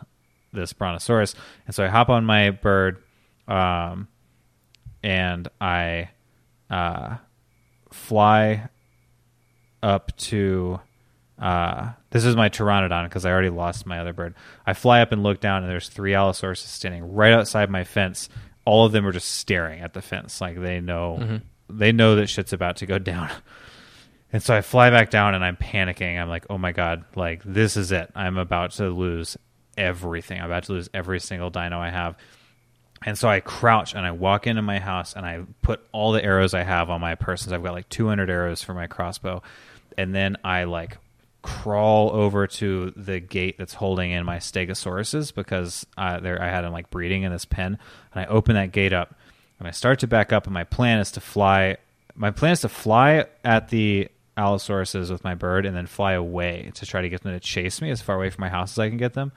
this 0.52 0.72
brontosaurus 0.72 1.34
and 1.66 1.74
so 1.74 1.84
i 1.84 1.88
hop 1.88 2.08
on 2.08 2.24
my 2.24 2.50
bird 2.50 3.02
um, 3.48 4.08
and 5.02 5.48
i 5.60 6.08
uh, 6.70 7.16
fly 7.90 8.68
up 9.82 10.16
to 10.16 10.80
uh, 11.38 11.92
this 12.10 12.24
is 12.24 12.36
my 12.36 12.48
pteranodon 12.48 13.04
because 13.04 13.26
I 13.26 13.32
already 13.32 13.50
lost 13.50 13.84
my 13.84 13.98
other 13.98 14.12
bird. 14.12 14.34
I 14.64 14.74
fly 14.74 15.00
up 15.00 15.10
and 15.10 15.24
look 15.24 15.40
down, 15.40 15.62
and 15.62 15.70
there's 15.70 15.88
three 15.88 16.12
allosauruses 16.12 16.68
standing 16.68 17.14
right 17.14 17.32
outside 17.32 17.68
my 17.68 17.82
fence. 17.82 18.28
All 18.64 18.86
of 18.86 18.92
them 18.92 19.04
are 19.04 19.12
just 19.12 19.28
staring 19.28 19.80
at 19.80 19.92
the 19.92 20.02
fence, 20.02 20.40
like 20.40 20.60
they 20.60 20.80
know 20.80 21.40
they 21.68 21.90
know 21.90 22.14
that 22.16 22.28
shit's 22.28 22.52
about 22.52 22.76
to 22.76 22.86
go 22.86 22.98
down. 22.98 23.28
And 24.32 24.42
so 24.42 24.54
I 24.54 24.62
fly 24.62 24.90
back 24.90 25.10
down, 25.10 25.34
and 25.34 25.44
I'm 25.44 25.56
panicking. 25.56 26.20
I'm 26.20 26.28
like, 26.28 26.46
"Oh 26.48 26.58
my 26.58 26.72
god! 26.72 27.04
Like 27.14 27.42
this 27.44 27.76
is 27.76 27.92
it. 27.92 28.10
I'm 28.14 28.38
about 28.38 28.72
to 28.72 28.88
lose 28.88 29.36
everything. 29.76 30.40
I'm 30.40 30.46
about 30.46 30.64
to 30.64 30.72
lose 30.72 30.88
every 30.94 31.20
single 31.20 31.50
dino 31.50 31.78
I 31.78 31.90
have." 31.90 32.16
And 33.04 33.18
so 33.18 33.28
I 33.28 33.40
crouch 33.40 33.94
and 33.94 34.06
I 34.06 34.12
walk 34.12 34.46
into 34.46 34.62
my 34.62 34.78
house 34.78 35.14
and 35.14 35.26
I 35.26 35.42
put 35.62 35.80
all 35.92 36.12
the 36.12 36.24
arrows 36.24 36.54
I 36.54 36.62
have 36.62 36.90
on 36.90 37.00
my 37.00 37.14
person. 37.14 37.52
I've 37.52 37.62
got 37.62 37.72
like 37.72 37.88
200 37.88 38.30
arrows 38.30 38.62
for 38.62 38.74
my 38.74 38.86
crossbow. 38.86 39.42
And 39.98 40.14
then 40.14 40.36
I 40.44 40.64
like 40.64 40.98
crawl 41.42 42.10
over 42.10 42.46
to 42.46 42.92
the 42.96 43.18
gate 43.18 43.56
that's 43.58 43.74
holding 43.74 44.12
in 44.12 44.24
my 44.24 44.36
stegosauruses 44.36 45.34
because 45.34 45.84
uh, 45.98 46.20
there 46.20 46.40
I 46.40 46.48
had 46.48 46.62
them 46.62 46.72
like 46.72 46.90
breeding 46.90 47.24
in 47.24 47.32
this 47.32 47.44
pen. 47.44 47.78
And 48.14 48.24
I 48.24 48.26
open 48.26 48.54
that 48.54 48.72
gate 48.72 48.92
up 48.92 49.14
and 49.58 49.66
I 49.66 49.72
start 49.72 49.98
to 50.00 50.06
back 50.06 50.32
up. 50.32 50.46
And 50.46 50.54
my 50.54 50.64
plan 50.64 51.00
is 51.00 51.10
to 51.12 51.20
fly. 51.20 51.78
My 52.14 52.30
plan 52.30 52.52
is 52.52 52.60
to 52.60 52.68
fly 52.68 53.26
at 53.44 53.68
the 53.68 54.08
allosauruses 54.36 55.10
with 55.10 55.24
my 55.24 55.34
bird 55.34 55.66
and 55.66 55.76
then 55.76 55.86
fly 55.86 56.12
away 56.12 56.70
to 56.74 56.86
try 56.86 57.02
to 57.02 57.08
get 57.08 57.22
them 57.22 57.32
to 57.32 57.40
chase 57.40 57.80
me 57.80 57.90
as 57.90 58.00
far 58.00 58.16
away 58.16 58.30
from 58.30 58.42
my 58.42 58.48
house 58.48 58.72
as 58.72 58.78
I 58.78 58.88
can 58.88 58.98
get 58.98 59.14
them. 59.14 59.32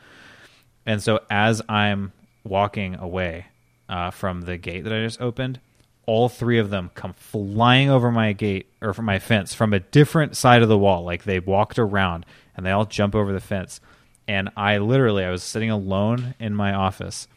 And 0.86 1.02
so 1.02 1.20
as 1.30 1.62
I'm 1.68 2.14
walking 2.44 2.96
away 2.96 3.48
uh, 3.90 4.12
from 4.12 4.42
the 4.42 4.58
gate 4.58 4.84
that 4.84 4.94
I 4.94 5.04
just 5.04 5.22
opened, 5.22 5.60
all 6.06 6.30
three 6.30 6.60
of 6.60 6.70
them 6.70 6.92
come 6.94 7.14
flying 7.14 7.90
over 7.90 8.12
my 8.12 8.34
gate 8.34 8.68
or 8.82 8.94
from 8.94 9.06
my 9.06 9.20
fence 9.20 9.54
from 9.54 9.74
a 9.74 9.80
different 9.80 10.38
side 10.38 10.62
of 10.62 10.70
the 10.70 10.78
wall. 10.78 11.04
Like 11.04 11.24
they 11.24 11.40
walked 11.40 11.80
around 11.80 12.26
and 12.56 12.66
they 12.66 12.72
all 12.72 12.86
jump 12.86 13.16
over 13.16 13.34
the 13.34 13.40
fence. 13.40 13.82
And 14.28 14.50
I 14.56 14.78
literally, 14.78 15.24
I 15.24 15.32
was 15.32 15.44
sitting 15.44 15.72
alone 15.72 16.36
in 16.40 16.56
my 16.56 16.74
office. 16.74 17.28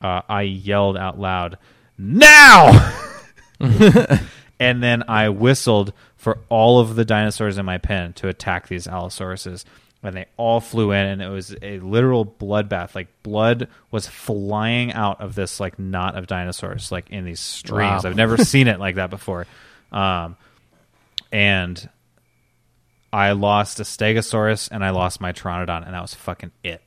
Uh, 0.00 0.22
I 0.28 0.42
yelled 0.42 0.96
out 0.96 1.18
loud, 1.18 1.58
"Now!" 1.98 2.94
and 4.60 4.82
then 4.82 5.02
I 5.08 5.28
whistled 5.30 5.92
for 6.28 6.38
all 6.50 6.78
of 6.78 6.94
the 6.94 7.06
dinosaurs 7.06 7.56
in 7.56 7.64
my 7.64 7.78
pen 7.78 8.12
to 8.12 8.28
attack 8.28 8.68
these 8.68 8.86
allosauruses. 8.86 9.64
And 10.02 10.14
they 10.14 10.26
all 10.36 10.60
flew 10.60 10.92
in, 10.92 11.06
and 11.06 11.22
it 11.22 11.28
was 11.28 11.56
a 11.62 11.80
literal 11.80 12.26
bloodbath. 12.26 12.94
Like 12.94 13.08
blood 13.22 13.68
was 13.90 14.06
flying 14.06 14.92
out 14.92 15.22
of 15.22 15.34
this 15.34 15.58
like 15.58 15.78
knot 15.78 16.18
of 16.18 16.26
dinosaurs, 16.26 16.92
like 16.92 17.08
in 17.08 17.24
these 17.24 17.40
streams. 17.40 18.04
Wow. 18.04 18.10
I've 18.10 18.16
never 18.16 18.36
seen 18.44 18.68
it 18.68 18.78
like 18.78 18.96
that 18.96 19.08
before. 19.08 19.46
Um, 19.90 20.36
and 21.32 21.88
I 23.10 23.32
lost 23.32 23.80
a 23.80 23.84
Stegosaurus, 23.84 24.68
and 24.70 24.84
I 24.84 24.90
lost 24.90 25.22
my 25.22 25.32
Pteranodon, 25.32 25.86
and 25.86 25.94
that 25.94 26.02
was 26.02 26.12
fucking 26.12 26.52
it. 26.62 26.82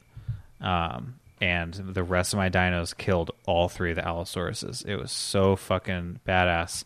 Um, 0.61 1.15
and 1.41 1.73
the 1.73 2.03
rest 2.03 2.33
of 2.33 2.37
my 2.37 2.49
dinos 2.49 2.95
killed 2.95 3.31
all 3.45 3.67
three 3.67 3.89
of 3.89 3.95
the 3.95 4.03
Allosauruses. 4.03 4.85
It 4.85 4.95
was 4.95 5.11
so 5.11 5.55
fucking 5.55 6.19
badass. 6.25 6.83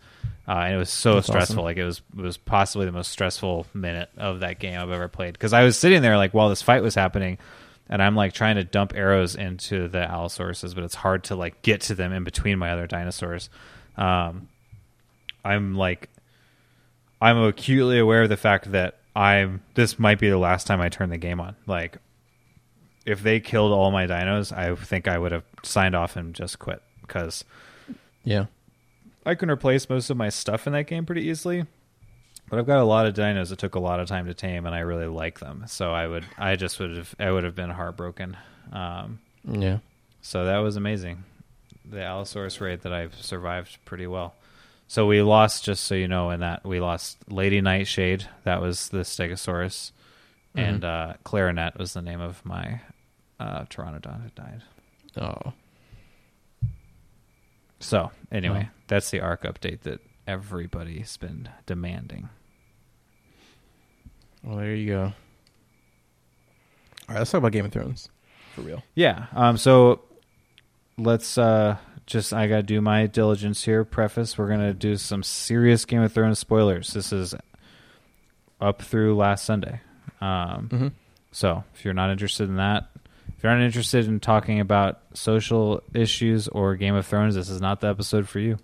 Uh, 0.48 0.60
and 0.60 0.76
it 0.76 0.78
was 0.78 0.90
so 0.90 1.16
That's 1.16 1.28
stressful. 1.28 1.56
awesome. 1.56 1.66
Like 1.66 1.78
it 1.78 1.84
was, 1.84 2.02
it 2.18 2.22
was 2.22 2.38
possibly 2.38 2.86
the 2.86 2.92
most 2.92 3.12
stressful 3.12 3.68
minute 3.74 4.10
of 4.16 4.40
that 4.40 4.60
game 4.60 4.80
I've 4.80 4.92
ever 4.92 5.08
played. 5.08 5.34
Because 5.34 5.54
I 5.54 5.64
was 5.64 5.78
sitting 5.78 6.02
there 6.02 6.18
like 6.18 6.34
while 6.34 6.50
this 6.50 6.62
fight 6.62 6.82
was 6.84 6.96
happening, 6.96 7.38
and 7.90 8.02
I'm 8.02 8.16
like 8.16 8.34
trying 8.34 8.56
to 8.56 8.64
dump 8.64 8.94
arrows 8.96 9.36
into 9.36 9.88
the 9.88 10.00
Allosauruses, 10.00 10.74
but 10.74 10.84
it's 10.84 10.96
hard 10.96 11.26
to 11.26 11.36
like 11.36 11.62
get 11.62 11.82
to 11.82 11.96
them 11.96 12.14
in 12.14 12.24
between 12.24 12.58
my 12.58 12.72
other 12.72 12.88
dinosaurs. 12.88 13.50
Um, 13.98 14.48
I'm 15.44 15.76
like, 15.76 16.10
I'm 17.22 17.38
acutely 17.44 18.00
aware 18.00 18.24
of 18.24 18.30
the 18.30 18.38
fact 18.38 18.72
that 18.72 19.00
I'm. 19.16 19.62
This 19.74 20.00
might 20.00 20.20
be 20.20 20.30
the 20.30 20.38
last 20.38 20.68
time 20.68 20.80
I 20.80 20.90
turn 20.90 21.10
the 21.10 21.18
game 21.18 21.40
on. 21.40 21.56
Like, 21.66 21.98
if 23.06 23.22
they 23.22 23.40
killed 23.40 23.72
all 23.72 23.92
my 23.92 24.08
dinos, 24.08 24.52
I 24.56 24.74
think 24.76 25.08
I 25.08 25.18
would 25.18 25.32
have 25.32 25.44
signed 25.64 25.96
off 25.96 26.16
and 26.16 26.34
just 26.34 26.60
quit 26.60 26.82
because 27.02 27.44
Yeah. 28.24 28.46
I 29.26 29.36
can 29.36 29.50
replace 29.50 29.90
most 29.90 30.10
of 30.10 30.18
my 30.18 30.30
stuff 30.30 30.68
in 30.68 30.74
that 30.74 30.88
game 30.88 31.06
pretty 31.06 31.24
easily. 31.24 31.66
But 32.50 32.60
I've 32.60 32.68
got 32.68 32.78
a 32.80 32.84
lot 32.84 33.08
of 33.08 33.16
dinos 33.16 33.50
that 33.50 33.58
took 33.58 33.74
a 33.74 33.80
lot 33.80 34.00
of 34.00 34.08
time 34.08 34.28
to 34.28 34.34
tame, 34.36 34.68
and 34.68 34.76
I 34.76 34.80
really 34.82 35.08
like 35.08 35.40
them. 35.40 35.64
So 35.68 35.92
I 35.94 36.06
would, 36.06 36.26
I 36.38 36.56
just 36.56 36.80
would 36.80 36.96
have, 36.96 37.16
I 37.20 37.32
would 37.32 37.44
have 37.44 37.56
been 37.56 37.72
heartbroken. 37.72 38.38
Um, 38.72 39.20
Yeah. 39.44 39.80
so 40.22 40.46
that 40.46 40.58
was 40.60 40.76
amazing. 40.76 41.24
The 41.90 42.04
Allosaurus 42.04 42.62
raid 42.62 42.82
that 42.82 42.94
I've 42.94 43.16
survived 43.16 43.78
pretty 43.86 44.06
well. 44.06 44.36
So 44.88 45.08
we 45.08 45.24
lost, 45.24 45.64
just 45.66 45.86
so 45.86 45.96
you 45.96 46.08
know, 46.08 46.30
in 46.30 46.42
that 46.42 46.64
we 46.64 46.80
lost 46.80 47.18
Lady 47.28 47.62
Nightshade. 47.62 48.28
That 48.44 48.62
was 48.62 48.90
the 48.90 49.00
Stegosaurus, 49.00 49.92
and 50.54 50.86
uh, 50.86 51.14
Clarinet 51.24 51.80
was 51.80 51.94
the 51.94 52.02
name 52.04 52.22
of 52.22 52.46
my 52.46 52.82
uh, 53.40 53.66
Pteranodon 53.66 54.24
that 54.24 54.36
died. 54.36 54.62
Oh. 55.18 55.54
So 57.80 58.12
anyway, 58.32 58.70
that's 58.88 59.12
the 59.12 59.20
Ark 59.20 59.44
update 59.44 59.82
that 59.82 60.00
everybody's 60.28 61.18
been 61.18 61.50
demanding. 61.66 62.30
Well, 64.44 64.58
there 64.58 64.76
you 64.76 64.88
go. 64.88 65.04
All 65.04 65.14
right, 67.10 67.18
let's 67.20 67.32
talk 67.32 67.40
about 67.40 67.52
Game 67.52 67.66
of 67.66 67.72
Thrones 67.72 68.10
for 68.54 68.62
real. 68.62 68.84
Yeah. 68.96 69.28
Um. 69.34 69.58
So 69.58 70.02
let's 70.98 71.38
uh 71.38 71.78
just 72.06 72.34
I 72.34 72.48
gotta 72.48 72.64
do 72.64 72.82
my 72.82 73.08
diligence 73.08 73.64
here. 73.64 73.84
Preface: 73.84 74.38
We're 74.38 74.50
gonna 74.50 74.74
do 74.74 74.96
some 74.98 75.24
serious 75.24 75.86
Game 75.86 76.02
of 76.02 76.12
Thrones 76.14 76.40
spoilers. 76.40 76.94
This 76.94 77.12
is 77.12 77.36
up 78.60 78.82
through 78.82 79.16
last 79.16 79.46
Sunday. 79.46 79.82
Um. 80.22 80.70
Mm-hmm. 80.72 80.88
So 81.32 81.64
if 81.74 81.84
you're 81.84 81.94
not 81.94 82.12
interested 82.12 82.48
in 82.50 82.56
that, 82.56 82.90
if 82.96 83.05
you're 83.46 83.56
not 83.56 83.64
interested 83.64 84.08
in 84.08 84.20
talking 84.20 84.60
about 84.60 85.02
social 85.14 85.84
issues 85.94 86.48
or 86.48 86.76
Game 86.76 86.96
of 86.96 87.06
Thrones, 87.06 87.36
this 87.36 87.48
is 87.48 87.62
not 87.62 87.80
the 87.80 87.88
episode 87.88 88.28
for 88.28 88.40
you. 88.40 88.58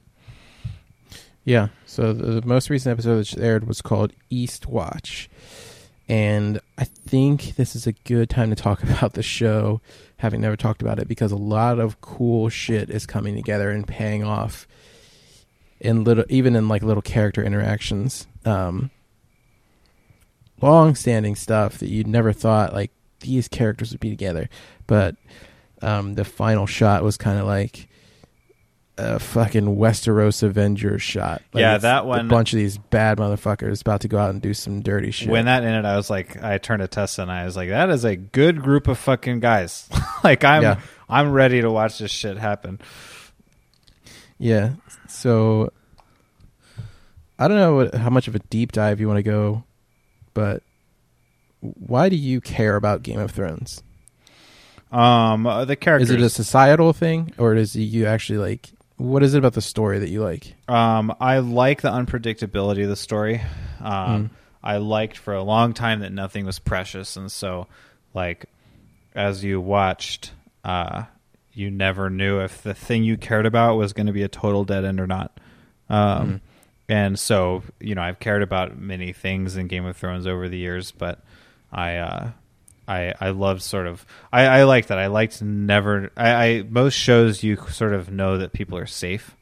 Yeah. 1.43 1.67
So 1.85 2.13
the, 2.13 2.41
the 2.41 2.47
most 2.47 2.71
recent 2.71 2.91
episode 2.91 3.23
that 3.23 3.37
aired 3.37 3.67
was 3.67 3.79
called 3.83 4.11
Eastwatch. 4.31 5.27
And 6.09 6.59
I 6.79 6.85
think 6.85 7.57
this 7.57 7.75
is 7.75 7.85
a 7.85 7.91
good 7.91 8.31
time 8.31 8.49
to 8.49 8.55
talk 8.55 8.81
about 8.97 9.13
the 9.13 9.21
show, 9.21 9.81
having 10.17 10.41
never 10.41 10.55
talked 10.55 10.81
about 10.81 10.97
it, 10.97 11.07
because 11.07 11.31
a 11.31 11.37
lot 11.37 11.79
of 11.79 12.01
cool 12.01 12.49
shit 12.49 12.89
is 12.89 13.05
coming 13.05 13.35
together 13.35 13.69
and 13.69 13.87
paying 13.87 14.23
off 14.23 14.67
in 15.79 16.03
little 16.03 16.25
even 16.27 16.55
in 16.55 16.67
like 16.67 16.81
little 16.81 17.03
character 17.03 17.43
interactions. 17.43 18.25
Um, 18.45 18.89
long 20.59 20.95
standing 20.95 21.35
stuff 21.35 21.77
that 21.77 21.89
you'd 21.89 22.07
never 22.07 22.33
thought 22.33 22.73
like 22.73 22.89
these 23.21 23.47
characters 23.47 23.91
would 23.91 23.99
be 23.99 24.09
together. 24.09 24.49
But 24.87 25.15
um, 25.81 26.15
the 26.15 26.25
final 26.25 26.67
shot 26.67 27.03
was 27.03 27.17
kind 27.17 27.39
of 27.39 27.45
like 27.45 27.87
a 28.97 29.19
fucking 29.19 29.77
Westeros 29.77 30.43
Avengers 30.43 31.01
shot. 31.01 31.41
Like 31.53 31.61
Yeah, 31.61 31.77
that 31.77 32.05
that 32.05 32.19
A 32.19 32.23
bunch 32.25 32.53
of 32.53 32.57
these 32.57 32.77
bad 32.77 33.17
motherfuckers 33.17 33.81
about 33.81 34.01
to 34.01 34.07
go 34.07 34.17
out 34.17 34.29
and 34.29 34.41
do 34.41 34.53
some 34.53 34.81
dirty 34.81 35.11
shit. 35.11 35.29
When 35.29 35.45
that 35.45 35.63
ended, 35.63 35.85
I 35.85 35.95
was 35.95 36.09
like, 36.09 36.41
I 36.41 36.57
turned 36.57 36.81
to 36.81 36.87
Tessa 36.87 37.23
and 37.23 37.31
I 37.31 37.45
was 37.45 37.55
like, 37.55 37.69
that 37.69 37.89
is 37.89 38.03
a 38.03 38.15
good 38.15 38.61
group 38.61 38.87
of 38.87 38.97
fucking 38.97 39.39
guys. 39.39 39.89
like 40.23 40.43
I'm, 40.43 40.61
Yeah. 40.61 40.79
I'm 41.09 41.31
ready 41.31 41.61
to 41.61 41.71
watch 41.71 41.97
this 41.99 42.11
shit 42.11 42.37
happen. 42.37 42.79
Yeah. 44.37 44.73
So 45.07 45.71
I 47.39 47.47
don't 47.47 47.57
know 47.57 47.75
what, 47.75 47.95
how 47.95 48.09
much 48.09 48.27
of 48.27 48.35
a 48.35 48.39
deep 48.39 48.71
dive 48.71 48.99
you 48.99 49.07
want 49.07 49.17
to 49.17 49.23
go, 49.23 49.63
but 50.33 50.63
why 51.61 52.09
do 52.09 52.15
you 52.15 52.41
care 52.41 52.75
about 52.75 53.03
Game 53.03 53.19
of 53.19 53.31
Thrones? 53.31 53.81
Um, 54.91 55.47
uh, 55.47 55.63
the 55.65 55.75
characters. 55.75 56.09
Is 56.09 56.15
it 56.15 56.21
a 56.21 56.29
societal 56.29 56.91
thing, 56.93 57.33
or 57.37 57.55
is 57.55 57.75
it 57.75 57.81
you 57.83 58.05
actually 58.07 58.39
like? 58.39 58.71
What 58.97 59.23
is 59.23 59.33
it 59.33 59.37
about 59.39 59.53
the 59.53 59.61
story 59.61 59.99
that 59.99 60.09
you 60.09 60.21
like? 60.21 60.53
Um, 60.67 61.15
I 61.19 61.39
like 61.39 61.81
the 61.81 61.89
unpredictability 61.89 62.83
of 62.83 62.89
the 62.89 62.95
story. 62.95 63.41
Um, 63.79 63.89
Mm. 64.25 64.29
I 64.63 64.77
liked 64.77 65.17
for 65.17 65.33
a 65.33 65.41
long 65.41 65.73
time 65.73 66.01
that 66.01 66.11
nothing 66.11 66.45
was 66.45 66.59
precious, 66.59 67.15
and 67.17 67.31
so, 67.31 67.65
like, 68.13 68.45
as 69.15 69.43
you 69.43 69.59
watched, 69.59 70.33
uh, 70.63 71.05
you 71.53 71.71
never 71.71 72.09
knew 72.11 72.39
if 72.41 72.61
the 72.61 72.75
thing 72.75 73.03
you 73.03 73.17
cared 73.17 73.47
about 73.47 73.77
was 73.77 73.91
going 73.93 74.05
to 74.07 74.13
be 74.13 74.21
a 74.23 74.27
total 74.27 74.63
dead 74.63 74.85
end 74.85 74.99
or 74.99 75.07
not. 75.07 75.35
Um, 75.89 76.27
Mhm. 76.27 76.39
and 76.89 77.19
so, 77.19 77.63
you 77.79 77.95
know, 77.95 78.01
I've 78.03 78.19
cared 78.19 78.43
about 78.43 78.77
many 78.77 79.13
things 79.13 79.57
in 79.57 79.65
Game 79.67 79.85
of 79.85 79.97
Thrones 79.97 80.27
over 80.27 80.47
the 80.47 80.57
years, 80.57 80.91
but 80.91 81.19
I, 81.71 81.97
uh, 81.97 82.31
I, 82.87 83.13
I 83.19 83.29
loved 83.29 83.61
sort 83.61 83.87
of 83.87 84.05
I, 84.33 84.45
I 84.45 84.63
like 84.63 84.87
that 84.87 84.97
I 84.97 85.07
liked 85.07 85.41
never 85.41 86.11
I, 86.17 86.31
I 86.31 86.63
most 86.67 86.95
shows 86.95 87.41
you 87.43 87.55
sort 87.69 87.93
of 87.93 88.11
know 88.11 88.39
that 88.39 88.51
people 88.53 88.77
are 88.77 88.87
safe 88.87 89.35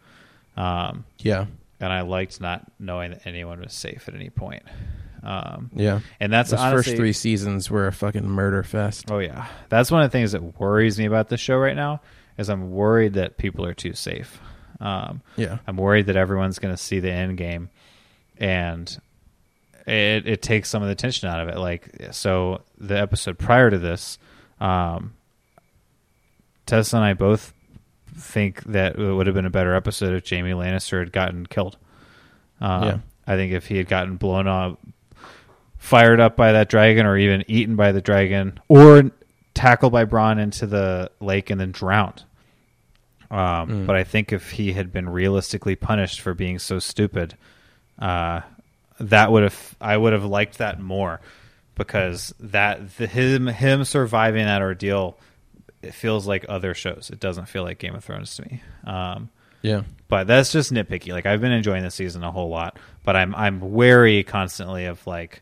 um, 0.56 1.06
Yeah, 1.20 1.46
and 1.80 1.92
I 1.92 2.02
liked 2.02 2.42
not 2.42 2.70
knowing 2.80 3.12
that 3.12 3.26
anyone 3.26 3.62
was 3.62 3.74
safe 3.74 4.08
at 4.08 4.14
any 4.14 4.30
point. 4.30 4.64
Um, 5.24 5.70
yeah. 5.74 6.00
and 6.20 6.32
that's 6.32 6.52
Those 6.52 6.60
honestly, 6.60 6.92
first 6.92 6.98
three 6.98 7.14
seasons 7.14 7.70
were 7.70 7.88
a 7.88 7.92
fucking 7.92 8.28
murder 8.28 8.64
fest. 8.64 9.10
Oh 9.10 9.20
yeah, 9.20 9.48
that's 9.70 9.90
one 9.90 10.02
of 10.04 10.12
the 10.12 10.18
things 10.18 10.34
that 10.34 10.60
worries 10.60 11.00
me 11.00 11.06
about 11.06 11.30
the 11.30 11.38
show 11.38 11.58
right 11.58 11.76
now. 11.76 12.02
Is 12.38 12.50
I'm 12.50 12.72
worried 12.72 13.14
that 13.14 13.38
people 13.38 13.66
are 13.66 13.74
too 13.74 13.94
safe. 13.94 14.40
Um, 14.80 15.22
Yeah, 15.36 15.58
I'm 15.68 15.76
worried 15.78 16.06
that 16.06 16.16
everyone's 16.16 16.60
going 16.60 16.74
to 16.74 16.82
see 16.82 17.00
the 17.00 17.12
end 17.12 17.38
game, 17.38 17.70
and 18.38 18.98
it 19.90 20.28
it 20.28 20.42
takes 20.42 20.70
some 20.70 20.82
of 20.84 20.90
the 20.90 20.96
tension 20.96 21.28
out 21.30 21.40
of 21.42 21.50
it. 21.50 21.58
Like 21.58 21.90
so, 22.12 22.62
the 22.78 22.98
episode 23.00 23.38
prior 23.40 23.70
to 23.70 23.78
this, 23.78 24.18
um, 24.60 25.14
Tessa 26.66 26.98
and 26.98 27.06
I 27.06 27.14
both 27.14 27.54
think 28.16 28.64
that 28.66 28.98
it 28.98 29.14
would 29.14 29.28
have 29.28 29.34
been 29.36 29.46
a 29.46 29.50
better 29.50 29.74
episode 29.76 30.14
if 30.14 30.30
Jaime 30.30 30.52
Lannister 30.52 31.00
had 31.00 31.12
gotten 31.12 31.46
killed. 31.46 31.78
Um, 32.62 32.84
Yeah. 32.84 32.98
I 33.28 33.36
think 33.36 33.54
if 33.54 33.68
he 33.68 33.78
had 33.78 33.88
gotten 33.88 34.18
blown 34.18 34.48
up, 34.48 34.80
fired 35.78 36.20
up 36.20 36.36
by 36.36 36.52
that 36.54 36.68
dragon, 36.68 37.06
or 37.06 37.16
even 37.18 37.44
eaten 37.48 37.76
by 37.76 37.92
the 37.92 38.02
dragon, 38.02 38.60
or 38.68 39.12
tackled 39.54 39.94
by 39.94 40.04
Bronn 40.06 40.40
into 40.40 40.66
the 40.66 41.12
lake 41.20 41.50
and 41.50 41.60
then 41.62 41.72
drowned. 41.72 42.24
Um, 43.32 43.38
Mm. 43.70 43.86
But 43.86 43.96
I 43.96 44.04
think 44.04 44.34
if 44.34 44.52
he 44.52 44.74
had 44.74 44.92
been 44.92 45.08
realistically 45.10 45.76
punished 45.76 46.20
for 46.22 46.34
being 46.34 46.58
so 46.60 46.80
stupid, 46.80 47.36
uh, 48.00 48.42
that 49.00 49.32
would 49.32 49.44
have 49.44 49.76
I 49.80 49.96
would 49.96 50.14
have 50.14 50.26
liked 50.26 50.58
that 50.60 50.80
more 50.80 51.22
because 51.76 52.34
that 52.40 52.98
the, 52.98 53.08
him 53.08 53.48
him 53.48 53.84
surviving 53.84 54.46
that 54.46 54.62
ordeal 54.62 55.18
it 55.82 55.94
feels 55.94 56.28
like 56.28 56.46
other 56.50 56.74
shows. 56.74 57.10
It 57.12 57.20
doesn't 57.20 57.48
feel 57.48 57.64
like 57.64 57.80
Game 57.80 57.96
of 57.96 58.04
Thrones 58.04 58.36
to 58.36 58.42
me. 58.44 58.62
Um, 58.84 59.30
yeah, 59.62 59.84
but 60.08 60.28
that's 60.28 60.52
just 60.52 60.72
nitpicky. 60.72 61.12
Like 61.12 61.26
I've 61.26 61.42
been 61.42 61.52
enjoying 61.52 61.84
this 61.84 61.96
season 61.96 62.24
a 62.24 62.32
whole 62.32 62.50
lot, 62.50 62.78
but 63.04 63.16
I'm 63.16 63.34
I'm 63.36 63.60
wary 63.74 64.24
constantly 64.24 64.86
of 64.86 65.06
like 65.08 65.42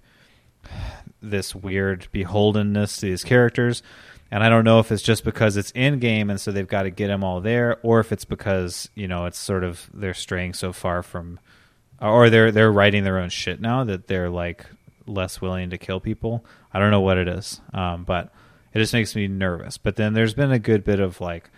this 1.22 1.56
weird 1.56 2.08
beholdenness 2.14 3.00
to 3.00 3.08
these 3.08 3.24
characters. 3.24 3.84
And 4.30 4.44
I 4.44 4.50
don't 4.50 4.66
know 4.66 4.80
if 4.80 4.92
it's 4.92 5.04
just 5.04 5.24
because 5.24 5.56
it's 5.56 5.72
in 5.72 6.00
game 6.00 6.30
and 6.30 6.40
so 6.40 6.52
they've 6.52 6.68
got 6.68 6.84
to 6.84 6.90
get 6.90 7.08
them 7.08 7.24
all 7.24 7.40
there, 7.40 7.78
or 7.82 8.02
if 8.02 8.12
it's 8.12 8.26
because 8.26 8.90
you 8.94 9.08
know 9.08 9.26
it's 9.26 9.38
sort 9.38 9.64
of 9.64 9.90
they're 9.94 10.14
straying 10.14 10.54
so 10.54 10.74
far 10.74 11.02
from, 11.02 11.40
or 12.02 12.30
they're 12.30 12.52
they're 12.52 12.72
writing 12.72 13.04
their 13.04 13.18
own 13.20 13.30
shit 13.30 13.60
now 13.62 13.84
that 13.84 14.08
they're 14.08 14.30
like 14.30 14.66
less 15.06 15.42
willing 15.42 15.70
to 15.70 15.78
kill 15.78 16.00
people. 16.00 16.44
I 16.74 16.80
don't 16.80 16.92
know 16.92 17.02
what 17.02 17.18
it 17.18 17.28
is, 17.28 17.62
um, 17.74 18.04
but 18.04 18.32
it 18.74 18.80
just 18.80 18.94
makes 18.94 19.16
me 19.16 19.28
nervous. 19.28 19.78
But 19.78 19.96
then 19.96 20.14
there's 20.14 20.34
been 20.34 20.52
a 20.52 20.60
good 20.60 20.84
bit 20.84 21.00
of 21.00 21.20
like 21.22 21.50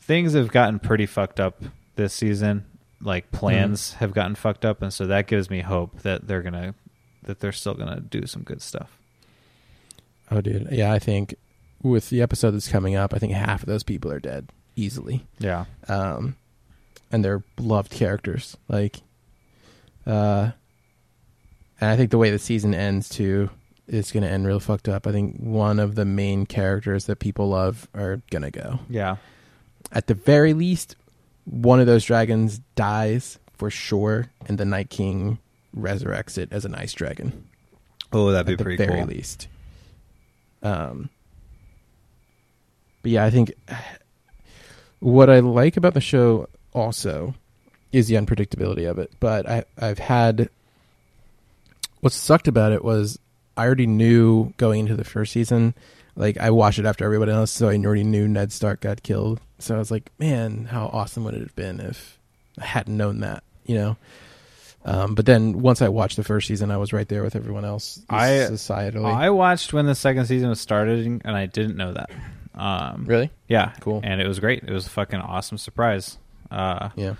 things 0.00 0.34
have 0.34 0.48
gotten 0.50 0.78
pretty 0.78 1.06
fucked 1.06 1.40
up 1.40 1.62
this 1.96 2.12
season. 2.12 2.64
Like 3.00 3.30
plans 3.32 3.94
have 3.94 4.12
gotten 4.12 4.34
fucked 4.34 4.64
up, 4.64 4.82
and 4.82 4.92
so 4.92 5.06
that 5.06 5.26
gives 5.26 5.50
me 5.50 5.60
hope 5.60 6.02
that 6.02 6.26
they're 6.28 6.42
gonna 6.42 6.74
that 7.24 7.40
they're 7.40 7.52
still 7.52 7.74
gonna 7.74 8.00
do 8.00 8.26
some 8.26 8.42
good 8.42 8.62
stuff. 8.62 8.98
Oh, 10.30 10.40
dude. 10.40 10.68
Yeah, 10.72 10.92
I 10.92 10.98
think 10.98 11.34
with 11.82 12.08
the 12.10 12.22
episode 12.22 12.52
that's 12.52 12.68
coming 12.68 12.94
up, 12.94 13.12
I 13.12 13.18
think 13.18 13.32
half 13.32 13.62
of 13.62 13.66
those 13.68 13.82
people 13.82 14.10
are 14.10 14.20
dead 14.20 14.48
easily. 14.76 15.26
Yeah, 15.38 15.66
Um, 15.88 16.36
and 17.10 17.24
they're 17.24 17.42
loved 17.58 17.90
characters. 17.92 18.56
Like, 18.68 19.00
uh, 20.06 20.50
and 21.80 21.90
I 21.90 21.96
think 21.96 22.10
the 22.10 22.18
way 22.18 22.30
the 22.30 22.38
season 22.38 22.74
ends 22.74 23.08
too, 23.08 23.50
is 23.88 24.12
gonna 24.12 24.28
end 24.28 24.46
real 24.46 24.60
fucked 24.60 24.88
up. 24.88 25.06
I 25.06 25.12
think 25.12 25.36
one 25.38 25.78
of 25.78 25.94
the 25.94 26.04
main 26.04 26.46
characters 26.46 27.06
that 27.06 27.16
people 27.16 27.48
love 27.48 27.88
are 27.94 28.22
gonna 28.30 28.50
go. 28.50 28.78
yeah, 28.88 29.16
At 29.90 30.06
the 30.06 30.14
very 30.14 30.54
least, 30.54 30.96
one 31.44 31.80
of 31.80 31.86
those 31.86 32.04
dragons 32.04 32.60
dies 32.76 33.38
for 33.56 33.70
sure, 33.70 34.30
and 34.46 34.58
the 34.58 34.64
Night 34.64 34.90
King 34.90 35.38
resurrects 35.76 36.38
it 36.38 36.48
as 36.52 36.64
an 36.64 36.74
ice 36.74 36.92
dragon. 36.92 37.48
Oh, 38.12 38.30
that'd 38.30 38.46
be 38.46 38.52
at 38.52 38.58
the 38.58 38.64
pretty 38.64 38.84
very 38.84 39.00
cool. 39.00 39.08
least. 39.08 39.48
Um, 40.62 41.08
but 43.02 43.10
yeah, 43.10 43.24
I 43.24 43.30
think 43.30 43.52
what 45.00 45.28
I 45.30 45.40
like 45.40 45.76
about 45.76 45.94
the 45.94 46.00
show 46.00 46.48
also 46.72 47.34
is 47.92 48.08
the 48.08 48.14
unpredictability 48.14 48.90
of 48.90 48.98
it. 48.98 49.12
But 49.20 49.48
I, 49.48 49.64
I've 49.78 49.98
had 49.98 50.48
what 52.00 52.12
sucked 52.12 52.48
about 52.48 52.72
it 52.72 52.84
was 52.84 53.18
I 53.56 53.64
already 53.66 53.86
knew 53.86 54.52
going 54.56 54.80
into 54.80 54.96
the 54.96 55.04
first 55.04 55.32
season. 55.32 55.74
Like 56.16 56.38
I 56.38 56.50
watched 56.50 56.78
it 56.78 56.86
after 56.86 57.04
everybody 57.04 57.32
else, 57.32 57.50
so 57.50 57.68
I 57.68 57.76
already 57.76 58.04
knew 58.04 58.28
Ned 58.28 58.52
Stark 58.52 58.80
got 58.80 59.02
killed. 59.02 59.40
So 59.58 59.74
I 59.74 59.78
was 59.78 59.90
like, 59.90 60.10
man, 60.18 60.64
how 60.64 60.86
awesome 60.92 61.24
would 61.24 61.34
it 61.34 61.40
have 61.40 61.56
been 61.56 61.80
if 61.80 62.18
I 62.60 62.64
hadn't 62.64 62.96
known 62.96 63.20
that, 63.20 63.44
you 63.64 63.76
know? 63.76 63.96
Um, 64.84 65.14
but 65.14 65.26
then 65.26 65.60
once 65.62 65.80
I 65.80 65.88
watched 65.88 66.16
the 66.16 66.24
first 66.24 66.48
season, 66.48 66.72
I 66.72 66.76
was 66.76 66.92
right 66.92 67.08
there 67.08 67.22
with 67.22 67.36
everyone 67.36 67.64
else. 67.64 68.00
I- 68.10 68.30
societally, 68.50 69.14
I 69.14 69.30
watched 69.30 69.72
when 69.72 69.86
the 69.86 69.94
second 69.94 70.26
season 70.26 70.48
was 70.48 70.60
starting, 70.60 71.22
and 71.24 71.36
I 71.36 71.46
didn't 71.46 71.76
know 71.76 71.92
that. 71.92 72.10
Um, 72.54 73.04
really 73.06 73.30
Yeah, 73.48 73.72
Cool. 73.80 74.00
and 74.02 74.20
it 74.20 74.26
was 74.28 74.40
great. 74.40 74.64
It 74.64 74.72
was 74.72 74.86
a 74.86 74.90
fucking 74.90 75.20
awesome 75.20 75.56
surprise. 75.56 76.18
Uh, 76.50 76.90
yeah 76.96 77.14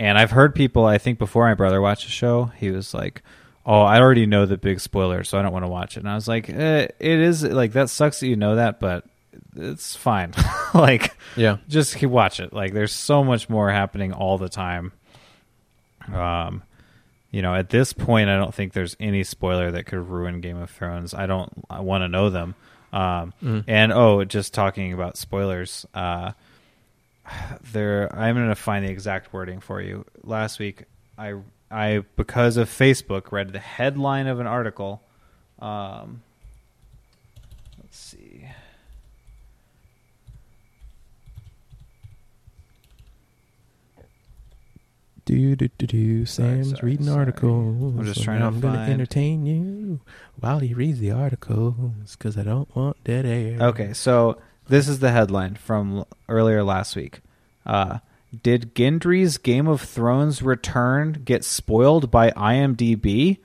And 0.00 0.16
I've 0.18 0.30
heard 0.30 0.54
people, 0.54 0.86
I 0.86 0.98
think 0.98 1.18
before 1.18 1.44
my 1.46 1.54
brother 1.54 1.80
watched 1.80 2.04
the 2.04 2.12
show, 2.12 2.44
he 2.56 2.70
was 2.70 2.94
like, 2.94 3.22
Oh, 3.66 3.82
I 3.82 4.00
already 4.00 4.24
know 4.26 4.46
the 4.46 4.56
big 4.56 4.80
spoiler, 4.80 5.24
so 5.24 5.38
I 5.38 5.42
don't 5.42 5.52
want 5.52 5.64
to 5.64 5.68
watch 5.68 5.96
it. 5.96 6.00
And 6.00 6.08
I 6.08 6.14
was 6.14 6.26
like, 6.28 6.48
eh, 6.48 6.86
It 6.98 7.18
is, 7.18 7.42
like, 7.44 7.72
that 7.72 7.90
sucks 7.90 8.20
that 8.20 8.26
you 8.28 8.36
know 8.36 8.56
that, 8.56 8.80
but 8.80 9.04
it's 9.56 9.94
fine. 9.96 10.32
like, 10.74 11.16
yeah 11.36 11.58
just 11.68 11.96
keep 11.96 12.08
watch 12.10 12.40
it. 12.40 12.52
Like, 12.52 12.72
there's 12.72 12.92
so 12.92 13.22
much 13.24 13.48
more 13.50 13.70
happening 13.70 14.12
all 14.12 14.38
the 14.38 14.48
time. 14.48 14.92
Um, 16.12 16.62
you 17.30 17.42
know, 17.42 17.54
at 17.54 17.68
this 17.68 17.92
point, 17.92 18.30
I 18.30 18.36
don't 18.36 18.54
think 18.54 18.72
there's 18.72 18.96
any 18.98 19.22
spoiler 19.24 19.70
that 19.72 19.84
could 19.84 19.98
ruin 20.08 20.40
Game 20.40 20.56
of 20.56 20.70
Thrones. 20.70 21.12
I 21.12 21.26
don't 21.26 21.52
I 21.68 21.80
want 21.80 22.02
to 22.02 22.08
know 22.08 22.30
them. 22.30 22.54
Um, 22.92 23.34
Mhm. 23.44 23.64
and 23.68 23.92
oh, 23.92 24.24
just 24.24 24.54
talking 24.54 24.94
about 24.94 25.18
spoilers, 25.18 25.84
uh, 25.92 26.32
there 27.72 28.14
I'm 28.14 28.34
going 28.34 28.48
to 28.48 28.54
find 28.54 28.84
the 28.84 28.90
exact 28.90 29.32
wording 29.32 29.60
for 29.60 29.80
you. 29.80 30.04
Last 30.22 30.58
week, 30.58 30.84
I 31.16 31.34
I 31.70 32.04
because 32.16 32.56
of 32.56 32.68
Facebook 32.68 33.32
read 33.32 33.52
the 33.52 33.58
headline 33.58 34.26
of 34.26 34.40
an 34.40 34.46
article. 34.46 35.02
Um, 35.58 36.22
let's 37.80 37.98
see. 37.98 38.46
Do 45.24 45.56
do 45.56 45.68
do 45.76 45.86
do. 45.86 46.24
Sam's 46.24 46.70
sorry, 46.70 46.92
reading 46.92 47.04
sorry. 47.04 47.18
articles. 47.18 47.98
I'm 47.98 48.04
just 48.06 48.22
trying 48.22 48.40
to 48.40 48.46
I'm 48.46 48.60
gonna 48.60 48.78
entertain 48.78 49.44
you 49.44 50.00
while 50.40 50.60
he 50.60 50.72
reads 50.72 51.00
the 51.00 51.10
articles 51.10 52.16
because 52.16 52.38
I 52.38 52.44
don't 52.44 52.74
want 52.74 53.04
dead 53.04 53.26
air. 53.26 53.58
Okay, 53.60 53.92
so 53.92 54.38
this 54.68 54.88
is 54.88 54.98
the 55.00 55.10
headline 55.10 55.54
from 55.56 56.04
earlier 56.28 56.62
last 56.62 56.94
week. 56.96 57.20
Uh, 57.66 57.98
Did 58.42 58.74
Gendry's 58.74 59.38
Game 59.38 59.66
of 59.66 59.80
Thrones 59.80 60.42
return 60.42 61.22
get 61.24 61.44
spoiled 61.44 62.10
by 62.10 62.30
IMDb? 62.30 63.38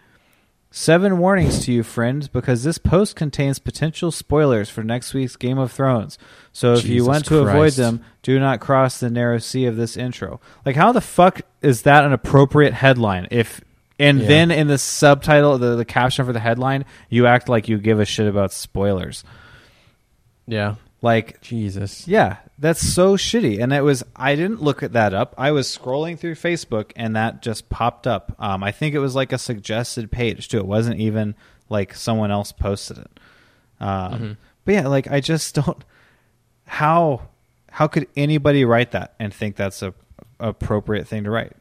Seven 0.76 1.20
warnings 1.20 1.64
to 1.66 1.72
you, 1.72 1.84
friends, 1.84 2.28
because 2.28 2.64
this 2.64 2.80
post 2.80 3.16
contains 3.16 3.60
potential 3.60 4.10
spoilers 4.12 4.72
for 4.72 4.84
next 4.84 5.14
week's 5.14 5.36
Game 5.36 5.60
of 5.60 5.72
Thrones. 5.72 6.18
So 6.52 6.74
if 6.74 6.86
you 6.86 6.96
Jesus 6.96 7.08
want 7.08 7.26
to 7.26 7.40
avoid 7.48 7.74
them, 7.74 8.04
do 8.24 8.40
not 8.40 8.60
cross 8.60 9.00
the 9.00 9.12
narrow 9.12 9.38
sea 9.38 9.66
of 9.68 9.76
this 9.76 9.96
intro. 9.96 10.42
Like, 10.66 10.76
how 10.76 10.92
the 10.92 11.00
fuck 11.02 11.42
is 11.62 11.84
that 11.84 12.04
an 12.06 12.12
appropriate 12.12 12.74
headline? 12.74 13.28
If 13.30 13.62
and 14.00 14.22
Yeah. 14.22 14.28
then 14.28 14.50
in 14.52 14.66
the 14.66 14.80
subtitle, 14.80 15.60
the, 15.60 15.76
the 15.76 15.86
caption 15.86 16.26
for 16.26 16.34
the 16.34 16.40
headline, 16.40 16.86
you 17.08 17.28
act 17.28 17.48
like 17.48 17.70
you 17.70 17.78
give 17.78 18.00
a 18.00 18.06
shit 18.06 18.28
about 18.28 18.52
spoilers. 18.52 19.24
Yeah. 20.48 20.76
Like, 21.04 21.42
Jesus. 21.42 22.08
yeah, 22.08 22.38
that's 22.58 22.80
so 22.82 23.18
shitty. 23.18 23.62
And 23.62 23.72
it 23.74 23.82
was 23.84 24.04
I 24.16 24.36
didn't 24.36 24.62
look 24.64 24.82
at 24.84 24.94
that 24.94 25.14
up. 25.14 25.36
I 25.38 25.52
was 25.52 25.68
scrolling 25.68 26.18
through 26.18 26.36
Facebook 26.36 26.92
and 26.96 27.16
that 27.18 27.42
just 27.44 27.70
popped 27.70 28.08
up. 28.08 28.34
Um, 28.40 28.64
I 28.64 28.72
think 28.72 28.96
it 28.96 29.00
was 29.00 29.14
like 29.14 29.34
a 29.34 29.38
suggested 29.38 30.10
page 30.12 30.48
too. 30.48 30.58
It 30.60 30.66
wasn't 30.66 31.00
even 31.02 31.36
like 31.70 31.94
someone 31.94 32.32
else 32.32 32.52
posted 32.54 32.98
it. 33.00 33.20
Um, 33.80 34.14
Mhm. 34.14 34.38
But 34.66 34.74
yeah, 34.76 34.88
like 34.88 35.12
I 35.12 35.20
just 35.20 35.54
don't. 35.56 35.84
How 36.66 37.28
how 37.70 37.88
could 37.88 38.08
anybody 38.16 38.64
write 38.66 38.92
that 38.92 39.14
and 39.20 39.34
think 39.34 39.56
that's 39.58 39.82
a 39.84 39.94
appropriate 40.40 41.06
thing 41.08 41.26
to 41.26 41.30
write? 41.32 41.52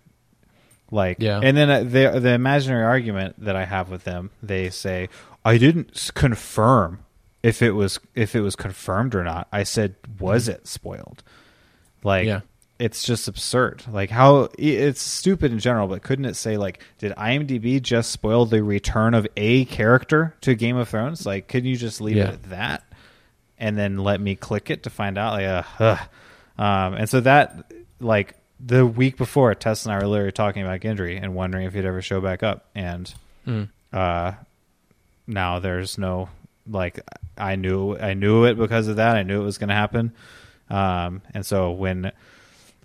Like, 0.93 1.17
Yeah. 1.21 1.41
and 1.43 1.57
then 1.57 1.69
uh, 1.71 1.81
the 1.81 2.21
the 2.21 2.31
imaginary 2.31 2.85
argument 2.85 3.43
that 3.45 3.57
I 3.57 3.65
have 3.65 3.91
with 3.91 4.05
them, 4.05 4.31
they 4.43 4.71
say 4.71 5.09
I 5.45 5.59
didn't 5.59 6.11
confirm 6.15 7.01
if 7.43 7.63
it 7.63 7.73
was 7.73 7.99
if 8.15 8.35
it 8.35 8.41
was 8.41 8.57
confirmed 8.57 9.15
or 9.15 9.25
not. 9.25 9.49
I 9.53 9.63
said, 9.65 9.95
was 10.19 10.49
it 10.49 10.67
spoiled? 10.67 11.23
Like, 12.05 12.27
Yeah. 12.27 12.41
it's 12.79 13.03
just 13.05 13.29
absurd. 13.29 13.83
Like 13.91 14.11
how 14.11 14.49
it's 14.59 15.01
stupid 15.01 15.53
in 15.53 15.59
general, 15.59 15.87
but 15.89 16.03
couldn't 16.03 16.25
it 16.25 16.35
say 16.37 16.57
like, 16.57 16.83
did 16.99 17.13
IMDb 17.13 17.81
just 17.81 18.11
spoil 18.11 18.47
the 18.47 18.63
return 18.63 19.15
of 19.15 19.27
a 19.37 19.65
character 19.67 20.35
to 20.43 20.55
Game 20.55 20.77
of 20.77 20.89
Thrones? 20.89 21.25
Like, 21.27 21.49
couldn't 21.49 21.69
you 21.69 21.77
just 21.77 22.01
leave 22.01 22.17
Yeah. 22.17 22.25
it 22.29 22.35
at 22.35 22.43
that 22.51 22.85
and 23.59 23.77
then 23.79 23.99
let 23.99 24.21
me 24.21 24.35
click 24.35 24.71
it 24.71 24.83
to 24.85 24.91
find 24.91 25.17
out? 25.19 25.33
Like, 25.35 25.81
uh, 25.81 25.97
um, 26.63 26.95
and 26.95 27.09
so 27.09 27.21
that 27.21 27.73
like 28.01 28.35
the 28.65 28.87
week 28.87 29.17
before, 29.17 29.53
Tess 29.57 29.85
and 29.87 29.93
I 29.95 29.99
were 29.99 30.07
literally 30.07 30.33
talking 30.33 30.63
about 30.63 30.81
Gendry 30.81 31.21
and 31.21 31.35
wondering 31.35 31.67
if 31.67 31.75
he'd 31.75 31.85
ever 31.85 32.03
show 32.03 32.21
back 32.21 32.43
up, 32.45 32.67
and 32.75 33.13
Mm. 33.47 33.69
uh, 33.93 34.33
now 35.27 35.59
there's 35.59 35.99
no 35.99 36.29
like 36.69 37.01
I 37.37 37.57
knew 37.57 37.97
I 37.97 38.15
knew 38.15 38.45
it 38.45 38.55
because 38.57 38.89
of 38.89 38.97
that. 38.97 39.17
I 39.17 39.23
knew 39.23 39.41
it 39.41 39.45
was 39.45 39.59
going 39.59 39.69
to 39.69 39.75
happen, 39.75 40.13
um, 40.71 41.23
and 41.35 41.45
so 41.45 41.71
when 41.71 42.13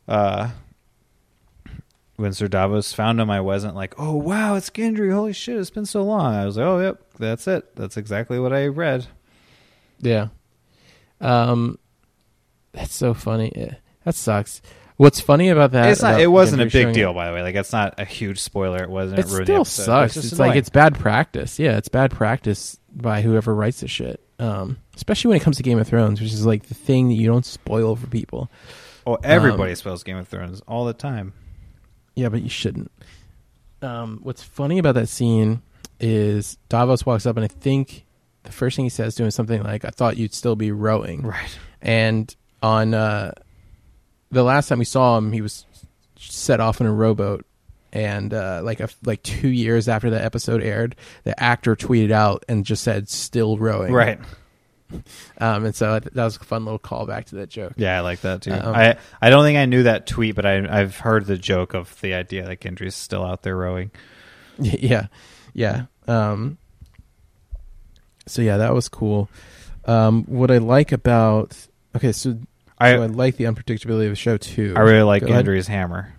uh, 0.08 0.50
when 2.16 2.34
Sir 2.34 2.48
Davos 2.48 2.94
found 2.94 3.20
him, 3.20 3.30
I 3.30 3.42
wasn't 3.42 3.76
like, 3.76 3.94
"Oh 3.98 4.16
wow, 4.16 4.56
it's 4.56 4.70
Gendry! 4.70 5.14
Holy 5.14 5.34
shit, 5.34 5.58
it's 5.58 5.70
been 5.70 5.86
so 5.86 6.04
long." 6.04 6.34
I 6.34 6.46
was 6.46 6.58
like, 6.58 6.66
"Oh 6.66 6.80
yep, 6.80 7.02
that's 7.18 7.48
it. 7.48 7.76
That's 7.76 7.98
exactly 7.98 8.40
what 8.40 8.54
I 8.54 8.68
read." 8.68 9.08
Yeah. 10.00 10.28
Um, 11.22 11.80
that's 12.72 12.94
so 12.94 13.14
funny. 13.14 13.76
That 14.04 14.16
sucks. 14.16 14.62
What's 14.98 15.20
funny 15.20 15.50
about 15.50 15.72
that? 15.72 15.92
it's 15.92 16.02
not. 16.02 16.14
about 16.14 16.22
It 16.22 16.28
wasn't 16.28 16.62
a 16.64 16.66
big 16.66 16.94
deal, 16.94 17.10
up- 17.10 17.16
by 17.16 17.28
the 17.28 17.34
way. 17.34 17.44
Like 17.44 17.56
it's 17.56 17.72
not 17.72 17.96
a 18.00 18.06
huge 18.06 18.40
spoiler. 18.40 18.84
It 18.84 18.90
wasn't. 18.90 19.20
It 19.20 19.28
the 19.28 19.44
still 19.44 19.66
sucks. 19.66 20.16
just 20.16 20.32
It's, 20.34 20.40
like 20.40 20.56
it's 20.56 20.70
bad 20.70 20.98
practice. 20.98 21.60
Yeah, 21.60 21.78
it's 21.78 21.88
bad 21.88 22.12
practice 22.12 22.78
by 22.92 23.22
whoever 23.22 23.54
writes 23.54 23.82
the 23.82 23.88
shit. 23.88 24.20
Um, 24.40 24.78
especially 24.96 25.30
when 25.30 25.38
it 25.38 25.44
comes 25.44 25.58
to 25.58 25.64
Game 25.64 25.80
of 25.80 25.88
Thrones, 25.88 26.20
which 26.20 26.34
is 26.34 26.46
like 26.46 26.64
the 26.68 26.74
thing 26.74 27.10
that 27.10 27.14
you 27.16 27.28
don't 27.28 27.46
spoil 27.46 27.96
for 27.96 28.08
people. 28.08 28.50
Oh, 29.06 29.18
everybody 29.24 29.74
spells 29.76 30.04
Game 30.04 30.18
of 30.18 30.28
Thrones 30.28 30.62
all 30.68 30.86
the 30.86 30.94
time. 30.94 31.34
Yeah, 32.16 32.30
but 32.30 32.42
you 32.42 32.50
shouldn't. 32.50 32.92
Um, 33.82 34.20
what's 34.24 34.42
funny 34.44 34.80
about 34.80 34.96
that 34.96 35.08
scene 35.10 35.62
is 36.00 36.58
Davos 36.70 37.06
walks 37.06 37.26
up, 37.26 37.36
and 37.38 37.44
I 37.46 37.48
think 37.48 38.06
the 38.44 38.52
first 38.52 38.76
thing 38.76 38.86
he 38.86 38.90
says 38.90 39.14
to 39.16 39.24
him 39.24 39.28
is 39.28 39.36
something 39.36 39.62
like, 39.62 39.86
"I 39.86 39.90
thought 39.90 40.18
you'd 40.18 40.34
still 40.34 40.56
be 40.56 40.72
rowing." 40.72 41.22
Right. 41.22 41.60
And 41.82 42.36
on 42.64 42.94
uh, 42.96 43.34
the 44.32 44.44
last 44.44 44.68
time 44.68 44.80
we 44.80 44.86
saw 44.86 45.18
him, 45.18 45.32
he 45.32 45.42
was 45.42 45.66
set 46.18 46.60
off 46.60 46.82
in 46.82 46.88
a 46.88 46.94
rowboat. 46.94 47.46
And 47.94 48.34
uh, 48.34 48.62
like 48.64 48.82
a, 48.82 48.90
like 49.06 49.24
two 49.24 49.48
years 49.48 49.88
after 49.88 50.10
the 50.10 50.24
episode 50.24 50.62
aired, 50.62 50.96
the 51.24 51.42
actor 51.42 51.76
tweeted 51.76 52.12
out 52.12 52.44
and 52.50 52.66
just 52.66 52.84
said 52.84 53.08
"still 53.08 53.58
rowing." 53.58 53.94
Right. 53.94 54.20
Um, 55.40 55.66
and 55.66 55.76
so 55.76 56.00
that 56.00 56.16
was 56.16 56.36
a 56.38 56.40
fun 56.40 56.66
little 56.66 56.80
callback 56.80 57.26
to 57.26 57.36
that 57.36 57.50
joke. 57.50 57.74
Yeah, 57.76 57.98
I 57.98 58.02
like 58.02 58.22
that 58.22 58.42
too. 58.42 58.52
Um, 58.52 58.76
I 58.76 58.98
I 59.22 59.30
don't 59.30 59.44
think 59.44 59.58
I 59.58 59.66
knew 59.66 59.84
that 59.84 60.06
tweet, 60.06 60.36
but 60.36 60.46
I 60.46 60.66
I've 60.70 60.98
heard 60.98 61.26
the 61.26 61.38
joke 61.38 61.74
of 61.74 62.00
the 62.02 62.14
idea 62.14 62.46
that 62.46 62.60
Gendry's 62.60 62.96
still 62.96 63.24
out 63.24 63.44
there 63.44 63.56
rowing. 63.56 63.92
yeah, 64.60 65.08
yeah. 65.54 65.86
Um, 66.08 66.58
so 68.28 68.42
yeah, 68.42 68.58
that 68.58 68.74
was 68.74 68.90
cool. 68.90 69.30
Um, 69.86 70.24
what 70.26 70.52
I 70.52 70.58
like 70.58 70.92
about 70.92 71.56
okay, 71.96 72.12
so 72.12 72.38
I 72.80 72.94
so 72.96 73.04
I 73.04 73.06
like 73.08 73.38
the 73.38 73.46
unpredictability 73.46 74.06
of 74.06 74.12
the 74.12 74.16
show 74.16 74.38
too. 74.38 74.74
I 74.76 74.82
really 74.82 75.04
like 75.04 75.26
Go 75.26 75.30
ahead. 75.30 75.68
Hammer. 75.68 76.14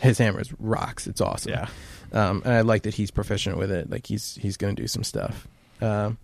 His 0.00 0.18
hammer 0.18 0.40
is 0.40 0.52
rocks. 0.58 1.06
It's 1.06 1.20
awesome. 1.20 1.52
Yeah. 1.52 1.68
um, 2.12 2.42
and 2.44 2.54
I 2.54 2.60
like 2.62 2.82
that 2.84 2.94
he's 2.94 3.10
proficient 3.10 3.58
with 3.58 3.70
it. 3.70 3.90
Like 3.90 4.06
he's 4.06 4.36
he's 4.36 4.56
going 4.56 4.74
to 4.74 4.82
do 4.82 4.88
some 4.88 5.04
stuff. 5.04 5.46
Um, 5.82 6.18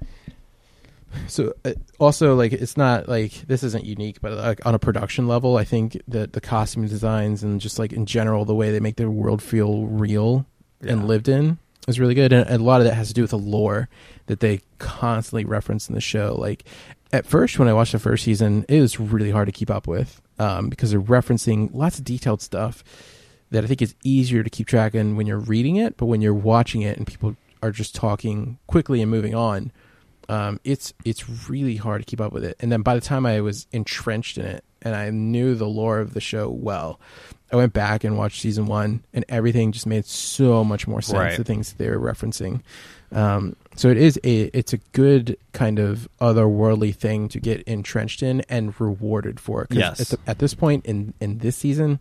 so 1.28 1.54
uh, 1.64 1.72
also 1.98 2.34
like 2.34 2.52
it's 2.52 2.76
not 2.76 3.08
like 3.08 3.32
this 3.46 3.62
isn't 3.62 3.84
unique, 3.84 4.20
but 4.20 4.32
like 4.32 4.64
on 4.66 4.74
a 4.74 4.78
production 4.78 5.26
level, 5.28 5.56
I 5.56 5.64
think 5.64 6.00
that 6.08 6.32
the 6.32 6.40
costume 6.40 6.86
designs 6.86 7.42
and 7.42 7.60
just 7.60 7.78
like 7.78 7.92
in 7.92 8.06
general 8.06 8.44
the 8.44 8.54
way 8.54 8.70
they 8.70 8.80
make 8.80 8.96
the 8.96 9.10
world 9.10 9.42
feel 9.42 9.86
real 9.86 10.46
and 10.80 11.06
lived 11.06 11.28
in 11.28 11.58
is 11.88 12.00
really 12.00 12.14
good. 12.14 12.32
And 12.32 12.48
a 12.48 12.58
lot 12.58 12.80
of 12.80 12.86
that 12.86 12.94
has 12.94 13.08
to 13.08 13.14
do 13.14 13.22
with 13.22 13.30
the 13.30 13.38
lore 13.38 13.88
that 14.26 14.40
they 14.40 14.60
constantly 14.78 15.44
reference 15.44 15.88
in 15.88 15.94
the 15.94 16.00
show. 16.00 16.36
Like 16.38 16.64
at 17.12 17.26
first, 17.26 17.58
when 17.58 17.68
I 17.68 17.72
watched 17.72 17.92
the 17.92 17.98
first 17.98 18.24
season, 18.24 18.64
it 18.68 18.80
was 18.80 18.98
really 18.98 19.30
hard 19.30 19.46
to 19.46 19.52
keep 19.52 19.70
up 19.70 19.86
with 19.86 20.20
um, 20.38 20.68
because 20.68 20.90
they're 20.90 21.00
referencing 21.00 21.70
lots 21.72 21.98
of 21.98 22.04
detailed 22.04 22.42
stuff 22.42 22.82
that 23.50 23.64
I 23.64 23.66
think 23.66 23.80
is 23.80 23.94
easier 24.02 24.42
to 24.42 24.50
keep 24.50 24.66
track 24.66 24.94
in 24.94 25.16
when 25.16 25.26
you're 25.26 25.38
reading 25.38 25.76
it, 25.76 25.96
but 25.96 26.06
when 26.06 26.20
you're 26.20 26.34
watching 26.34 26.82
it 26.82 26.96
and 26.96 27.06
people 27.06 27.36
are 27.62 27.70
just 27.70 27.94
talking 27.94 28.58
quickly 28.66 29.00
and 29.00 29.10
moving 29.10 29.34
on, 29.34 29.72
um, 30.28 30.58
it's 30.64 30.92
it's 31.04 31.48
really 31.48 31.76
hard 31.76 32.02
to 32.02 32.04
keep 32.04 32.20
up 32.20 32.32
with 32.32 32.44
it. 32.44 32.56
And 32.58 32.72
then 32.72 32.82
by 32.82 32.94
the 32.96 33.00
time 33.00 33.24
I 33.24 33.40
was 33.40 33.66
entrenched 33.70 34.38
in 34.38 34.44
it 34.44 34.64
and 34.82 34.96
I 34.96 35.10
knew 35.10 35.54
the 35.54 35.68
lore 35.68 36.00
of 36.00 36.14
the 36.14 36.20
show 36.20 36.48
well, 36.50 37.00
I 37.52 37.56
went 37.56 37.72
back 37.72 38.02
and 38.02 38.18
watched 38.18 38.40
season 38.40 38.66
one, 38.66 39.04
and 39.14 39.24
everything 39.28 39.70
just 39.70 39.86
made 39.86 40.04
so 40.04 40.64
much 40.64 40.88
more 40.88 41.00
sense. 41.00 41.18
Right. 41.18 41.36
The 41.36 41.44
things 41.44 41.74
they 41.74 41.88
were 41.88 41.98
referencing. 41.98 42.62
Um, 43.12 43.56
so 43.76 43.88
it 43.88 43.96
is 43.96 44.18
a 44.24 44.42
it's 44.52 44.72
a 44.72 44.78
good 44.92 45.36
kind 45.52 45.78
of 45.78 46.08
otherworldly 46.20 46.94
thing 46.94 47.28
to 47.28 47.40
get 47.40 47.62
entrenched 47.62 48.22
in 48.22 48.40
and 48.48 48.78
rewarded 48.80 49.38
for. 49.38 49.66
'Cause 49.66 49.78
Yes. 49.78 50.00
At, 50.00 50.08
the, 50.08 50.30
at 50.30 50.38
this 50.38 50.54
point 50.54 50.84
in 50.86 51.14
in 51.20 51.38
this 51.38 51.56
season, 51.56 52.00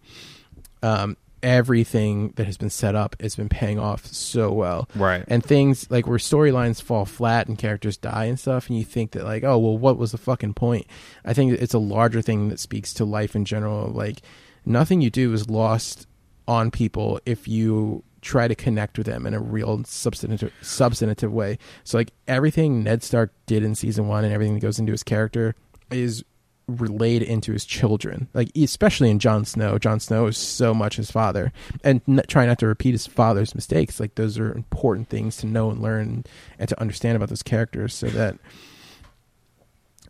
um, 0.81 1.17
everything 1.43 2.33
that 2.37 2.47
has 2.47 2.57
been 2.57 2.71
set 2.71 2.95
up 2.95 3.15
has 3.21 3.35
been 3.35 3.49
paying 3.49 3.77
off 3.77 4.05
so 4.07 4.51
well 4.51 4.89
Right. 4.95 5.23
and 5.27 5.43
things 5.43 5.85
like 5.91 6.07
where 6.07 6.17
storylines 6.17 6.81
fall 6.81 7.05
flat 7.05 7.47
and 7.47 7.55
characters 7.55 7.97
die 7.97 8.25
and 8.25 8.39
stuff 8.39 8.67
and 8.67 8.79
you 8.79 8.83
think 8.83 9.11
that 9.11 9.23
like 9.25 9.43
oh 9.43 9.59
well 9.59 9.77
what 9.77 9.95
was 9.97 10.11
the 10.11 10.17
fucking 10.17 10.55
point 10.55 10.87
i 11.23 11.33
think 11.33 11.53
it's 11.53 11.75
a 11.75 11.79
larger 11.79 12.23
thing 12.23 12.49
that 12.49 12.59
speaks 12.59 12.95
to 12.95 13.05
life 13.05 13.35
in 13.35 13.45
general 13.45 13.89
like 13.89 14.21
nothing 14.65 15.01
you 15.01 15.11
do 15.11 15.31
is 15.33 15.47
lost 15.47 16.07
on 16.47 16.71
people 16.71 17.19
if 17.27 17.47
you 17.47 18.03
try 18.25 18.47
to 18.47 18.55
connect 18.55 18.97
with 18.97 19.05
them 19.05 19.27
in 19.27 19.33
a 19.33 19.39
real 19.39 19.83
substantive 19.85 20.51
substantive 20.61 21.31
way. 21.31 21.59
So 21.83 21.97
like 21.97 22.11
everything 22.27 22.83
ned 22.83 23.03
stark 23.03 23.31
did 23.45 23.63
in 23.63 23.75
season 23.75 24.07
one 24.07 24.25
and 24.25 24.33
everything 24.33 24.55
that 24.55 24.61
goes 24.61 24.79
into 24.79 24.91
his 24.91 25.03
character 25.03 25.55
is 25.91 26.25
relayed 26.67 27.21
into 27.21 27.53
his 27.53 27.65
children. 27.65 28.27
Like 28.33 28.49
especially 28.57 29.11
in 29.11 29.19
Jon 29.19 29.45
Snow. 29.45 29.77
Jon 29.77 29.99
Snow 29.99 30.25
is 30.25 30.37
so 30.37 30.73
much 30.73 30.95
his 30.95 31.11
father. 31.11 31.53
And 31.83 32.01
n- 32.07 32.23
try 32.27 32.47
not 32.47 32.57
to 32.59 32.67
repeat 32.67 32.93
his 32.93 33.05
father's 33.05 33.53
mistakes. 33.53 33.99
Like 33.99 34.15
those 34.15 34.39
are 34.39 34.51
important 34.51 35.07
things 35.07 35.37
to 35.37 35.45
know 35.45 35.69
and 35.69 35.79
learn 35.79 36.25
and 36.57 36.67
to 36.67 36.81
understand 36.81 37.15
about 37.15 37.29
those 37.29 37.43
characters 37.43 37.93
so 37.93 38.07
that 38.07 38.37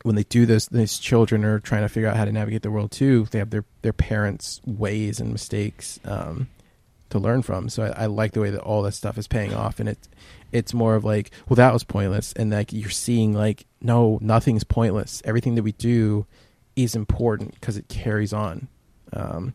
when 0.03 0.15
they 0.15 0.23
do 0.23 0.45
this 0.45 0.67
these 0.67 0.99
children 0.99 1.43
are 1.43 1.59
trying 1.59 1.81
to 1.81 1.89
figure 1.89 2.07
out 2.07 2.15
how 2.15 2.23
to 2.23 2.31
navigate 2.31 2.61
the 2.61 2.71
world 2.71 2.91
too. 2.91 3.27
They 3.31 3.39
have 3.39 3.49
their 3.49 3.65
their 3.81 3.91
parents 3.93 4.61
ways 4.65 5.19
and 5.19 5.33
mistakes. 5.33 5.99
Um 6.05 6.47
to 7.19 7.23
learn 7.27 7.41
from 7.41 7.69
so 7.69 7.83
I, 7.83 8.03
I 8.03 8.05
like 8.07 8.33
the 8.33 8.41
way 8.41 8.49
that 8.49 8.61
all 8.61 8.81
that 8.83 8.93
stuff 8.93 9.17
is 9.17 9.27
paying 9.27 9.53
off 9.53 9.79
and 9.79 9.89
it 9.89 10.07
it's 10.51 10.73
more 10.73 10.95
of 10.95 11.03
like 11.03 11.31
well 11.47 11.55
that 11.55 11.73
was 11.73 11.83
pointless 11.83 12.33
and 12.33 12.51
like 12.51 12.71
you're 12.71 12.89
seeing 12.89 13.33
like 13.33 13.65
no 13.81 14.19
nothing's 14.21 14.63
pointless 14.63 15.21
everything 15.25 15.55
that 15.55 15.63
we 15.63 15.71
do 15.73 16.25
is 16.75 16.95
important 16.95 17.53
because 17.53 17.77
it 17.77 17.87
carries 17.87 18.33
on 18.33 18.67
um 19.13 19.53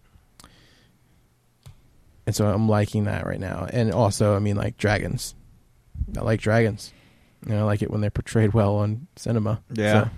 and 2.26 2.34
so 2.34 2.46
i'm 2.46 2.68
liking 2.68 3.04
that 3.04 3.26
right 3.26 3.40
now 3.40 3.66
and 3.72 3.92
also 3.92 4.34
i 4.36 4.38
mean 4.38 4.56
like 4.56 4.76
dragons 4.76 5.34
i 6.16 6.20
like 6.22 6.40
dragons 6.40 6.92
you 7.46 7.54
know, 7.54 7.60
I 7.60 7.62
like 7.62 7.82
it 7.82 7.90
when 7.90 8.00
they're 8.00 8.10
portrayed 8.10 8.52
well 8.52 8.76
on 8.76 9.06
cinema. 9.16 9.62
Yeah. 9.72 10.04
So, 10.04 10.10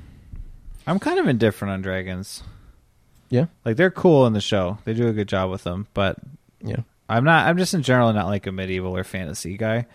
I'm 0.87 0.99
kind 0.99 1.19
of 1.21 1.29
indifferent 1.29 1.73
on 1.73 1.83
dragons. 1.83 2.43
Yeah. 3.31 3.47
like 3.65 3.77
they're 3.77 3.91
cool 3.91 4.27
in 4.27 4.35
the 4.35 4.41
show. 4.43 4.79
They 4.85 4.93
do 4.93 5.07
a 5.09 5.13
good 5.13 5.29
job 5.29 5.51
with 5.51 5.65
them, 5.65 5.87
but 5.95 6.19
Yeah. 6.63 6.81
I'm 7.17 7.25
not. 7.25 7.47
I'm 7.47 7.59
just 7.59 7.75
in 7.75 7.83
general 7.83 8.13
not 8.13 8.27
like 8.27 8.47
a 8.47 8.53
medieval 8.53 8.97
or 8.97 9.05
fantasy 9.05 9.57
guy, 9.57 9.87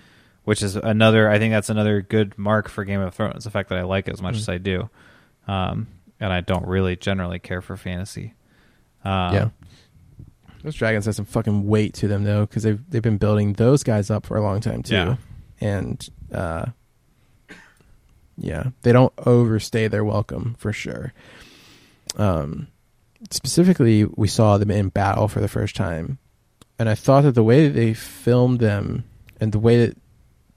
which 0.43 0.61
is 0.63 0.75
another. 0.75 1.29
I 1.29 1.39
think 1.39 1.53
that's 1.53 1.69
another 1.69 2.01
good 2.01 2.37
mark 2.37 2.69
for 2.69 2.83
Game 2.85 3.01
of 3.01 3.13
Thrones. 3.13 3.43
The 3.43 3.51
fact 3.51 3.69
that 3.69 3.77
I 3.77 3.83
like 3.83 4.07
it 4.07 4.13
as 4.13 4.21
much 4.21 4.35
Mhm. 4.35 4.39
as 4.39 4.49
I 4.49 4.57
do, 4.57 4.89
um, 5.47 5.87
and 6.19 6.31
I 6.33 6.41
don't 6.41 6.65
really 6.67 6.95
generally 6.95 7.39
care 7.39 7.61
for 7.61 7.75
fantasy. 7.77 8.33
Um, 9.05 9.33
yeah. 9.33 9.49
Those 10.63 10.75
dragons 10.75 11.05
have 11.05 11.15
some 11.15 11.25
fucking 11.25 11.65
weight 11.67 11.93
to 11.95 12.07
them 12.07 12.23
though, 12.23 12.41
because 12.45 12.63
they've 12.63 12.81
they've 12.89 13.01
been 13.01 13.17
building 13.17 13.53
those 13.53 13.83
guys 13.83 14.09
up 14.09 14.25
for 14.25 14.37
a 14.37 14.41
long 14.41 14.59
time 14.59 14.83
too, 14.83 14.95
Yeah. 14.95 15.15
and 15.61 16.09
uh, 16.33 16.65
yeah, 18.37 18.65
they 18.83 18.91
don't 18.91 19.13
overstay 19.25 19.87
their 19.87 20.03
welcome 20.03 20.55
for 20.59 20.71
sure. 20.73 21.13
Um, 22.17 22.67
specifically, 23.31 24.05
we 24.05 24.27
saw 24.27 24.57
them 24.57 24.71
in 24.71 24.89
battle 24.89 25.27
for 25.27 25.39
the 25.39 25.47
first 25.47 25.75
time, 25.75 26.17
and 26.79 26.89
I 26.89 26.95
thought 26.95 27.23
that 27.23 27.33
the 27.33 27.43
way 27.43 27.67
that 27.67 27.73
they 27.73 27.93
filmed 27.93 28.59
them 28.59 29.03
and 29.39 29.51
the 29.51 29.59
way 29.59 29.85
that 29.85 29.97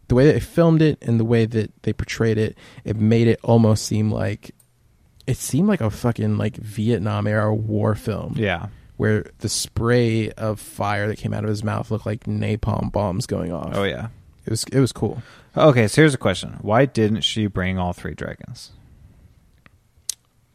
the 0.09 0.15
way 0.15 0.27
that 0.27 0.33
they 0.33 0.41
filmed 0.41 0.83
it 0.83 0.99
and 1.03 1.21
the 1.21 1.25
way 1.25 1.47
that 1.47 1.71
they 1.83 1.93
portrayed 1.93 2.37
it, 2.37 2.59
it 2.85 2.97
made 2.97 3.29
it 3.29 3.39
almost 3.43 3.87
seem 3.87 4.11
like 4.11 4.51
it 5.27 5.37
seemed 5.37 5.69
like 5.69 5.81
a 5.81 5.91
fucking 5.91 6.37
like 6.37 6.57
Vietnam 6.57 7.27
era 7.27 7.55
war 7.55 7.95
film 7.95 8.35
yeah. 8.37 8.67
where 8.97 9.27
the 9.39 9.49
spray 9.49 10.31
of 10.33 10.59
fire 10.59 11.07
that 11.07 11.17
came 11.17 11.33
out 11.33 11.45
of 11.45 11.51
his 11.51 11.63
mouth 11.63 11.91
looked 11.91 12.07
like 12.07 12.25
napalm 12.25 12.91
bombs 12.91 13.27
going 13.27 13.53
off. 13.53 13.71
Oh 13.75 13.85
yeah. 13.85 14.09
It 14.45 14.51
was 14.51 14.65
it 14.65 14.81
was 14.81 14.93
cool. 14.93 15.23
Okay, 15.57 15.87
so 15.89 16.03
here's 16.03 16.15
a 16.15 16.19
question: 16.19 16.59
Why 16.63 16.87
didn't 16.87 17.23
she 17.23 17.47
bring 17.47 17.79
all 17.79 17.93
three 17.93 18.15
dragons? 18.15 18.73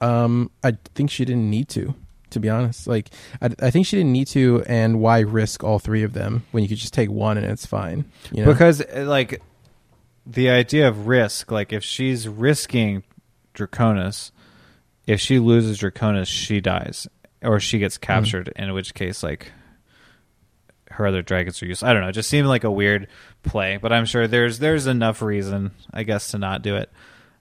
Um, 0.01 0.51
I 0.63 0.77
think 0.93 1.09
she 1.09 1.23
didn't 1.23 1.49
need 1.49 1.69
to, 1.69 1.95
to 2.31 2.39
be 2.39 2.49
honest. 2.49 2.87
Like, 2.87 3.09
I, 3.41 3.49
I 3.61 3.71
think 3.71 3.85
she 3.85 3.97
didn't 3.97 4.11
need 4.11 4.27
to, 4.27 4.63
and 4.67 4.99
why 4.99 5.19
risk 5.19 5.63
all 5.63 5.79
three 5.79 6.03
of 6.03 6.13
them 6.13 6.45
when 6.51 6.63
you 6.63 6.69
could 6.69 6.77
just 6.77 6.93
take 6.93 7.09
one 7.09 7.37
and 7.37 7.45
it's 7.45 7.65
fine? 7.65 8.05
You 8.31 8.45
know? 8.45 8.51
Because 8.51 8.81
uh, 8.81 9.05
like 9.07 9.41
the 10.25 10.49
idea 10.49 10.87
of 10.87 11.07
risk, 11.07 11.51
like 11.51 11.71
if 11.71 11.83
she's 11.83 12.27
risking 12.27 13.03
Draconis, 13.53 14.31
if 15.07 15.21
she 15.21 15.39
loses 15.39 15.79
Draconis, 15.79 16.27
she 16.27 16.61
dies 16.61 17.07
or 17.41 17.59
she 17.59 17.79
gets 17.79 17.97
captured. 17.97 18.51
In 18.55 18.73
which 18.73 18.93
case, 18.93 19.21
like 19.23 19.51
her 20.91 21.05
other 21.05 21.21
dragons 21.21 21.61
are 21.61 21.67
useless. 21.67 21.87
I 21.87 21.93
don't 21.93 22.01
know. 22.01 22.09
It 22.09 22.13
just 22.13 22.29
seemed 22.29 22.47
like 22.47 22.63
a 22.63 22.71
weird 22.71 23.07
play, 23.43 23.77
but 23.77 23.93
I'm 23.93 24.05
sure 24.05 24.27
there's 24.27 24.59
there's 24.59 24.87
enough 24.87 25.21
reason, 25.21 25.71
I 25.93 26.03
guess, 26.03 26.31
to 26.31 26.37
not 26.37 26.61
do 26.61 26.75
it. 26.75 26.89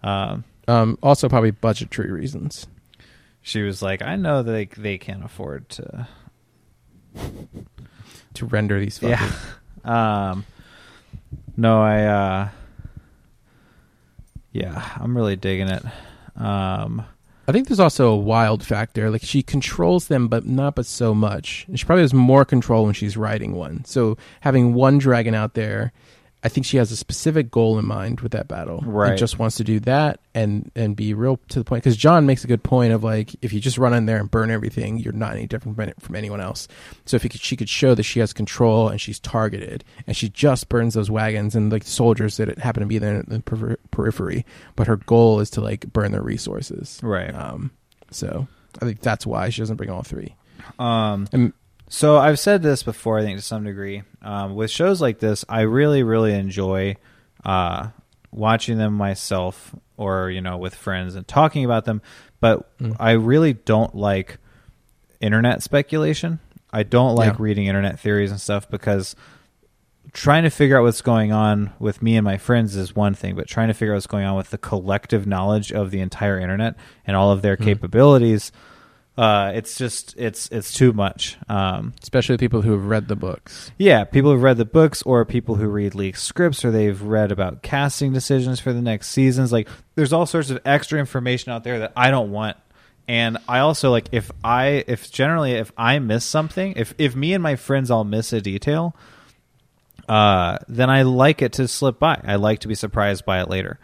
Um, 0.02 0.44
um, 0.69 0.98
also 1.02 1.28
probably 1.28 1.51
budgetary 1.51 2.11
reasons. 2.11 2.66
She 3.44 3.60
was 3.62 3.82
like, 3.82 4.00
I 4.02 4.16
know 4.16 4.42
they 4.42 4.64
they 4.64 4.98
can't 4.98 5.22
afford 5.24 5.68
to. 5.68 6.08
to 8.34 8.46
render 8.46 8.80
these 8.80 8.98
fuckers. 8.98 9.10
Yeah. 9.10 9.32
Um. 9.84 10.46
No, 11.58 11.82
I. 11.82 12.04
uh 12.04 12.48
Yeah, 14.50 14.82
I'm 14.96 15.14
really 15.14 15.36
digging 15.36 15.68
it. 15.68 15.84
Um. 16.36 17.04
I 17.46 17.52
think 17.52 17.68
there's 17.68 17.80
also 17.80 18.08
a 18.08 18.16
wild 18.16 18.64
factor. 18.64 19.10
Like 19.10 19.20
she 19.22 19.42
controls 19.42 20.08
them, 20.08 20.28
but 20.28 20.46
not 20.46 20.74
but 20.74 20.86
so 20.86 21.14
much. 21.14 21.66
And 21.68 21.78
she 21.78 21.84
probably 21.84 22.00
has 22.00 22.14
more 22.14 22.46
control 22.46 22.86
when 22.86 22.94
she's 22.94 23.18
riding 23.18 23.54
one. 23.54 23.84
So 23.84 24.16
having 24.40 24.72
one 24.72 24.96
dragon 24.96 25.34
out 25.34 25.52
there, 25.52 25.92
I 26.44 26.48
think 26.50 26.66
she 26.66 26.76
has 26.76 26.92
a 26.92 26.96
specific 26.96 27.50
goal 27.50 27.78
in 27.78 27.86
mind 27.86 28.20
with 28.20 28.32
that 28.32 28.48
battle. 28.48 28.82
Right. 28.84 29.10
And 29.10 29.18
just 29.18 29.38
wants 29.38 29.56
to 29.56 29.64
do 29.64 29.80
that 29.80 30.20
and 30.34 30.70
and 30.76 30.94
be 30.94 31.14
real 31.14 31.40
to 31.48 31.58
the 31.58 31.64
point. 31.64 31.82
Because 31.82 31.96
Jon 31.96 32.26
makes 32.26 32.44
a 32.44 32.46
good 32.46 32.62
point 32.62 32.92
of 32.92 33.02
like, 33.02 33.34
if 33.40 33.54
you 33.54 33.60
just 33.60 33.78
run 33.78 33.94
in 33.94 34.04
there 34.04 34.18
and 34.18 34.30
burn 34.30 34.50
everything, 34.50 34.98
you're 34.98 35.14
not 35.14 35.32
any 35.32 35.46
different 35.46 36.02
from, 36.02 36.14
anyone 36.14 36.42
else. 36.42 36.68
So 37.06 37.16
if 37.16 37.22
he 37.22 37.30
could, 37.30 37.40
she 37.40 37.56
could 37.56 37.70
show 37.70 37.94
that 37.94 38.02
she 38.02 38.20
has 38.20 38.34
control 38.34 38.88
and 38.90 39.00
she's 39.00 39.18
targeted, 39.18 39.84
and 40.06 40.14
she 40.14 40.28
just 40.28 40.68
burns 40.68 40.92
those 40.92 41.10
wagons 41.10 41.54
and 41.54 41.72
like 41.72 41.82
soldiers 41.82 42.36
that 42.36 42.58
happen 42.58 42.82
to 42.82 42.86
be 42.86 42.98
there 42.98 43.20
in 43.20 43.26
the 43.26 43.40
per- 43.40 43.78
periphery, 43.90 44.44
but 44.76 44.86
her 44.86 44.96
goal 44.96 45.40
is 45.40 45.48
to 45.50 45.62
like 45.62 45.90
burn 45.94 46.12
their 46.12 46.22
resources. 46.22 47.00
Right. 47.02 47.34
Um, 47.34 47.70
so 48.10 48.46
I 48.82 48.84
think 48.84 49.00
that's 49.00 49.26
why 49.26 49.48
she 49.48 49.62
doesn't 49.62 49.76
bring 49.76 49.88
all 49.88 50.02
three. 50.02 50.36
Um. 50.78 51.26
And 51.32 51.54
So 51.94 52.16
I've 52.16 52.40
said 52.40 52.60
this 52.62 52.82
before, 52.82 53.20
I 53.20 53.22
think 53.22 53.38
to 53.38 53.44
some 53.44 53.62
degree. 53.62 54.02
Um, 54.20 54.56
with 54.56 54.68
shows 54.70 55.00
like 55.00 55.20
this, 55.20 55.44
I 55.48 55.60
really, 55.60 56.02
really 56.02 56.34
enjoy 56.34 56.96
uh, 57.44 57.90
watching 58.32 58.78
them 58.78 58.94
myself, 58.94 59.72
or 59.96 60.28
you 60.28 60.40
know, 60.40 60.56
with 60.58 60.74
friends 60.74 61.14
and 61.14 61.26
talking 61.28 61.64
about 61.64 61.84
them. 61.84 62.02
But 62.40 62.76
Mm. 62.78 62.96
I 62.98 63.12
really 63.12 63.52
don't 63.52 63.94
like 63.94 64.38
internet 65.20 65.62
speculation. 65.62 66.40
I 66.72 66.82
don't 66.82 67.14
like 67.14 67.34
Yeah. 67.34 67.36
reading 67.38 67.66
internet 67.66 68.00
theories 68.00 68.32
and 68.32 68.40
stuff 68.40 68.68
because 68.68 69.14
trying 70.12 70.42
to 70.42 70.50
figure 70.50 70.76
out 70.76 70.82
what's 70.82 71.00
going 71.00 71.30
on 71.32 71.70
with 71.78 72.02
me 72.02 72.16
and 72.16 72.24
my 72.24 72.38
friends 72.38 72.74
is 72.74 72.96
one 72.96 73.14
thing, 73.14 73.36
but 73.36 73.46
trying 73.46 73.68
to 73.68 73.74
figure 73.74 73.92
out 73.94 73.98
what's 73.98 74.08
going 74.08 74.26
on 74.26 74.36
with 74.36 74.50
the 74.50 74.58
collective 74.58 75.28
knowledge 75.28 75.72
of 75.72 75.92
the 75.92 76.00
entire 76.00 76.40
internet 76.40 76.74
and 77.06 77.16
all 77.16 77.30
of 77.30 77.40
their 77.42 77.54
Hmm. 77.56 77.62
capabilities, 77.64 78.50
uh, 79.16 79.53
it's 79.55 79.78
just 79.78 80.15
it's 80.16 80.49
it's 80.51 80.73
too 80.73 80.93
much. 80.93 81.36
Um, 81.49 81.95
especially 82.03 82.36
people 82.36 82.62
who 82.62 82.73
have 82.73 82.86
read 82.86 83.07
the 83.07 83.15
books. 83.16 83.70
yeah, 83.78 84.05
people 84.05 84.32
who've 84.32 84.43
read 84.43 84.57
the 84.57 84.65
books 84.65 85.03
or 85.03 85.24
people 85.24 85.55
who 85.55 85.69
read 85.69 85.95
leaked 85.95 86.19
scripts 86.19 86.65
or 86.65 86.73
they've 86.73 87.01
read 87.01 87.31
about 87.31 87.62
casting 87.62 88.12
decisions 88.12 88.59
for 88.59 88.73
the 88.73 88.82
next 88.82 89.09
seasons. 89.11 89.53
Like 89.53 89.69
there's 89.95 90.12
all 90.12 90.27
sorts 90.27 90.51
of 90.51 90.61
extra 90.65 90.99
information 90.99 91.53
out 91.53 91.62
there 91.62 91.81
that 91.81 91.93
I 91.97 92.11
don't 92.11 92.32
want. 92.32 92.57
And 93.07 93.39
I 93.49 93.61
also 93.61 93.91
like 93.91 94.09
if 94.11 94.32
I 94.43 94.85
if 94.89 95.12
generally 95.12 95.53
if 95.53 95.70
I 95.77 95.99
miss 96.01 96.24
something, 96.24 96.73
if 96.77 96.95
if 96.99 97.15
me 97.15 97.35
and 97.35 97.43
my 97.43 97.55
friends 97.55 97.91
all 97.93 98.03
miss 98.03 98.32
a 98.32 98.41
detail, 98.41 98.97
uh 100.09 100.59
then 100.66 100.91
I 100.91 101.03
like 101.03 101.41
it 101.41 101.53
to 101.55 101.69
slip 101.69 102.01
by. 102.01 102.20
I 102.24 102.35
like 102.36 102.61
to 102.61 102.69
be 102.69 102.74
surprised 102.74 103.24
by 103.24 103.43
it 103.43 103.49
later. 103.49 103.78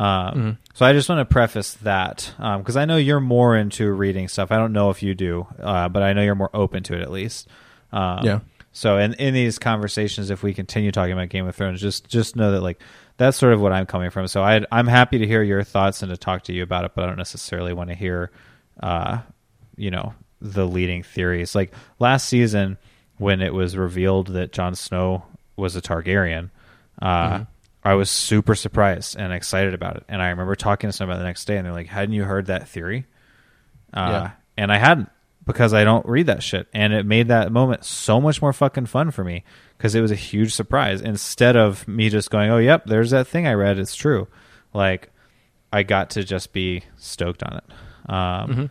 Um, 0.00 0.34
Mhm. 0.34 0.56
So 0.74 0.86
I 0.86 0.92
just 0.94 1.08
want 1.08 1.18
to 1.18 1.24
preface 1.30 1.74
that 1.82 2.32
because 2.38 2.76
I 2.76 2.84
know 2.86 2.96
you're 2.96 3.20
more 3.20 3.56
into 3.56 3.90
reading 3.92 4.28
stuff. 4.28 4.50
I 4.50 4.56
don't 4.56 4.72
know 4.72 4.88
if 4.90 5.02
you 5.02 5.14
do, 5.14 5.46
uh, 5.62 5.88
but 5.90 6.02
I 6.02 6.12
know 6.14 6.22
you're 6.22 6.34
more 6.34 6.50
open 6.54 6.82
to 6.84 6.94
it 6.94 7.02
at 7.02 7.10
least. 7.10 7.48
Um, 7.92 8.20
Yeah. 8.24 8.38
So 8.72 8.98
in 8.98 9.14
in 9.14 9.34
these 9.34 9.58
conversations, 9.58 10.30
if 10.30 10.42
we 10.42 10.54
continue 10.54 10.92
talking 10.92 11.12
about 11.12 11.28
Game 11.28 11.46
of 11.46 11.54
Thrones, 11.56 11.80
just 11.80 12.08
just 12.08 12.36
know 12.36 12.52
that 12.52 12.60
like 12.62 12.80
that's 13.18 13.36
sort 13.36 13.52
of 13.52 13.60
what 13.60 13.72
I'm 13.72 13.84
coming 13.84 14.10
from. 14.10 14.26
So 14.28 14.42
I 14.42 14.64
I'm 14.72 14.86
happy 14.86 15.18
to 15.18 15.26
hear 15.26 15.42
your 15.42 15.62
thoughts 15.64 16.02
and 16.02 16.10
to 16.10 16.16
talk 16.16 16.44
to 16.44 16.52
you 16.52 16.62
about 16.62 16.84
it, 16.84 16.92
but 16.94 17.04
I 17.04 17.06
don't 17.08 17.18
necessarily 17.18 17.72
want 17.74 17.90
to 17.90 17.96
hear, 17.96 18.30
uh, 18.82 19.18
you 19.76 19.90
know, 19.90 20.14
the 20.40 20.66
leading 20.66 21.02
theories. 21.02 21.54
Like 21.54 21.72
last 21.98 22.26
season 22.28 22.78
when 23.18 23.42
it 23.42 23.52
was 23.52 23.76
revealed 23.76 24.28
that 24.28 24.52
Jon 24.52 24.74
Snow 24.76 25.24
was 25.56 25.76
a 25.76 25.82
Targaryen, 25.82 26.48
uh, 27.02 27.30
Mhm. 27.40 27.46
I 27.84 27.94
was 27.94 28.10
super 28.10 28.54
surprised 28.54 29.16
and 29.18 29.32
excited 29.32 29.72
about 29.74 29.96
it. 29.96 30.04
And 30.08 30.20
I 30.20 30.28
remember 30.30 30.54
talking 30.54 30.90
to 30.90 30.92
somebody 30.92 31.18
the 31.18 31.24
next 31.24 31.46
day, 31.46 31.56
and 31.56 31.64
they're 31.66 31.72
like, 31.72 31.86
"Hadn't 31.88 32.14
you 32.14 32.24
heard 32.24 32.46
that 32.46 32.68
theory?" 32.68 33.06
Uh, 33.92 34.08
Yeah. 34.10 34.30
And 34.58 34.70
I 34.70 34.76
hadn't 34.78 35.08
because 35.46 35.72
I 35.72 35.84
don't 35.84 36.04
read 36.06 36.26
that 36.26 36.42
shit, 36.42 36.68
and 36.74 36.92
it 36.92 37.06
made 37.06 37.28
that 37.28 37.50
moment 37.50 37.84
so 37.84 38.20
much 38.20 38.42
more 38.42 38.52
fucking 38.52 38.86
fun 38.86 39.10
for 39.10 39.24
me 39.24 39.42
because 39.78 39.94
it 39.94 40.00
was 40.02 40.10
a 40.10 40.14
huge 40.16 40.52
surprise. 40.54 41.00
Instead 41.00 41.56
of 41.56 41.88
me 41.88 42.10
just 42.10 42.30
going, 42.30 42.50
"Oh, 42.50 42.58
yep, 42.58 42.84
there's 42.84 43.10
that 43.10 43.26
thing 43.26 43.46
I 43.46 43.54
read. 43.54 43.78
It's 43.78 43.94
true," 43.96 44.28
like 44.74 45.10
I 45.72 45.82
got 45.82 46.10
to 46.10 46.24
just 46.24 46.52
be 46.52 46.82
stoked 46.96 47.42
on 47.42 47.56
it. 47.58 47.64
Um, 48.12 48.50
Mhm. 48.50 48.70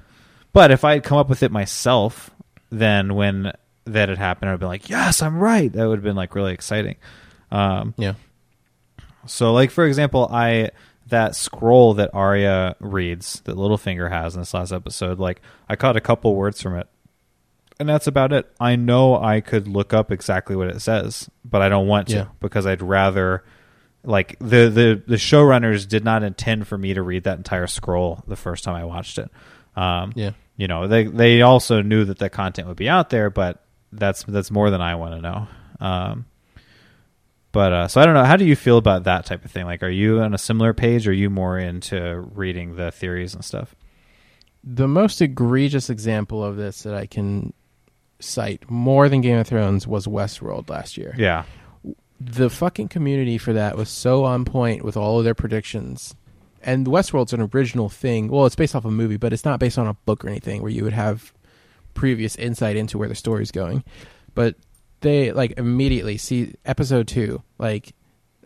But 0.54 0.72
if 0.72 0.84
I 0.84 0.94
had 0.94 1.04
come 1.04 1.18
up 1.18 1.30
with 1.30 1.42
it 1.44 1.52
myself, 1.52 2.30
then 2.70 3.16
when 3.16 3.52
that 3.86 4.10
had 4.10 4.18
happened, 4.20 4.52
I'd 4.52 4.60
be 4.60 4.66
like, 4.68 4.90
"Yes, 4.90 5.22
I'm 5.24 5.40
right." 5.40 5.72
That 5.74 5.88
would 5.88 5.98
have 5.98 6.04
been 6.04 6.16
like 6.16 6.36
really 6.36 6.54
exciting. 6.54 6.98
Um, 7.52 7.94
Yeah. 7.98 8.14
So, 9.26 9.54
like 9.54 9.72
for 9.72 9.86
example, 9.86 10.28
I 10.32 10.72
that 11.08 11.36
scroll 11.36 11.96
that 11.96 12.12
Arya 12.14 12.76
reads 12.80 13.42
that 13.46 13.56
Littlefinger 13.56 14.10
has 14.12 14.36
in 14.36 14.42
this 14.42 14.54
last 14.54 14.72
episode, 14.72 15.20
like 15.20 15.42
I 15.68 15.76
caught 15.76 15.96
a 15.98 16.02
couple 16.02 16.36
words 16.36 16.62
from 16.62 16.76
it, 16.78 16.88
and 17.80 17.90
that's 17.90 18.08
about 18.08 18.32
it. 18.34 18.52
I 18.60 18.76
know 18.76 19.16
I 19.22 19.42
could 19.42 19.68
look 19.68 19.94
up 19.94 20.12
exactly 20.12 20.56
what 20.56 20.68
it 20.68 20.82
says, 20.82 21.30
but 21.44 21.62
I 21.62 21.70
don't 21.70 21.88
want 21.88 22.10
to 22.10 22.16
Yeah. 22.16 22.26
because 22.40 22.66
I'd 22.68 22.82
rather 22.82 23.44
like 24.04 24.38
the 24.40 24.70
the 24.70 25.02
the 25.08 25.16
showrunners 25.16 25.88
did 25.88 26.04
not 26.06 26.24
intend 26.24 26.68
for 26.68 26.78
me 26.78 26.94
to 26.94 27.02
read 27.02 27.24
that 27.26 27.38
entire 27.38 27.68
scroll 27.68 28.24
the 28.28 28.36
first 28.36 28.64
time 28.64 28.76
I 28.76 28.86
watched 28.86 29.18
it. 29.18 29.30
Um, 29.76 30.14
Yeah. 30.16 30.32
you 30.58 30.68
know 30.68 30.88
they 30.88 31.06
they 31.06 31.42
also 31.42 31.82
knew 31.82 32.06
that 32.06 32.20
the 32.20 32.30
content 32.30 32.68
would 32.68 32.78
be 32.78 32.88
out 32.90 33.10
there, 33.10 33.30
but 33.30 33.64
that's 33.92 34.24
that's 34.24 34.52
more 34.52 34.70
than 34.70 34.82
I 34.82 34.96
want 34.96 35.16
to 35.16 35.22
know. 35.22 35.48
Um, 35.80 36.26
but 37.52 37.74
uh, 37.74 37.88
so 37.88 38.02
I 38.02 38.06
don't 38.06 38.14
know. 38.14 38.24
How 38.24 38.36
do 38.38 38.46
you 38.46 38.56
feel 38.56 38.78
about 38.78 39.04
that 39.06 39.26
type 39.26 39.44
of 39.46 39.52
thing? 39.52 39.66
Like, 39.66 39.84
are 39.84 39.90
you 39.90 40.20
on 40.22 40.34
a 40.34 40.38
similar 40.38 40.74
page? 40.74 41.08
Or 41.08 41.12
are 41.12 41.14
you 41.14 41.30
more 41.30 41.58
into 41.58 42.20
reading 42.34 42.76
the 42.76 42.92
theories 42.92 43.34
and 43.34 43.44
stuff? 43.44 43.76
The 44.64 44.88
most 44.88 45.22
egregious 45.22 45.90
example 45.90 46.44
of 46.44 46.58
this 46.58 46.84
that 46.84 46.94
I 46.94 47.06
can 47.06 47.54
cite 48.20 48.70
more 48.70 49.08
than 49.08 49.22
Game 49.22 49.38
of 49.38 49.48
Thrones 49.48 49.88
was 49.88 50.06
Westworld 50.06 50.70
last 50.70 50.98
year. 50.98 51.16
Yeah, 51.18 51.46
The 52.20 52.50
fucking 52.50 52.90
community 52.90 53.38
for 53.38 53.54
that 53.54 53.78
was 53.78 53.90
so 53.90 54.26
on 54.26 54.44
point 54.44 54.84
with 54.84 54.98
all 54.98 55.20
of 55.20 55.24
their 55.24 55.34
predictions. 55.34 56.16
And 56.62 56.86
Westworld's 56.86 57.32
an 57.32 57.50
original 57.54 57.88
thing. 57.88 58.28
Well, 58.28 58.46
it's 58.46 58.58
based 58.58 58.76
off 58.76 58.84
a 58.84 58.92
movie, 58.92 59.16
but 59.16 59.32
it's 59.32 59.46
not 59.46 59.62
based 59.62 59.78
on 59.78 59.88
a 59.88 59.94
book 59.94 60.26
or 60.26 60.28
anything 60.28 60.62
where 60.62 60.72
you 60.72 60.84
would 60.84 60.92
have 60.92 61.32
previous 61.94 62.36
insight 62.36 62.76
into 62.76 62.98
where 62.98 63.08
the 63.08 63.16
story's 63.16 63.52
going. 63.52 63.86
But 64.36 64.56
they 65.02 65.32
like 65.32 65.54
immediately 65.58 66.18
see 66.18 66.56
episode 66.66 67.08
two, 67.08 67.44
like 67.58 67.94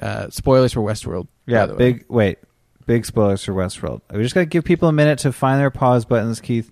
uh, 0.01 0.30
spoilers 0.30 0.73
for 0.73 0.81
Westworld. 0.81 1.27
Yeah, 1.45 1.61
by 1.61 1.65
the 1.65 1.73
way. 1.73 1.77
big 1.77 2.05
wait, 2.09 2.39
big 2.85 3.05
spoilers 3.05 3.43
for 3.43 3.53
Westworld. 3.53 4.01
We 4.11 4.21
just 4.21 4.35
gotta 4.35 4.45
give 4.45 4.63
people 4.63 4.89
a 4.89 4.93
minute 4.93 5.19
to 5.19 5.31
find 5.31 5.59
their 5.59 5.71
pause 5.71 6.05
buttons, 6.05 6.39
Keith. 6.39 6.71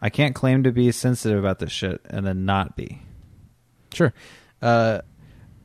I 0.00 0.10
can't 0.10 0.34
claim 0.34 0.62
to 0.64 0.72
be 0.72 0.90
sensitive 0.92 1.38
about 1.38 1.58
this 1.58 1.72
shit 1.72 2.00
and 2.10 2.26
then 2.26 2.44
not 2.44 2.76
be. 2.76 3.02
Sure. 3.92 4.12
Uh, 4.60 5.00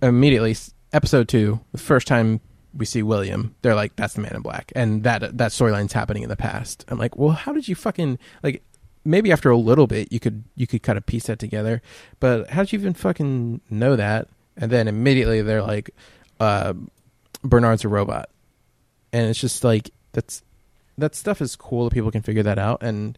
immediately, 0.02 0.56
episode 0.94 1.28
two, 1.28 1.60
the 1.72 1.78
first 1.78 2.08
time 2.08 2.40
we 2.74 2.86
see 2.86 3.04
William, 3.04 3.56
they're 3.62 3.76
like, 3.76 3.96
"That's 3.96 4.14
the 4.14 4.22
Man 4.22 4.36
in 4.36 4.42
Black," 4.42 4.72
and 4.76 5.04
that 5.04 5.38
that 5.38 5.52
storyline's 5.52 5.94
happening 5.94 6.24
in 6.24 6.30
the 6.30 6.38
past. 6.38 6.86
I'm 6.88 6.98
like, 6.98 7.18
well, 7.18 7.32
how 7.32 7.54
did 7.54 7.68
you 7.68 7.76
fucking 7.76 8.18
like? 8.44 8.64
Maybe 9.04 9.32
after 9.32 9.50
a 9.50 9.58
little 9.58 9.88
bit, 9.88 10.12
you 10.12 10.20
could 10.20 10.44
you 10.56 10.68
could 10.68 10.84
kind 10.84 10.98
of 10.98 11.06
piece 11.06 11.26
that 11.26 11.40
together, 11.40 11.82
but 12.20 12.50
how 12.52 12.64
did 12.64 12.74
you 12.74 12.80
even 12.80 12.94
fucking 12.94 13.62
know 13.70 13.96
that? 13.96 14.28
And 14.58 14.72
then 14.72 14.88
immediately 14.88 15.42
they're 15.42 15.64
like, 15.64 15.90
uh, 16.40 16.74
"Bernard's 17.44 17.84
a 17.84 17.88
robot," 17.88 18.30
and 19.12 19.28
it's 19.30 19.40
just 19.40 19.64
like 19.64 19.90
that's 20.12 20.44
that 20.98 21.16
stuff 21.16 21.42
is 21.42 21.56
cool 21.56 21.86
that 21.86 21.94
people 21.94 22.12
can 22.12 22.22
figure 22.22 22.44
that 22.44 22.60
out, 22.60 22.84
and 22.84 23.18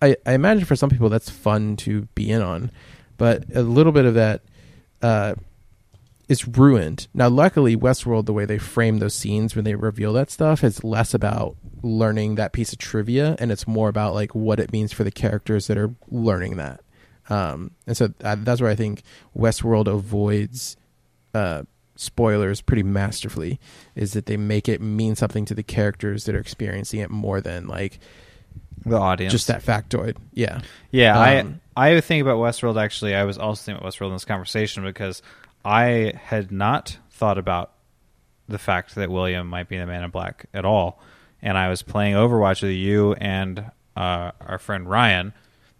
I 0.00 0.16
I 0.24 0.34
imagine 0.34 0.64
for 0.64 0.76
some 0.76 0.90
people 0.90 1.08
that's 1.08 1.30
fun 1.30 1.76
to 1.78 2.02
be 2.14 2.30
in 2.30 2.42
on, 2.42 2.70
but 3.16 3.44
a 3.54 3.62
little 3.62 3.92
bit 3.92 4.04
of 4.04 4.14
that 4.14 4.42
uh, 5.02 5.34
is 6.28 6.48
ruined. 6.48 7.06
Now, 7.14 7.28
luckily, 7.28 7.76
Westworld, 7.76 8.26
the 8.26 8.32
way 8.32 8.44
they 8.44 8.58
frame 8.58 8.98
those 8.98 9.14
scenes 9.14 9.54
when 9.54 9.64
they 9.64 9.74
reveal 9.74 10.12
that 10.14 10.30
stuff, 10.30 10.64
is 10.64 10.82
less 10.82 11.14
about 11.14 11.56
learning 11.82 12.34
that 12.34 12.52
piece 12.52 12.72
of 12.72 12.78
trivia, 12.78 13.36
and 13.38 13.52
it's 13.52 13.66
more 13.68 13.88
about 13.88 14.14
like 14.14 14.34
what 14.34 14.58
it 14.58 14.72
means 14.72 14.92
for 14.92 15.04
the 15.04 15.10
characters 15.12 15.66
that 15.68 15.78
are 15.78 15.94
learning 16.10 16.56
that. 16.56 16.80
Um, 17.28 17.72
and 17.86 17.96
so 17.96 18.12
uh, 18.24 18.36
that's 18.38 18.60
where 18.60 18.70
I 18.70 18.74
think 18.76 19.02
Westworld 19.36 19.86
avoids 19.88 20.76
uh, 21.34 21.62
spoilers 21.96 22.60
pretty 22.60 22.82
masterfully. 22.82 23.58
Is 23.94 24.12
that 24.14 24.26
they 24.26 24.36
make 24.36 24.68
it 24.68 24.80
mean 24.80 25.14
something 25.16 25.44
to 25.46 25.54
the 25.54 25.62
characters 25.62 26.24
that 26.24 26.34
are 26.34 26.40
experiencing 26.40 27.00
it 27.00 27.10
more 27.10 27.40
than 27.40 27.66
like 27.68 27.98
The 28.84 28.96
audience. 28.96 29.32
just 29.32 29.46
that 29.48 29.62
factoid. 29.64 30.16
Yeah. 30.34 30.60
Yeah, 30.90 31.18
Um, 31.40 31.60
I 31.76 31.90
I 31.96 32.00
think 32.00 32.22
about 32.22 32.38
Westworld. 32.38 32.80
Actually, 32.82 33.14
I 33.14 33.24
was 33.24 33.38
also 33.38 33.62
thinking 33.64 33.80
about 33.80 33.92
Westworld 33.92 34.08
in 34.08 34.12
this 34.14 34.24
conversation 34.24 34.82
because 34.84 35.20
I 35.66 36.12
had 36.16 36.52
not 36.52 36.96
thought 37.10 37.38
about 37.38 37.72
the 38.48 38.56
fact 38.56 38.94
that 38.94 39.10
William 39.10 39.48
might 39.48 39.68
be 39.68 39.76
the 39.76 39.84
Man 39.84 40.04
in 40.04 40.10
Black 40.10 40.46
at 40.54 40.64
all, 40.64 41.02
and 41.42 41.58
I 41.58 41.68
was 41.68 41.82
playing 41.82 42.14
Overwatch 42.14 42.62
with 42.62 42.70
you 42.70 43.14
and 43.14 43.72
uh, 43.96 44.30
our 44.40 44.58
friend 44.58 44.88
Ryan, 44.88 45.34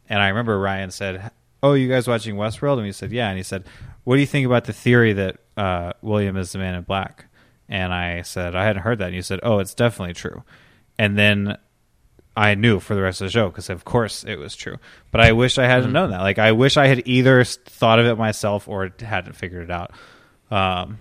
and 0.08 0.20
I 0.20 0.26
remember 0.26 0.58
Ryan 0.58 0.90
said, 0.90 1.30
"Oh, 1.62 1.74
you 1.74 1.88
guys 1.88 2.08
watching 2.08 2.34
Westworld?" 2.34 2.78
And 2.78 2.82
we 2.82 2.90
said, 2.90 3.12
"Yeah," 3.12 3.28
and 3.28 3.36
he 3.36 3.44
said, 3.44 3.64
"What 4.02 4.16
do 4.16 4.20
you 4.20 4.26
think 4.26 4.44
about 4.44 4.64
the 4.64 4.72
theory 4.72 5.12
that 5.12 5.36
uh, 5.56 5.92
William 6.02 6.36
is 6.36 6.50
the 6.50 6.58
Man 6.58 6.74
in 6.74 6.82
Black?" 6.82 7.26
And 7.68 7.94
I 7.94 8.22
said, 8.22 8.56
"I 8.56 8.64
hadn't 8.64 8.82
heard 8.82 8.98
that." 8.98 9.06
And 9.06 9.14
you 9.14 9.22
said, 9.22 9.38
"Oh, 9.44 9.60
it's 9.60 9.74
definitely 9.74 10.14
true." 10.14 10.42
And 10.98 11.16
then 11.16 11.58
I 12.36 12.54
knew 12.54 12.80
for 12.80 12.94
the 12.94 13.02
rest 13.02 13.20
of 13.20 13.26
the 13.26 13.30
show 13.30 13.48
because, 13.48 13.70
of 13.70 13.84
course, 13.84 14.24
it 14.24 14.38
was 14.38 14.54
true. 14.54 14.76
But 15.10 15.22
I 15.22 15.32
wish 15.32 15.58
I 15.58 15.66
hadn't 15.66 15.92
known 15.92 16.10
mm-hmm. 16.10 16.18
that. 16.18 16.22
Like, 16.22 16.38
I 16.38 16.52
wish 16.52 16.76
I 16.76 16.86
had 16.86 17.02
either 17.06 17.42
thought 17.44 17.98
of 17.98 18.06
it 18.06 18.16
myself 18.16 18.68
or 18.68 18.92
hadn't 19.00 19.34
figured 19.34 19.64
it 19.64 19.70
out. 19.70 19.92
Um, 20.50 20.98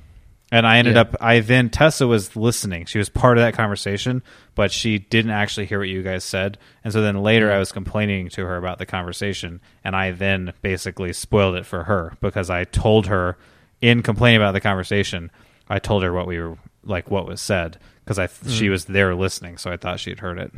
and 0.51 0.65
I 0.65 0.77
ended 0.77 0.95
Yeah. 0.95 1.01
up. 1.01 1.15
I 1.19 1.41
then 1.41 1.69
Tessa 1.69 2.07
was 2.07 2.35
listening. 2.35 2.85
She 2.85 2.97
was 2.97 3.09
part 3.09 3.37
of 3.37 3.43
that 3.43 3.53
conversation, 3.55 4.23
but 4.53 4.71
she 4.71 4.99
didn't 4.99 5.31
actually 5.31 5.65
hear 5.65 5.79
what 5.79 5.89
you 5.89 6.03
guys 6.03 6.23
said. 6.23 6.57
And 6.83 6.93
so 6.93 7.01
then 7.01 7.21
later, 7.21 7.49
mm. 7.49 7.53
I 7.53 7.59
was 7.59 7.71
complaining 7.71 8.29
to 8.29 8.45
her 8.45 8.55
about 8.55 8.77
the 8.77 8.85
conversation, 8.85 9.59
and 9.83 9.95
I 9.95 10.11
then 10.11 10.53
basically 10.61 11.11
spoiled 11.13 11.55
it 11.55 11.65
for 11.65 11.83
her 11.83 12.15
because 12.21 12.49
I 12.49 12.63
told 12.63 13.07
her 13.07 13.37
in 13.81 14.03
complaining 14.03 14.37
about 14.37 14.53
the 14.53 14.61
conversation, 14.61 15.31
I 15.67 15.79
told 15.79 16.03
her 16.03 16.13
what 16.13 16.27
we 16.27 16.39
were 16.39 16.57
like, 16.83 17.11
what 17.11 17.27
was 17.27 17.41
said 17.41 17.77
because 18.05 18.19
I 18.19 18.27
she 18.27 18.67
mm. 18.67 18.71
was 18.71 18.85
there 18.85 19.15
listening, 19.15 19.57
so 19.57 19.71
I 19.71 19.77
thought 19.77 19.99
she'd 19.99 20.19
heard 20.19 20.37
it. 20.37 20.51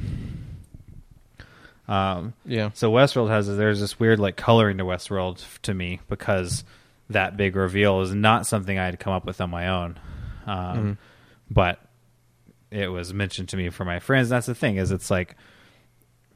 Um, 1.87 2.33
Yeah. 2.45 2.71
so 2.73 2.91
Westworld 2.91 3.29
has 3.29 3.47
there's 3.55 3.79
this 3.79 3.99
weird 3.99 4.19
like 4.19 4.35
coloring 4.35 4.77
to 4.79 4.83
Westworld 4.85 5.43
to 5.61 5.73
me 5.73 6.01
because 6.09 6.63
that 7.09 7.37
big 7.37 7.55
reveal 7.55 8.01
is 8.01 8.13
not 8.13 8.45
something 8.45 8.77
I 8.77 8.85
had 8.85 8.99
come 8.99 9.13
up 9.13 9.25
with 9.25 9.39
on 9.39 9.49
my 9.49 9.69
own, 9.69 9.97
um, 10.45 10.97
but 11.49 11.79
it 12.71 12.89
was 12.89 13.13
mentioned 13.13 13.47
to 13.49 13.57
me 13.57 13.69
from 13.69 13.87
my 13.87 13.99
friends. 13.99 14.27
That's 14.27 14.47
the 14.47 14.55
thing 14.55 14.75
is 14.75 14.91
it's 14.91 15.09
like 15.09 15.35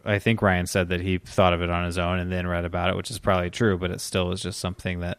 I 0.05 0.17
think 0.19 0.41
Ryan 0.41 0.65
said 0.67 0.89
that 0.89 1.01
he 1.01 1.17
thought 1.17 1.53
of 1.53 1.61
it 1.61 1.69
on 1.69 1.85
his 1.85 1.97
own 1.97 2.17
and 2.19 2.31
then 2.31 2.47
read 2.47 2.65
about 2.65 2.89
it, 2.89 2.95
which 2.95 3.11
is 3.11 3.19
probably 3.19 3.49
true, 3.49 3.77
but 3.77 3.91
it 3.91 3.99
still 4.01 4.27
was 4.29 4.41
just 4.41 4.59
something 4.59 5.01
that 5.01 5.17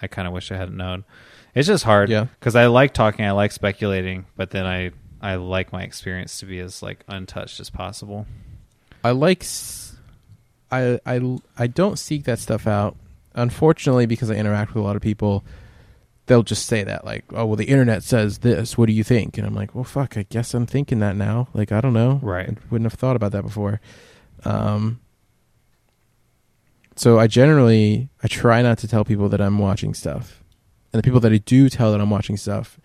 I 0.00 0.06
kind 0.08 0.26
of 0.26 0.32
wish 0.34 0.50
I 0.50 0.56
hadn't 0.56 0.76
known. 0.76 1.04
It's 1.54 1.68
just 1.68 1.84
hard 1.84 2.08
Yeah. 2.08 2.24
because 2.40 2.56
I 2.56 2.66
like 2.66 2.94
talking, 2.94 3.24
I 3.26 3.30
like 3.32 3.52
speculating, 3.52 4.24
but 4.34 4.50
then 4.50 4.64
I 4.66 4.92
I 5.20 5.36
like 5.36 5.72
my 5.72 5.82
experience 5.82 6.40
to 6.40 6.46
be 6.46 6.58
as 6.60 6.82
like 6.82 7.04
untouched 7.08 7.60
as 7.60 7.68
possible. 7.70 8.26
I 9.04 9.10
like 9.10 9.44
I 10.72 10.98
I 11.04 11.38
I 11.58 11.66
don't 11.66 11.98
seek 11.98 12.24
that 12.24 12.38
stuff 12.38 12.66
out. 12.66 12.96
Unfortunately, 13.34 14.06
because 14.06 14.30
I 14.30 14.34
interact 14.34 14.74
with 14.74 14.82
a 14.82 14.86
lot 14.86 14.96
of 14.96 15.02
people, 15.02 15.44
they'll 16.26 16.42
just 16.42 16.66
say 16.66 16.82
that 16.84 17.04
like, 17.04 17.24
"Oh, 17.32 17.44
well, 17.44 17.56
the 17.56 17.66
internet 17.66 18.02
says 18.02 18.38
this. 18.38 18.78
What 18.78 18.86
do 18.86 18.92
you 18.92 19.04
think?" 19.04 19.36
And 19.36 19.46
I'm 19.46 19.54
like, 19.54 19.74
"Well, 19.74 19.84
fuck. 19.84 20.16
I 20.16 20.22
guess 20.22 20.54
I'm 20.54 20.66
thinking 20.66 21.00
that 21.00 21.16
now. 21.16 21.48
Like, 21.52 21.70
I 21.70 21.80
don't 21.80 21.92
know. 21.92 22.18
Right. 22.22 22.48
I 22.48 22.56
wouldn't 22.70 22.90
have 22.90 22.98
thought 22.98 23.16
about 23.16 23.32
that 23.32 23.42
before." 23.42 23.80
Um. 24.44 25.00
So 26.96 27.18
I 27.18 27.26
generally 27.26 28.08
I 28.22 28.28
try 28.28 28.62
not 28.62 28.78
to 28.78 28.88
tell 28.88 29.04
people 29.04 29.28
that 29.28 29.40
I'm 29.40 29.58
watching 29.58 29.94
stuff, 29.94 30.42
and 30.92 30.98
the 30.98 31.04
people 31.04 31.20
that 31.20 31.32
I 31.32 31.38
do 31.38 31.68
tell 31.68 31.92
that 31.92 32.00
I'm 32.00 32.10
watching 32.10 32.36
stuff 32.36 32.78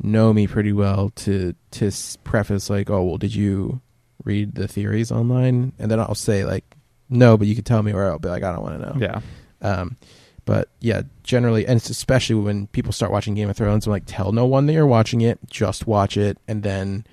know 0.00 0.32
me 0.32 0.46
pretty 0.46 0.72
well 0.72 1.10
to 1.16 1.54
to 1.72 1.90
preface 2.24 2.70
like, 2.70 2.88
"Oh, 2.88 3.02
well, 3.02 3.18
did 3.18 3.34
you 3.34 3.80
read 4.24 4.54
the 4.54 4.68
theories 4.68 5.10
online?" 5.12 5.72
And 5.78 5.90
then 5.90 6.00
I'll 6.00 6.14
say 6.14 6.44
like, 6.44 6.64
"No, 7.08 7.36
but 7.36 7.46
you 7.46 7.54
can 7.54 7.64
tell 7.64 7.82
me," 7.82 7.92
or 7.92 8.06
I'll 8.06 8.18
be 8.18 8.28
like, 8.28 8.42
"I 8.42 8.52
don't 8.52 8.62
want 8.62 8.80
to 8.80 8.86
know." 8.86 8.96
Yeah. 8.98 9.20
Um, 9.60 9.96
but 10.44 10.68
yeah, 10.80 11.02
generally, 11.24 11.66
and 11.66 11.76
it's 11.76 11.90
especially 11.90 12.36
when 12.36 12.68
people 12.68 12.92
start 12.92 13.12
watching 13.12 13.34
Game 13.34 13.50
of 13.50 13.56
Thrones, 13.56 13.86
I'm 13.86 13.92
like, 13.92 14.04
tell 14.06 14.32
no 14.32 14.46
one 14.46 14.64
that 14.66 14.72
you're 14.72 14.86
watching 14.86 15.20
it. 15.20 15.38
Just 15.50 15.86
watch 15.86 16.16
it, 16.16 16.38
and 16.48 16.62
then 16.62 17.04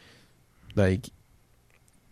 like 0.75 1.09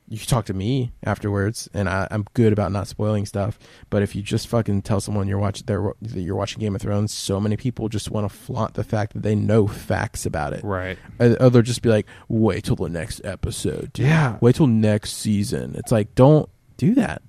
you 0.10 0.18
can 0.18 0.28
talk 0.28 0.46
to 0.46 0.54
me 0.54 0.92
afterwards, 1.04 1.70
and 1.74 1.88
I, 1.90 2.08
I'm 2.12 2.26
good 2.34 2.54
about 2.54 2.72
not 2.72 2.88
spoiling 2.88 3.26
stuff. 3.26 3.58
But 3.90 4.04
if 4.04 4.16
you 4.16 4.22
just 4.22 4.48
fucking 4.48 4.82
tell 4.84 5.00
someone 5.00 5.28
you're 5.28 5.40
watching 5.40 5.66
that 5.66 5.94
you're 6.02 6.36
watching 6.36 6.60
Game 6.60 6.76
of 6.76 6.82
Thrones, 6.82 7.14
so 7.14 7.40
many 7.40 7.58
people 7.58 7.90
just 7.90 8.12
want 8.12 8.30
to 8.30 8.36
flaunt 8.38 8.74
the 8.74 8.84
fact 8.84 9.14
that 9.14 9.24
they 9.24 9.36
know 9.36 9.66
facts 9.68 10.26
about 10.26 10.54
it. 10.54 10.64
Right. 10.64 10.98
Uh, 11.20 11.36
Or 11.40 11.50
they'll 11.50 11.62
just 11.62 11.82
be 11.82 11.90
like, 11.90 12.06
wait 12.28 12.66
till 12.66 12.76
the 12.76 12.90
next 12.90 13.22
episode. 13.24 13.94
Dude. 13.94 14.06
Yeah. 14.08 14.38
Wait 14.42 14.56
till 14.56 14.68
next 14.68 15.14
season. 15.14 15.76
It's 15.76 15.92
like, 15.92 16.14
don't 16.16 16.50
do 16.78 16.96
that. 16.96 17.22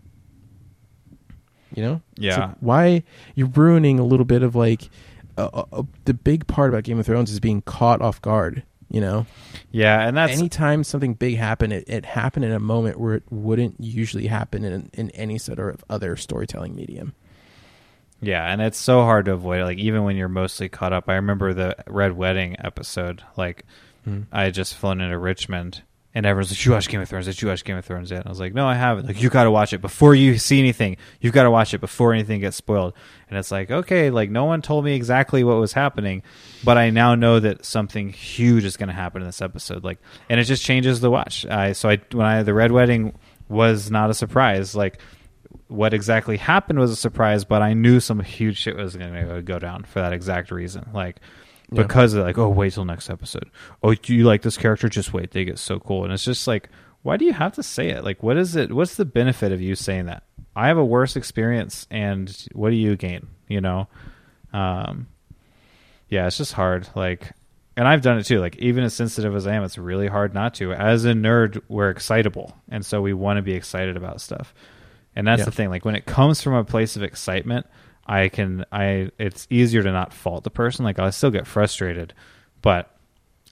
You 1.74 1.82
know? 1.82 2.02
Yeah. 2.16 2.38
like, 2.38 2.56
why 2.60 3.02
you're 3.34 3.48
ruining 3.48 3.98
a 3.98 4.04
little 4.04 4.24
bit 4.26 4.42
of 4.42 4.54
like 4.54 4.90
uh, 5.36 5.64
uh, 5.72 5.82
the 6.04 6.14
big 6.14 6.46
part 6.46 6.70
about 6.70 6.84
Game 6.84 6.98
of 6.98 7.06
Thrones 7.06 7.30
is 7.30 7.40
being 7.40 7.62
caught 7.62 8.00
off 8.00 8.20
guard. 8.22 8.62
You 8.94 9.00
know, 9.00 9.26
Yeah, 9.72 10.06
and 10.06 10.16
that's 10.16 10.38
anytime 10.38 10.84
something 10.84 11.14
big 11.14 11.36
happened, 11.36 11.72
it, 11.72 11.88
it 11.88 12.04
happened 12.04 12.44
in 12.44 12.52
a 12.52 12.60
moment 12.60 13.00
where 13.00 13.14
it 13.14 13.24
wouldn't 13.28 13.74
usually 13.80 14.28
happen 14.28 14.64
in 14.64 14.88
in 14.94 15.10
any 15.10 15.36
sort 15.36 15.58
of 15.58 15.82
other 15.90 16.14
storytelling 16.14 16.76
medium. 16.76 17.12
Yeah, 18.20 18.44
and 18.44 18.62
it's 18.62 18.78
so 18.78 19.00
hard 19.00 19.24
to 19.24 19.32
avoid 19.32 19.62
it. 19.62 19.64
Like 19.64 19.78
even 19.78 20.04
when 20.04 20.14
you're 20.14 20.28
mostly 20.28 20.68
caught 20.68 20.92
up. 20.92 21.08
I 21.08 21.14
remember 21.14 21.52
the 21.52 21.74
Red 21.88 22.16
Wedding 22.16 22.54
episode. 22.60 23.24
Like 23.36 23.64
hmm. 24.04 24.22
I 24.30 24.44
had 24.44 24.54
just 24.54 24.76
flown 24.76 25.00
into 25.00 25.18
Richmond 25.18 25.82
and 26.14 26.24
everyone's 26.24 26.50
like, 26.50 26.64
You 26.64 26.72
watch 26.72 26.88
Game 26.88 27.00
of 27.00 27.08
Thrones, 27.08 27.26
did 27.26 27.40
you 27.42 27.48
watch 27.48 27.64
Game 27.64 27.76
of 27.76 27.84
Thrones 27.84 28.10
yet? 28.10 28.18
And 28.18 28.26
I 28.26 28.30
was 28.30 28.40
like, 28.40 28.54
No, 28.54 28.66
I 28.66 28.74
haven't. 28.74 29.06
Like, 29.06 29.20
you 29.20 29.30
gotta 29.30 29.50
watch 29.50 29.72
it 29.72 29.80
before 29.80 30.14
you 30.14 30.38
see 30.38 30.58
anything. 30.58 30.96
You've 31.20 31.32
gotta 31.32 31.50
watch 31.50 31.74
it 31.74 31.80
before 31.80 32.12
anything 32.12 32.40
gets 32.40 32.56
spoiled. 32.56 32.94
And 33.28 33.38
it's 33.38 33.50
like, 33.50 33.70
okay, 33.70 34.10
like 34.10 34.30
no 34.30 34.44
one 34.44 34.62
told 34.62 34.84
me 34.84 34.94
exactly 34.94 35.42
what 35.42 35.56
was 35.56 35.72
happening, 35.72 36.22
but 36.62 36.78
I 36.78 36.90
now 36.90 37.14
know 37.14 37.40
that 37.40 37.64
something 37.64 38.10
huge 38.10 38.64
is 38.64 38.76
gonna 38.76 38.92
happen 38.92 39.22
in 39.22 39.28
this 39.28 39.42
episode. 39.42 39.82
Like 39.84 39.98
and 40.28 40.38
it 40.38 40.44
just 40.44 40.64
changes 40.64 41.00
the 41.00 41.10
watch. 41.10 41.44
I 41.46 41.72
so 41.72 41.88
I 41.88 42.00
when 42.12 42.26
I 42.26 42.42
the 42.42 42.54
Red 42.54 42.72
Wedding 42.72 43.18
was 43.48 43.90
not 43.90 44.10
a 44.10 44.14
surprise. 44.14 44.74
Like 44.74 45.00
what 45.68 45.94
exactly 45.94 46.36
happened 46.36 46.78
was 46.78 46.90
a 46.90 46.96
surprise, 46.96 47.44
but 47.44 47.62
I 47.62 47.74
knew 47.74 48.00
some 48.00 48.20
huge 48.20 48.58
shit 48.58 48.76
was 48.76 48.96
going 48.96 49.12
to 49.12 49.42
go 49.42 49.58
down 49.58 49.84
for 49.84 50.00
that 50.00 50.12
exact 50.12 50.50
reason. 50.50 50.88
Like 50.92 51.16
Yeah. 51.70 51.82
because 51.82 52.12
they're 52.12 52.22
like, 52.22 52.38
oh, 52.38 52.48
wait 52.48 52.72
till 52.72 52.84
next 52.84 53.10
episode. 53.10 53.50
Oh, 53.82 53.94
do 53.94 54.14
you 54.14 54.24
like 54.24 54.42
this 54.42 54.56
character? 54.56 54.88
Just 54.88 55.12
wait, 55.12 55.30
they 55.32 55.44
get 55.44 55.58
so 55.58 55.78
cool. 55.80 56.04
And 56.04 56.12
it's 56.12 56.24
just 56.24 56.46
like, 56.46 56.68
why 57.02 57.16
do 57.16 57.24
you 57.24 57.32
have 57.32 57.52
to 57.54 57.62
say 57.62 57.90
it? 57.90 58.04
Like, 58.04 58.22
what 58.22 58.36
is 58.36 58.56
it? 58.56 58.72
What's 58.72 58.94
the 58.96 59.04
benefit 59.04 59.52
of 59.52 59.60
you 59.60 59.74
saying 59.74 60.06
that? 60.06 60.22
I 60.56 60.68
have 60.68 60.78
a 60.78 60.84
worse 60.84 61.16
experience, 61.16 61.86
and 61.90 62.34
what 62.52 62.70
do 62.70 62.76
you 62.76 62.96
gain? 62.96 63.26
You 63.48 63.60
know, 63.60 63.88
um, 64.52 65.08
yeah, 66.08 66.26
it's 66.26 66.38
just 66.38 66.52
hard. 66.52 66.88
Like, 66.94 67.32
and 67.76 67.88
I've 67.88 68.02
done 68.02 68.18
it 68.18 68.24
too. 68.24 68.38
Like, 68.40 68.56
even 68.58 68.84
as 68.84 68.94
sensitive 68.94 69.34
as 69.34 69.46
I 69.46 69.54
am, 69.54 69.64
it's 69.64 69.78
really 69.78 70.06
hard 70.06 70.32
not 70.32 70.54
to. 70.54 70.72
As 70.72 71.04
a 71.04 71.12
nerd, 71.12 71.60
we're 71.68 71.90
excitable, 71.90 72.56
and 72.70 72.86
so 72.86 73.02
we 73.02 73.12
want 73.12 73.38
to 73.38 73.42
be 73.42 73.54
excited 73.54 73.96
about 73.96 74.20
stuff 74.20 74.54
And 75.16 75.26
that's 75.26 75.40
Yeah. 75.40 75.44
the 75.46 75.50
thing. 75.52 75.70
Like 75.70 75.84
when 75.84 75.94
it 75.94 76.06
comes 76.06 76.42
from 76.42 76.54
a 76.54 76.64
place 76.64 76.96
of 76.96 77.02
excitement, 77.02 77.66
I 78.06 78.28
can 78.28 78.64
I 78.72 79.10
it's 79.18 79.46
easier 79.50 79.82
to 79.82 79.92
not 79.92 80.12
fault 80.12 80.44
the 80.44 80.50
person. 80.50 80.84
Like 80.84 80.98
I 80.98 81.10
still 81.10 81.30
get 81.30 81.46
frustrated, 81.46 82.12
but 82.62 82.90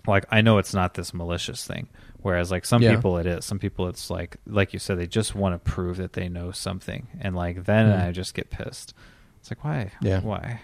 like 0.06 0.24
I 0.30 0.40
know 0.40 0.58
it's 0.58 0.74
not 0.74 0.94
this 0.94 1.14
malicious 1.14 1.66
thing. 1.66 1.88
Whereas 2.18 2.50
like 2.50 2.64
some 2.64 2.82
Yeah. 2.82 2.94
people 2.94 3.18
it 3.18 3.26
is. 3.26 3.44
Some 3.44 3.58
people 3.58 3.88
it's 3.88 4.10
like 4.10 4.36
like 4.46 4.72
you 4.72 4.78
said 4.78 4.98
they 4.98 5.06
just 5.06 5.34
want 5.34 5.54
to 5.54 5.70
prove 5.70 5.96
that 5.96 6.12
they 6.12 6.28
know 6.28 6.50
something, 6.52 7.08
and 7.20 7.34
like 7.34 7.64
then 7.64 7.86
Mhm. 7.88 8.06
I 8.08 8.12
just 8.12 8.34
get 8.34 8.50
pissed. 8.50 8.94
It's 9.40 9.50
like 9.50 9.64
why? 9.64 9.90
Yeah. 10.00 10.20
Why? 10.20 10.60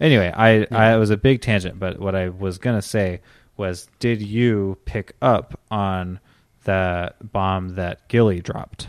Anyway, 0.00 0.32
I 0.34 0.52
Yeah. 0.58 0.66
I 0.70 0.94
it 0.94 0.98
was 0.98 1.10
a 1.10 1.16
big 1.16 1.40
tangent, 1.40 1.78
but 1.78 1.98
what 1.98 2.14
I 2.14 2.28
was 2.28 2.58
gonna 2.58 2.82
say 2.82 3.20
was, 3.56 3.88
did 3.98 4.22
you 4.22 4.78
pick 4.86 5.14
up 5.20 5.58
on 5.70 6.18
the 6.64 7.12
bomb 7.22 7.70
that 7.70 8.08
Gilly 8.08 8.40
dropped? 8.40 8.88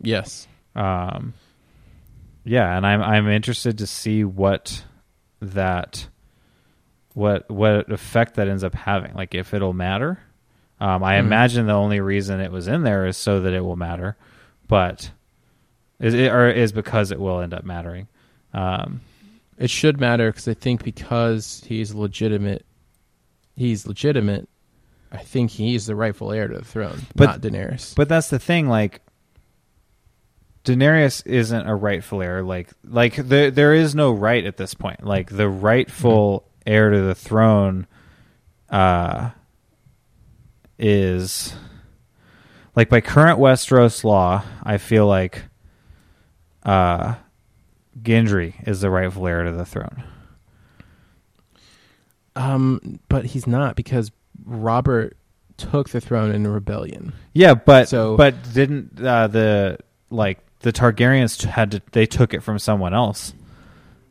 Yes. 0.00 0.46
Um, 0.74 1.34
yeah, 2.44 2.76
and 2.76 2.86
I'm 2.86 3.02
I'm 3.02 3.28
interested 3.28 3.78
to 3.78 3.86
see 3.86 4.24
what 4.24 4.84
that 5.40 6.08
what 7.14 7.50
what 7.50 7.90
effect 7.90 8.34
that 8.36 8.48
ends 8.48 8.64
up 8.64 8.74
having. 8.74 9.14
Like 9.14 9.34
if 9.34 9.52
it'll 9.54 9.72
matter. 9.72 10.18
Um, 10.80 11.04
I 11.04 11.16
Mhm. 11.16 11.20
imagine 11.20 11.66
the 11.66 11.74
only 11.74 12.00
reason 12.00 12.40
it 12.40 12.50
was 12.50 12.66
in 12.66 12.82
there 12.84 13.04
is 13.06 13.16
so 13.16 13.40
that 13.40 13.52
it 13.52 13.62
will 13.62 13.76
matter, 13.76 14.16
but 14.66 15.10
is 15.98 16.14
it 16.14 16.32
or 16.32 16.48
is 16.48 16.72
because 16.72 17.10
it 17.10 17.20
will 17.20 17.40
end 17.40 17.52
up 17.52 17.64
mattering. 17.64 18.08
Um, 18.54 19.00
It 19.58 19.68
should 19.68 20.00
matter 20.00 20.30
because 20.30 20.48
I 20.48 20.54
think 20.54 20.82
because 20.82 21.62
he's 21.66 21.92
legitimate, 21.94 22.64
he's 23.56 23.86
legitimate. 23.86 24.48
I 25.12 25.18
think 25.18 25.50
he's 25.50 25.84
the 25.84 25.94
rightful 25.94 26.32
heir 26.32 26.48
to 26.48 26.56
the 26.56 26.64
throne, 26.64 27.00
But- 27.14 27.26
not 27.26 27.40
Daenerys. 27.42 27.94
But 27.94 28.08
that's 28.08 28.30
the 28.30 28.38
thing, 28.38 28.68
like 28.68 29.02
Daenerys 30.64 31.26
isn't 31.26 31.66
a 31.66 31.74
rightful 31.74 32.20
heir. 32.22 32.42
Like, 32.42 32.68
like 32.84 33.16
there 33.16 33.50
there 33.50 33.72
is 33.74 33.94
no 33.94 34.12
right 34.12 34.44
at 34.44 34.56
this 34.58 34.74
point. 34.74 35.04
Like 35.04 35.30
the 35.30 35.48
rightful 35.48 36.46
heir 36.66 36.90
to 36.90 37.00
the 37.00 37.14
throne, 37.14 37.86
uh, 38.68 39.30
is 40.78 41.54
like 42.76 42.88
by 42.88 43.00
current 43.00 43.38
Westeros 43.38 44.04
law. 44.04 44.42
I 44.62 44.76
feel 44.78 45.06
like, 45.06 45.44
uh, 46.64 47.14
Gendry 48.02 48.54
is 48.68 48.80
the 48.82 48.90
rightful 48.90 49.26
heir 49.26 49.44
to 49.44 49.52
the 49.52 49.64
throne. 49.64 50.04
um, 52.36 53.00
but 53.08 53.24
he's 53.26 53.46
not 53.46 53.76
because 53.76 54.10
Robert 54.44 55.16
took 55.56 55.90
the 55.90 56.00
throne 56.00 56.32
in 56.32 56.46
a 56.46 56.50
rebellion. 56.50 57.12
Yeah, 57.34 57.54
but 57.54 57.88
So- 57.88 58.16
but 58.16 58.34
didn't 58.54 59.00
uh, 59.04 59.26
the 59.26 59.78
like 60.10 60.38
the 60.60 60.72
Targaryens 60.72 61.42
had 61.44 61.72
to 61.72 61.82
they 61.92 62.06
took 62.06 62.34
it 62.34 62.42
from 62.42 62.58
someone 62.58 62.94
else. 62.94 63.32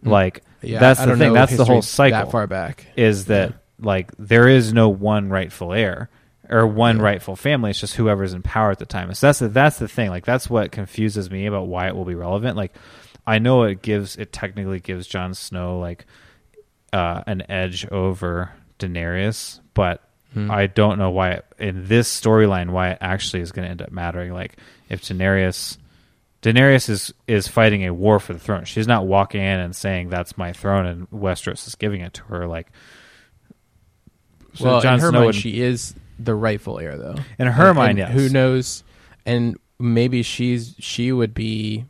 Hmm. 0.03 0.09
Like 0.09 0.43
Yeah, 0.61 0.79
that's 0.79 0.99
I 0.99 1.05
the 1.07 1.17
thing. 1.17 1.33
That's 1.33 1.55
the 1.55 1.65
whole 1.65 1.81
cycle. 1.81 2.19
That 2.19 2.31
far 2.31 2.47
back. 2.47 2.85
is 2.95 3.25
that 3.25 3.49
Yeah. 3.49 3.55
like 3.79 4.11
there 4.17 4.47
is 4.47 4.73
no 4.73 4.89
one 4.89 5.29
rightful 5.29 5.73
heir 5.73 6.09
or 6.49 6.65
one 6.67 6.97
Yeah. 6.97 7.03
rightful 7.03 7.35
family. 7.35 7.69
It's 7.71 7.79
just 7.79 7.95
whoever's 7.95 8.33
in 8.33 8.41
power 8.41 8.71
at 8.71 8.79
the 8.79 8.85
time. 8.85 9.13
So 9.13 9.27
that's 9.27 9.39
the, 9.39 9.47
that's 9.49 9.77
the 9.79 9.87
thing. 9.87 10.09
Like 10.09 10.25
that's 10.25 10.49
what 10.49 10.71
confuses 10.71 11.29
me 11.29 11.45
about 11.45 11.67
why 11.67 11.87
it 11.87 11.95
will 11.95 12.05
be 12.05 12.15
relevant. 12.15 12.57
Like 12.57 12.73
I 13.27 13.37
know 13.39 13.63
it 13.63 13.81
gives 13.81 14.15
it 14.15 14.31
technically 14.33 14.79
gives 14.79 15.05
Jon 15.07 15.33
Snow 15.33 15.79
like 15.79 16.05
uh, 16.91 17.21
an 17.27 17.43
edge 17.49 17.87
over 17.91 18.51
Daenerys, 18.79 19.59
but 19.73 20.01
Hmm. 20.33 20.51
I 20.51 20.67
don't 20.67 20.99
know 20.99 21.09
why 21.09 21.31
it, 21.31 21.45
in 21.57 21.87
this 21.87 22.07
storyline 22.07 22.69
why 22.69 22.89
it 22.91 22.99
actually 23.01 23.41
is 23.41 23.51
going 23.51 23.65
to 23.65 23.71
end 23.71 23.81
up 23.81 23.91
mattering. 23.91 24.31
Like 24.31 24.57
if 24.87 25.01
Daenerys, 25.01 25.78
Daenerys 26.41 26.89
is 26.89 27.13
is 27.27 27.47
fighting 27.47 27.85
a 27.85 27.93
war 27.93 28.19
for 28.19 28.33
the 28.33 28.39
throne. 28.39 28.63
She's 28.65 28.87
not 28.87 29.05
walking 29.05 29.41
in 29.41 29.59
and 29.59 29.75
saying 29.75 30.09
that's 30.09 30.37
my 30.37 30.53
throne 30.53 30.85
and 30.85 31.09
Westeros 31.11 31.67
is 31.67 31.75
giving 31.75 32.01
it 32.01 32.13
to 32.13 32.23
her. 32.25 32.47
Like, 32.47 32.67
so 34.53 34.65
well, 34.65 34.81
Jon 34.81 34.95
in 34.95 34.99
her 35.01 35.09
Snow 35.09 35.19
mind, 35.19 35.25
would- 35.27 35.35
she 35.35 35.61
is 35.61 35.93
the 36.17 36.35
rightful 36.35 36.79
heir, 36.79 36.97
though. 36.97 37.15
in 37.37 37.47
her 37.47 37.67
And- 37.69 37.77
mind, 37.77 37.99
and 37.99 38.09
yes. 38.09 38.11
Who 38.13 38.29
knows? 38.29 38.83
And 39.25 39.57
maybe 39.79 40.23
she's 40.23 40.75
she 40.79 41.11
would 41.11 41.33
be 41.33 41.85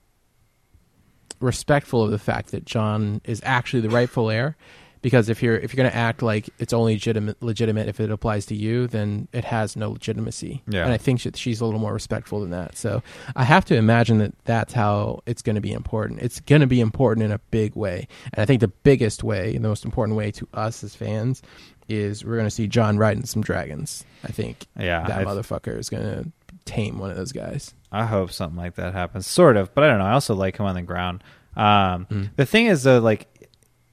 respectful 1.40 2.04
of 2.04 2.12
the 2.12 2.20
fact 2.20 2.52
that 2.52 2.66
Jon 2.66 3.22
is 3.24 3.42
actually 3.46 3.82
the 3.82 3.90
rightful 3.90 4.30
heir. 4.30 4.58
Because 5.02 5.30
if 5.30 5.42
you're 5.42 5.56
if 5.56 5.72
you're 5.74 5.82
going 5.82 5.90
to 5.92 5.96
act 5.98 6.22
like 6.22 6.50
it's 6.60 6.74
only 6.74 6.94
legitimate 6.96 7.42
legitimate 7.42 7.88
if 7.88 8.00
it 8.02 8.12
applies 8.12 8.46
to 8.48 8.56
you, 8.56 8.86
then 8.88 9.28
it 9.32 9.46
has 9.46 9.76
no 9.78 9.92
legitimacy. 9.92 10.62
Yeah. 10.68 10.84
And 10.84 10.92
I 10.92 10.98
think 10.98 11.24
that 11.24 11.38
she's 11.38 11.62
a 11.62 11.66
little 11.66 11.80
more 11.80 11.94
respectful 11.94 12.42
than 12.42 12.50
that. 12.50 12.78
So 12.78 13.02
I 13.36 13.46
have 13.46 13.64
to 13.66 13.76
imagine 13.76 14.18
that 14.18 14.34
that's 14.44 14.74
how 14.74 15.22
it's 15.26 15.42
going 15.42 15.56
to 15.56 15.62
be 15.62 15.72
important. 15.72 16.20
It's 16.22 16.42
going 16.42 16.62
to 16.62 16.68
be 16.68 16.82
important 16.82 17.24
in 17.26 17.32
a 17.32 17.40
big 17.50 17.76
way, 17.76 18.08
and 18.34 18.42
I 18.42 18.46
think 18.46 18.60
the 18.60 18.68
biggest 18.68 19.24
way, 19.24 19.54
the 19.54 19.60
most 19.60 19.86
important 19.86 20.18
way 20.18 20.32
to 20.32 20.48
us 20.54 20.84
as 20.84 20.96
fans, 20.96 21.42
is 21.88 22.26
we're 22.26 22.36
going 22.36 22.46
to 22.48 22.52
see 22.52 22.68
Jon 22.68 22.98
riding 22.98 23.26
some 23.26 23.42
dragons. 23.42 24.04
I 24.24 24.32
think 24.34 24.66
Yeah, 24.78 25.08
that 25.08 25.20
I- 25.20 25.24
motherfucker 25.24 25.78
is 25.78 25.90
going 25.90 26.04
to 26.04 26.32
tame 26.66 27.00
one 27.00 27.10
of 27.10 27.16
those 27.18 27.32
guys. 27.32 27.74
I 27.92 28.06
hope 28.06 28.32
something 28.32 28.58
like 28.58 28.76
that 28.76 28.94
happens. 28.94 29.26
Sort 29.26 29.56
of, 29.58 29.74
but 29.74 29.84
I 29.84 29.88
don't 29.88 29.98
know. 30.00 30.06
I 30.06 30.12
also 30.12 30.36
like 30.36 30.58
him 30.58 30.66
on 30.66 30.76
the 30.76 30.82
ground. 30.84 31.24
Um, 31.56 32.06
Mm. 32.12 32.30
The 32.36 32.46
thing 32.46 32.68
is, 32.68 32.84
though, 32.84 33.00
like 33.00 33.28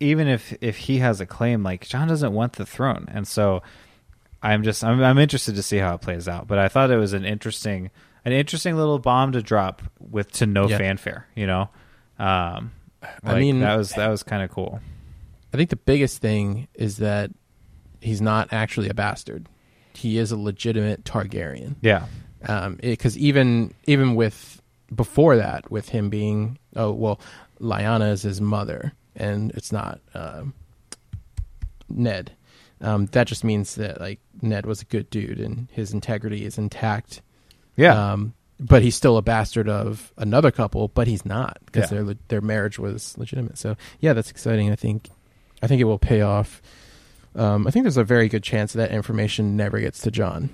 even 0.00 0.28
if 0.28 0.56
if 0.60 0.76
he 0.76 0.98
has 0.98 1.20
a 1.20 1.26
claim, 1.26 1.62
like 1.62 1.86
Jon 1.86 2.08
doesn't 2.08 2.32
want 2.32 2.54
the 2.54 2.66
throne, 2.66 3.06
and 3.10 3.26
so 3.26 3.62
I'm 4.42 4.62
just 4.62 4.84
I'm 4.84 5.02
I'm 5.02 5.18
interested 5.18 5.54
to 5.56 5.62
see 5.62 5.78
how 5.78 5.94
it 5.94 6.00
plays 6.00 6.28
out. 6.28 6.46
But 6.46 6.58
I 6.58 6.68
thought 6.68 6.90
it 6.90 6.96
was 6.96 7.12
an 7.12 7.24
interesting 7.24 7.90
an 8.24 8.32
interesting 8.32 8.76
little 8.76 8.98
bomb 8.98 9.32
to 9.32 9.42
drop 9.42 9.82
with 10.00 10.32
to 10.32 10.46
no 10.46 10.68
Yeah. 10.68 10.78
fanfare. 10.78 11.26
You 11.34 11.46
know, 11.46 11.68
um, 12.18 12.72
I 13.24 13.38
mean- 13.38 13.60
that 13.60 13.76
was 13.76 13.90
that 13.92 14.08
was 14.08 14.22
kind 14.22 14.42
of 14.42 14.50
cool. 14.50 14.80
I 15.54 15.56
think 15.56 15.70
the 15.70 15.76
biggest 15.76 16.20
thing 16.20 16.68
is 16.74 16.98
that 16.98 17.30
he's 18.00 18.20
not 18.20 18.52
actually 18.52 18.88
a 18.88 18.94
bastard. 18.94 19.46
He 19.94 20.18
is 20.18 20.30
a 20.30 20.36
legitimate 20.36 21.04
Targaryen. 21.04 21.76
Yeah, 21.80 22.06
because 22.80 23.16
even 23.16 23.72
even 23.86 24.14
with 24.14 24.60
before 24.94 25.36
that, 25.36 25.70
with 25.70 25.88
him 25.88 26.10
being 26.10 26.58
oh 26.74 26.92
well, 26.92 27.20
Lyanna 27.60 28.10
is 28.12 28.22
his 28.22 28.40
mother, 28.40 28.92
and 29.16 29.50
it's 29.52 29.72
not 29.72 30.00
um, 30.14 30.54
Ned. 31.88 32.32
Um, 32.80 33.06
that 33.06 33.26
just 33.26 33.42
means 33.44 33.76
that 33.76 34.00
like 34.00 34.20
Ned 34.42 34.66
was 34.66 34.82
a 34.82 34.84
good 34.84 35.08
dude 35.10 35.40
and 35.40 35.68
his 35.72 35.92
integrity 35.92 36.44
is 36.44 36.58
intact. 36.58 37.22
yeah. 37.76 38.12
Um, 38.12 38.34
but 38.58 38.80
he's 38.80 38.94
still 38.96 39.18
a 39.18 39.22
bastard 39.22 39.68
of 39.68 40.14
another 40.16 40.50
couple, 40.50 40.88
but 40.88 41.06
he's 41.06 41.26
not 41.26 41.58
because 41.66 41.92
Yeah. 41.92 42.02
their 42.02 42.14
their 42.28 42.40
marriage 42.40 42.78
was 42.78 43.16
legitimate. 43.18 43.58
So 43.58 43.76
yeah, 44.00 44.14
that's 44.14 44.30
exciting. 44.30 44.70
I 44.70 44.76
think 44.76 45.10
I 45.62 45.66
think 45.66 45.80
it 45.80 45.84
will 45.84 45.98
pay 45.98 46.22
off. 46.22 46.62
Um, 47.34 47.66
I 47.66 47.70
think 47.70 47.84
there's 47.84 47.98
a 47.98 48.04
very 48.04 48.28
good 48.30 48.42
chance 48.42 48.72
that 48.72 48.90
information 48.92 49.56
never 49.58 49.78
gets 49.78 50.00
to 50.02 50.10
Jon 50.10 50.48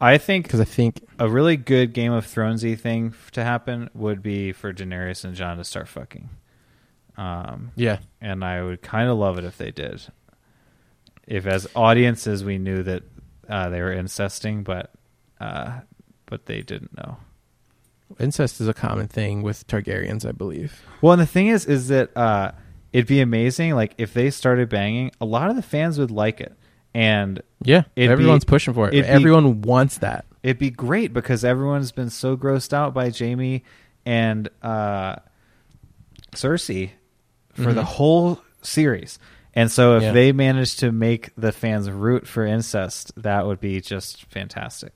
I 0.00 0.18
think 0.18 0.44
because 0.44 0.58
I 0.60 0.64
think 0.64 1.00
a 1.20 1.28
really 1.28 1.56
good 1.56 1.92
Game 1.92 2.12
of 2.12 2.26
Thronesy 2.26 2.76
thing 2.78 3.14
to 3.32 3.44
happen 3.44 3.88
would 3.94 4.22
be 4.24 4.50
for 4.52 4.72
Daenerys 4.72 5.24
and 5.24 5.34
Jon 5.36 5.56
to 5.58 5.64
start 5.64 5.86
fucking. 5.88 6.28
Um, 7.16 7.72
yeah, 7.76 7.98
and 8.20 8.44
I 8.44 8.62
would 8.62 8.82
kind 8.82 9.08
of 9.08 9.16
love 9.18 9.38
it 9.38 9.44
if 9.44 9.56
they 9.56 9.70
did. 9.70 10.02
If 11.26 11.46
as 11.46 11.66
audiences 11.74 12.44
we 12.44 12.58
knew 12.58 12.82
that 12.82 13.02
uh, 13.48 13.68
they 13.70 13.80
were 13.80 13.92
incesting, 13.92 14.62
but 14.62 14.92
uh, 15.40 15.80
but 16.26 16.46
they 16.46 16.62
didn't 16.62 16.96
know. 16.96 17.16
incest 18.20 18.60
is 18.60 18.68
a 18.68 18.74
common 18.74 19.08
thing 19.08 19.42
with 19.42 19.66
Targaryens, 19.66 20.26
I 20.28 20.32
believe. 20.32 20.82
Well, 21.00 21.12
and 21.14 21.22
the 21.22 21.26
thing 21.26 21.48
is, 21.48 21.66
is 21.66 21.88
that 21.88 22.16
uh, 22.16 22.52
it'd 22.92 23.06
be 23.08 23.20
amazing. 23.20 23.74
Like 23.74 23.94
if 23.98 24.12
they 24.14 24.30
started 24.30 24.68
banging, 24.68 25.10
a 25.20 25.24
lot 25.24 25.50
of 25.50 25.56
the 25.56 25.62
fans 25.62 25.98
would 25.98 26.10
like 26.10 26.40
it, 26.40 26.54
and 26.94 27.42
Yeah, 27.62 27.84
everyone's 27.96 28.44
be- 28.44 28.50
pushing 28.50 28.74
for 28.74 28.88
it. 28.88 28.94
it'd 28.94 29.06
be- 29.06 29.10
Everyone 29.10 29.62
wants 29.62 29.98
that. 29.98 30.26
it'd 30.42 30.58
be 30.58 30.70
great 30.70 31.12
because 31.12 31.44
everyone's 31.44 31.92
been 31.92 32.10
so 32.10 32.36
grossed 32.36 32.72
out 32.72 32.92
by 32.94 33.10
Jaime 33.10 33.64
and 34.04 34.48
uh, 34.62 35.16
Cersei 36.32 36.90
for 37.56 37.72
the 37.72 37.82
Mhm. 37.82 37.84
whole 37.84 38.40
series. 38.62 39.18
And 39.54 39.70
so 39.70 39.96
if 39.96 40.02
Yeah. 40.02 40.12
they 40.12 40.32
managed 40.32 40.78
to 40.80 40.92
make 40.92 41.30
the 41.36 41.50
fans 41.52 41.90
root 41.90 42.26
for 42.26 42.44
incest, 42.44 43.12
that 43.16 43.46
would 43.46 43.60
be 43.60 43.80
just 43.80 44.24
fantastic. 44.26 44.92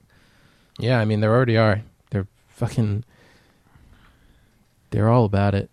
Yeah, 0.79 0.99
I 1.01 1.05
mean, 1.05 1.21
they 1.21 1.27
already 1.27 1.57
are. 1.57 1.83
They're 2.11 2.27
fucking. 2.49 3.05
They're 4.91 5.09
all 5.09 5.25
about 5.25 5.55
it. 5.55 5.71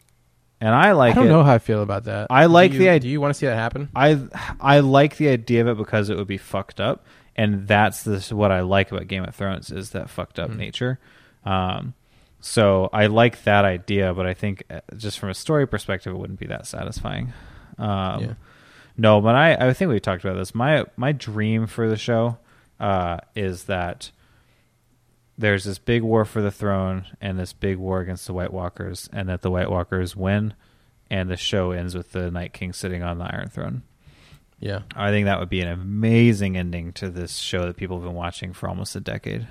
And 0.59 0.73
I 0.73 0.93
like 0.93 1.11
I 1.11 1.15
don't 1.15 1.27
it. 1.27 1.29
know 1.29 1.43
how 1.43 1.53
I 1.53 1.59
feel 1.59 1.83
about 1.83 2.05
that. 2.05 2.27
I 2.31 2.45
like 2.45 2.71
do 2.71 2.79
the 2.79 2.89
idea. 2.89 2.99
Do 3.01 3.09
you 3.09 3.21
want 3.21 3.33
to 3.33 3.37
see 3.37 3.45
that 3.45 3.55
happen? 3.55 3.89
I 3.95 4.19
I 4.59 4.79
like 4.79 5.17
the 5.17 5.29
idea 5.29 5.61
of 5.61 5.67
it 5.67 5.77
because 5.77 6.09
it 6.09 6.17
would 6.17 6.27
be 6.27 6.37
fucked 6.37 6.79
up, 6.81 7.05
and 7.35 7.67
that's 7.67 8.03
this 8.03 8.31
what 8.31 8.51
I 8.51 8.61
like 8.61 8.91
about 8.91 9.07
Game 9.07 9.23
of 9.23 9.35
Thrones 9.35 9.71
is 9.71 9.91
that 9.91 10.09
fucked 10.09 10.39
up 10.39 10.49
Mhm. 10.49 10.57
nature. 10.57 10.99
Um, 11.45 11.93
so 12.39 12.89
I 12.93 13.07
like 13.07 13.43
that 13.43 13.65
idea, 13.65 14.13
but 14.13 14.25
I 14.25 14.33
think 14.33 14.63
uh, 14.69 14.81
just 14.95 15.19
from 15.19 15.29
a 15.29 15.33
story 15.33 15.67
perspective, 15.67 16.13
it 16.13 16.17
wouldn't 16.17 16.39
be 16.39 16.47
that 16.47 16.67
satisfying. 16.67 17.33
Um, 17.77 18.21
Yeah. 18.21 18.33
No, 18.97 19.21
but 19.21 19.35
I 19.35 19.53
I 19.53 19.73
think 19.73 19.91
we 19.91 19.99
talked 19.99 20.25
about 20.25 20.37
this. 20.37 20.55
My 20.55 20.85
my 20.95 21.11
dream 21.11 21.67
for 21.67 21.87
the 21.87 21.97
show 21.97 22.37
uh, 22.79 23.19
is 23.35 23.65
that 23.65 24.11
there's 25.37 25.65
this 25.65 25.77
big 25.77 26.01
war 26.01 26.25
for 26.25 26.41
the 26.41 26.49
throne 26.49 27.05
and 27.21 27.37
this 27.37 27.53
big 27.53 27.77
war 27.77 27.99
against 27.99 28.25
the 28.25 28.33
White 28.33 28.51
Walkers, 28.51 29.07
and 29.13 29.29
that 29.29 29.43
the 29.43 29.51
White 29.51 29.69
Walkers 29.69 30.15
win, 30.15 30.55
and 31.11 31.29
the 31.29 31.37
show 31.37 31.71
ends 31.71 31.95
with 31.95 32.11
the 32.11 32.31
Night 32.31 32.53
King 32.53 32.73
sitting 32.73 33.03
on 33.03 33.19
the 33.19 33.25
Iron 33.25 33.49
Throne. 33.49 33.83
Yeah. 34.59 34.81
I 34.95 35.11
think 35.11 35.25
that 35.25 35.39
would 35.39 35.49
be 35.49 35.61
an 35.61 35.67
amazing 35.67 36.57
ending 36.57 36.91
to 36.93 37.09
this 37.09 37.37
show 37.37 37.67
that 37.67 37.77
people 37.77 37.97
have 37.97 38.05
been 38.05 38.15
watching 38.15 38.53
for 38.53 38.67
almost 38.67 38.95
a 38.95 38.99
decade. 38.99 39.47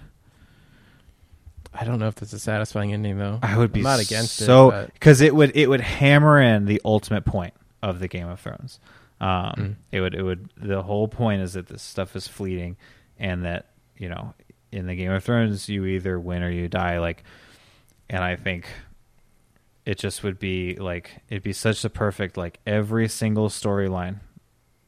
I 1.79 1.85
don't 1.85 1.99
know 1.99 2.09
if 2.09 2.15
that's 2.17 2.33
a 2.33 2.39
satisfying 2.39 2.93
ending 2.93 3.19
though. 3.19 3.39
I 3.43 3.57
would 3.59 3.73
be 3.73 3.81
I'm 3.81 3.85
not 3.85 4.01
against 4.01 4.37
so 4.37 4.71
it. 4.71 4.87
So 4.87 4.91
because 4.95 5.21
it 5.21 5.35
would 5.35 5.57
it 5.57 5.69
would 5.69 5.81
hammer 5.81 6.41
in 6.41 6.65
the 6.67 6.81
ultimate 6.85 7.25
point 7.25 7.55
of 7.83 8.01
the 8.01 8.09
Game 8.09 8.29
of 8.29 8.41
Thrones. 8.41 8.81
Um, 9.21 9.55
Mm. 9.57 9.77
It 9.93 10.01
would 10.01 10.15
it 10.15 10.23
would 10.23 10.51
the 10.57 10.83
whole 10.83 11.09
point 11.09 11.43
is 11.43 11.55
that 11.55 11.67
this 11.67 11.83
stuff 11.83 12.17
is 12.17 12.27
fleeting, 12.29 12.77
and 13.19 13.45
that 13.45 13.71
you 13.97 14.09
know 14.09 14.35
in 14.73 14.87
the 14.87 14.95
Game 14.95 15.11
of 15.13 15.23
Thrones 15.25 15.69
you 15.69 15.85
either 15.87 16.19
win 16.19 16.43
or 16.43 16.51
you 16.51 16.69
die. 16.69 16.99
Like, 16.99 17.25
and 18.11 18.23
I 18.23 18.37
think 18.37 18.67
it 19.85 19.99
just 19.99 20.23
would 20.23 20.39
be 20.39 20.75
like 20.77 21.23
it'd 21.29 21.43
be 21.43 21.53
such 21.53 21.85
a 21.85 21.91
perfect 21.91 22.37
like 22.37 22.59
every 22.67 23.09
single 23.09 23.49
storyline 23.49 24.21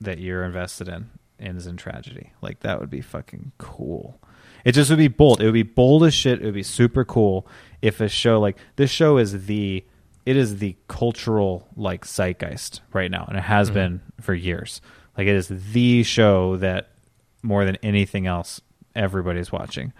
that 0.00 0.18
you're 0.18 0.44
invested 0.44 0.88
in 0.88 1.10
ends 1.40 1.66
in 1.66 1.76
tragedy. 1.76 2.32
Like 2.42 2.60
that 2.60 2.80
would 2.80 2.90
be 2.90 3.00
fucking 3.00 3.52
cool. 3.58 4.20
It 4.64 4.72
just 4.72 4.90
would 4.90 4.98
be 4.98 5.08
bold. 5.08 5.40
It 5.40 5.44
would 5.44 5.54
be 5.54 5.62
bold 5.62 6.04
as 6.04 6.14
shit. 6.14 6.40
It 6.40 6.44
would 6.44 6.54
be 6.54 6.62
super 6.62 7.04
cool 7.04 7.46
if 7.80 8.00
a 8.00 8.08
show 8.08 8.40
like 8.40 8.56
this 8.76 8.90
show 8.90 9.18
is 9.18 9.46
the 9.46 9.84
it 10.26 10.36
is 10.36 10.58
the 10.58 10.76
cultural 10.88 11.66
like 11.76 12.04
zeitgeist 12.04 12.80
right 12.92 13.10
now, 13.10 13.24
and 13.28 13.38
it 13.38 13.44
has 13.44 13.70
Mhm. 13.70 13.74
been 13.74 14.00
for 14.20 14.34
years. 14.34 14.80
Like 15.16 15.26
it 15.26 15.34
is 15.34 15.48
the 15.48 16.02
show 16.02 16.56
that 16.58 16.90
more 17.42 17.64
than 17.64 17.76
anything 17.82 18.26
else 18.26 18.60
everybody's 18.94 19.50
watching. 19.52 19.92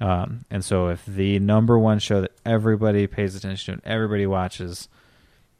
Um, 0.00 0.44
and 0.50 0.64
so 0.64 0.88
if 0.88 1.04
the 1.06 1.38
number 1.38 1.78
one 1.78 1.98
show 1.98 2.20
that 2.22 2.32
everybody 2.46 3.06
pays 3.06 3.34
attention 3.34 3.74
to 3.74 3.80
and 3.82 3.92
everybody 3.92 4.26
watches 4.26 4.88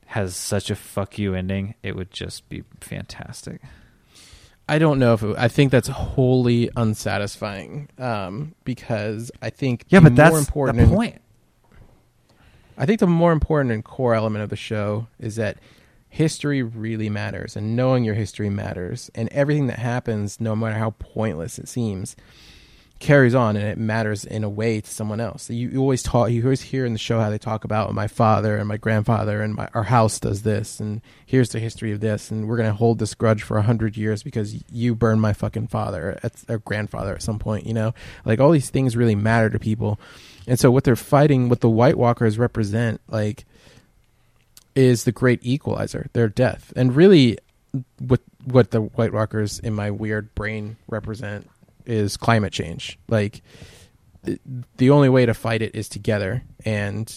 has 0.06 0.34
such 0.36 0.70
a 0.70 0.74
fuck 0.74 1.18
you 1.18 1.34
ending, 1.34 1.74
it 1.82 1.94
would 1.94 2.10
just 2.10 2.48
be 2.48 2.62
fantastic. 2.80 3.60
I 4.68 4.78
don't 4.78 4.98
know 4.98 5.14
if 5.14 5.22
it, 5.22 5.34
I 5.38 5.48
think 5.48 5.72
that's 5.72 5.88
wholly 5.88 6.70
unsatisfying 6.76 7.88
um, 7.98 8.54
because 8.64 9.30
I 9.40 9.50
think 9.50 9.84
Yeah, 9.88 10.00
the 10.00 10.04
but 10.04 10.16
that's 10.16 10.30
more 10.30 10.38
important 10.38 10.78
the 10.88 10.94
point. 10.94 11.20
I 12.76 12.86
think 12.86 13.00
the 13.00 13.06
more 13.06 13.32
important 13.32 13.72
and 13.72 13.84
core 13.84 14.14
element 14.14 14.44
of 14.44 14.50
the 14.50 14.56
show 14.56 15.08
is 15.18 15.36
that 15.36 15.56
history 16.08 16.62
really 16.62 17.10
matters 17.10 17.56
and 17.56 17.74
knowing 17.74 18.04
your 18.04 18.14
history 18.14 18.48
matters 18.48 19.10
and 19.14 19.28
everything 19.30 19.66
that 19.66 19.78
happens 19.78 20.40
no 20.40 20.54
matter 20.54 20.78
how 20.78 20.90
pointless 20.98 21.58
it 21.58 21.68
seems 21.68 22.16
carries 22.98 23.34
on 23.34 23.56
and 23.56 23.66
it 23.66 23.78
matters 23.78 24.24
in 24.24 24.42
a 24.42 24.48
way 24.48 24.80
to 24.80 24.90
someone 24.90 25.20
else. 25.20 25.48
You, 25.48 25.68
you 25.68 25.80
always 25.80 26.02
talk 26.02 26.30
you 26.30 26.42
always 26.42 26.62
hear 26.62 26.84
in 26.84 26.92
the 26.92 26.98
show 26.98 27.20
how 27.20 27.30
they 27.30 27.38
talk 27.38 27.64
about 27.64 27.92
my 27.94 28.08
father 28.08 28.56
and 28.56 28.66
my 28.66 28.76
grandfather 28.76 29.40
and 29.40 29.54
my 29.54 29.68
our 29.72 29.84
house 29.84 30.18
does 30.18 30.42
this 30.42 30.80
and 30.80 31.00
here's 31.24 31.50
the 31.50 31.60
history 31.60 31.92
of 31.92 32.00
this 32.00 32.30
and 32.30 32.48
we're 32.48 32.56
going 32.56 32.68
to 32.68 32.74
hold 32.74 32.98
this 32.98 33.14
grudge 33.14 33.42
for 33.42 33.56
a 33.56 33.62
hundred 33.62 33.96
years 33.96 34.22
because 34.22 34.62
you 34.72 34.94
burned 34.94 35.20
my 35.20 35.32
fucking 35.32 35.68
father 35.68 36.18
at, 36.22 36.32
or 36.48 36.58
grandfather 36.58 37.14
at 37.14 37.22
some 37.22 37.38
point 37.38 37.66
you 37.66 37.74
know? 37.74 37.94
Like 38.24 38.40
all 38.40 38.50
these 38.50 38.70
things 38.70 38.96
really 38.96 39.14
matter 39.14 39.50
to 39.50 39.58
people. 39.58 40.00
And 40.46 40.58
so 40.58 40.70
what 40.70 40.84
they're 40.84 40.96
fighting, 40.96 41.48
what 41.48 41.60
the 41.60 41.68
White 41.68 41.98
Walkers 41.98 42.38
represent, 42.38 43.02
like, 43.08 43.44
is 44.74 45.04
the 45.04 45.12
great 45.12 45.40
equalizer, 45.42 46.08
their 46.14 46.28
death. 46.28 46.72
And 46.74 46.96
really 46.96 47.38
what 47.98 48.20
what 48.44 48.70
the 48.70 48.80
White 48.80 49.12
Walkers 49.12 49.58
in 49.58 49.74
my 49.74 49.90
weird 49.90 50.34
brain 50.34 50.76
represent 50.86 51.50
is 51.88 52.16
climate 52.16 52.52
change. 52.52 52.98
Like 53.08 53.42
the 54.76 54.90
only 54.90 55.08
way 55.08 55.26
to 55.26 55.34
fight 55.34 55.62
it 55.62 55.74
is 55.74 55.88
together. 55.88 56.44
And 56.64 57.16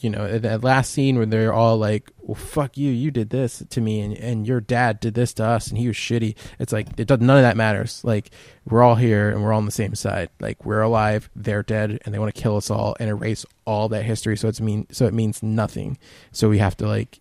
you 0.00 0.08
know, 0.08 0.38
that 0.38 0.64
last 0.64 0.92
scene 0.92 1.16
where 1.16 1.26
they're 1.26 1.52
all 1.52 1.76
like, 1.76 2.10
"Well, 2.20 2.34
fuck 2.34 2.78
you, 2.78 2.90
you 2.90 3.10
did 3.10 3.30
this 3.30 3.62
to 3.68 3.80
me, 3.80 4.00
and 4.00 4.16
and 4.16 4.46
your 4.46 4.60
dad 4.60 5.00
did 5.00 5.14
this 5.14 5.34
to 5.34 5.44
us, 5.44 5.68
and 5.68 5.76
he 5.76 5.88
was 5.88 5.96
shitty." 5.96 6.36
It's 6.58 6.72
like 6.72 6.88
it 6.98 7.08
does 7.08 7.20
none 7.20 7.36
of 7.36 7.42
that 7.42 7.56
matters. 7.56 8.02
Like 8.04 8.30
we're 8.64 8.82
all 8.82 8.94
here 8.94 9.28
and 9.28 9.42
we're 9.42 9.52
all 9.52 9.58
on 9.58 9.66
the 9.66 9.72
same 9.72 9.94
side. 9.94 10.30
Like 10.40 10.64
we're 10.64 10.80
alive, 10.80 11.30
they're 11.34 11.62
dead, 11.62 12.00
and 12.04 12.14
they 12.14 12.18
want 12.18 12.34
to 12.34 12.40
kill 12.40 12.56
us 12.56 12.70
all 12.70 12.96
and 13.00 13.10
erase 13.10 13.44
all 13.66 13.88
that 13.90 14.04
history. 14.04 14.36
So 14.36 14.48
it's 14.48 14.60
mean, 14.60 14.86
so 14.90 15.06
it 15.06 15.14
means 15.14 15.42
nothing. 15.42 15.98
So 16.30 16.48
we 16.48 16.58
have 16.58 16.76
to 16.78 16.86
like 16.86 17.20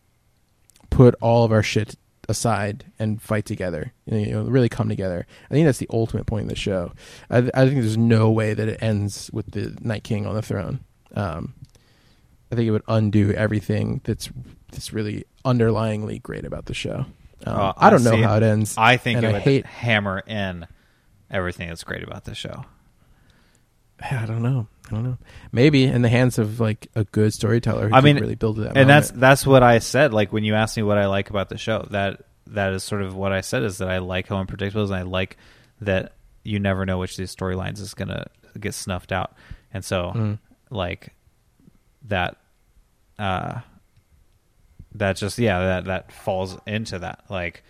put 0.90 1.15
all 1.22 1.44
of 1.44 1.52
our 1.52 1.64
shit 1.64 1.95
aside 2.30 2.85
and 2.99 3.22
fight 3.22 3.45
together. 3.45 3.93
You 4.06 4.31
know, 4.31 4.43
really 4.43 4.69
come 4.69 4.89
together. 4.89 5.26
I 5.49 5.53
think 5.53 5.65
that's 5.65 5.80
the 5.80 5.89
ultimate 5.91 6.26
point 6.26 6.43
of 6.43 6.49
the 6.49 6.56
show. 6.56 6.93
I, 7.30 7.38
I 7.53 7.65
think 7.65 7.76
there's 7.81 7.98
no 7.98 8.30
way 8.31 8.53
that 8.53 8.68
it 8.68 8.81
ends 8.81 9.30
with 9.34 9.52
the 9.52 9.77
Night 9.81 10.03
King 10.03 10.26
on 10.26 10.35
the 10.35 10.41
throne. 10.41 10.81
Um, 11.15 11.53
I 12.52 12.56
think 12.56 12.68
it 12.68 12.72
would 12.72 12.84
undo 12.88 13.31
everything 13.31 14.02
that's 14.03 14.30
that's 14.72 14.93
really 14.93 15.26
underlyingly 15.45 16.22
great 16.22 16.45
about 16.45 16.65
the 16.65 16.73
show. 16.73 17.06
Um, 17.45 17.60
Uh, 17.60 17.73
I 17.77 17.89
don't 17.89 18.03
know 18.03 18.15
how 18.22 18.38
it 18.38 18.43
ends. 18.43 18.76
I 18.77 18.98
think 18.98 19.19
it 19.23 19.26
I 19.26 19.31
would 19.34 19.41
hate- 19.41 19.65
hammer 19.65 20.19
in 20.26 20.68
everything 21.30 21.69
that's 21.69 21.84
great 21.84 22.03
about 22.03 22.26
the 22.26 22.35
show. 22.35 22.65
I 24.11 24.26
don't 24.26 24.41
know. 24.41 24.68
I 24.88 24.94
don't 24.95 25.03
know. 25.03 25.18
Maybe 25.52 25.84
in 25.86 26.02
the 26.02 26.10
hands 26.10 26.38
of 26.40 26.60
like 26.60 26.88
a 26.95 27.03
good 27.06 27.34
storyteller 27.34 27.90
who 27.90 27.95
I 27.95 28.02
mean, 28.02 28.18
really 28.18 28.36
build 28.36 28.60
it 28.60 28.64
that. 28.64 28.78
and 28.78 28.90
that's 28.90 29.11
that's 29.11 29.45
what 29.45 29.64
I 29.64 29.80
said. 29.80 30.14
Like 30.14 30.34
when 30.34 30.44
you 30.44 30.56
asked 30.56 30.76
me 30.78 30.84
what 30.84 30.98
I 30.98 31.06
like 31.07 31.30
about 31.30 31.49
the 31.49 31.57
show, 31.57 31.88
that 31.91 32.22
that 32.48 32.73
is 32.73 32.84
sort 32.84 33.02
of 33.02 33.15
what 33.15 33.32
I 33.32 33.41
said 33.41 33.64
is 33.64 33.78
that 33.78 33.90
I 33.90 33.99
like 33.99 34.28
how 34.28 34.38
unpredictable 34.38 34.82
it 34.82 34.86
is, 34.86 34.90
and 34.91 34.99
I 34.99 35.03
like 35.03 35.38
that 35.82 36.14
you 36.44 36.60
never 36.60 36.86
know 36.86 36.98
which 36.98 37.11
of 37.11 37.18
these 37.18 37.34
storylines 37.36 37.80
is 37.80 37.94
gonna 37.94 38.26
get 38.60 38.73
snuffed 38.73 39.11
out, 39.11 39.34
and 39.73 39.86
so 39.86 40.11
Mm. 40.15 40.40
like 40.69 41.14
that, 42.07 42.36
uh, 43.19 43.61
that 44.95 45.15
just 45.15 45.38
yeah 45.38 45.60
that 45.60 45.86
that 45.86 46.11
falls 46.11 46.57
into 46.68 46.99
that. 46.99 47.23
Like 47.30 47.64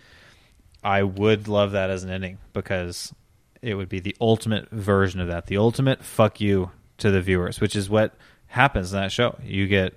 I 0.82 1.02
would 1.04 1.46
love 1.46 1.72
that 1.72 1.90
as 1.90 2.02
an 2.02 2.10
ending 2.10 2.38
because 2.52 3.14
it 3.62 3.74
would 3.74 3.88
be 3.88 4.00
the 4.00 4.16
ultimate 4.20 4.68
version 4.70 5.20
of 5.20 5.28
that, 5.28 5.46
the 5.46 5.56
ultimate 5.56 6.04
fuck 6.04 6.40
you 6.40 6.72
to 6.98 7.10
the 7.10 7.22
viewers, 7.22 7.60
which 7.60 7.76
is 7.76 7.88
what 7.88 8.14
happens 8.48 8.92
in 8.92 9.00
that 9.00 9.12
show. 9.12 9.38
You 9.42 9.66
get 9.66 9.94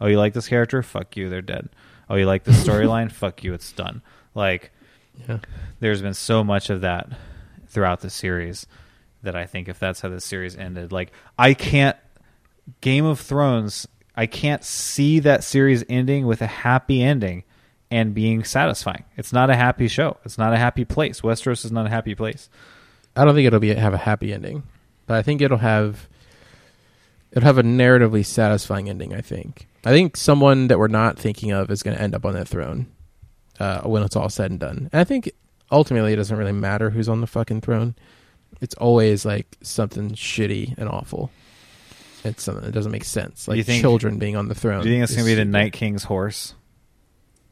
Oh, 0.00 0.06
you 0.06 0.18
like 0.18 0.34
this 0.34 0.48
character? 0.48 0.82
Fuck 0.82 1.16
you, 1.16 1.28
they're 1.28 1.42
dead. 1.42 1.68
Oh, 2.10 2.16
you 2.16 2.26
like 2.26 2.44
this 2.44 2.62
storyline? 2.66 3.10
Fuck 3.10 3.42
you, 3.42 3.54
it's 3.54 3.72
done. 3.72 4.02
Like 4.34 4.72
yeah. 5.28 5.38
there's 5.80 6.02
been 6.02 6.14
so 6.14 6.44
much 6.44 6.70
of 6.70 6.82
that 6.82 7.08
throughout 7.68 8.00
the 8.00 8.10
series 8.10 8.66
that 9.22 9.34
I 9.34 9.46
think 9.46 9.68
if 9.68 9.78
that's 9.78 10.00
how 10.00 10.10
the 10.10 10.20
series 10.20 10.56
ended, 10.56 10.92
like 10.92 11.12
I 11.38 11.54
can't 11.54 11.96
Game 12.80 13.04
of 13.04 13.20
Thrones, 13.20 13.88
I 14.16 14.26
can't 14.26 14.64
see 14.64 15.20
that 15.20 15.44
series 15.44 15.84
ending 15.88 16.26
with 16.26 16.42
a 16.42 16.46
happy 16.46 17.02
ending 17.02 17.44
and 17.94 18.12
being 18.12 18.42
satisfying. 18.42 19.04
It's 19.16 19.32
not 19.32 19.50
a 19.50 19.54
happy 19.54 19.86
show. 19.86 20.16
It's 20.24 20.36
not 20.36 20.52
a 20.52 20.56
happy 20.56 20.84
place. 20.84 21.20
Westeros 21.20 21.64
is 21.64 21.70
not 21.70 21.86
a 21.86 21.90
happy 21.90 22.16
place. 22.16 22.50
I 23.14 23.24
don't 23.24 23.36
think 23.36 23.46
it'll 23.46 23.60
be 23.60 23.72
have 23.72 23.94
a 23.94 23.98
happy 23.98 24.32
ending, 24.32 24.64
but 25.06 25.14
I 25.16 25.22
think 25.22 25.40
it'll 25.40 25.58
have 25.58 26.08
it'll 27.30 27.46
have 27.46 27.58
a 27.58 27.62
narratively 27.62 28.26
satisfying 28.26 28.88
ending. 28.88 29.14
I 29.14 29.20
think. 29.20 29.68
I 29.84 29.90
think 29.90 30.16
someone 30.16 30.66
that 30.68 30.78
we're 30.80 30.88
not 30.88 31.20
thinking 31.20 31.52
of 31.52 31.70
is 31.70 31.84
going 31.84 31.96
to 31.96 32.02
end 32.02 32.16
up 32.16 32.24
on 32.24 32.34
that 32.34 32.48
throne 32.48 32.86
uh, 33.60 33.82
when 33.82 34.02
it's 34.02 34.16
all 34.16 34.28
said 34.28 34.50
and 34.50 34.58
done. 34.58 34.88
And 34.92 35.00
I 35.00 35.04
think 35.04 35.30
ultimately 35.70 36.14
it 36.14 36.16
doesn't 36.16 36.36
really 36.36 36.52
matter 36.52 36.90
who's 36.90 37.08
on 37.08 37.20
the 37.20 37.28
fucking 37.28 37.60
throne. 37.60 37.94
It's 38.60 38.74
always 38.74 39.24
like 39.24 39.56
something 39.62 40.12
shitty 40.12 40.76
and 40.78 40.88
awful. 40.88 41.30
It's 42.24 42.42
something 42.42 42.64
that 42.64 42.72
doesn't 42.72 42.90
make 42.90 43.04
sense. 43.04 43.46
Like 43.46 43.64
think- 43.66 43.82
children 43.82 44.18
being 44.18 44.34
on 44.34 44.48
the 44.48 44.54
throne. 44.54 44.82
Do 44.82 44.88
you 44.88 44.94
think 44.94 45.04
it's 45.04 45.14
going 45.14 45.26
to 45.26 45.30
be 45.30 45.34
the. 45.36 45.44
Night 45.44 45.74
King's 45.74 46.04
horse? 46.04 46.54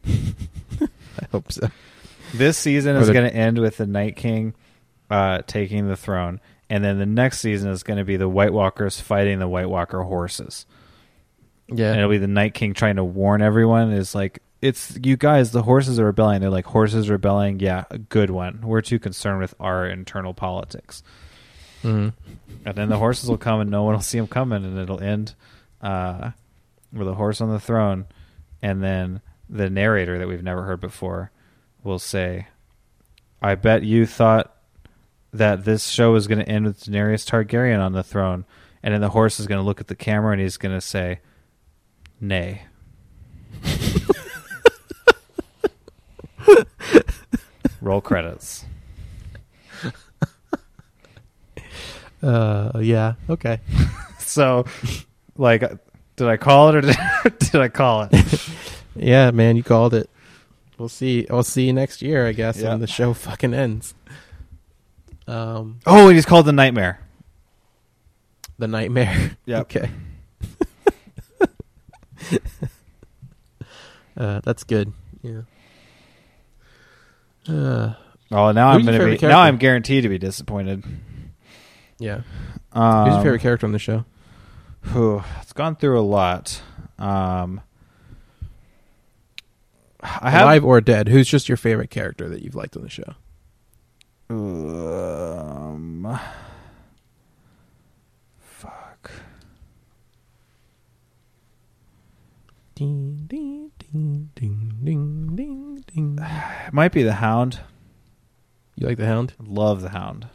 I 0.80 1.26
hope 1.30 1.52
so. 1.52 1.68
This 2.34 2.56
season 2.58 2.96
is 2.96 3.06
the- 3.08 3.12
going 3.12 3.28
to 3.30 3.34
end 3.36 3.58
with 3.58 3.76
the 3.76 3.86
Night 3.86 4.16
King 4.16 4.54
uh, 5.10 5.42
taking 5.46 5.86
the 5.88 5.96
throne, 5.96 6.40
and 6.70 6.82
then 6.84 6.98
the 6.98 7.06
next 7.06 7.40
season 7.40 7.70
is 7.70 7.82
going 7.82 7.98
to 7.98 8.04
be 8.04 8.16
the 8.16 8.28
White 8.28 8.52
Walkers 8.52 9.00
fighting 9.00 9.38
the 9.38 9.48
White 9.48 9.68
Walker 9.68 10.02
horses. 10.02 10.64
Yeah. 11.68 11.90
And 11.90 11.98
it'll 11.98 12.10
be 12.10 12.18
the 12.18 12.26
Night 12.26 12.54
King 12.54 12.74
trying 12.74 12.96
to 12.96 13.04
warn 13.04 13.42
everyone. 13.42 13.92
Is 13.92 14.14
like, 14.14 14.40
it's 14.60 14.98
you 15.02 15.16
guys. 15.16 15.52
The 15.52 15.62
horses 15.62 15.98
are 16.00 16.06
rebelling. 16.06 16.40
They're 16.40 16.50
like 16.50 16.66
horses 16.66 17.08
rebelling. 17.10 17.60
Yeah, 17.60 17.84
a 17.90 17.98
good 17.98 18.30
one. 18.30 18.60
We're 18.62 18.80
too 18.82 18.98
concerned 18.98 19.40
with 19.40 19.54
our 19.60 19.86
internal 19.86 20.34
politics. 20.34 21.02
Mhm. 21.82 22.12
And 22.64 22.74
then 22.76 22.88
the 22.88 22.98
horses 22.98 23.28
will 23.28 23.38
come, 23.38 23.60
and 23.60 23.70
no 23.70 23.82
one 23.82 23.94
will 23.94 24.00
see 24.02 24.18
them 24.18 24.26
coming, 24.28 24.64
and 24.64 24.78
it'll 24.78 25.00
end 25.02 25.34
uh, 25.80 26.30
with 26.92 27.08
a 27.08 27.14
horse 27.14 27.40
on 27.40 27.50
the 27.50 27.58
throne, 27.60 28.06
and 28.62 28.82
then 28.82 29.20
the 29.52 29.70
narrator 29.70 30.18
that 30.18 30.26
we've 30.26 30.42
never 30.42 30.62
heard 30.62 30.80
before 30.80 31.30
will 31.84 31.98
say, 31.98 32.48
"I 33.40 33.54
bet 33.54 33.82
you 33.84 34.06
thought 34.06 34.56
that 35.32 35.64
this 35.64 35.88
show 35.88 36.12
was 36.12 36.26
going 36.26 36.38
to 36.38 36.48
end 36.48 36.64
with 36.64 36.84
Daenerys 36.84 37.28
Targaryen 37.28 37.80
on 37.80 37.92
the 37.92 38.02
throne," 38.02 38.44
and 38.82 38.94
then 38.94 39.00
the 39.00 39.10
horse 39.10 39.38
is 39.38 39.46
going 39.46 39.60
to 39.60 39.64
look 39.64 39.80
at 39.80 39.88
the 39.88 39.94
camera 39.94 40.32
and 40.32 40.40
he's 40.40 40.56
going 40.56 40.74
to 40.74 40.80
say, 40.80 41.20
"Nay." 42.20 42.62
Roll 47.80 48.00
credits. 48.00 48.64
Uh, 52.22 52.78
yeah. 52.80 53.14
Okay. 53.28 53.58
So, 54.20 54.64
like, 55.36 55.60
did 56.16 56.26
I 56.26 56.38
call 56.38 56.70
it 56.70 56.76
or 56.76 56.80
did, 56.80 56.96
did 57.38 57.56
I 57.56 57.68
call 57.68 58.08
it? 58.10 58.14
Yeah, 58.94 59.30
man, 59.30 59.56
you 59.56 59.62
called 59.62 59.94
it. 59.94 60.08
We'll 60.78 60.88
see. 60.88 61.26
We'll 61.30 61.42
see 61.42 61.66
you 61.66 61.72
next 61.72 62.02
year, 62.02 62.26
I 62.26 62.32
guess, 62.32 62.58
Yeah. 62.60 62.70
when 62.70 62.80
the 62.80 62.86
show 62.86 63.12
fucking 63.14 63.54
ends. 63.54 63.94
Um, 65.26 65.78
Oh, 65.86 66.08
and 66.08 66.16
he's 66.16 66.26
called 66.26 66.46
the 66.46 66.52
Nightmare. 66.52 66.98
the 68.58 68.68
nightmare. 68.68 69.36
Yep. 69.46 69.60
Okay. 69.72 69.90
uh, 74.16 74.40
that's 74.44 74.64
good. 74.64 74.92
Yeah. 75.22 75.42
Uh, 77.48 77.94
Oh, 78.34 78.50
now 78.52 78.68
I'm 78.70 78.78
gonna 78.84 78.92
be. 78.98 79.16
favorite 79.16 79.22
Now? 79.28 79.40
I'm 79.40 79.58
guaranteed 79.58 80.04
to 80.04 80.08
be 80.08 80.16
disappointed. 80.18 80.82
yeah. 81.98 82.22
Um, 82.72 83.04
Who's 83.04 83.14
your 83.16 83.22
favorite 83.24 83.42
character 83.42 83.66
on 83.66 83.72
the 83.72 83.78
show? 83.78 84.06
Whew, 84.92 85.22
it's 85.42 85.52
gone 85.52 85.76
through 85.76 86.00
a 86.00 86.02
lot. 86.02 86.62
Um, 86.98 87.60
I 90.02 90.30
have 90.30 90.42
Alive 90.42 90.64
or 90.64 90.80
dead? 90.80 91.08
Who's 91.08 91.28
just 91.28 91.48
your 91.48 91.56
favorite 91.56 91.90
character 91.90 92.28
that 92.28 92.42
you've 92.42 92.54
liked 92.56 92.76
on 92.76 92.82
the 92.82 92.88
show? 92.90 93.14
Um, 94.30 96.18
fuck. 98.40 99.10
Ding, 102.74 103.24
ding, 103.26 103.70
ding, 103.78 104.30
ding, 104.34 104.72
ding, 104.82 105.36
ding, 105.36 105.84
ding. 105.86 106.18
It 106.66 106.72
might 106.72 106.92
be 106.92 107.02
the 107.02 107.12
Hound. 107.14 107.60
You 108.76 108.86
like 108.86 108.96
the 108.98 109.06
Hound? 109.06 109.34
Love 109.38 109.82
the 109.82 109.90
Hound, 109.90 110.26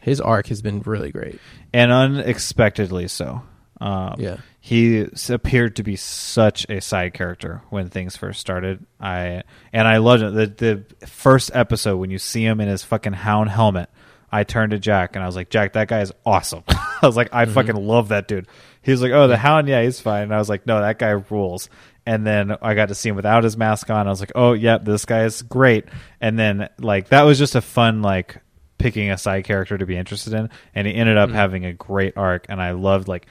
His 0.00 0.20
arc 0.20 0.46
has 0.46 0.62
been 0.62 0.80
really 0.82 1.10
great. 1.10 1.40
and 1.72 1.90
unexpectedly 1.92 3.08
so. 3.08 3.42
Um, 3.84 4.14
Yeah. 4.18 4.36
he 4.60 5.06
appeared 5.28 5.76
to 5.76 5.82
be 5.82 5.96
such 5.96 6.64
a 6.70 6.80
side 6.80 7.12
character 7.12 7.60
when 7.70 7.90
things 7.90 8.16
first 8.16 8.40
started. 8.40 8.84
I 9.00 9.42
and 9.72 9.86
I 9.86 9.98
loved 9.98 10.22
it. 10.22 10.56
The 10.58 10.84
the 10.98 11.06
first 11.06 11.50
episode 11.54 11.98
when 11.98 12.10
you 12.10 12.18
see 12.18 12.44
him 12.44 12.60
in 12.60 12.68
his 12.68 12.82
fucking 12.82 13.12
hound 13.12 13.50
helmet, 13.50 13.90
I 14.32 14.44
turned 14.44 14.70
to 14.70 14.78
Jack 14.78 15.16
and 15.16 15.22
I 15.22 15.26
was 15.26 15.36
like, 15.36 15.50
Jack, 15.50 15.74
that 15.74 15.88
guy 15.88 16.00
is 16.00 16.12
awesome. 16.24 16.62
I 16.68 16.98
was 17.06 17.16
like, 17.16 17.28
I 17.34 17.44
fucking 17.44 17.76
love 17.76 18.08
that 18.08 18.26
dude. 18.26 18.46
He 18.80 18.90
was 18.90 19.02
like, 19.02 19.12
Oh, 19.12 19.28
the 19.28 19.36
hound, 19.36 19.68
yeah, 19.68 19.82
he's 19.82 20.00
fine. 20.00 20.22
And 20.24 20.34
I 20.34 20.38
was 20.38 20.48
like, 20.48 20.66
No, 20.66 20.80
that 20.80 20.98
guy 20.98 21.10
rules. 21.10 21.68
And 22.06 22.26
then 22.26 22.56
I 22.62 22.74
got 22.74 22.88
to 22.88 22.94
see 22.94 23.08
him 23.10 23.16
without 23.16 23.44
his 23.44 23.56
mask 23.56 23.90
on. 23.90 24.06
I 24.06 24.10
was 24.10 24.20
like, 24.20 24.32
Oh, 24.34 24.52
yep, 24.54 24.84
this 24.84 25.04
guy 25.04 25.24
is 25.24 25.42
great. 25.42 25.84
And 26.22 26.38
then 26.38 26.68
like 26.78 27.08
that 27.08 27.22
was 27.22 27.38
just 27.38 27.54
a 27.54 27.60
fun 27.60 28.00
like 28.02 28.38
picking 28.78 29.10
a 29.10 29.16
side 29.18 29.44
character 29.44 29.78
to 29.78 29.86
be 29.86 29.96
interested 29.96 30.32
in 30.34 30.50
and 30.74 30.86
he 30.86 30.94
ended 30.94 31.16
up 31.16 31.30
having 31.30 31.64
a 31.64 31.72
great 31.72 32.12
arc 32.18 32.44
and 32.48 32.60
i 32.60 32.72
loved 32.72 33.06
like 33.06 33.24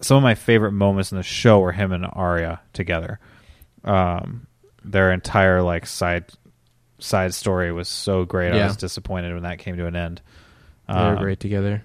some 0.00 0.16
of 0.16 0.22
my 0.22 0.34
favorite 0.34 0.72
moments 0.72 1.12
in 1.12 1.18
the 1.18 1.22
show 1.24 1.60
were 1.60 1.72
him 1.72 1.92
and 1.92 2.06
Arya 2.10 2.60
together. 2.72 3.18
Um, 3.84 4.46
their 4.84 5.12
entire 5.12 5.62
like 5.62 5.86
side 5.86 6.26
side 6.98 7.34
story 7.34 7.72
was 7.72 7.88
so 7.88 8.24
great. 8.24 8.52
I 8.52 8.64
was 8.66 8.76
disappointed 8.76 9.32
when 9.34 9.42
that 9.44 9.58
came 9.58 9.76
to 9.76 9.86
an 9.86 9.96
end. 9.96 10.20
They 10.88 10.94
were 10.94 11.00
Um, 11.00 11.18
great 11.18 11.40
together. 11.40 11.82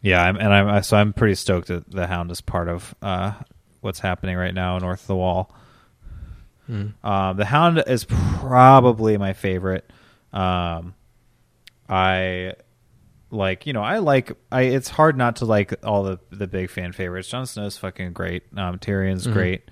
Yeah, 0.00 0.22
I'm, 0.22 0.36
and 0.36 0.52
I'm 0.52 0.82
so 0.82 0.96
I'm 0.96 1.12
pretty 1.12 1.34
stoked 1.34 1.68
that 1.68 1.90
the 1.90 2.06
Hound 2.06 2.30
is 2.30 2.40
part 2.40 2.68
of 2.68 2.94
uh, 3.02 3.32
what's 3.80 3.98
happening 3.98 4.36
right 4.36 4.54
now 4.54 4.78
north 4.78 5.02
of 5.02 5.06
the 5.08 5.16
Wall. 5.16 5.52
Mm. 6.70 6.92
Um, 7.04 7.36
the 7.36 7.44
Hound 7.44 7.82
is 7.86 8.04
probably 8.04 9.16
my 9.18 9.32
favorite. 9.32 9.90
Um, 10.32 10.94
I 11.88 12.54
like 13.30 13.66
you 13.66 13.72
know 13.72 13.82
I 13.82 13.98
like 13.98 14.32
I. 14.50 14.62
It's 14.62 14.88
hard 14.88 15.16
not 15.16 15.36
to 15.36 15.44
like 15.44 15.74
all 15.84 16.02
the 16.04 16.18
the 16.30 16.46
big 16.46 16.70
fan 16.70 16.92
favorites. 16.92 17.28
Jon 17.28 17.46
Snow's 17.46 17.76
fucking 17.78 18.12
great. 18.12 18.44
Um, 18.56 18.78
Tyrion's 18.78 19.26
Mhm. 19.26 19.32
great. 19.32 19.70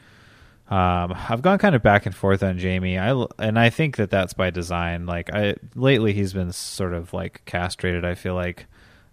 Um, 0.69 1.15
I've 1.29 1.43
gone 1.43 1.59
kind 1.59 1.75
of 1.77 1.83
back 1.83 2.07
and 2.07 2.15
forth 2.15 2.43
on 2.43 2.59
Jaime. 2.59 2.99
I 2.99 3.25
and 3.39 3.59
I 3.59 3.71
think 3.71 3.97
that 3.97 4.11
that's 4.11 4.35
by 4.35 4.51
design. 4.51 5.07
Like 5.07 5.33
I 5.33 5.55
lately 5.75 6.13
he's 6.13 6.33
been 6.33 6.53
sort 6.53 6.93
of 6.93 7.13
like 7.13 7.43
castrated. 7.45 8.05
I 8.05 8.15
feel 8.15 8.35
like. 8.35 8.67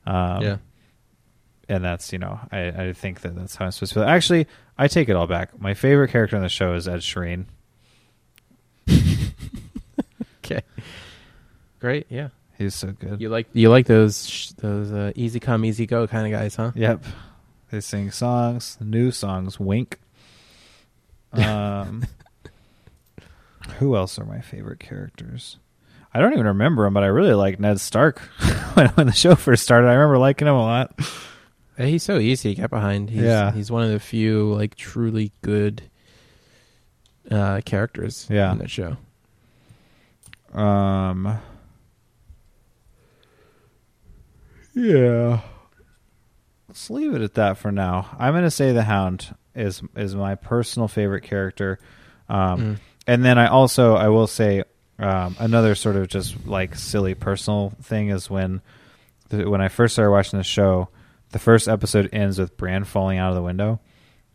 Um, 0.06 0.42
yeah. 0.42 0.58
and 1.70 1.82
that's 1.86 2.12
you 2.12 2.20
know 2.20 2.40
I, 2.52 2.60
I 2.88 2.94
think 2.94 3.22
that 3.22 3.36
that's 3.36 3.56
how 3.56 3.66
I'm 3.66 3.72
supposed 3.72 3.94
to 3.94 4.00
feel. 4.00 4.10
Actually, 4.10 4.48
I 4.78 4.88
take 4.88 5.08
it 5.10 5.16
all 5.16 5.28
back. 5.28 5.62
My 5.62 5.74
favorite 5.76 6.10
character 6.12 6.36
on 6.36 6.42
the 6.42 6.50
show 6.50 6.74
is 6.74 6.88
Ed 6.88 7.00
Sheeran. 7.02 7.46
Okay. 10.46 10.62
Great. 11.80 12.06
Yeah. 12.10 12.30
He's 12.64 12.76
so 12.76 12.92
good. 12.92 13.22
You 13.22 13.30
like 13.30 13.48
you 13.54 13.70
like 13.70 13.86
those 13.86 14.28
sh- 14.28 14.50
those 14.58 14.92
uh, 14.92 15.12
easy 15.16 15.40
come 15.40 15.64
easy 15.66 15.86
go 15.86 16.08
kind 16.08 16.26
of 16.26 16.32
guys, 16.40 16.56
huh? 16.56 16.72
Yep, 16.76 17.04
they 17.72 17.80
sing 17.82 18.12
songs, 18.12 18.78
new 18.82 19.12
songs. 19.12 19.60
Wink. 19.60 20.00
Um, 21.34 22.06
who 23.80 23.96
else 23.96 24.20
are 24.20 24.26
my 24.26 24.40
favorite 24.42 24.80
characters? 24.80 25.58
I 26.14 26.20
don't 26.20 26.34
even 26.34 26.46
remember 26.46 26.86
him, 26.86 26.94
but 26.94 27.02
I 27.02 27.08
really 27.08 27.34
like 27.34 27.60
Ned 27.60 27.80
Stark 27.80 28.20
when, 28.76 28.90
when 28.90 29.08
the 29.08 29.14
show 29.14 29.34
first 29.34 29.64
started. 29.64 29.88
I 29.88 29.94
remember 29.94 30.20
liking 30.20 30.48
him 30.48 30.54
a 30.54 30.62
lot. 30.62 31.00
He's 31.76 32.04
so 32.04 32.20
easy 32.20 32.54
to 32.54 32.62
get 32.62 32.70
behind. 32.70 33.10
He's, 33.10 33.24
Yeah. 33.24 33.52
he's 33.52 33.72
one 33.72 33.82
of 33.82 33.90
the 33.90 34.00
few 34.00 34.54
like 34.54 34.76
truly 34.76 35.32
good 35.42 35.82
uh, 37.32 37.62
characters 37.66 38.28
Yeah. 38.30 38.52
in 38.52 38.60
that 38.60 38.70
show. 38.70 38.98
Um. 40.54 41.40
Yeah. 44.74 45.42
Let's 46.68 46.90
leave 46.90 47.14
it 47.14 47.22
at 47.22 47.36
that 47.36 47.58
for 47.58 47.72
now. 47.72 48.16
I'm 48.18 48.34
going 48.34 48.44
to 48.44 48.52
say 48.52 48.72
the 48.72 48.84
Hound 48.84 49.36
is 49.56 49.82
is 49.96 50.16
my 50.16 50.36
personal 50.36 50.88
favorite 50.88 51.22
character. 51.24 51.80
Um, 52.30 52.60
Mm. 52.60 52.80
and 53.08 53.26
then 53.26 53.38
I 53.38 53.48
also 53.48 53.96
I 53.96 54.08
will 54.10 54.28
say 54.28 54.64
um, 55.00 55.36
another 55.40 55.76
sort 55.76 55.96
of 55.96 56.08
just 56.08 56.46
like 56.48 56.76
silly 56.76 57.14
personal 57.16 57.74
thing 57.82 58.10
is 58.10 58.30
when 58.30 58.62
the, 59.30 59.50
when 59.50 59.62
I 59.62 59.68
first 59.68 59.94
started 59.96 60.12
watching 60.12 60.38
the 60.40 60.44
show, 60.44 60.90
the 61.32 61.40
first 61.40 61.68
episode 61.68 62.10
ends 62.14 62.40
with 62.40 62.56
Bran 62.58 62.84
falling 62.86 63.18
out 63.18 63.30
of 63.30 63.36
the 63.36 63.42
window. 63.42 63.80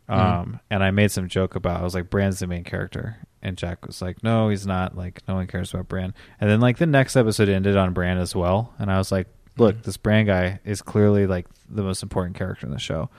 Um, 0.07 0.19
Mhm. 0.19 0.59
and 0.71 0.83
I 0.83 0.91
made 0.91 1.11
some 1.11 1.27
joke 1.27 1.55
about 1.55 1.79
I 1.81 1.83
was 1.83 1.93
like 1.95 2.09
Bran's 2.09 2.39
the 2.39 2.47
main 2.47 2.63
character, 2.63 3.17
and 3.41 3.57
Jack 3.57 3.85
was 3.85 4.01
like, 4.01 4.23
no, 4.23 4.49
he's 4.49 4.65
not. 4.67 4.95
Like 4.97 5.21
no 5.27 5.35
one 5.35 5.47
cares 5.47 5.73
about 5.73 5.87
Bran. 5.87 6.13
And 6.39 6.49
then 6.49 6.59
like 6.61 6.77
the 6.77 6.85
next 6.85 7.15
episode 7.15 7.49
ended 7.49 7.75
on 7.77 7.93
Bran 7.93 8.17
as 8.17 8.35
well, 8.35 8.73
and 8.79 8.91
I 8.91 8.97
was 8.97 9.11
like, 9.11 9.27
look, 9.59 9.75
Mhm. 9.77 9.83
this 9.83 9.97
Bran 9.97 10.25
guy 10.25 10.59
is 10.65 10.81
clearly 10.81 11.27
like 11.27 11.47
the 11.69 11.83
most 11.83 12.01
important 12.03 12.35
character 12.35 12.65
in 12.65 12.71
the 12.73 12.79
show. 12.79 13.09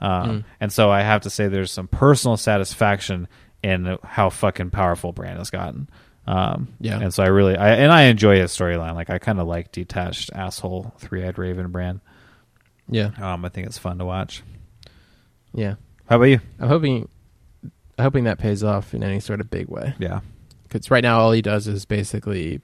Um, 0.00 0.28
Mm. 0.28 0.44
And 0.60 0.72
so 0.72 0.90
I 0.90 1.00
have 1.02 1.22
to 1.22 1.30
say, 1.30 1.48
there's 1.48 1.70
some 1.72 1.88
personal 1.88 2.36
satisfaction 2.36 3.28
in 3.62 3.96
how 4.04 4.28
fucking 4.30 4.70
powerful 4.70 5.12
Bran 5.12 5.38
has 5.38 5.50
gotten. 5.50 5.88
Um, 6.26 6.68
Yeah. 6.80 6.98
and 7.00 7.14
so 7.14 7.22
I 7.22 7.28
really, 7.28 7.56
I 7.56 7.70
and 7.76 7.90
I 7.92 8.02
enjoy 8.02 8.38
his 8.40 8.50
storyline. 8.52 8.94
Like 8.94 9.10
I 9.10 9.18
kind 9.18 9.40
of 9.40 9.46
like 9.46 9.72
detached 9.72 10.30
asshole 10.34 10.92
three 10.98 11.24
eyed 11.24 11.38
Raven 11.38 11.70
Bran. 11.70 12.00
Yeah. 12.88 13.10
Um, 13.20 13.44
I 13.44 13.48
think 13.48 13.66
it's 13.66 13.78
fun 13.78 13.98
to 13.98 14.04
watch. 14.04 14.42
Yeah. 15.54 15.74
How 16.08 16.16
about 16.16 16.24
you? 16.26 16.40
I'm 16.60 16.68
hoping 16.68 17.08
I'm 17.64 18.02
hoping 18.02 18.24
that 18.24 18.38
pays 18.38 18.62
off 18.62 18.92
in 18.92 19.02
any 19.02 19.20
sort 19.20 19.40
of 19.40 19.48
big 19.50 19.68
way. 19.68 19.94
Yeah, 19.98 20.20
Because 20.64 20.90
right 20.90 21.02
now 21.02 21.18
all 21.20 21.32
he 21.32 21.40
does 21.42 21.66
is 21.66 21.84
basically 21.86 22.60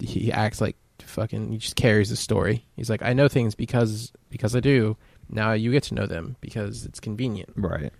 he 0.00 0.32
acts 0.32 0.60
like 0.60 0.76
fucking 1.02 1.52
he 1.52 1.58
just 1.58 1.76
carries 1.76 2.10
the 2.10 2.16
story. 2.16 2.66
He's 2.76 2.88
like, 2.90 3.02
I 3.02 3.12
know 3.12 3.28
things 3.28 3.54
because 3.54 4.12
because 4.30 4.54
I 4.56 4.60
do. 4.60 4.96
Now 5.28 5.52
you 5.52 5.72
get 5.72 5.82
to 5.84 5.94
know 5.94 6.06
them 6.06 6.36
because 6.40 6.84
it's 6.86 7.00
convenient. 7.00 7.50
right. 7.56 7.92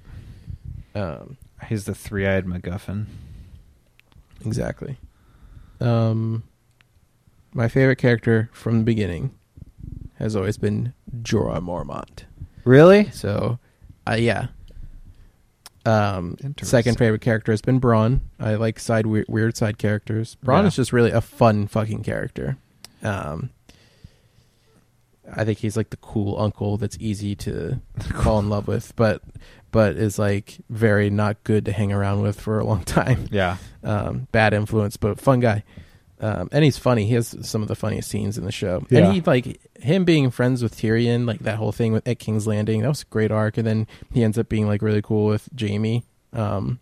Um, 0.95 1.37
He's 1.69 1.85
the 1.85 1.95
three 1.95 2.27
eyed 2.27 2.47
MacGuffin. 2.47 3.07
exactly. 4.45 4.97
Um, 5.81 6.43
my 7.53 7.69
favorite 7.69 7.97
character 7.97 8.49
from 8.53 8.79
the 8.79 8.85
beginning 8.85 9.35
has 10.19 10.35
always 10.37 10.57
been 10.59 10.93
Jorah 11.23 11.61
Mormont. 11.61 12.25
Really? 12.65 13.11
So, 13.11 13.59
uh, 14.09 14.15
yeah. 14.15 14.49
Um, 15.85 16.37
second 16.63 16.99
favorite 16.99 17.21
character 17.21 17.53
has 17.53 17.61
been 17.63 17.81
Bronn. 17.81 18.21
I 18.41 18.55
like 18.57 18.79
side 18.81 19.07
weird, 19.07 19.27
weird 19.29 19.57
side 19.57 19.79
characters. 19.79 20.37
Bronn 20.45 20.63
Yeah. 20.63 20.67
is 20.69 20.77
just 20.77 20.93
really 20.93 21.11
a 21.13 21.21
fun 21.21 21.67
fucking 21.69 22.03
character. 22.03 22.57
Um, 23.07 23.51
I 25.35 25.45
think 25.45 25.59
he's 25.59 25.77
like 25.77 25.91
the 25.91 25.97
cool 25.97 26.39
uncle 26.41 26.77
that's 26.77 26.97
easy 27.01 27.35
to 27.37 27.81
fall 28.23 28.39
in 28.39 28.49
love 28.49 28.69
with, 28.69 28.95
but 28.97 29.23
but 29.73 29.97
is 29.97 30.19
like 30.19 30.59
very 30.71 31.11
not 31.11 31.43
good 31.45 31.65
to 31.65 31.73
hang 31.73 31.93
around 31.93 32.23
with 32.23 32.41
for 32.41 32.59
a 32.59 32.65
long 32.65 32.85
time. 32.85 33.27
Yeah. 33.31 33.57
Um, 33.83 34.29
bad 34.33 34.55
influence, 34.55 34.97
but 34.97 35.21
fun 35.21 35.41
guy. 35.41 35.65
Um, 36.19 36.49
and 36.51 36.65
he's 36.65 36.79
funny. 36.79 37.07
He 37.07 37.13
has 37.15 37.37
some 37.47 37.61
of 37.61 37.69
the 37.69 37.75
funniest 37.75 38.09
scenes 38.09 38.39
in 38.39 38.45
the 38.47 38.53
show. 38.53 38.87
Yeah. 38.89 39.01
And 39.01 39.13
he 39.15 39.21
like 39.21 39.61
him 39.79 40.05
being 40.07 40.31
friends 40.31 40.63
with 40.63 40.75
Tyrion, 40.77 41.27
like 41.27 41.41
that 41.41 41.57
whole 41.57 41.73
thing 41.73 41.93
with 41.93 42.09
at 42.09 42.19
King's 42.19 42.47
Landing. 42.47 42.81
That 42.83 42.89
was 42.89 43.03
a 43.03 43.07
great 43.07 43.31
arc. 43.31 43.59
And 43.59 43.67
then 43.67 43.87
he 44.13 44.23
ends 44.25 44.39
up 44.39 44.49
being 44.49 44.67
like 44.67 44.81
really 44.81 45.03
cool 45.03 45.27
with 45.27 45.49
Jaime. 45.61 46.05
Um, 46.33 46.79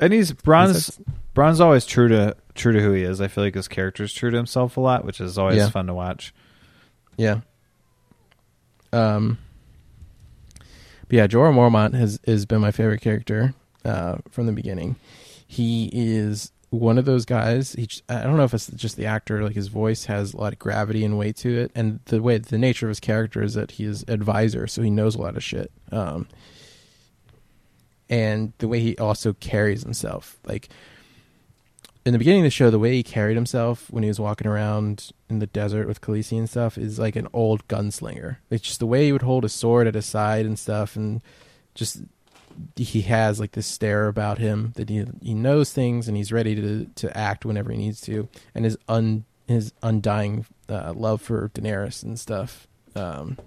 And 0.00 0.12
he's 0.12 0.34
He's- 0.44 1.00
Bronn's 1.32 1.60
always 1.60 1.86
true 1.86 2.08
to 2.08 2.36
true 2.54 2.72
to 2.72 2.80
who 2.80 2.92
he 2.92 3.02
is. 3.02 3.20
I 3.20 3.28
feel 3.28 3.44
like 3.44 3.54
his 3.54 3.68
character 3.68 4.04
is 4.04 4.12
true 4.12 4.30
to 4.30 4.36
himself 4.36 4.76
a 4.76 4.80
lot, 4.80 5.04
which 5.04 5.20
is 5.20 5.36
always 5.38 5.56
Yeah. 5.56 5.70
fun 5.70 5.86
to 5.86 5.94
watch. 5.94 6.32
yeah. 7.16 7.40
Um, 8.92 9.38
but 11.08 11.12
yeah, 11.16 11.26
Jorah 11.26 11.52
Mormont 11.52 11.94
has 11.94 12.20
has 12.26 12.46
been 12.46 12.60
my 12.60 12.70
favorite 12.70 13.00
character 13.00 13.54
uh, 13.84 14.18
from 14.30 14.46
the 14.46 14.52
beginning. 14.52 14.96
He 15.46 15.90
is 15.92 16.52
one 16.70 16.96
of 16.98 17.04
those 17.04 17.24
guys. 17.24 17.72
He 17.72 17.88
I 18.08 18.22
don't 18.22 18.36
know 18.36 18.44
if 18.44 18.54
it's 18.54 18.68
just 18.68 18.96
the 18.96 19.06
actor, 19.06 19.42
like 19.42 19.54
his 19.54 19.68
voice 19.68 20.04
has 20.04 20.32
a 20.32 20.36
lot 20.36 20.52
of 20.52 20.58
gravity 20.60 21.04
and 21.04 21.18
weight 21.18 21.36
to 21.38 21.56
it, 21.62 21.72
and 21.74 22.00
the 22.06 22.22
way 22.22 22.38
the 22.38 22.56
nature 22.58 22.86
of 22.86 22.90
his 22.90 23.00
character 23.00 23.42
is 23.42 23.54
that 23.54 23.72
he 23.72 23.84
is 23.84 24.04
advisor, 24.08 24.66
so 24.68 24.80
he 24.82 24.90
knows 24.90 25.16
a 25.16 25.20
lot 25.20 25.36
of 25.36 25.42
shit. 25.42 25.72
Um, 25.90 26.28
and 28.08 28.52
the 28.58 28.68
way 28.68 28.80
he 28.80 28.96
also 28.98 29.32
carries 29.34 29.82
himself, 29.82 30.38
like 30.46 30.68
in 32.04 32.12
the 32.12 32.18
beginning 32.18 32.42
of 32.42 32.44
the 32.46 32.50
show, 32.50 32.70
the 32.70 32.78
way 32.78 32.92
he 32.92 33.02
carried 33.02 33.34
himself 33.34 33.90
when 33.90 34.02
he 34.02 34.08
was 34.08 34.20
walking 34.20 34.46
around 34.46 35.10
in 35.30 35.38
the 35.38 35.46
desert 35.46 35.88
with 35.88 36.02
Khaleesi 36.02 36.36
and 36.36 36.48
stuff 36.48 36.76
is 36.76 36.98
like 36.98 37.16
an 37.16 37.28
old 37.32 37.66
gunslinger. 37.66 38.36
It's 38.50 38.62
just 38.62 38.78
the 38.78 38.86
way 38.86 39.06
he 39.06 39.12
would 39.12 39.22
hold 39.22 39.44
a 39.44 39.48
sword 39.48 39.86
at 39.86 39.94
his 39.94 40.04
side 40.04 40.44
and 40.44 40.58
stuff, 40.58 40.96
and 40.96 41.22
just 41.74 42.02
he 42.76 43.02
has 43.02 43.40
like 43.40 43.52
this 43.52 43.66
stare 43.66 44.06
about 44.06 44.38
him 44.38 44.72
that 44.76 44.88
he 44.88 45.04
he 45.22 45.34
knows 45.34 45.72
things 45.72 46.06
and 46.06 46.16
he's 46.16 46.30
ready 46.30 46.54
to 46.54 46.86
to 46.94 47.16
act 47.16 47.44
whenever 47.44 47.72
he 47.72 47.78
needs 47.78 48.00
to, 48.02 48.28
and 48.54 48.66
his 48.66 48.76
un 48.86 49.24
his 49.48 49.72
undying 49.82 50.44
uh, 50.68 50.92
love 50.94 51.22
for 51.22 51.48
Daenerys 51.50 52.02
and 52.02 52.20
stuff. 52.20 52.66
Um, 52.94 53.38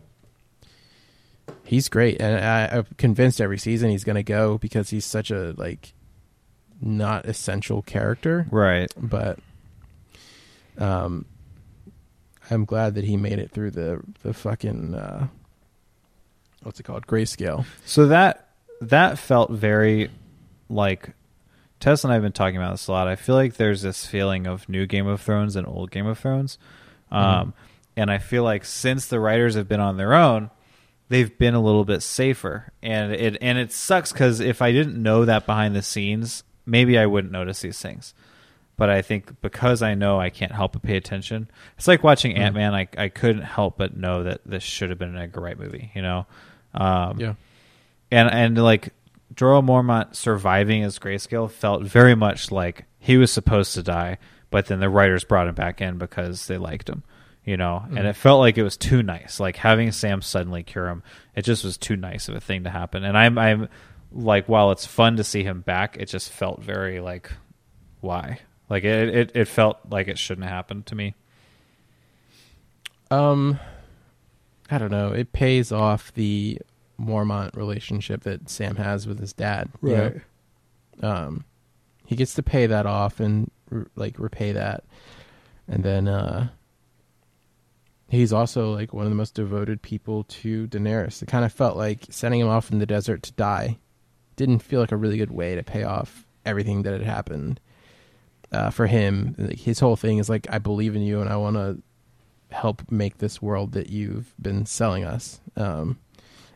he's 1.63 1.89
great, 1.89 2.19
and 2.19 2.43
I, 2.43 2.77
I'm 2.77 2.88
convinced 2.97 3.39
every 3.39 3.59
season 3.59 3.91
he's 3.91 4.03
going 4.03 4.15
to 4.15 4.23
go 4.23 4.57
because 4.57 4.89
he's 4.89 5.05
such 5.05 5.29
a 5.29 5.53
like 5.57 5.93
not 6.81 7.25
essential 7.25 7.81
character 7.81 8.45
Right. 8.51 8.91
but 8.97 9.39
um 10.77 11.25
I'm 12.49 12.65
glad 12.65 12.95
that 12.95 13.03
he 13.03 13.17
made 13.17 13.39
it 13.39 13.51
through 13.51 13.71
the 13.71 14.01
the 14.23 14.33
fucking 14.33 14.93
uh 14.95 15.27
what's 16.63 16.79
it 16.79 16.83
called 16.83 17.07
grayscale 17.07 17.65
So 17.85 18.07
that 18.07 18.49
that 18.81 19.17
felt 19.17 19.51
very 19.51 20.09
like 20.69 21.11
Tess 21.79 22.03
and 22.03 22.11
I 22.11 22.15
have 22.15 22.23
been 22.23 22.31
talking 22.31 22.57
about 22.57 22.71
this 22.71 22.87
a 22.87 22.91
lot. 22.91 23.07
I 23.07 23.15
feel 23.15 23.35
like 23.35 23.55
there's 23.55 23.83
this 23.83 24.03
feeling 24.05 24.47
of 24.47 24.67
new 24.67 24.87
Game 24.87 25.05
of 25.05 25.21
Thrones 25.21 25.55
and 25.55 25.67
old 25.67 25.91
Game 25.91 26.07
of 26.07 26.17
Thrones. 26.17 26.57
Um, 27.11 27.53
And 27.95 28.09
I 28.09 28.17
feel 28.17 28.43
like 28.43 28.65
since 28.65 29.05
the 29.07 29.19
writers 29.19 29.53
have 29.53 29.67
been 29.67 29.79
on 29.79 29.97
their 29.97 30.15
own, 30.15 30.49
they've 31.09 31.35
been 31.37 31.53
a 31.53 31.61
little 31.61 31.85
bit 31.85 32.01
safer. 32.01 32.71
And 32.81 33.11
it 33.13 33.37
and 33.41 33.59
it 33.59 33.71
sucks 33.71 34.11
because 34.11 34.39
if 34.39 34.59
I 34.61 34.71
didn't 34.71 35.01
know 35.01 35.25
that 35.25 35.45
behind 35.45 35.75
the 35.75 35.83
scenes, 35.83 36.43
maybe 36.68 36.98
I 36.99 37.06
wouldn't 37.07 37.31
notice 37.34 37.61
these 37.61 37.80
things. 37.81 38.14
But 38.76 38.91
I 38.91 39.02
think 39.02 39.41
because 39.41 39.81
I 39.81 39.95
know 39.95 40.19
I 40.19 40.30
can't 40.30 40.52
help 40.52 40.73
but 40.73 40.84
pay 40.84 40.98
attention. 40.98 41.49
It's 41.77 41.88
like 41.88 42.03
watching 42.03 42.35
Mhm. 42.35 42.39
Ant 42.39 42.56
Man. 42.56 42.76
I 42.76 42.88
I 42.95 43.10
couldn't 43.10 43.41
help 43.41 43.77
but 43.77 43.98
know 43.98 44.22
that 44.23 44.41
this 44.45 44.61
should 44.61 44.91
have 44.91 44.99
been 44.99 45.15
an 45.15 45.22
Edgar 45.22 45.41
Wright 45.41 45.57
movie. 45.57 45.89
You 45.95 46.03
know. 46.03 46.27
Um, 46.76 47.19
yeah 47.19 47.34
and 48.11 48.30
and 48.31 48.57
like 48.64 48.94
Jorah 49.34 49.65
Mormont 49.65 50.15
surviving 50.15 50.84
as 50.84 50.99
Grayscale 50.99 51.49
felt 51.49 51.84
very 51.84 52.15
much 52.15 52.52
like 52.52 52.85
he 52.99 53.18
was 53.18 53.31
supposed 53.31 53.73
to 53.73 53.84
die, 53.84 54.18
but 54.52 54.68
then 54.68 54.80
the 54.80 54.89
writers 54.89 55.23
brought 55.23 55.48
him 55.48 55.56
back 55.56 55.81
in 55.81 55.98
because 55.98 56.48
they 56.48 56.57
liked 56.57 56.88
him, 56.89 57.03
you 57.44 57.57
know. 57.57 57.84
Mhm. 57.89 57.98
And 57.98 58.07
it 58.07 58.15
felt 58.15 58.39
like 58.39 58.57
it 58.57 58.64
was 58.64 58.77
too 58.77 59.02
nice, 59.03 59.39
like 59.39 59.57
having 59.57 59.91
Sam 59.91 60.22
suddenly 60.22 60.64
cure 60.64 60.88
him. 60.88 61.03
It 61.35 61.41
just 61.44 61.64
was 61.65 61.77
too 61.77 61.95
nice 61.98 62.30
of 62.30 62.35
a 62.35 62.39
thing 62.39 62.64
to 62.64 62.69
happen. 62.69 63.03
And 63.03 63.18
I'm 63.18 63.38
I'm 63.38 63.69
like, 64.11 64.47
while 64.47 64.71
it's 64.71 64.85
fun 64.85 65.17
to 65.17 65.23
see 65.23 65.43
him 65.43 65.61
back, 65.61 65.97
it 65.97 66.07
just 66.07 66.31
felt 66.31 66.61
very 66.61 66.99
like, 66.99 67.31
why? 68.01 68.39
Like 68.69 68.84
it 68.84 69.15
it, 69.15 69.31
it 69.35 69.45
felt 69.47 69.79
like 69.89 70.07
it 70.07 70.17
shouldn't 70.17 70.45
have 70.45 70.53
happened 70.53 70.85
to 70.88 70.95
me. 70.95 71.15
um 73.11 73.59
I 74.69 74.77
don't 74.77 74.91
know 74.91 75.11
it 75.13 75.31
pays 75.31 75.71
off 75.71 76.13
the 76.13 76.59
Mormont 76.99 77.55
relationship 77.55 78.23
that 78.23 78.49
Sam 78.49 78.75
has 78.75 79.07
with 79.07 79.19
his 79.19 79.31
dad 79.34 79.69
you 79.81 79.89
know? 81.01 81.09
um 81.09 81.45
he 82.05 82.15
gets 82.15 82.34
to 82.34 82.43
pay 82.43 82.65
that 82.67 82.85
off 82.85 83.19
and 83.21 83.49
re- 83.69 83.85
like 83.95 84.19
repay 84.19 84.51
that 84.51 84.84
and 85.69 85.84
then 85.84 86.07
uh 86.09 86.49
he's 88.09 88.34
also 88.34 88.73
like 88.73 88.93
one 88.93 89.05
of 89.05 89.11
the 89.11 89.15
most 89.15 89.34
devoted 89.35 89.81
people 89.81 90.23
to 90.25 90.67
Daenerys 90.67 91.21
it 91.21 91.27
kind 91.27 91.45
of 91.45 91.53
felt 91.53 91.77
like 91.77 92.05
sending 92.09 92.41
him 92.41 92.49
off 92.49 92.69
in 92.71 92.79
the 92.79 92.85
desert 92.85 93.23
to 93.23 93.31
die 93.34 93.77
didn't 94.38 94.59
feel 94.59 94.80
like 94.80 94.93
a 94.93 94.97
really 94.97 95.18
good 95.18 95.31
way 95.31 95.53
to 95.55 95.64
pay 95.64 95.84
off 95.84 96.26
everything 96.45 96.84
that 96.84 96.93
had 96.93 97.01
happened 97.03 97.59
uh, 98.53 98.69
for 98.69 98.88
him 98.88 99.35
like, 99.38 99.57
his 99.59 99.80
whole 99.81 99.97
thing 99.97 100.18
is 100.19 100.30
like 100.30 100.47
i 100.49 100.57
believe 100.57 100.95
in 100.95 101.01
you 101.01 101.19
and 101.19 101.30
i 101.30 101.35
want 101.35 101.55
to 101.57 101.77
help 102.55 102.89
make 102.89 103.18
this 103.18 103.41
world 103.41 103.73
that 103.73 103.89
you've 103.89 104.34
been 104.41 104.65
selling 104.65 105.03
us 105.03 105.41
um, 105.57 105.97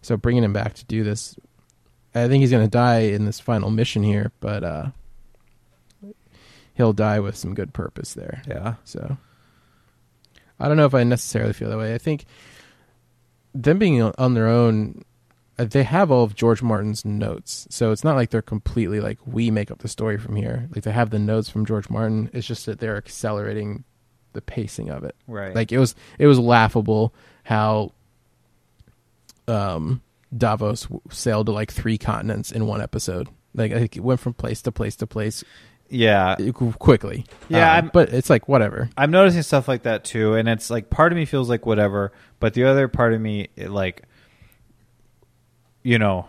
so 0.01 0.15
bringing 0.15 0.43
him 0.43 0.53
back 0.53 0.73
to 0.73 0.85
do 0.85 1.03
this 1.03 1.35
i 2.15 2.27
think 2.29 2.39
he's 2.41 2.51
going 2.51 2.63
to 2.65 2.69
die 2.71 2.99
in 2.99 3.25
this 3.25 3.41
final 3.41 3.69
mission 3.69 4.01
here 4.03 4.31
but 4.39 4.63
uh, 4.63 4.85
he'll 6.75 6.93
die 6.93 7.19
with 7.19 7.35
some 7.35 7.53
good 7.53 7.73
purpose 7.73 8.13
there 8.13 8.41
Yeah. 8.47 8.75
so 8.85 9.17
I 10.59 10.67
don't 10.67 10.77
know 10.77 10.85
if 10.85 10.93
I 10.93 11.03
necessarily 11.03 11.53
feel 11.53 11.71
that 11.71 11.77
way. 11.79 11.95
I 11.95 11.97
think 11.97 12.25
them 13.55 13.79
being 13.79 13.99
on- 13.99 14.33
their 14.35 14.47
own, 14.47 15.01
they 15.65 15.83
have 15.83 16.11
all 16.11 16.23
of 16.23 16.35
George 16.35 16.61
Martin's 16.61 17.03
notes, 17.05 17.67
so 17.69 17.91
it's 17.91 18.03
not 18.03 18.15
like 18.15 18.29
they're 18.29 18.41
completely 18.41 18.99
like 18.99 19.19
we 19.25 19.51
make 19.51 19.71
up 19.71 19.79
the 19.79 19.87
story 19.87 20.17
from 20.17 20.35
here. 20.35 20.67
Like 20.73 20.83
they 20.83 20.91
have 20.91 21.09
the 21.09 21.19
notes 21.19 21.49
from 21.49 21.65
George 21.65 21.89
Martin. 21.89 22.29
It's 22.33 22.47
just 22.47 22.65
that 22.65 22.79
they're 22.79 22.97
accelerating 22.97 23.83
the 24.33 24.41
pacing 24.41 24.89
of 24.89 25.03
it. 25.03 25.15
Right. 25.27 25.55
Like 25.55 25.71
it 25.71 25.77
was 25.77 25.95
it 26.17 26.27
was 26.27 26.39
laughable 26.39 27.13
how 27.43 27.91
um 29.47 30.01
Davos 30.35 30.87
sailed 31.09 31.47
to 31.47 31.51
like 31.51 31.71
three 31.71 31.97
continents 31.97 32.51
in 32.51 32.65
one 32.65 32.81
episode. 32.81 33.27
Like 33.53 33.71
it 33.71 33.99
went 33.99 34.19
from 34.19 34.33
place 34.33 34.61
to 34.63 34.71
place 34.71 34.95
to 34.97 35.07
place 35.07 35.43
yeah. 35.91 36.35
uh, 36.39 36.71
quickly. 36.79 37.25
Yeah, 37.49 37.77
Um, 37.77 37.91
but 37.93 38.13
it's 38.13 38.29
like 38.29 38.47
whatever. 38.47 38.89
I'm 38.97 39.11
noticing 39.11 39.43
stuff 39.43 39.67
like 39.67 39.83
that 39.83 40.03
too, 40.03 40.35
and 40.35 40.47
it's 40.47 40.69
like 40.69 40.89
part 40.89 41.11
of 41.11 41.17
me 41.17 41.25
feels 41.25 41.49
like 41.49 41.65
whatever, 41.65 42.11
but 42.39 42.53
the 42.53 42.63
other 42.63 42.87
part 42.87 43.13
of 43.13 43.21
me, 43.21 43.49
it 43.55 43.69
like, 43.69 44.03
you 45.83 45.97
know, 45.99 46.27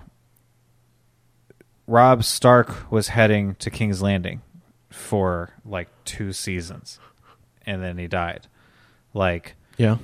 Robb 1.86 2.24
Stark 2.24 2.90
was 2.90 3.08
heading 3.08 3.54
to 3.56 3.70
King's 3.70 4.00
Landing 4.02 4.42
for 4.90 5.50
like 5.64 5.88
two 6.04 6.32
seasons, 6.32 6.98
and 7.66 7.82
then 7.82 7.98
he 7.98 8.06
died. 8.06 8.46
Like, 9.14 9.56
Yeah. 9.76 9.96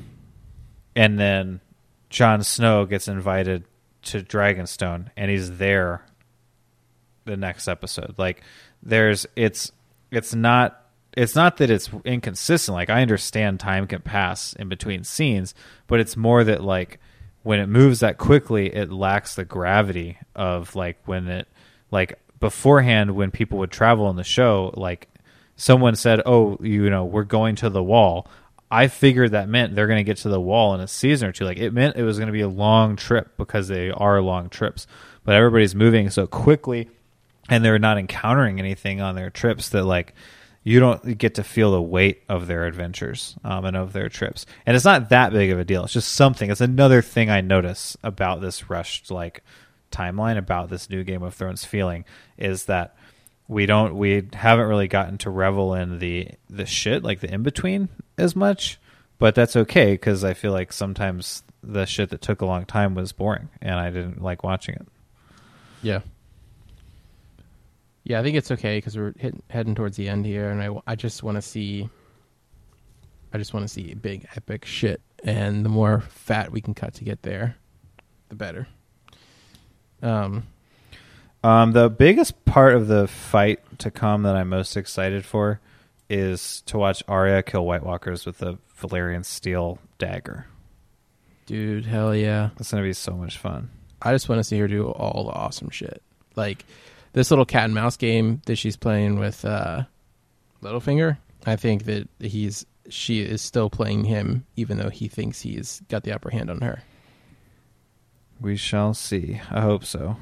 and 0.96 1.18
then 1.18 1.60
Jon 2.10 2.42
Snow 2.42 2.84
gets 2.84 3.08
invited 3.08 3.64
to 4.02 4.22
Dragonstone, 4.22 5.10
and 5.16 5.30
he's 5.30 5.58
there 5.58 6.02
the 7.24 7.36
next 7.36 7.68
episode. 7.68 8.14
Like, 8.18 8.42
there's 8.82 9.26
it's 9.36 9.72
it's 10.10 10.34
not 10.34 10.84
it's 11.16 11.34
not 11.34 11.56
that 11.58 11.70
it's 11.70 11.90
inconsistent. 12.04 12.74
Like, 12.74 12.90
I 12.90 13.02
understand 13.02 13.60
time 13.60 13.86
can 13.86 14.02
pass 14.02 14.52
in 14.54 14.68
between 14.68 15.04
scenes, 15.04 15.54
but 15.86 16.00
it's 16.00 16.16
more 16.16 16.44
that 16.44 16.62
like 16.62 17.00
when 17.42 17.60
it 17.60 17.68
moves 17.68 18.00
that 18.00 18.18
quickly, 18.18 18.74
it 18.74 18.90
lacks 18.90 19.34
the 19.34 19.44
gravity 19.44 20.18
of 20.34 20.74
like 20.76 20.98
when 21.06 21.28
it 21.28 21.48
like 21.90 22.18
beforehand 22.40 23.14
when 23.14 23.30
people 23.30 23.58
would 23.58 23.70
travel 23.70 24.10
in 24.10 24.16
the 24.16 24.24
show, 24.24 24.72
like 24.76 25.08
someone 25.56 25.96
said, 25.96 26.20
"Oh, 26.26 26.58
you 26.60 26.90
know, 26.90 27.04
we're 27.04 27.24
going 27.24 27.56
to 27.56 27.70
the 27.70 27.82
wall." 27.82 28.28
I 28.70 28.88
figured 28.88 29.30
that 29.32 29.48
meant 29.48 29.74
they're 29.74 29.86
going 29.86 29.98
to 29.98 30.04
get 30.04 30.18
to 30.18 30.28
the 30.28 30.40
wall 30.40 30.74
in 30.74 30.80
a 30.80 30.88
season 30.88 31.28
or 31.28 31.32
two. 31.32 31.44
Like 31.44 31.58
it 31.58 31.72
meant 31.72 31.96
it 31.96 32.02
was 32.02 32.18
going 32.18 32.26
to 32.26 32.32
be 32.32 32.42
a 32.42 32.48
long 32.48 32.96
trip 32.96 33.36
because 33.38 33.68
they 33.68 33.90
are 33.90 34.20
long 34.20 34.50
trips. 34.50 34.86
But 35.24 35.34
everybody's 35.34 35.74
moving 35.74 36.10
so 36.10 36.26
quickly 36.26 36.90
and 37.48 37.64
they're 37.64 37.78
not 37.78 37.98
encountering 37.98 38.58
anything 38.58 39.00
on 39.00 39.14
their 39.14 39.30
trips 39.30 39.70
that 39.70 39.84
like 39.84 40.14
you 40.68 40.80
don't 40.80 41.16
get 41.16 41.36
to 41.36 41.42
feel 41.42 41.72
the 41.72 41.80
weight 41.80 42.22
of 42.28 42.46
their 42.46 42.66
adventures 42.66 43.36
um, 43.42 43.64
and 43.64 43.74
of 43.74 43.94
their 43.94 44.10
trips. 44.10 44.44
And 44.66 44.76
it's 44.76 44.84
not 44.84 45.08
that 45.08 45.32
big 45.32 45.50
of 45.50 45.58
a 45.58 45.64
deal. 45.64 45.84
It's 45.84 45.94
just 45.94 46.12
something. 46.12 46.50
It's 46.50 46.60
another 46.60 47.00
thing 47.00 47.30
I 47.30 47.40
notice 47.40 47.96
about 48.02 48.42
this 48.42 48.68
rushed 48.68 49.10
like 49.10 49.42
timeline 49.90 50.36
about 50.36 50.68
this 50.68 50.90
new 50.90 51.04
Game 51.04 51.22
of 51.22 51.34
Thrones 51.34 51.64
feeling 51.64 52.04
is 52.36 52.66
that 52.66 52.94
we 53.48 53.64
don't 53.64 53.96
we 53.96 54.28
haven't 54.34 54.66
really 54.66 54.88
gotten 54.88 55.16
to 55.18 55.30
revel 55.30 55.72
in 55.72 56.00
the 56.00 56.28
the 56.50 56.66
shit 56.66 57.02
like 57.02 57.20
the 57.20 57.32
in 57.32 57.42
between 57.42 57.88
as 58.18 58.36
much 58.36 58.78
but 59.18 59.34
that's 59.34 59.56
okay 59.56 59.92
because 59.92 60.22
i 60.22 60.34
feel 60.34 60.52
like 60.52 60.70
sometimes 60.70 61.42
the 61.62 61.86
shit 61.86 62.10
that 62.10 62.20
took 62.20 62.42
a 62.42 62.46
long 62.46 62.66
time 62.66 62.94
was 62.94 63.12
boring 63.12 63.48
and 63.62 63.76
i 63.76 63.88
didn't 63.88 64.20
like 64.22 64.44
watching 64.44 64.74
it 64.74 64.86
Yeah. 65.80 66.00
Yeah, 68.08 68.18
I 68.18 68.22
think 68.22 68.36
it's 68.36 68.50
okay 68.50 68.78
because 68.78 68.96
we're 68.96 69.12
hit, 69.18 69.34
heading 69.50 69.74
towards 69.74 69.96
the 69.96 70.08
end 70.08 70.24
here, 70.24 70.50
and 70.50 70.62
I, 70.62 70.70
I 70.86 70.96
just 70.96 71.22
want 71.22 71.36
to 71.36 71.42
see. 71.42 71.88
I 73.32 73.38
just 73.38 73.52
want 73.52 73.64
to 73.64 73.72
see 73.72 73.92
big 73.92 74.26
epic 74.34 74.64
shit, 74.64 75.02
and 75.22 75.64
the 75.64 75.68
more 75.68 76.00
fat 76.00 76.50
we 76.50 76.62
can 76.62 76.72
cut 76.72 76.94
to 76.94 77.04
get 77.04 77.22
there, 77.22 77.56
the 78.30 78.34
better. 78.34 78.66
Um, 80.02 80.46
um, 81.44 81.72
the 81.72 81.90
biggest 81.90 82.46
part 82.46 82.74
of 82.74 82.88
the 82.88 83.06
fight 83.06 83.60
to 83.78 83.90
come 83.90 84.22
that 84.22 84.36
i'm 84.36 84.48
most 84.48 84.76
excited 84.76 85.24
for 85.24 85.60
is 86.08 86.62
to 86.66 86.78
watch 86.78 87.02
Arya 87.08 87.42
kill 87.42 87.66
white 87.66 87.82
walkers 87.82 88.24
with 88.24 88.38
the 88.38 88.58
valyrian 88.80 89.24
steel 89.24 89.80
dagger 89.98 90.46
Dude, 91.48 91.86
hell 91.86 92.14
yeah. 92.14 92.50
It's 92.60 92.70
gonna 92.70 92.82
be 92.82 92.92
so 92.92 93.12
much 93.12 93.38
fun. 93.38 93.70
I 94.02 94.12
just 94.12 94.28
want 94.28 94.38
to 94.38 94.44
see 94.44 94.58
her 94.58 94.68
do 94.68 94.86
all 94.86 95.24
the 95.24 95.32
awesome 95.32 95.70
shit. 95.70 96.02
Like 96.36 96.66
this 97.12 97.30
little 97.30 97.44
cat 97.44 97.64
and 97.64 97.74
mouse 97.74 97.96
game 97.96 98.42
that 98.46 98.56
she's 98.56 98.76
playing 98.76 99.18
with 99.18 99.44
uh 99.44 99.82
Littlefinger. 100.62 101.18
I 101.46 101.56
think 101.56 101.84
that 101.84 102.08
he's 102.20 102.66
she 102.88 103.20
is 103.20 103.42
still 103.42 103.68
playing 103.70 104.04
him 104.04 104.44
even 104.56 104.78
though 104.78 104.88
he 104.90 105.08
thinks 105.08 105.40
he's 105.42 105.82
got 105.88 106.02
the 106.04 106.12
upper 106.12 106.30
hand 106.30 106.50
on 106.50 106.60
her. 106.62 106.82
We 108.40 108.56
shall 108.56 108.94
see. 108.94 109.40
I 109.50 109.60
hope 109.60 109.84
so. 109.84 110.16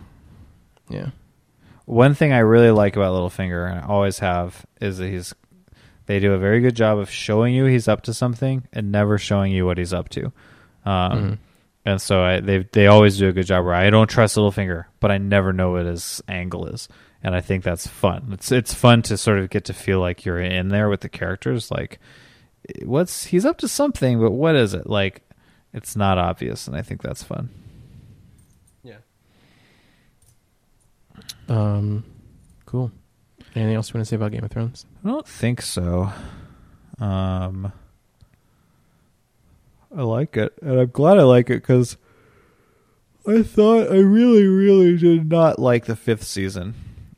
Yeah. 0.88 1.10
One 1.84 2.14
thing 2.14 2.32
I 2.32 2.38
really 2.38 2.70
like 2.70 2.96
about 2.96 3.12
Littlefinger, 3.14 3.70
and 3.70 3.80
I 3.80 3.86
always 3.86 4.18
have, 4.20 4.64
is 4.80 4.98
that 4.98 5.08
he's 5.08 5.34
they 6.06 6.18
do 6.20 6.32
a 6.32 6.38
very 6.38 6.60
good 6.60 6.74
job 6.76 6.98
of 6.98 7.10
showing 7.10 7.54
you 7.54 7.64
he's 7.66 7.88
up 7.88 8.02
to 8.02 8.14
something 8.14 8.66
and 8.72 8.90
never 8.92 9.18
showing 9.18 9.52
you 9.52 9.66
what 9.66 9.78
he's 9.78 9.92
up 9.92 10.08
to. 10.10 10.26
Um, 10.84 11.12
Mhm. 11.12 11.38
And 11.86 12.02
so 12.02 12.20
I, 12.20 12.40
they 12.40 12.66
they 12.72 12.88
always 12.88 13.16
do 13.16 13.28
a 13.28 13.32
good 13.32 13.46
job 13.46 13.64
where 13.64 13.72
I 13.72 13.90
don't 13.90 14.10
trust 14.10 14.36
Littlefinger, 14.36 14.86
but 14.98 15.12
I 15.12 15.18
never 15.18 15.52
know 15.52 15.70
what 15.70 15.86
his 15.86 16.20
angle 16.26 16.66
is, 16.66 16.88
and 17.22 17.32
I 17.32 17.40
think 17.40 17.62
that's 17.62 17.86
fun. 17.86 18.30
It's 18.32 18.50
it's 18.50 18.74
fun 18.74 19.02
to 19.02 19.16
sort 19.16 19.38
of 19.38 19.50
get 19.50 19.66
to 19.66 19.72
feel 19.72 20.00
like 20.00 20.24
you're 20.24 20.40
in 20.40 20.68
there 20.68 20.88
with 20.88 21.02
the 21.02 21.08
characters. 21.08 21.70
Like, 21.70 22.00
what's 22.82 23.26
he's 23.26 23.44
up 23.44 23.58
to 23.58 23.68
something, 23.68 24.18
but 24.18 24.32
what 24.32 24.56
is 24.56 24.74
it? 24.74 24.88
Like, 24.88 25.22
it's 25.72 25.94
not 25.94 26.18
obvious, 26.18 26.66
and 26.66 26.76
I 26.76 26.82
think 26.82 27.02
that's 27.02 27.22
fun. 27.22 27.50
Yeah. 28.82 28.96
Um 31.48 32.02
cool. 32.64 32.90
Anything 33.54 33.76
else 33.76 33.90
you 33.90 33.94
want 33.94 34.06
to 34.06 34.08
say 34.08 34.16
about 34.16 34.32
Game 34.32 34.42
of 34.42 34.50
Thrones? 34.50 34.86
I 35.04 35.08
don't 35.08 35.26
think 35.26 35.62
so. 35.62 36.12
Um, 36.98 37.72
I 39.96 40.02
like 40.02 40.36
it, 40.36 40.52
and 40.62 40.78
I'm 40.80 40.90
glad 40.90 41.18
I 41.18 41.22
like 41.22 41.50
it 41.50 41.62
because 41.62 41.96
I 43.26 43.42
thought 43.42 43.90
I 43.90 43.96
really, 43.96 44.46
really 44.46 44.96
did 44.96 45.28
not 45.30 45.58
like 45.58 45.86
the 45.86 45.96
fifth 45.96 46.24
season, 46.24 46.74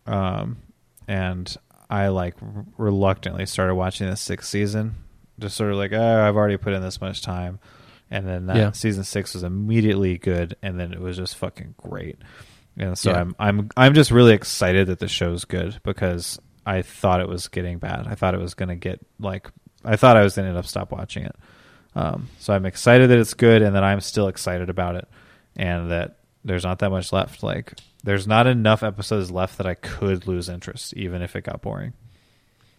um, 0.07 0.59
and 1.07 1.55
I 1.91 2.09
like 2.09 2.35
reluctantly 2.77 3.47
started 3.47 3.75
watching 3.75 4.09
the 4.09 4.17
sixth 4.17 4.49
season, 4.49 4.95
just 5.39 5.57
sort 5.57 5.71
of 5.71 5.77
like, 5.79 5.93
oh, 5.93 6.21
I've 6.29 6.37
already 6.37 6.57
put 6.57 6.73
in 6.73 6.83
this 6.83 7.01
much 7.01 7.23
time, 7.23 7.59
and 8.11 8.27
then 8.27 8.47
that 8.47 8.57
Yeah. 8.57 8.73
season 8.73 9.05
six 9.05 9.35
was 9.35 9.43
immediately 9.43 10.17
good, 10.19 10.57
and 10.63 10.79
then 10.81 10.93
it 10.93 11.01
was 11.01 11.17
just 11.17 11.37
fucking 11.37 11.75
great. 11.77 12.17
And 12.77 12.97
so 12.97 13.11
Yeah. 13.11 13.21
I'm 13.21 13.37
I'm 13.39 13.69
I'm 13.77 13.95
just 13.95 14.11
really 14.11 14.33
excited 14.35 14.87
that 14.87 14.99
the 15.01 15.09
show's 15.09 15.45
good 15.45 15.81
because 15.83 16.39
I 16.65 16.83
thought 16.83 17.21
it 17.21 17.29
was 17.29 17.49
getting 17.49 17.79
bad. 17.79 18.07
I 18.07 18.15
thought 18.15 18.35
it 18.35 18.41
was 18.41 18.55
going 18.55 18.69
to 18.69 18.77
get 18.77 19.01
like 19.19 19.51
I 19.85 19.97
thought 19.97 20.17
I 20.17 20.23
was 20.23 20.37
going 20.37 20.45
to 20.45 20.51
end 20.51 20.59
up 20.59 20.65
stop 20.67 20.93
watching 20.93 21.25
it. 21.25 21.35
Um, 21.99 22.29
so 22.39 22.55
I'm 22.55 22.65
excited 22.65 23.11
that 23.11 23.19
it's 23.19 23.35
good 23.35 23.61
and 23.61 23.75
that 23.75 23.83
I'm 23.83 24.01
still 24.01 24.29
excited 24.29 24.71
about 24.71 24.95
it 24.95 25.09
and 25.57 25.91
that 25.91 26.19
there's 26.45 26.63
not 26.63 26.79
that 26.79 26.91
much 26.91 27.13
left. 27.13 27.43
Like 27.43 27.75
there's 28.05 28.27
not 28.27 28.47
enough 28.47 28.85
episodes 28.85 29.33
left 29.33 29.59
that 29.59 29.67
I 29.67 29.75
could 29.75 30.29
lose 30.29 30.49
interest 30.49 30.95
even 30.95 31.23
if 31.23 31.35
it 31.35 31.43
got 31.43 31.61
boring. 31.61 31.95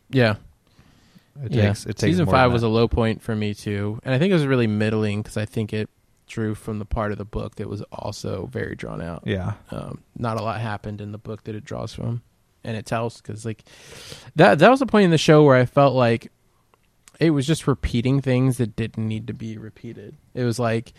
Yeah. 0.09 0.35
It 1.43 1.51
yeah. 1.51 1.67
takes 1.67 1.85
it 1.85 1.97
takes 1.97 2.01
Season 2.13 2.25
5 2.27 2.53
was 2.53 2.61
that. 2.61 2.67
a 2.67 2.69
low 2.69 2.87
point 2.87 3.21
for 3.21 3.35
me 3.35 3.53
too. 3.53 3.99
And 4.03 4.15
I 4.15 4.19
think 4.19 4.31
it 4.31 4.35
was 4.35 4.47
really 4.47 4.67
middling 4.67 5.23
cuz 5.23 5.35
I 5.35 5.43
think 5.43 5.73
it 5.73 5.89
drew 6.27 6.55
from 6.55 6.79
the 6.79 6.85
part 6.85 7.11
of 7.11 7.17
the 7.17 7.25
book 7.25 7.55
that 7.55 7.67
was 7.67 7.81
also 7.91 8.47
very 8.53 8.75
drawn 8.75 9.01
out. 9.01 9.23
yeah. 9.25 9.53
um, 9.71 10.01
not 10.17 10.39
a 10.39 10.41
lot 10.41 10.61
happened 10.61 11.01
in 11.01 11.11
the 11.11 11.17
book 11.17 11.43
that 11.43 11.55
it 11.55 11.65
draws 11.65 11.93
from 11.93 12.21
and 12.63 12.77
it 12.77 12.85
tells 12.85 13.19
because 13.19 13.45
like 13.45 13.63
that 14.35 14.59
that 14.59 14.69
was 14.69 14.79
the 14.79 14.85
point 14.85 15.05
in 15.05 15.11
the 15.11 15.17
show 15.17 15.43
where 15.43 15.55
i 15.55 15.65
felt 15.65 15.95
like 15.95 16.31
it 17.19 17.31
was 17.31 17.45
just 17.45 17.67
repeating 17.67 18.21
things 18.21 18.57
that 18.57 18.75
didn't 18.75 19.07
need 19.07 19.27
to 19.27 19.33
be 19.33 19.57
repeated 19.57 20.15
it 20.33 20.43
was 20.43 20.57
like 20.59 20.93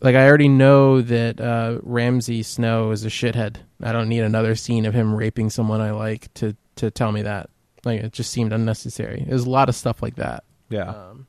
like 0.00 0.14
i 0.14 0.26
already 0.26 0.48
know 0.48 1.00
that 1.02 1.40
uh, 1.40 1.78
ramsay 1.82 2.42
snow 2.42 2.90
is 2.90 3.04
a 3.04 3.08
shithead 3.08 3.56
i 3.82 3.92
don't 3.92 4.08
need 4.08 4.20
another 4.20 4.54
scene 4.54 4.86
of 4.86 4.94
him 4.94 5.14
raping 5.14 5.50
someone 5.50 5.80
i 5.80 5.90
like 5.90 6.32
to 6.34 6.56
to 6.76 6.90
tell 6.90 7.12
me 7.12 7.22
that 7.22 7.50
like 7.84 8.00
it 8.00 8.12
just 8.12 8.30
seemed 8.30 8.52
unnecessary 8.52 9.24
there's 9.28 9.44
a 9.44 9.50
lot 9.50 9.68
of 9.68 9.74
stuff 9.74 10.02
like 10.02 10.16
that 10.16 10.44
Yeah. 10.70 10.88
um, 10.90 11.26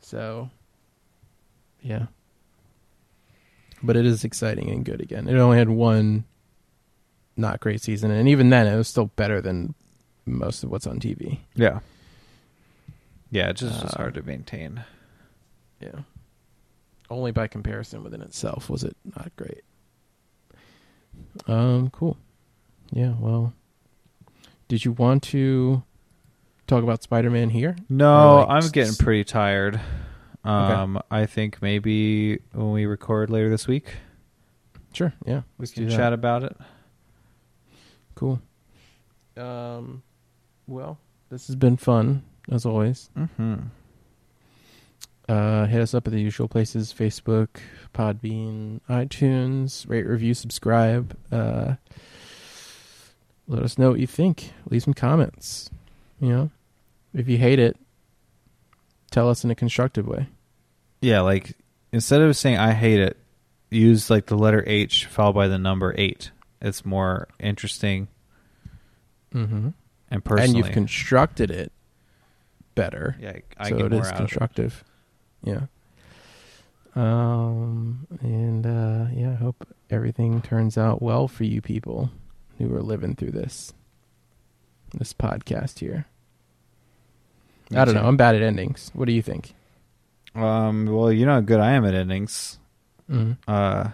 so, 0.00 0.50
yeah. 1.80 2.06
But 3.82 3.96
it 3.96 4.04
is 4.04 4.24
exciting 4.24 4.68
and 4.70 4.84
good 4.84 5.00
again. 5.00 5.26
It 5.28 5.36
only 5.38 5.56
had 5.58 5.68
one 5.70 6.24
not 7.36 7.60
great 7.60 7.80
season, 7.80 8.10
and 8.10 8.28
even 8.28 8.50
then, 8.50 8.66
it 8.66 8.76
was 8.76 8.88
still 8.88 9.06
better 9.16 9.40
than 9.40 9.74
most 10.26 10.64
of 10.64 10.70
what's 10.70 10.86
on 10.86 11.00
TV. 11.00 11.38
yeah. 11.54 11.80
Yeah, 13.32 13.48
it 13.48 13.56
just 13.56 13.82
was 13.82 13.94
Uh, 13.94 13.96
hard 13.96 14.14
to 14.14 14.22
maintain. 14.22 14.84
Yeah. 15.80 16.00
Only 17.10 17.32
by 17.32 17.48
comparison 17.48 18.04
within 18.04 18.20
itself 18.22 18.68
was 18.70 18.84
it 18.84 18.94
not 19.16 19.32
great. 19.36 19.62
Um, 21.46 21.90
cool. 21.90 22.16
Yeah, 22.92 23.14
well, 23.18 23.54
did 24.68 24.84
you 24.84 24.92
want 24.92 25.22
to 25.24 25.82
talk 26.66 26.82
about 26.82 27.02
Spider-Man 27.02 27.50
here? 27.50 27.74
No, 27.88 28.12
Or, 28.34 28.40
like, 28.40 28.48
I'm 28.50 28.56
s- 28.58 28.70
getting 28.70 28.94
pretty 28.94 29.24
tired. 29.24 29.80
Um, 30.44 31.00
I 31.10 31.24
think 31.26 31.62
maybe 31.62 32.38
when 32.52 32.72
we 32.72 32.84
record 32.86 33.30
later 33.30 33.48
this 33.48 33.66
week, 33.66 33.94
Sure. 34.92 35.14
Yeah, 35.24 35.42
we 35.56 35.66
can 35.68 35.84
do 35.84 35.88
that. 35.90 35.96
chat 35.96 36.12
about 36.12 36.44
it. 36.44 36.54
Cool. 38.14 38.42
Um, 39.38 40.02
well, 40.66 40.98
this 41.30 41.46
has 41.46 41.56
been 41.56 41.78
fun 41.78 42.24
as 42.50 42.66
always. 42.66 43.10
Mm-hmm. 43.16 43.54
Uh, 45.28 45.66
hit 45.66 45.80
us 45.80 45.94
up 45.94 46.06
at 46.06 46.12
the 46.12 46.20
usual 46.20 46.48
places: 46.48 46.92
Facebook, 46.92 47.48
Podbean, 47.94 48.80
iTunes. 48.88 49.88
Rate, 49.88 50.06
review, 50.06 50.34
subscribe. 50.34 51.16
Uh, 51.30 51.74
let 53.48 53.62
us 53.62 53.78
know 53.78 53.90
what 53.90 54.00
you 54.00 54.06
think. 54.06 54.52
Leave 54.68 54.82
some 54.82 54.94
comments. 54.94 55.70
You 56.20 56.28
know, 56.28 56.50
if 57.14 57.28
you 57.28 57.38
hate 57.38 57.58
it, 57.58 57.76
tell 59.10 59.28
us 59.28 59.44
in 59.44 59.50
a 59.50 59.54
constructive 59.54 60.06
way. 60.06 60.28
Yeah, 61.00 61.20
like 61.20 61.56
instead 61.92 62.20
of 62.20 62.36
saying 62.36 62.58
I 62.58 62.72
hate 62.72 63.00
it, 63.00 63.16
use 63.70 64.10
like 64.10 64.26
the 64.26 64.36
letter 64.36 64.62
H 64.66 65.06
followed 65.06 65.34
by 65.34 65.48
the 65.48 65.58
number 65.58 65.94
eight. 65.96 66.30
It's 66.60 66.84
more 66.84 67.28
interesting 67.40 68.08
Mm-hmm. 69.34 69.70
and 70.10 70.24
personally. 70.24 70.44
And 70.44 70.56
you've 70.56 70.74
constructed 70.74 71.50
it 71.50 71.72
better. 72.74 73.16
yeah, 73.20 73.38
I 73.58 73.68
so 73.70 73.76
get 73.76 73.86
it 73.86 73.92
more 73.92 74.00
is 74.02 74.08
out 74.08 74.14
of 74.14 74.16
it. 74.16 74.18
constructive. 74.18 74.84
Yeah. 75.44 75.60
Um 76.94 78.06
and 78.20 78.66
uh 78.66 79.06
yeah, 79.14 79.30
I 79.30 79.34
hope 79.34 79.66
everything 79.90 80.42
turns 80.42 80.76
out 80.76 81.00
well 81.00 81.26
for 81.28 81.44
you 81.44 81.60
people 81.62 82.10
who 82.58 82.74
are 82.74 82.82
living 82.82 83.14
through 83.16 83.30
this 83.32 83.72
this 84.94 85.12
podcast 85.14 85.78
here. 85.78 86.06
Me 87.70 87.78
I 87.78 87.84
don't 87.86 87.94
too. 87.94 88.00
know. 88.00 88.06
I'm 88.06 88.18
bad 88.18 88.34
at 88.34 88.42
endings. 88.42 88.90
What 88.92 89.06
do 89.06 89.12
you 89.12 89.22
think? 89.22 89.54
Um, 90.34 90.86
well, 90.86 91.10
you 91.12 91.24
know 91.26 91.34
how 91.34 91.40
good 91.40 91.60
I 91.60 91.72
am 91.72 91.84
at 91.86 91.94
endings. 91.94 92.58
Mm-hmm. 93.10 93.32
Uh, 93.48 93.90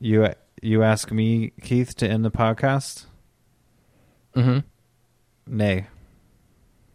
you 0.00 0.28
you 0.62 0.82
ask 0.82 1.10
me, 1.10 1.52
Keith, 1.62 1.94
to 1.96 2.08
end 2.08 2.24
the 2.24 2.30
podcast? 2.30 3.06
Mm-hmm. 4.34 4.58
Nay. 5.56 5.86